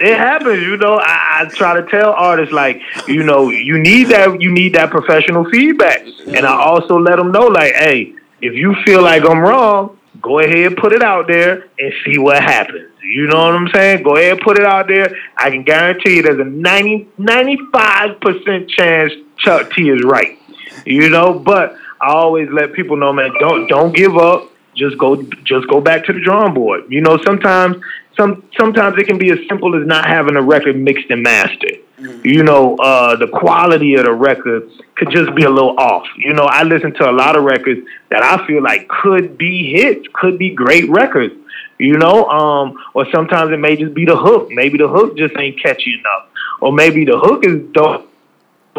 It 0.00 0.16
happens, 0.16 0.62
you 0.62 0.76
know. 0.76 0.98
I, 1.00 1.42
I 1.42 1.44
try 1.48 1.80
to 1.80 1.86
tell 1.88 2.12
artists 2.12 2.52
like, 2.52 2.80
you 3.06 3.24
know, 3.24 3.50
you 3.50 3.78
need 3.78 4.08
that. 4.08 4.40
You 4.40 4.50
need 4.50 4.74
that 4.74 4.90
professional 4.90 5.48
feedback, 5.50 6.02
and 6.26 6.46
I 6.46 6.56
also 6.60 6.98
let 6.98 7.16
them 7.16 7.32
know 7.32 7.46
like, 7.46 7.74
hey, 7.74 8.14
if 8.40 8.54
you 8.54 8.74
feel 8.84 9.02
like 9.02 9.24
I'm 9.24 9.40
wrong, 9.40 9.98
go 10.22 10.38
ahead, 10.38 10.66
and 10.66 10.76
put 10.76 10.92
it 10.92 11.02
out 11.02 11.26
there, 11.26 11.68
and 11.78 11.92
see 12.04 12.18
what 12.18 12.42
happens. 12.42 12.90
You 13.02 13.26
know 13.26 13.44
what 13.44 13.54
I'm 13.54 13.68
saying? 13.68 14.02
Go 14.02 14.16
ahead, 14.16 14.32
and 14.32 14.40
put 14.40 14.58
it 14.58 14.66
out 14.66 14.86
there. 14.86 15.16
I 15.36 15.50
can 15.50 15.64
guarantee 15.64 16.16
you, 16.16 16.22
there's 16.22 16.40
a 16.40 16.44
90, 16.44 17.08
95 17.18 18.20
percent 18.20 18.70
chance 18.70 19.12
Chuck 19.38 19.72
T 19.72 19.88
is 19.88 20.02
right. 20.04 20.38
You 20.86 21.10
know, 21.10 21.38
but 21.38 21.76
I 22.00 22.12
always 22.12 22.48
let 22.50 22.72
people 22.72 22.96
know, 22.96 23.12
man, 23.12 23.32
don't 23.40 23.66
don't 23.66 23.94
give 23.94 24.16
up 24.16 24.52
just 24.78 24.96
go 24.96 25.20
just 25.44 25.66
go 25.68 25.80
back 25.80 26.04
to 26.06 26.12
the 26.12 26.20
drawing 26.20 26.54
board. 26.54 26.84
You 26.88 27.00
know, 27.00 27.18
sometimes 27.26 27.76
some 28.18 28.42
sometimes 28.58 28.98
it 28.98 29.06
can 29.06 29.18
be 29.18 29.30
as 29.30 29.38
simple 29.48 29.80
as 29.80 29.86
not 29.86 30.06
having 30.06 30.36
a 30.36 30.42
record 30.42 30.76
mixed 30.76 31.10
and 31.10 31.22
mastered. 31.22 31.78
You 32.22 32.44
know, 32.44 32.76
uh, 32.76 33.16
the 33.16 33.26
quality 33.26 33.94
of 33.94 34.04
the 34.04 34.12
record 34.12 34.70
could 34.96 35.10
just 35.10 35.34
be 35.34 35.42
a 35.42 35.50
little 35.50 35.78
off. 35.78 36.06
You 36.16 36.32
know, 36.32 36.44
I 36.44 36.62
listen 36.62 36.94
to 36.94 37.10
a 37.10 37.12
lot 37.12 37.36
of 37.36 37.44
records 37.44 37.80
that 38.10 38.22
I 38.22 38.46
feel 38.46 38.62
like 38.62 38.88
could 38.88 39.36
be 39.36 39.72
hits, 39.72 40.06
could 40.12 40.38
be 40.38 40.50
great 40.50 40.88
records. 40.88 41.34
You 41.78 41.96
know, 41.96 42.24
um, 42.26 42.76
or 42.94 43.06
sometimes 43.12 43.52
it 43.52 43.58
may 43.58 43.76
just 43.76 43.94
be 43.94 44.04
the 44.04 44.16
hook. 44.16 44.48
Maybe 44.50 44.78
the 44.78 44.88
hook 44.88 45.16
just 45.16 45.36
ain't 45.36 45.60
catchy 45.60 45.94
enough, 45.94 46.28
or 46.60 46.72
maybe 46.72 47.04
the 47.04 47.18
hook 47.18 47.44
is 47.44 47.62
dope 47.72 48.08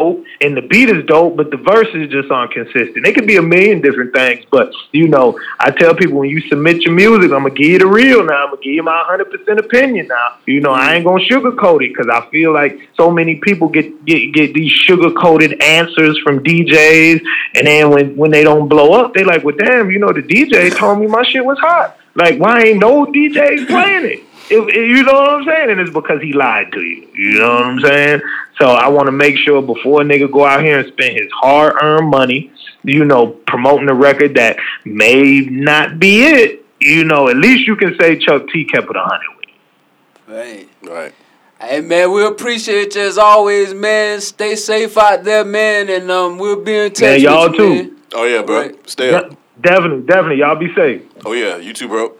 dope 0.00 0.24
and 0.40 0.56
the 0.56 0.62
beat 0.62 0.88
is 0.88 1.04
dope, 1.06 1.36
but 1.36 1.50
the 1.50 1.56
verses 1.56 2.10
just 2.10 2.30
aren't 2.30 2.52
consistent. 2.52 3.06
It 3.06 3.14
could 3.14 3.26
be 3.26 3.36
a 3.36 3.42
million 3.42 3.80
different 3.80 4.14
things, 4.14 4.44
but 4.50 4.72
you 4.92 5.08
know, 5.08 5.38
I 5.58 5.70
tell 5.70 5.94
people 5.94 6.18
when 6.18 6.30
you 6.30 6.40
submit 6.48 6.82
your 6.82 6.94
music, 6.94 7.32
I'm 7.32 7.42
gonna 7.42 7.50
give 7.50 7.68
you 7.68 7.78
the 7.78 7.86
real 7.86 8.24
now. 8.24 8.44
I'm 8.44 8.50
gonna 8.50 8.62
give 8.62 8.72
you 8.72 8.82
my 8.82 8.96
100 8.98 9.30
percent 9.30 9.58
opinion 9.60 10.08
now. 10.08 10.36
You 10.46 10.60
know, 10.60 10.72
I 10.72 10.94
ain't 10.94 11.04
gonna 11.04 11.24
sugarcoat 11.24 11.84
it 11.84 11.94
because 11.94 12.08
I 12.08 12.28
feel 12.30 12.52
like 12.52 12.88
so 12.96 13.10
many 13.10 13.36
people 13.36 13.68
get 13.68 14.04
get 14.04 14.32
get 14.32 14.54
these 14.54 14.72
sugar 14.72 15.10
coated 15.10 15.60
answers 15.62 16.18
from 16.24 16.42
DJs, 16.42 17.20
and 17.54 17.66
then 17.66 17.90
when 17.90 18.16
when 18.16 18.30
they 18.30 18.44
don't 18.44 18.68
blow 18.68 18.92
up, 18.92 19.14
they 19.14 19.24
like, 19.24 19.44
well, 19.44 19.56
damn, 19.56 19.90
you 19.90 19.98
know, 19.98 20.12
the 20.12 20.22
DJ 20.22 20.74
told 20.76 20.98
me 20.98 21.06
my 21.06 21.22
shit 21.22 21.44
was 21.44 21.58
hot. 21.58 21.96
Like, 22.14 22.38
why 22.38 22.62
ain't 22.62 22.80
no 22.80 23.06
DJ 23.06 23.66
playing 23.66 24.04
it? 24.04 24.29
If, 24.50 24.68
if- 24.68 24.74
you 24.74 25.02
know 25.04 25.12
what 25.12 25.30
I'm 25.30 25.44
saying? 25.44 25.70
And 25.70 25.80
it's 25.80 25.90
because 25.92 26.20
he 26.20 26.32
lied 26.32 26.72
to 26.72 26.80
you. 26.80 27.08
You 27.14 27.38
know 27.38 27.54
what 27.54 27.64
I'm 27.64 27.80
saying? 27.80 28.20
So 28.60 28.66
I 28.68 28.88
want 28.88 29.06
to 29.06 29.12
make 29.12 29.36
sure 29.38 29.62
before 29.62 30.02
a 30.02 30.04
nigga 30.04 30.30
go 30.30 30.44
out 30.44 30.62
here 30.62 30.80
and 30.80 30.88
spend 30.92 31.16
his 31.16 31.30
hard 31.32 31.74
earned 31.82 32.08
money, 32.10 32.52
you 32.84 33.04
know, 33.04 33.28
promoting 33.46 33.88
a 33.88 33.94
record 33.94 34.34
that 34.34 34.56
may 34.84 35.40
not 35.40 35.98
be 35.98 36.22
it, 36.24 36.64
you 36.80 37.04
know, 37.04 37.28
at 37.28 37.36
least 37.36 37.66
you 37.66 37.76
can 37.76 37.96
say 37.98 38.18
Chuck 38.18 38.48
T 38.52 38.64
kept 38.64 38.84
it 38.90 38.96
100 38.96 39.20
with 39.36 39.46
you. 39.48 40.34
right. 40.34 40.68
Right. 40.82 41.14
Hey 41.60 41.82
man, 41.82 42.10
we 42.12 42.24
appreciate 42.24 42.94
you 42.94 43.02
as 43.02 43.18
always, 43.18 43.74
man. 43.74 44.22
Stay 44.22 44.56
safe 44.56 44.96
out 44.96 45.24
there, 45.24 45.44
man, 45.44 45.90
and 45.90 46.10
um, 46.10 46.38
we'll 46.38 46.62
be 46.62 46.74
in 46.74 46.90
touch. 46.92 47.02
Man, 47.02 47.20
y'all 47.20 47.50
with 47.50 47.52
you, 47.52 47.58
too. 47.58 47.74
man. 47.74 47.96
Oh 48.14 48.24
yeah, 48.24 48.40
bro. 48.42 48.60
Right. 48.60 48.88
Stay 48.90 49.12
up. 49.12 49.28
De- 49.28 49.36
definitely, 49.60 50.06
definitely. 50.06 50.38
Y'all 50.38 50.56
be 50.56 50.74
safe. 50.74 51.02
Oh 51.26 51.32
yeah, 51.32 51.56
you 51.58 51.74
too, 51.74 51.86
bro. 51.88 52.06
All 52.06 52.16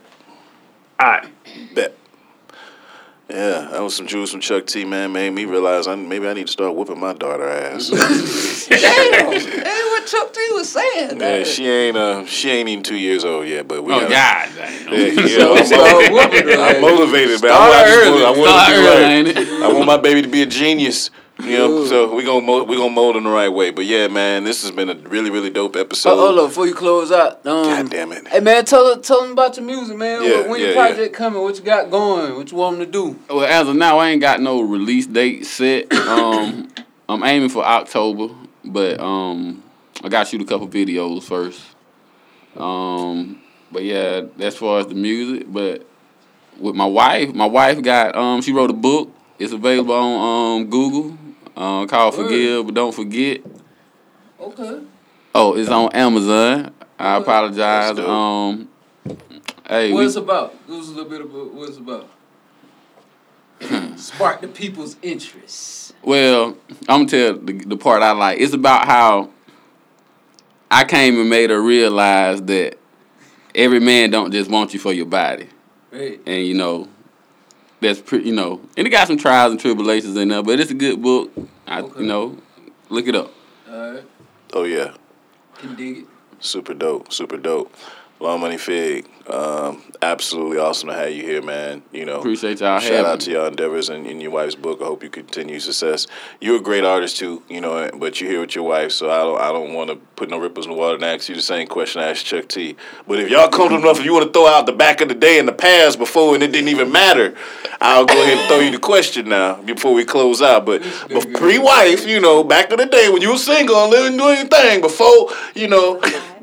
right. 1.00 1.26
Bet. 1.74 1.96
Yeah, 3.30 3.68
that 3.70 3.80
was 3.82 3.94
some 3.94 4.06
juice 4.08 4.32
from 4.32 4.40
Chuck 4.40 4.66
T. 4.66 4.84
Man, 4.84 5.12
made 5.12 5.30
me 5.30 5.44
realize 5.44 5.86
I 5.86 5.94
maybe 5.94 6.26
I 6.28 6.32
need 6.34 6.46
to 6.46 6.52
start 6.52 6.74
whooping 6.74 6.98
my 6.98 7.12
daughter 7.12 7.48
ass. 7.48 7.88
Damn, 8.68 8.80
that's 8.80 9.64
what 9.64 10.06
Chuck 10.06 10.32
T 10.32 10.40
was 10.52 10.68
saying. 10.72 11.20
yeah, 11.20 11.44
she 11.44 11.68
ain't 11.68 11.96
uh 11.96 12.24
she 12.26 12.50
ain't 12.50 12.68
even 12.68 12.82
two 12.82 12.96
years 12.96 13.24
old 13.24 13.46
yet, 13.46 13.68
but 13.68 13.82
we 13.84 13.92
Oh 13.92 14.00
gotta- 14.00 14.12
God, 14.12 14.48
damn. 14.56 14.92
Yeah, 14.92 14.98
yeah, 15.26 15.58
I'm, 15.58 15.64
Start 15.64 16.12
whooping 16.12 16.48
her 16.48 16.60
I'm 16.60 16.80
motivated, 16.80 17.28
man. 17.30 17.38
Start 17.38 17.52
I, 17.52 18.10
want, 18.10 18.24
I, 18.24 18.30
want 18.30 18.50
Start 18.50 18.68
to 18.68 18.74
do 18.74 18.88
early, 18.88 19.54
right. 19.60 19.62
I 19.62 19.72
want 19.72 19.86
my 19.86 19.96
baby 19.96 20.22
to 20.22 20.28
be 20.28 20.42
a 20.42 20.46
genius. 20.46 21.10
You 21.44 21.58
know, 21.58 21.84
so 21.84 22.14
we 22.14 22.24
gonna 22.24 22.44
mold, 22.44 22.68
we 22.68 22.76
gonna 22.76 22.90
mold 22.90 23.16
in 23.16 23.24
the 23.24 23.30
right 23.30 23.48
way. 23.48 23.70
But 23.70 23.86
yeah, 23.86 24.08
man, 24.08 24.44
this 24.44 24.62
has 24.62 24.70
been 24.70 24.90
a 24.90 24.94
really 24.94 25.30
really 25.30 25.50
dope 25.50 25.76
episode. 25.76 26.10
Oh, 26.10 26.26
hold 26.26 26.38
up, 26.38 26.48
before 26.48 26.66
you 26.66 26.74
close 26.74 27.10
out. 27.12 27.44
Um, 27.46 27.64
God 27.64 27.90
damn 27.90 28.12
it. 28.12 28.28
Hey 28.28 28.40
man, 28.40 28.64
tell 28.64 29.00
tell 29.00 29.22
them 29.22 29.32
about 29.32 29.56
your 29.56 29.66
music, 29.66 29.96
man. 29.96 30.22
Yeah, 30.22 30.48
when 30.48 30.60
yeah, 30.60 30.66
your 30.66 30.74
project 30.74 31.14
coming? 31.14 31.42
What 31.42 31.56
you 31.56 31.62
got 31.62 31.90
going? 31.90 32.36
What 32.36 32.50
you 32.50 32.58
want 32.58 32.78
them 32.78 32.86
to 32.86 32.92
do? 32.92 33.18
Well, 33.28 33.44
as 33.44 33.68
of 33.68 33.76
now, 33.76 33.98
I 33.98 34.10
ain't 34.10 34.20
got 34.20 34.40
no 34.40 34.60
release 34.60 35.06
date 35.06 35.46
set. 35.46 35.92
Um, 36.10 36.68
I'm 37.08 37.22
aiming 37.22 37.50
for 37.50 37.64
October, 37.64 38.34
but 38.64 39.00
um, 39.00 39.62
I 40.02 40.08
got 40.08 40.24
to 40.24 40.30
shoot 40.30 40.42
a 40.42 40.44
couple 40.44 40.68
videos 40.68 41.22
first. 41.22 41.60
Um, 42.56 43.40
but 43.70 43.84
yeah, 43.84 44.22
as 44.38 44.56
far 44.56 44.80
as 44.80 44.86
the 44.86 44.94
music, 44.94 45.46
but 45.52 45.86
with 46.58 46.74
my 46.74 46.86
wife, 46.86 47.32
my 47.32 47.46
wife 47.46 47.82
got 47.82 48.14
um, 48.14 48.42
she 48.42 48.52
wrote 48.52 48.70
a 48.70 48.74
book. 48.74 49.12
It's 49.38 49.52
available 49.52 49.94
on 49.94 50.60
um 50.60 50.70
Google. 50.70 51.18
Uh, 51.56 51.86
called 51.86 52.16
Word. 52.16 52.24
Forgive 52.24 52.66
but 52.66 52.74
Don't 52.74 52.94
Forget. 52.94 53.40
Okay. 54.40 54.80
Oh, 55.34 55.54
it's 55.56 55.68
on 55.68 55.90
Amazon. 55.92 56.72
I 56.98 57.16
Okay. 57.16 57.22
apologize. 57.22 57.98
Um, 57.98 58.68
hey, 59.68 59.92
What 59.92 60.06
we- 60.06 60.14
about? 60.20 60.54
Give 60.66 60.76
us 60.78 60.88
a 60.88 60.90
little 60.92 61.10
bit 61.10 61.20
about 61.20 61.52
what 61.54 61.68
it's 61.68 61.78
about. 61.78 62.08
Spark 63.96 64.40
the 64.40 64.48
people's 64.48 64.96
interest. 65.02 65.92
Well, 66.02 66.56
I'm 66.88 67.06
gonna 67.06 67.06
tell 67.06 67.34
the, 67.36 67.52
the 67.52 67.76
part 67.76 68.02
I 68.02 68.12
like. 68.12 68.40
It's 68.40 68.54
about 68.54 68.86
how 68.86 69.30
I 70.70 70.84
came 70.84 71.20
and 71.20 71.28
made 71.28 71.50
her 71.50 71.60
realize 71.60 72.40
that 72.42 72.78
every 73.54 73.80
man 73.80 74.10
don't 74.10 74.32
just 74.32 74.50
want 74.50 74.72
you 74.72 74.80
for 74.80 74.92
your 74.94 75.04
body, 75.06 75.48
Right. 75.92 76.20
and 76.26 76.46
you 76.46 76.54
know 76.54 76.88
that's 77.80 78.00
pretty. 78.00 78.26
You 78.28 78.34
know, 78.34 78.60
and 78.76 78.86
it 78.86 78.90
got 78.90 79.06
some 79.08 79.16
trials 79.18 79.52
and 79.52 79.60
tribulations 79.60 80.16
in 80.16 80.28
there, 80.28 80.42
but 80.42 80.60
it's 80.60 80.70
a 80.70 80.74
good 80.74 81.00
book. 81.02 81.30
I, 81.66 81.80
Okay. 81.82 82.00
you 82.00 82.06
know, 82.06 82.36
look 82.88 83.06
it 83.06 83.14
up. 83.14 83.32
Alright. 83.70 84.04
Oh 84.52 84.64
yeah, 84.64 84.94
Can 85.58 85.76
dig 85.76 85.98
it. 85.98 86.04
super 86.40 86.74
dope, 86.74 87.12
super 87.12 87.36
dope. 87.36 87.72
Long 88.20 88.38
Money 88.40 88.58
Fig, 88.58 89.08
um, 89.28 89.82
absolutely 90.02 90.58
awesome 90.58 90.90
to 90.90 90.94
have 90.94 91.10
you 91.10 91.22
here, 91.22 91.40
man. 91.40 91.82
You 91.90 92.04
know, 92.04 92.18
Appreciate 92.18 92.60
y'all 92.60 92.78
Shout 92.78 93.06
out 93.06 93.18
me. 93.20 93.24
to 93.24 93.30
your 93.30 93.46
endeavors 93.46 93.88
and 93.88 94.06
in 94.06 94.20
your 94.20 94.30
wife's 94.30 94.54
book. 94.54 94.82
I 94.82 94.84
hope 94.84 95.02
you 95.02 95.08
continue 95.08 95.58
success. 95.58 96.06
You're 96.38 96.56
a 96.58 96.60
great 96.60 96.84
artist 96.84 97.16
too, 97.16 97.42
you 97.48 97.62
know, 97.62 97.90
but 97.94 98.20
you're 98.20 98.30
here 98.30 98.40
with 98.42 98.54
your 98.54 98.64
wife, 98.64 98.92
so 98.92 99.10
I 99.10 99.20
don't 99.20 99.40
I 99.40 99.52
don't 99.52 99.72
want 99.72 99.88
to 99.88 99.96
put 100.16 100.28
no 100.28 100.38
ripples 100.38 100.66
in 100.66 100.72
the 100.72 100.76
water 100.78 100.96
and 100.96 101.04
ask 101.04 101.30
you 101.30 101.34
the 101.34 101.40
same 101.40 101.66
question 101.66 102.02
I 102.02 102.08
asked 102.10 102.26
Chuck 102.26 102.46
T. 102.46 102.76
But 103.08 103.20
if 103.20 103.30
y'all 103.30 103.48
comfortable 103.48 103.84
enough, 103.84 104.00
if 104.00 104.04
you 104.04 104.12
want 104.12 104.26
to 104.26 104.32
throw 104.32 104.46
out 104.46 104.66
the 104.66 104.72
back 104.72 105.00
of 105.00 105.08
the 105.08 105.14
day 105.14 105.38
in 105.38 105.46
the 105.46 105.52
past 105.52 105.98
before 105.98 106.34
and 106.34 106.42
it 106.42 106.52
didn't 106.52 106.68
even 106.68 106.92
matter, 106.92 107.34
I'll 107.80 108.04
go 108.04 108.22
ahead 108.22 108.36
and 108.36 108.48
throw 108.48 108.58
you 108.60 108.70
the 108.70 108.78
question 108.78 109.30
now 109.30 109.62
before 109.62 109.94
we 109.94 110.04
close 110.04 110.42
out. 110.42 110.66
But, 110.66 110.82
but 111.10 111.32
pre-wife, 111.32 112.06
you 112.06 112.20
know, 112.20 112.44
back 112.44 112.70
in 112.70 112.76
the 112.76 112.84
day 112.86 113.08
when 113.08 113.22
you 113.22 113.30
were 113.30 113.38
single 113.38 113.76
and 113.76 113.90
living 113.90 114.18
doing 114.18 114.36
your 114.40 114.46
thing, 114.48 114.82
before 114.82 115.30
you 115.54 115.68
know, 115.68 115.98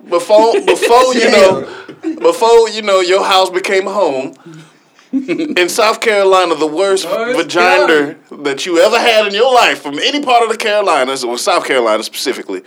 before 0.09 0.53
before 0.65 1.13
you 1.13 1.31
know, 1.31 1.85
before 2.19 2.69
you 2.69 2.81
know 2.81 2.99
your 2.99 3.23
house 3.23 3.49
became 3.49 3.87
a 3.87 3.93
home 3.93 4.33
in 5.11 5.69
South 5.69 6.01
Carolina, 6.01 6.55
the 6.55 6.67
worst 6.67 7.05
Oh, 7.07 7.33
vagina 7.35 8.17
that 8.43 8.65
you 8.65 8.79
ever 8.79 8.99
had 8.99 9.27
in 9.27 9.33
your 9.33 9.53
life 9.53 9.81
from 9.81 9.99
any 9.99 10.21
part 10.21 10.43
of 10.43 10.49
the 10.49 10.57
Carolinas, 10.57 11.23
or 11.23 11.37
South 11.37 11.65
Carolina 11.65 12.03
specifically. 12.03 12.61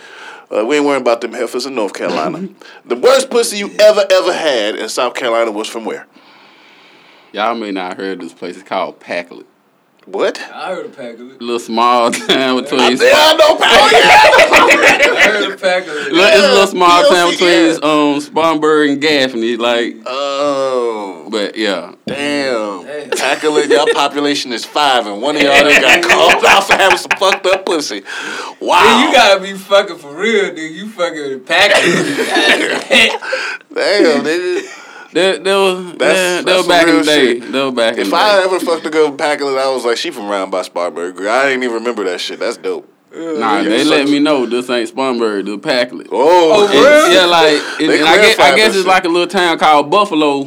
Uh, 0.51 0.64
we 0.66 0.76
ain't 0.76 0.84
worrying 0.84 1.03
about 1.03 1.20
them 1.20 1.32
heifers 1.32 1.66
in 1.66 1.74
North 1.74 1.95
Carolina. 1.95 2.49
the 2.84 2.97
worst 2.97 3.30
pussy 3.30 3.59
you 3.59 3.70
ever, 3.78 4.05
ever 4.11 4.32
had 4.32 4.74
in 4.74 4.88
South 4.88 5.14
Carolina 5.14 5.53
was 5.53 5.68
from 5.68 5.84
where? 5.84 6.07
Y'all 7.32 7.55
may 7.55 7.70
not 7.70 7.91
have 7.91 7.99
heard 7.99 8.20
this 8.20 8.32
place. 8.32 8.57
It's 8.57 8.68
called 8.68 8.99
Pacolet. 8.99 9.47
What? 10.12 10.40
I 10.40 10.74
heard 10.74 10.86
a 10.86 10.88
pack 10.88 11.14
of 11.14 11.30
it. 11.30 11.40
A 11.40 11.44
little 11.44 11.58
small 11.61 12.11
town 12.11 12.62
between. 12.62 12.80
Yeah, 12.80 13.12
I 13.12 13.34
know, 13.38 13.56
pal. 13.56 13.68
I 13.70 15.30
heard 15.30 15.52
a 15.52 15.56
pack 15.56 15.82
of 15.86 15.94
it. 15.94 16.12
Look, 16.12 16.32
it's 16.32 16.44
a 16.44 16.48
little 16.52 16.66
small 16.66 17.02
Yeah, 17.02 17.08
town 17.08 17.30
between 17.30 17.50
yeah. 17.50 17.78
um 18.14 18.20
Spartanburg 18.20 18.90
and 18.90 19.00
Gaffney. 19.00 19.56
Like, 19.56 19.96
Oh, 20.06 21.28
but 21.30 21.56
yeah, 21.56 21.94
damn. 22.06 22.84
Damn. 22.84 23.11
Tackle 23.11 23.64
y'all 23.66 23.86
population 23.94 24.52
is 24.52 24.64
five, 24.64 25.06
and 25.06 25.22
one 25.22 25.36
of 25.36 25.42
y'all 25.42 25.52
done 25.62 25.80
got 25.80 26.02
called 26.11 26.44
out 26.44 26.64
for 26.64 26.74
having 26.74 26.98
some 26.98 27.12
fucked 27.18 27.46
up 27.46 27.64
pussy. 27.64 28.02
Wow. 28.61 28.78
Hey, 28.80 29.06
you 29.06 29.12
gotta 29.14 29.40
be 29.40 29.52
fucking 29.54 29.98
for 29.98 30.12
real, 30.14 30.50
nigga. 30.50 30.72
You 30.72 30.88
fucking 30.88 31.16
with 31.22 31.32
a 31.36 31.38
pack 31.38 31.70
of 31.70 31.82
it. 31.84 33.20
Damn, 33.74 34.24
nigga. 34.24 34.86
That 35.12 35.42
that 35.44 35.56
was 35.56 35.92
That's- 35.98 36.16
yeah, 36.16 36.36
that 36.36 36.44
that's 36.46 36.58
was 36.58 36.66
back 36.68 36.80
some 36.82 36.88
in 36.90 36.94
real 36.96 37.04
the 37.04 37.11
day. 37.11 37.40
shit. 37.40 37.52
That 37.52 37.64
was 37.64 37.74
back 37.74 37.94
in 37.94 38.00
If 38.00 38.11
the 38.11 38.16
I 38.16 38.42
ever 38.44 38.61
fucked 38.61 38.86
a 38.86 38.90
girl 38.90 39.08
with 39.11 39.18
Pacolet, 39.18 39.58
I 39.58 39.68
was 39.74 39.84
like, 39.84 39.96
she 39.96 40.11
from 40.11 40.28
round 40.28 40.50
by 40.52 40.62
Spartanburg. 40.62 41.18
I 41.26 41.46
didn't 41.48 41.64
even 41.64 41.74
remember 41.76 42.04
that 42.04 42.20
shit. 42.20 42.38
That's 42.38 42.56
dope. 42.56 42.88
Nah, 43.12 43.56
Yeah, 43.58 43.62
they 43.64 43.82
let 43.84 44.08
me 44.08 44.20
know 44.20 44.46
this 44.46 44.70
ain't 44.70 44.88
Spartanburg, 44.88 45.46
the 45.46 45.58
Pacolet. 45.58 46.06
Oh, 46.12 46.52
Oh, 46.52 46.64
And- 46.66 46.72
really? 46.74 47.14
yeah, 47.14 47.24
like 47.26 47.54
it, 47.80 47.86
They 47.88 47.98
and 48.00 48.08
I 48.08 48.16
guess 48.18 48.38
I 48.38 48.54
guess 48.56 48.68
it's 48.68 48.76
shit. 48.78 48.86
like 48.86 49.04
a 49.04 49.08
little 49.08 49.26
town 49.26 49.58
called 49.58 49.90
Buffalo, 49.90 50.42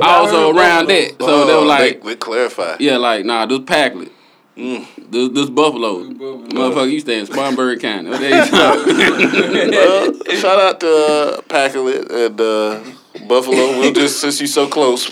I 0.00 0.04
heard 0.04 0.24
also 0.24 0.50
around 0.56 0.88
Buffalo. 0.88 1.00
that. 1.08 1.16
So 1.20 1.46
they 1.46 1.54
were 1.54 1.60
like, 1.64 2.00
Oh, 2.02 2.04
they, 2.06 2.10
they 2.14 2.16
clarify. 2.16 2.76
yeah, 2.80 2.96
like 2.96 3.24
nah, 3.24 3.46
this 3.46 3.60
Pacolet. 3.60 4.10
Mm. 4.56 4.84
This, 5.10 5.28
this 5.30 5.48
Buffalo. 5.48 6.02
Buffalo. 6.10 6.38
Motherfucker, 6.48 6.90
you 6.90 7.00
stay 7.00 7.20
in 7.20 7.26
Spartanburg 7.26 7.80
County. 7.80 8.10
What 8.10 8.20
there 8.20 8.44
you 8.44 8.50
go. 8.50 9.70
well, 9.70 10.36
shout 10.36 10.60
out 10.60 10.80
to 10.80 10.88
uh, 10.88 11.40
Pacolet 11.42 12.10
and 12.10 12.40
uh, 12.40 12.80
Buffalo. 13.28 13.78
We'll 13.78 13.92
just 14.02 14.20
since 14.20 14.40
you're 14.40 14.46
so 14.46 14.66
close, 14.68 15.10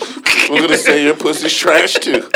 we're 0.49 0.61
gonna 0.61 0.77
say 0.77 1.03
your 1.03 1.15
pussy's 1.15 1.55
trash 1.55 1.93
too. 1.95 2.29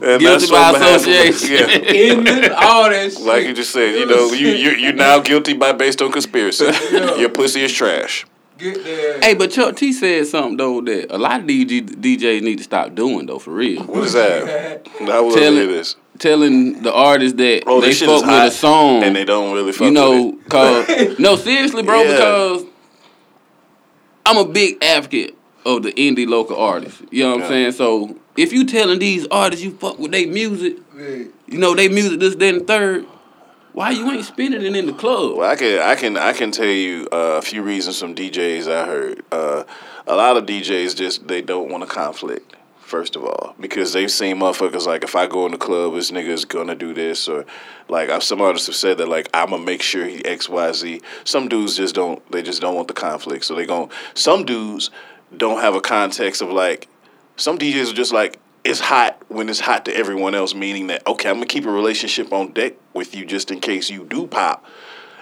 And 0.00 0.20
Guilty 0.20 0.46
that's 0.46 0.50
by 0.50 0.68
on 0.68 0.76
association. 0.76 1.50
Yeah. 1.50 1.92
In 2.12 2.52
all 2.52 2.88
that 2.88 3.12
shit. 3.16 3.20
Like 3.22 3.46
you 3.46 3.52
just 3.54 3.70
said, 3.72 3.94
you 3.94 4.06
know, 4.06 4.32
you 4.32 4.48
you 4.48 4.70
you're 4.70 4.92
now 4.92 5.18
guilty 5.20 5.54
by 5.54 5.72
based 5.72 6.00
on 6.02 6.12
conspiracy. 6.12 6.66
Yeah. 6.92 7.16
Your 7.16 7.30
pussy 7.30 7.62
is 7.62 7.72
trash. 7.72 8.24
Hey, 8.60 9.34
but 9.38 9.52
Chuck 9.52 9.76
T 9.76 9.92
said 9.92 10.26
something 10.26 10.56
though 10.56 10.80
that 10.80 11.14
a 11.14 11.18
lot 11.18 11.40
of 11.40 11.46
DJ, 11.46 11.80
DJs 11.82 12.42
need 12.42 12.58
to 12.58 12.64
stop 12.64 12.94
doing 12.94 13.26
though, 13.26 13.38
for 13.38 13.52
real. 13.52 13.82
What 13.84 14.04
is 14.04 14.12
that? 14.14 14.86
I 15.00 15.20
will 15.20 15.32
Tell 15.32 15.52
hear 15.52 15.64
it- 15.64 15.66
this. 15.68 15.96
Telling 16.18 16.82
the 16.82 16.92
artists 16.92 17.36
that 17.38 17.62
Oh, 17.68 17.80
they 17.80 17.94
fuck 17.94 18.22
with 18.26 18.30
a 18.30 18.50
song, 18.50 19.04
and 19.04 19.14
they 19.14 19.24
don't 19.24 19.54
really 19.54 19.70
fuck 19.70 19.82
you 19.82 19.92
know, 19.92 20.30
with 20.30 20.40
it. 20.44 20.48
cause 20.48 21.18
no, 21.20 21.36
seriously, 21.36 21.84
bro, 21.84 22.02
Yeah. 22.02 22.10
because 22.12 22.64
I'm 24.28 24.36
a 24.36 24.44
big 24.44 24.84
advocate 24.84 25.34
of 25.64 25.82
the 25.82 25.92
indie 25.92 26.28
local 26.28 26.56
artists. 26.56 27.02
You 27.10 27.24
know 27.24 27.30
what 27.30 27.38
Yeah. 27.38 27.44
I'm 27.44 27.50
saying? 27.50 27.72
So 27.72 28.16
if 28.36 28.52
you 28.52 28.66
telling 28.66 28.98
these 28.98 29.26
artists 29.30 29.64
you 29.64 29.70
fuck 29.72 29.98
with 29.98 30.12
their 30.12 30.26
music, 30.28 30.76
you 30.94 31.58
know, 31.58 31.74
they 31.74 31.88
music 31.88 32.20
this, 32.20 32.34
then, 32.34 32.56
and 32.56 32.66
third, 32.66 33.06
why 33.72 33.90
you 33.90 34.10
ain't 34.10 34.26
spinning 34.26 34.62
it 34.62 34.76
in 34.76 34.84
the 34.86 34.92
club? 34.92 35.36
Well, 35.38 35.50
I 35.50 35.56
can 35.56 35.78
I 35.80 35.94
can 35.94 36.16
I 36.18 36.32
can 36.34 36.50
tell 36.50 36.66
you 36.66 37.08
uh, 37.10 37.38
a 37.38 37.42
few 37.42 37.62
reasons 37.62 37.98
from 37.98 38.14
DJs 38.14 38.70
I 38.70 38.84
heard. 38.84 39.24
Uh, 39.32 39.64
a 40.06 40.14
lot 40.16 40.36
of 40.36 40.44
DJs 40.44 40.94
just 40.96 41.26
they 41.26 41.40
don't 41.40 41.70
want 41.70 41.82
a 41.82 41.86
conflict. 41.86 42.54
First 42.88 43.16
of 43.16 43.22
all, 43.24 43.54
because 43.60 43.92
they've 43.92 44.10
seen 44.10 44.38
motherfuckers 44.38 44.86
like 44.86 45.04
if 45.04 45.14
I 45.14 45.26
go 45.26 45.44
in 45.44 45.52
the 45.52 45.58
club, 45.58 45.92
this 45.94 46.10
nigga's 46.10 46.46
gonna 46.46 46.74
do 46.74 46.94
this, 46.94 47.28
or 47.28 47.44
like 47.90 48.08
I've, 48.08 48.22
some 48.22 48.40
artists 48.40 48.66
have 48.66 48.76
said 48.76 48.96
that 48.96 49.08
like 49.08 49.28
I'm 49.34 49.50
gonna 49.50 49.62
make 49.62 49.82
sure 49.82 50.06
he 50.06 50.24
X 50.24 50.48
Y 50.48 50.72
Z. 50.72 51.02
Some 51.24 51.48
dudes 51.48 51.76
just 51.76 51.94
don't 51.94 52.22
they 52.32 52.42
just 52.42 52.62
don't 52.62 52.74
want 52.74 52.88
the 52.88 52.94
conflict, 52.94 53.44
so 53.44 53.54
they 53.54 53.66
gon' 53.66 53.90
Some 54.14 54.46
dudes 54.46 54.90
don't 55.36 55.60
have 55.60 55.74
a 55.74 55.82
context 55.82 56.40
of 56.40 56.50
like 56.50 56.88
some 57.36 57.58
DJs 57.58 57.90
are 57.92 57.94
just 57.94 58.12
like 58.14 58.38
it's 58.64 58.80
hot 58.80 59.22
when 59.28 59.50
it's 59.50 59.60
hot 59.60 59.84
to 59.84 59.94
everyone 59.94 60.34
else, 60.34 60.54
meaning 60.54 60.86
that 60.86 61.06
okay, 61.06 61.28
I'm 61.28 61.36
gonna 61.36 61.44
keep 61.46 61.66
a 61.66 61.70
relationship 61.70 62.32
on 62.32 62.52
deck 62.52 62.72
with 62.94 63.14
you 63.14 63.26
just 63.26 63.50
in 63.50 63.60
case 63.60 63.90
you 63.90 64.04
do 64.06 64.26
pop. 64.26 64.64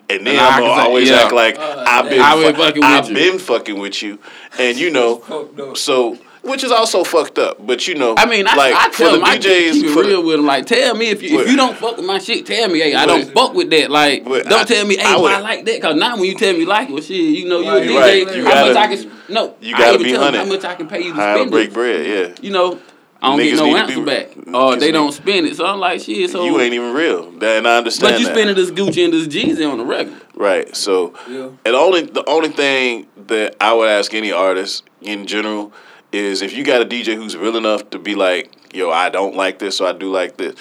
And 0.09 0.25
then 0.25 0.37
And 0.37 0.41
I 0.41 0.51
I'm 0.59 0.61
gonna 0.63 0.83
always 0.83 1.09
yeah. 1.11 1.17
act 1.25 1.33
like 1.33 1.59
Uh, 1.59 1.85
I've 1.85 2.09
been, 2.09 2.21
I 2.21 2.37
been 2.37 2.55
fu- 2.55 2.63
fucking 2.63 2.81
with 2.81 2.85
I've 2.91 3.09
you. 3.09 3.15
been 3.17 3.39
fucking 3.41 3.79
with 3.81 4.03
you, 4.05 4.21
and 4.57 4.79
you 4.79 4.91
know, 4.91 5.17
fucked 5.17 5.59
up. 5.59 5.77
so 5.77 6.17
which 6.47 6.65
is 6.65 6.71
also 6.73 7.05
fucked 7.05 7.39
up. 7.39 7.65
But 7.67 7.87
you 7.89 7.95
know, 7.95 8.15
I 8.17 8.27
mean, 8.27 8.47
I, 8.49 8.55
like 8.55 8.75
I 8.75 8.89
for 8.91 8.97
tell 8.99 9.13
the 9.13 9.19
them, 9.19 9.25
I 9.27 9.39
DJs, 9.39 9.73
keep 9.73 9.85
it 9.87 9.89
for 9.91 10.03
the- 10.03 10.09
real 10.11 10.23
with 10.25 10.37
them. 10.37 10.47
Like, 10.47 10.67
tell 10.67 10.95
me 10.95 11.09
if 11.11 11.23
you 11.23 11.37
But- 11.37 11.47
if 11.47 11.51
you 11.51 11.57
don't 11.57 11.77
fuck 11.77 11.97
with 11.97 12.07
my 12.07 12.19
shit, 12.19 12.47
tell 12.47 12.69
me, 12.69 12.81
hey, 12.81 12.95
I 12.95 13.07
don't 13.07 13.33
fuck 13.33 13.55
with 13.55 13.71
that. 13.71 13.91
Like, 13.91 14.25
But 14.25 14.45
don't 14.49 14.61
I- 14.61 14.65
tell 14.65 14.85
me, 14.87 14.97
hey, 14.97 15.03
I 15.05 15.17
why 15.17 15.35
I 15.35 15.41
like 15.41 15.65
that. 15.67 15.83
Cause 15.83 15.95
now 15.97 16.15
when 16.17 16.25
you 16.25 16.35
tell 16.35 16.53
me 16.53 16.61
you 16.61 16.67
like 16.67 16.89
it, 16.89 16.93
well, 16.93 17.03
shit, 17.03 17.17
you 17.17 17.49
know, 17.49 17.61
you 17.61 17.71
a 17.71 17.75
Right, 17.75 17.87
DJ. 17.89 17.97
right. 18.27 18.37
You 18.37 18.45
how 18.45 18.51
gotta- 18.55 18.75
much 18.75 18.77
I 18.77 18.95
can? 18.97 19.11
No, 19.29 19.55
you 19.61 19.77
gotta 19.77 19.95
even 19.95 20.03
be 20.05 20.13
tell 20.13 20.21
them 20.25 20.35
how 20.35 20.45
much 20.45 20.65
I 20.65 20.75
can 20.75 20.87
pay 20.89 21.03
you 21.03 21.11
to 21.13 21.15
how 21.21 21.33
to 21.35 21.39
spend 21.41 21.51
break 21.51 21.69
it. 21.69 21.75
bread, 21.75 22.07
yeah. 22.07 22.35
You 22.41 22.51
know, 22.53 22.79
I 23.21 23.31
don't 23.31 23.39
Niggas 23.41 23.45
get 23.51 23.57
no 23.57 23.77
answer 23.77 23.95
be- 23.97 24.05
back, 24.05 24.31
niggas 24.35 24.55
or 24.55 24.77
they 24.77 24.87
need- 24.87 24.93
don't 24.93 25.13
spend 25.13 25.47
it. 25.47 25.57
So 25.57 25.65
I'm 25.67 25.81
like, 25.81 26.01
shit. 26.03 26.31
So 26.31 26.45
you 26.45 26.61
ain't 26.61 26.75
even 26.75 26.93
real, 26.93 27.31
that, 27.39 27.59
and 27.59 27.67
I 27.67 27.79
understand 27.79 28.13
but 28.15 28.21
you 28.21 28.27
that. 28.27 28.35
spending 28.35 28.55
this 28.57 28.71
Gucci 28.71 29.05
and 29.05 29.13
this 29.13 29.27
Jeezy 29.27 29.69
on 29.69 29.79
the 29.79 29.85
record. 29.85 30.13
Right. 30.35 30.77
So, 30.77 31.15
Yeah. 31.29 31.49
and 31.65 31.75
only 31.75 32.03
the 32.03 32.23
only 32.29 32.51
thing 32.51 33.07
that 33.27 33.57
I 33.61 33.73
would 33.73 33.89
ask 33.89 34.13
any 34.15 34.31
artist 34.33 34.85
in 35.03 35.27
general 35.27 35.73
is 36.13 36.43
if 36.43 36.53
you 36.53 36.65
got 36.65 36.83
a 36.83 36.85
DJ 36.85 37.15
who's 37.15 37.37
real 37.37 37.57
enough 37.57 37.91
to 37.91 37.99
be 37.99 38.15
like, 38.15 38.51
"Yo, 38.75 38.91
I 38.91 39.09
don't 39.09 39.37
like 39.37 39.59
this, 39.59 39.77
so 39.77 39.87
I 39.87 39.93
do 39.93 40.11
like 40.11 40.37
this." 40.37 40.55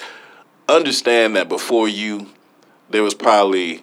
Understand 0.68 1.36
that 1.36 1.48
before 1.48 1.88
you, 1.88 2.26
there 2.90 3.02
was 3.02 3.14
probably, 3.14 3.82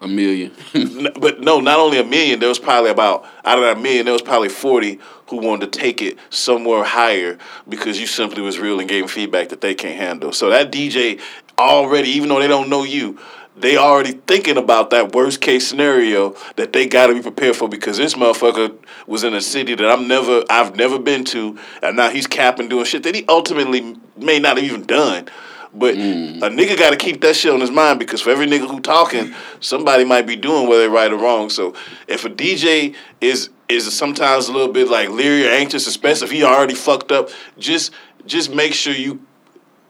A 0.00 0.06
million. 0.08 0.52
but 1.20 1.40
no, 1.40 1.60
not 1.60 1.78
only 1.78 1.98
a 1.98 2.04
million. 2.04 2.38
There 2.38 2.48
was 2.48 2.58
probably 2.58 2.90
about 2.90 3.24
out 3.44 3.58
of 3.58 3.64
that 3.64 3.80
million, 3.80 4.04
there 4.04 4.12
was 4.12 4.22
probably 4.22 4.48
forty 4.48 4.98
who 5.28 5.38
wanted 5.38 5.72
to 5.72 5.78
take 5.78 6.02
it 6.02 6.18
somewhere 6.30 6.84
higher 6.84 7.38
because 7.68 7.98
you 7.98 8.06
simply 8.06 8.42
was 8.42 8.58
real 8.58 8.78
and 8.80 8.88
gave 8.88 9.02
them 9.02 9.08
feedback 9.08 9.48
that 9.48 9.60
they 9.60 9.74
can't 9.74 9.96
handle. 9.96 10.32
So 10.32 10.50
that 10.50 10.70
DJ 10.70 11.20
already, 11.58 12.10
even 12.10 12.28
though 12.28 12.40
they 12.40 12.48
don't 12.48 12.68
know 12.68 12.84
you, 12.84 13.18
they 13.56 13.76
already 13.76 14.12
thinking 14.12 14.56
about 14.56 14.90
that 14.90 15.14
worst 15.14 15.40
case 15.40 15.66
scenario 15.66 16.34
that 16.56 16.72
they 16.72 16.86
got 16.86 17.06
to 17.06 17.14
be 17.14 17.22
prepared 17.22 17.56
for 17.56 17.68
because 17.68 17.96
this 17.96 18.14
motherfucker 18.14 18.76
was 19.06 19.22
in 19.22 19.34
a 19.34 19.40
city 19.40 19.74
that 19.74 19.88
I'm 19.88 20.08
never, 20.08 20.44
I've 20.50 20.76
never 20.76 20.98
been 20.98 21.24
to, 21.26 21.58
and 21.82 21.96
now 21.96 22.10
he's 22.10 22.26
capping 22.26 22.68
doing 22.68 22.84
shit 22.84 23.04
that 23.04 23.14
he 23.14 23.24
ultimately 23.28 23.96
may 24.16 24.38
not 24.38 24.56
have 24.56 24.64
even 24.66 24.84
done. 24.84 25.28
But 25.72 25.96
mm. 25.96 26.36
a 26.36 26.50
nigga 26.50 26.78
got 26.78 26.90
to 26.90 26.96
keep 26.96 27.20
that 27.22 27.34
shit 27.34 27.52
on 27.52 27.60
his 27.60 27.70
mind 27.70 27.98
because 27.98 28.20
for 28.20 28.30
every 28.30 28.46
nigga 28.46 28.70
who 28.70 28.80
talking, 28.80 29.34
somebody 29.58 30.04
might 30.04 30.26
be 30.26 30.36
doing 30.36 30.68
whether 30.68 30.88
right 30.88 31.12
or 31.12 31.16
wrong. 31.16 31.50
So 31.50 31.74
if 32.06 32.24
a 32.24 32.30
DJ 32.30 32.94
is 33.20 33.50
is 33.68 33.92
sometimes 33.96 34.48
a 34.48 34.52
little 34.52 34.72
bit 34.72 34.88
like 34.88 35.08
leery 35.08 35.48
or 35.48 35.50
anxious, 35.50 35.86
especially 35.88 36.26
if 36.26 36.30
he 36.30 36.44
already 36.44 36.74
fucked 36.74 37.10
up, 37.10 37.28
just 37.58 37.92
just 38.24 38.54
make 38.54 38.72
sure 38.72 38.94
you 38.94 39.26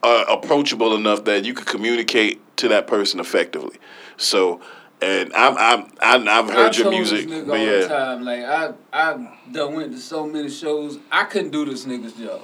are 0.01 0.27
approachable 0.27 0.95
enough 0.95 1.23
that 1.25 1.45
you 1.45 1.53
can 1.53 1.65
communicate 1.65 2.41
to 2.57 2.67
that 2.69 2.87
person 2.87 3.19
effectively. 3.19 3.77
So, 4.17 4.61
and 5.01 5.31
I'm 5.33 5.55
I'm, 5.57 5.91
I'm 6.01 6.27
I've 6.27 6.53
heard 6.53 6.75
I 6.75 6.77
your 6.77 6.89
music, 6.91 7.27
but 7.29 7.49
all 7.49 7.65
the 7.65 7.81
yeah, 7.81 7.87
time, 7.87 8.23
like 8.23 8.43
I 8.43 8.73
I 8.93 9.37
done 9.51 9.73
went 9.75 9.91
to 9.93 9.99
so 9.99 10.25
many 10.25 10.49
shows. 10.49 10.99
I 11.11 11.25
couldn't 11.25 11.51
do 11.51 11.65
this 11.65 11.85
nigga's 11.85 12.13
job. 12.13 12.41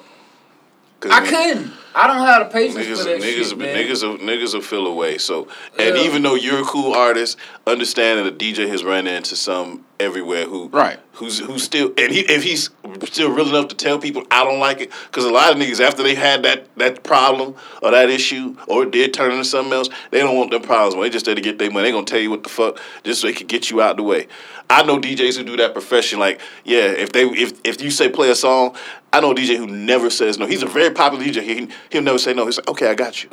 I 1.09 1.25
couldn't. 1.25 1.71
I 1.95 2.05
don't 2.05 2.25
have 2.27 2.47
the 2.47 2.53
patience 2.53 2.85
Niggas, 2.85 2.97
for 2.99 3.03
that 3.05 3.21
niggas, 3.21 3.49
shit, 3.49 3.57
man. 3.57 3.75
niggas, 3.75 4.03
will, 4.07 4.17
niggas 4.19 4.53
will 4.53 4.61
feel 4.61 4.85
away. 4.85 5.17
So, 5.17 5.47
and 5.79 5.97
Yeah. 5.97 6.03
even 6.03 6.21
though 6.21 6.35
you're 6.35 6.61
a 6.61 6.63
cool 6.63 6.93
artist, 6.93 7.37
understanding 7.65 8.25
that 8.25 8.33
a 8.35 8.37
DJ 8.37 8.67
has 8.69 8.83
run 8.83 9.07
into 9.07 9.35
some 9.35 9.83
everywhere 10.01 10.45
who, 10.45 10.67
Right. 10.69 10.99
who's 11.13 11.39
who's 11.39 11.63
still, 11.63 11.93
and 11.97 12.11
he 12.11 12.21
if 12.21 12.43
he's 12.43 12.69
still 13.05 13.31
real 13.31 13.47
enough 13.49 13.67
to 13.69 13.75
tell 13.75 13.99
people 13.99 14.23
I 14.31 14.43
don't 14.43 14.59
like 14.59 14.81
it, 14.81 14.91
because 15.07 15.25
a 15.25 15.29
lot 15.31 15.51
of 15.51 15.57
niggas 15.57 15.79
after 15.79 16.03
they 16.03 16.15
had 16.15 16.43
that 16.43 16.67
that 16.77 17.03
problem 17.03 17.55
or 17.81 17.91
that 17.91 18.09
issue 18.09 18.55
or 18.67 18.83
it 18.83 18.91
did 18.91 19.13
turn 19.13 19.31
into 19.31 19.45
something 19.45 19.73
else, 19.73 19.89
they 20.11 20.19
don't 20.19 20.35
want 20.37 20.51
them 20.51 20.61
problems. 20.61 20.95
When 20.95 21.03
they 21.03 21.09
just 21.09 21.25
there 21.25 21.35
to 21.35 21.41
get 21.41 21.57
their 21.59 21.71
money, 21.71 21.87
they 21.87 21.91
gonna 21.91 22.05
tell 22.05 22.19
you 22.19 22.29
what 22.29 22.43
the 22.43 22.49
fuck 22.49 22.79
just 23.03 23.21
so 23.21 23.27
they 23.27 23.33
can 23.33 23.47
get 23.47 23.69
you 23.71 23.81
out 23.81 23.97
the 23.97 24.03
way. 24.03 24.27
I 24.69 24.83
know 24.83 24.99
DJs 24.99 25.37
who 25.37 25.43
do 25.43 25.57
that 25.57 25.73
profession. 25.73 26.17
Like, 26.19 26.39
yeah, 26.63 26.85
if 26.85 27.11
they 27.11 27.25
if 27.25 27.59
if 27.63 27.81
you 27.81 27.91
say 27.91 28.09
play 28.09 28.29
a 28.29 28.35
song, 28.35 28.75
I 29.11 29.19
know 29.19 29.31
a 29.31 29.35
DJ 29.35 29.57
who 29.57 29.67
never 29.67 30.09
says 30.09 30.37
no. 30.37 30.45
He's 30.45 30.63
a 30.63 30.67
very 30.67 30.91
popular 30.93 31.23
DJ. 31.25 31.41
He 31.43 31.67
he'll 31.89 32.01
never 32.01 32.17
say 32.19 32.33
no. 32.33 32.45
He's 32.45 32.57
like, 32.57 32.69
okay, 32.69 32.89
I 32.89 32.95
got 32.95 33.23
you. 33.23 33.29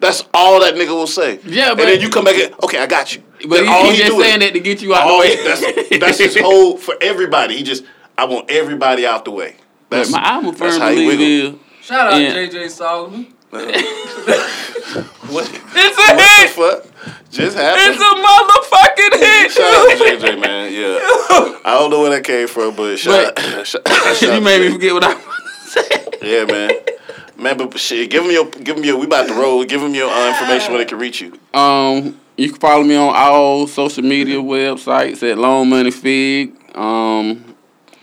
That's 0.00 0.24
all 0.34 0.60
that 0.60 0.74
nigga 0.74 0.88
will 0.88 1.06
say. 1.06 1.38
Yeah, 1.44 1.68
and 1.70 1.76
but- 1.78 1.84
then 1.86 2.00
you 2.00 2.08
come 2.08 2.24
back 2.24 2.36
and 2.36 2.54
okay, 2.64 2.78
I 2.78 2.86
got 2.86 3.14
you. 3.14 3.22
But 3.42 3.56
Then 3.56 3.64
he, 3.64 3.70
all 3.70 3.90
he 3.90 3.96
just 3.96 4.10
doing- 4.10 4.22
saying 4.22 4.40
that 4.40 4.52
to 4.54 4.60
get 4.60 4.82
you 4.82 4.94
out 4.94 5.02
all 5.02 5.08
the 5.08 5.14
oh, 5.14 5.20
way. 5.20 5.36
he- 5.36 5.98
that's 5.98 6.18
that's 6.18 6.18
his 6.18 6.38
whole 6.40 6.76
for 6.76 6.94
everybody. 7.00 7.56
He 7.56 7.62
just 7.62 7.84
I 8.18 8.24
want 8.24 8.50
everybody 8.50 9.06
out 9.06 9.24
the 9.24 9.30
way. 9.30 9.56
That's 9.88 10.10
my 10.10 10.20
album 10.20 10.54
that's 10.54 10.76
firm 10.76 10.80
how 10.80 10.90
he 10.90 11.06
wiggle. 11.06 11.58
Shout 11.82 12.12
out 12.14 12.20
Yeah. 12.20 12.34
JJ 12.34 12.70
Solomon. 12.70 13.34
Uh-huh. 13.52 14.56
What, 15.30 15.46
it's 15.48 15.96
a 15.96 16.14
what 16.14 16.40
hit. 16.40 16.50
fuck 16.50 16.86
just 17.30 17.56
happened? 17.56 17.94
It's 17.94 18.02
a 18.02 18.14
motherfucking 18.18 19.20
hit. 19.20 19.52
Shout 19.52 19.62
out 19.72 19.88
to 19.96 20.26
JJ, 20.26 20.40
man. 20.40 20.72
Yeah, 20.72 20.98
I 21.64 21.76
don't 21.78 21.90
know 21.90 22.00
where 22.00 22.10
that 22.10 22.24
came 22.24 22.48
from, 22.48 22.74
but 22.74 22.96
shout, 22.96 23.32
But- 23.36 23.38
shout, 23.66 23.86
shout 23.88 24.22
you 24.22 24.30
out 24.32 24.42
made 24.42 24.58
to 24.58 24.64
me 24.64 24.72
forget 24.72 24.92
what 24.94 25.04
I 25.04 25.14
was 25.14 25.74
gonna. 25.76 26.16
Yeah, 26.22 26.44
man. 26.46 26.70
Man, 27.40 27.56
but 27.56 27.78
shit, 27.78 28.10
give 28.10 28.22
them 28.22 28.32
your, 28.32 28.50
give 28.50 28.76
them 28.76 28.84
your. 28.84 28.98
We 28.98 29.06
about 29.06 29.28
to 29.28 29.34
roll. 29.34 29.64
Give 29.64 29.80
them 29.80 29.94
your 29.94 30.10
uh, 30.10 30.28
information 30.28 30.72
where 30.72 30.84
they 30.84 30.88
can 30.88 30.98
reach 30.98 31.20
you. 31.20 31.38
Um, 31.54 32.20
you 32.36 32.50
can 32.50 32.60
follow 32.60 32.84
me 32.84 32.96
on 32.96 33.14
all 33.14 33.66
social 33.66 34.02
media 34.02 34.36
websites 34.36 35.22
at 35.28 35.38
Long 35.38 35.68
Money 35.70 35.90
Fig. 35.90 36.54
Um, 36.74 37.56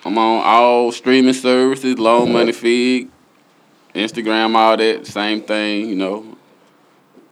I'm 0.04 0.18
on 0.18 0.42
all 0.44 0.92
streaming 0.92 1.34
services, 1.34 2.00
Long 2.00 2.34
Money 2.34 2.52
Fig, 2.52 3.10
Instagram, 3.94 4.56
all 4.56 4.76
that, 4.78 5.06
same 5.06 5.42
thing. 5.42 5.88
You 5.90 5.96
know, 5.96 6.38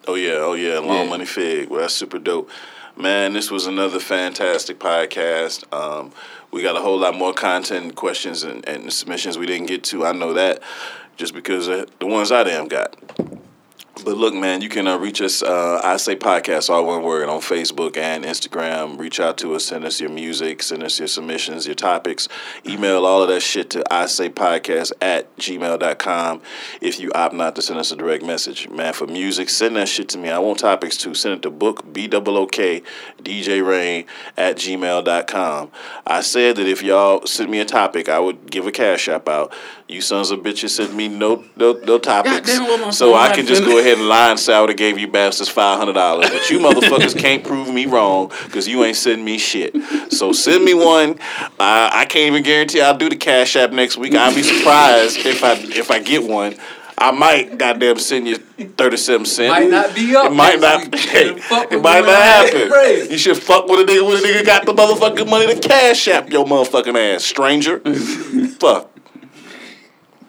Oh 0.07 0.15
yeah, 0.15 0.33
oh 0.33 0.53
yeah, 0.53 0.77
Long 0.79 1.05
Yeah. 1.05 1.09
Money 1.09 1.25
Fig. 1.25 1.69
Well, 1.69 1.81
that's 1.81 1.93
super 1.93 2.19
dope. 2.19 2.49
Man, 2.95 3.33
this 3.33 3.49
was 3.49 3.65
another 3.65 3.99
fantastic 3.99 4.79
podcast. 4.79 5.63
Um, 5.73 6.11
we 6.51 6.61
got 6.61 6.77
a 6.77 6.79
whole 6.79 6.99
lot 6.99 7.15
more 7.15 7.33
content, 7.33 7.95
questions, 7.95 8.43
and, 8.43 8.65
and 8.69 8.93
submissions 8.93 9.37
we 9.37 9.45
didn't 9.47 9.67
get 9.67 9.83
to. 9.85 10.05
I 10.05 10.11
know 10.11 10.33
that 10.33 10.61
just 11.15 11.33
because 11.33 11.67
the 11.67 11.87
ones 12.01 12.31
I 12.31 12.43
damn 12.43 12.67
got. 12.67 12.95
But 14.03 14.17
look, 14.17 14.33
man, 14.33 14.61
you 14.61 14.67
can 14.67 14.87
uh, 14.87 14.97
reach 14.97 15.21
us. 15.21 15.41
Uh, 15.41 15.79
I 15.81 15.95
say 15.97 16.17
podcast, 16.17 16.69
all 16.69 16.85
one 16.85 17.01
word, 17.01 17.29
on 17.29 17.39
Facebook 17.39 17.95
and 17.95 18.25
Instagram. 18.25 18.99
Reach 18.99 19.21
out 19.21 19.37
to 19.37 19.55
us, 19.55 19.65
send 19.65 19.85
us 19.85 20.01
your 20.01 20.09
music, 20.09 20.61
send 20.61 20.83
us 20.83 20.99
your 20.99 21.07
submissions, 21.07 21.65
your 21.65 21.75
topics. 21.75 22.27
Email 22.67 23.05
all 23.05 23.23
of 23.23 23.29
that 23.29 23.39
shit 23.39 23.69
to 23.71 23.83
I 23.91 24.07
say 24.07 24.29
podcast 24.29 24.91
at 25.01 25.33
gmail.com 25.37 26.41
if 26.81 26.99
you 26.99 27.11
opt 27.13 27.33
not 27.35 27.55
to 27.55 27.61
send 27.61 27.79
us 27.79 27.91
a 27.91 27.95
direct 27.95 28.23
message. 28.23 28.69
Man, 28.69 28.91
for 28.93 29.07
music, 29.07 29.49
send 29.49 29.77
that 29.77 29.87
shit 29.87 30.09
to 30.09 30.17
me. 30.17 30.29
I 30.29 30.39
want 30.39 30.59
topics 30.59 30.97
too. 30.97 31.15
Send 31.15 31.35
it 31.35 31.41
to 31.43 31.49
book, 31.49 31.91
B 31.93 32.09
O 32.11 32.21
O 32.25 32.47
K, 32.47 32.83
DJ 33.23 33.65
Rain 33.65 34.05
at 34.35 34.57
gmail.com. 34.57 35.71
I 36.05 36.21
said 36.21 36.57
that 36.57 36.67
if 36.67 36.83
y'all 36.83 37.25
send 37.25 37.49
me 37.49 37.59
a 37.59 37.65
topic, 37.65 38.09
I 38.09 38.19
would 38.19 38.51
give 38.51 38.67
a 38.67 38.71
cash 38.71 39.07
app 39.07 39.29
out. 39.29 39.53
You 39.87 40.01
sons 40.01 40.31
of 40.31 40.39
bitches 40.39 40.69
send 40.69 40.95
me 40.95 41.07
no 41.07 41.43
no, 41.55 41.73
no 41.73 41.99
topics. 41.99 42.57
Goddamn, 42.57 42.81
what 42.81 42.93
So 42.93 43.13
I 43.13 43.35
can 43.35 43.45
just 43.45 43.63
go 43.63 43.77
ahead 43.77 43.99
and 43.99 44.07
lie 44.07 44.31
and 44.31 44.39
say 44.39 44.55
I 44.55 44.59
would 44.59 44.69
have 44.69 44.77
gave 44.77 44.97
you 44.97 45.07
bastards 45.07 45.47
five 45.49 45.77
hundred 45.77 45.93
dollars, 45.93 46.27
but 46.31 46.49
you 46.49 46.57
motherfuckers 46.57 47.15
can't 47.15 47.43
prove 47.43 47.71
me 47.71 47.85
wrong 47.85 48.31
because 48.45 48.67
you 48.67 48.83
ain't 48.83 48.97
sending 48.97 49.23
me 49.23 49.37
shit. 49.37 49.75
So 50.11 50.31
send 50.31 50.65
me 50.65 50.73
one. 50.73 51.19
Uh, 51.59 51.89
I 51.93 52.05
can't 52.09 52.27
even 52.31 52.41
guarantee 52.41 52.81
I'll 52.81 52.97
do 52.97 53.09
the 53.09 53.15
cash 53.15 53.55
app 53.55 53.71
next 53.71 53.95
week. 53.97 54.15
I'll 54.15 54.33
be 54.33 54.41
surprised 54.41 55.17
if 55.19 55.43
I 55.43 55.53
if 55.53 55.91
I 55.91 55.99
get 55.99 56.23
one. 56.23 56.55
I 56.97 57.11
might 57.11 57.57
goddamn 57.59 57.99
send 57.99 58.27
you 58.27 58.37
thirty 58.37 58.97
seven 58.97 59.25
cents. 59.27 59.51
Might 59.51 59.69
not 59.69 59.93
be 59.93 60.15
up 60.15 60.31
It 60.31 60.33
might 60.33 60.59
not. 60.61 60.81
week. 60.81 61.13
You 61.13 61.37
fuck 61.41 61.71
it 61.71 61.81
might 61.83 62.05
not 62.05 62.21
happen. 62.23 62.69
get. 62.69 63.11
You 63.11 63.17
should 63.19 63.37
fuck 63.37 63.67
with 63.67 63.81
a 63.87 63.91
nigga 63.91 64.07
when 64.07 64.17
a 64.17 64.21
nigga 64.21 64.43
got 64.45 64.65
the 64.65 64.73
motherfucking 64.73 65.29
money 65.29 65.53
to 65.53 65.59
cash 65.59 66.07
app 66.07 66.31
your 66.31 66.45
motherfucking 66.45 67.15
ass, 67.15 67.23
stranger. 67.23 67.79
fuck. 68.59 68.89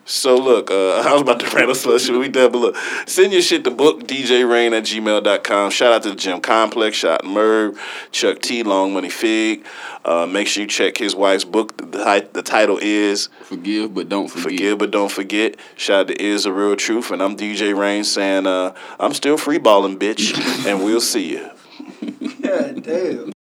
So 0.06 0.36
look, 0.36 0.70
uh, 0.70 1.00
I 1.04 1.12
was 1.12 1.22
about 1.22 1.40
to 1.40 1.54
rattle 1.54 1.74
some 1.74 1.98
shit. 1.98 2.18
We 2.18 2.28
done, 2.28 2.52
but 2.52 2.58
look, 2.58 2.76
send 3.06 3.32
your 3.32 3.42
shit 3.42 3.64
to 3.64 3.70
book 3.70 4.04
djrain 4.04 4.72
at 4.72 4.84
gmail.com. 4.84 5.70
Shout 5.70 5.92
out 5.92 6.02
to 6.04 6.10
the 6.10 6.16
Gym 6.16 6.40
Complex, 6.40 6.96
Shot 6.96 7.24
Merv, 7.24 7.78
Chuck 8.12 8.40
T, 8.40 8.62
Long 8.62 8.94
Money 8.94 9.10
Fig. 9.10 9.66
Uh, 10.04 10.24
make 10.24 10.46
sure 10.46 10.62
you 10.62 10.68
check 10.68 10.96
his 10.96 11.16
wife's 11.16 11.44
book. 11.44 11.76
The, 11.76 12.28
the 12.32 12.42
title 12.42 12.78
is 12.80 13.28
forgive 13.42 13.92
but 13.92 14.08
don't 14.08 14.28
forget. 14.28 14.46
Forgive 14.46 14.78
But 14.78 14.90
Don't 14.92 15.10
Forget. 15.10 15.56
Shout 15.76 16.00
out 16.02 16.08
to 16.08 16.22
Is 16.22 16.46
a 16.46 16.52
Real 16.52 16.76
Truth. 16.76 17.10
And 17.10 17.22
I'm 17.22 17.36
DJ 17.36 17.76
Rain 17.76 18.04
saying, 18.04 18.46
uh, 18.46 18.74
I'm 18.98 19.12
still 19.12 19.36
free 19.36 19.58
balling, 19.58 19.98
bitch. 19.98 20.34
and 20.66 20.84
we'll 20.84 21.00
see 21.00 21.32
you. 21.32 21.50
God 22.40 22.82
damn. 22.82 23.35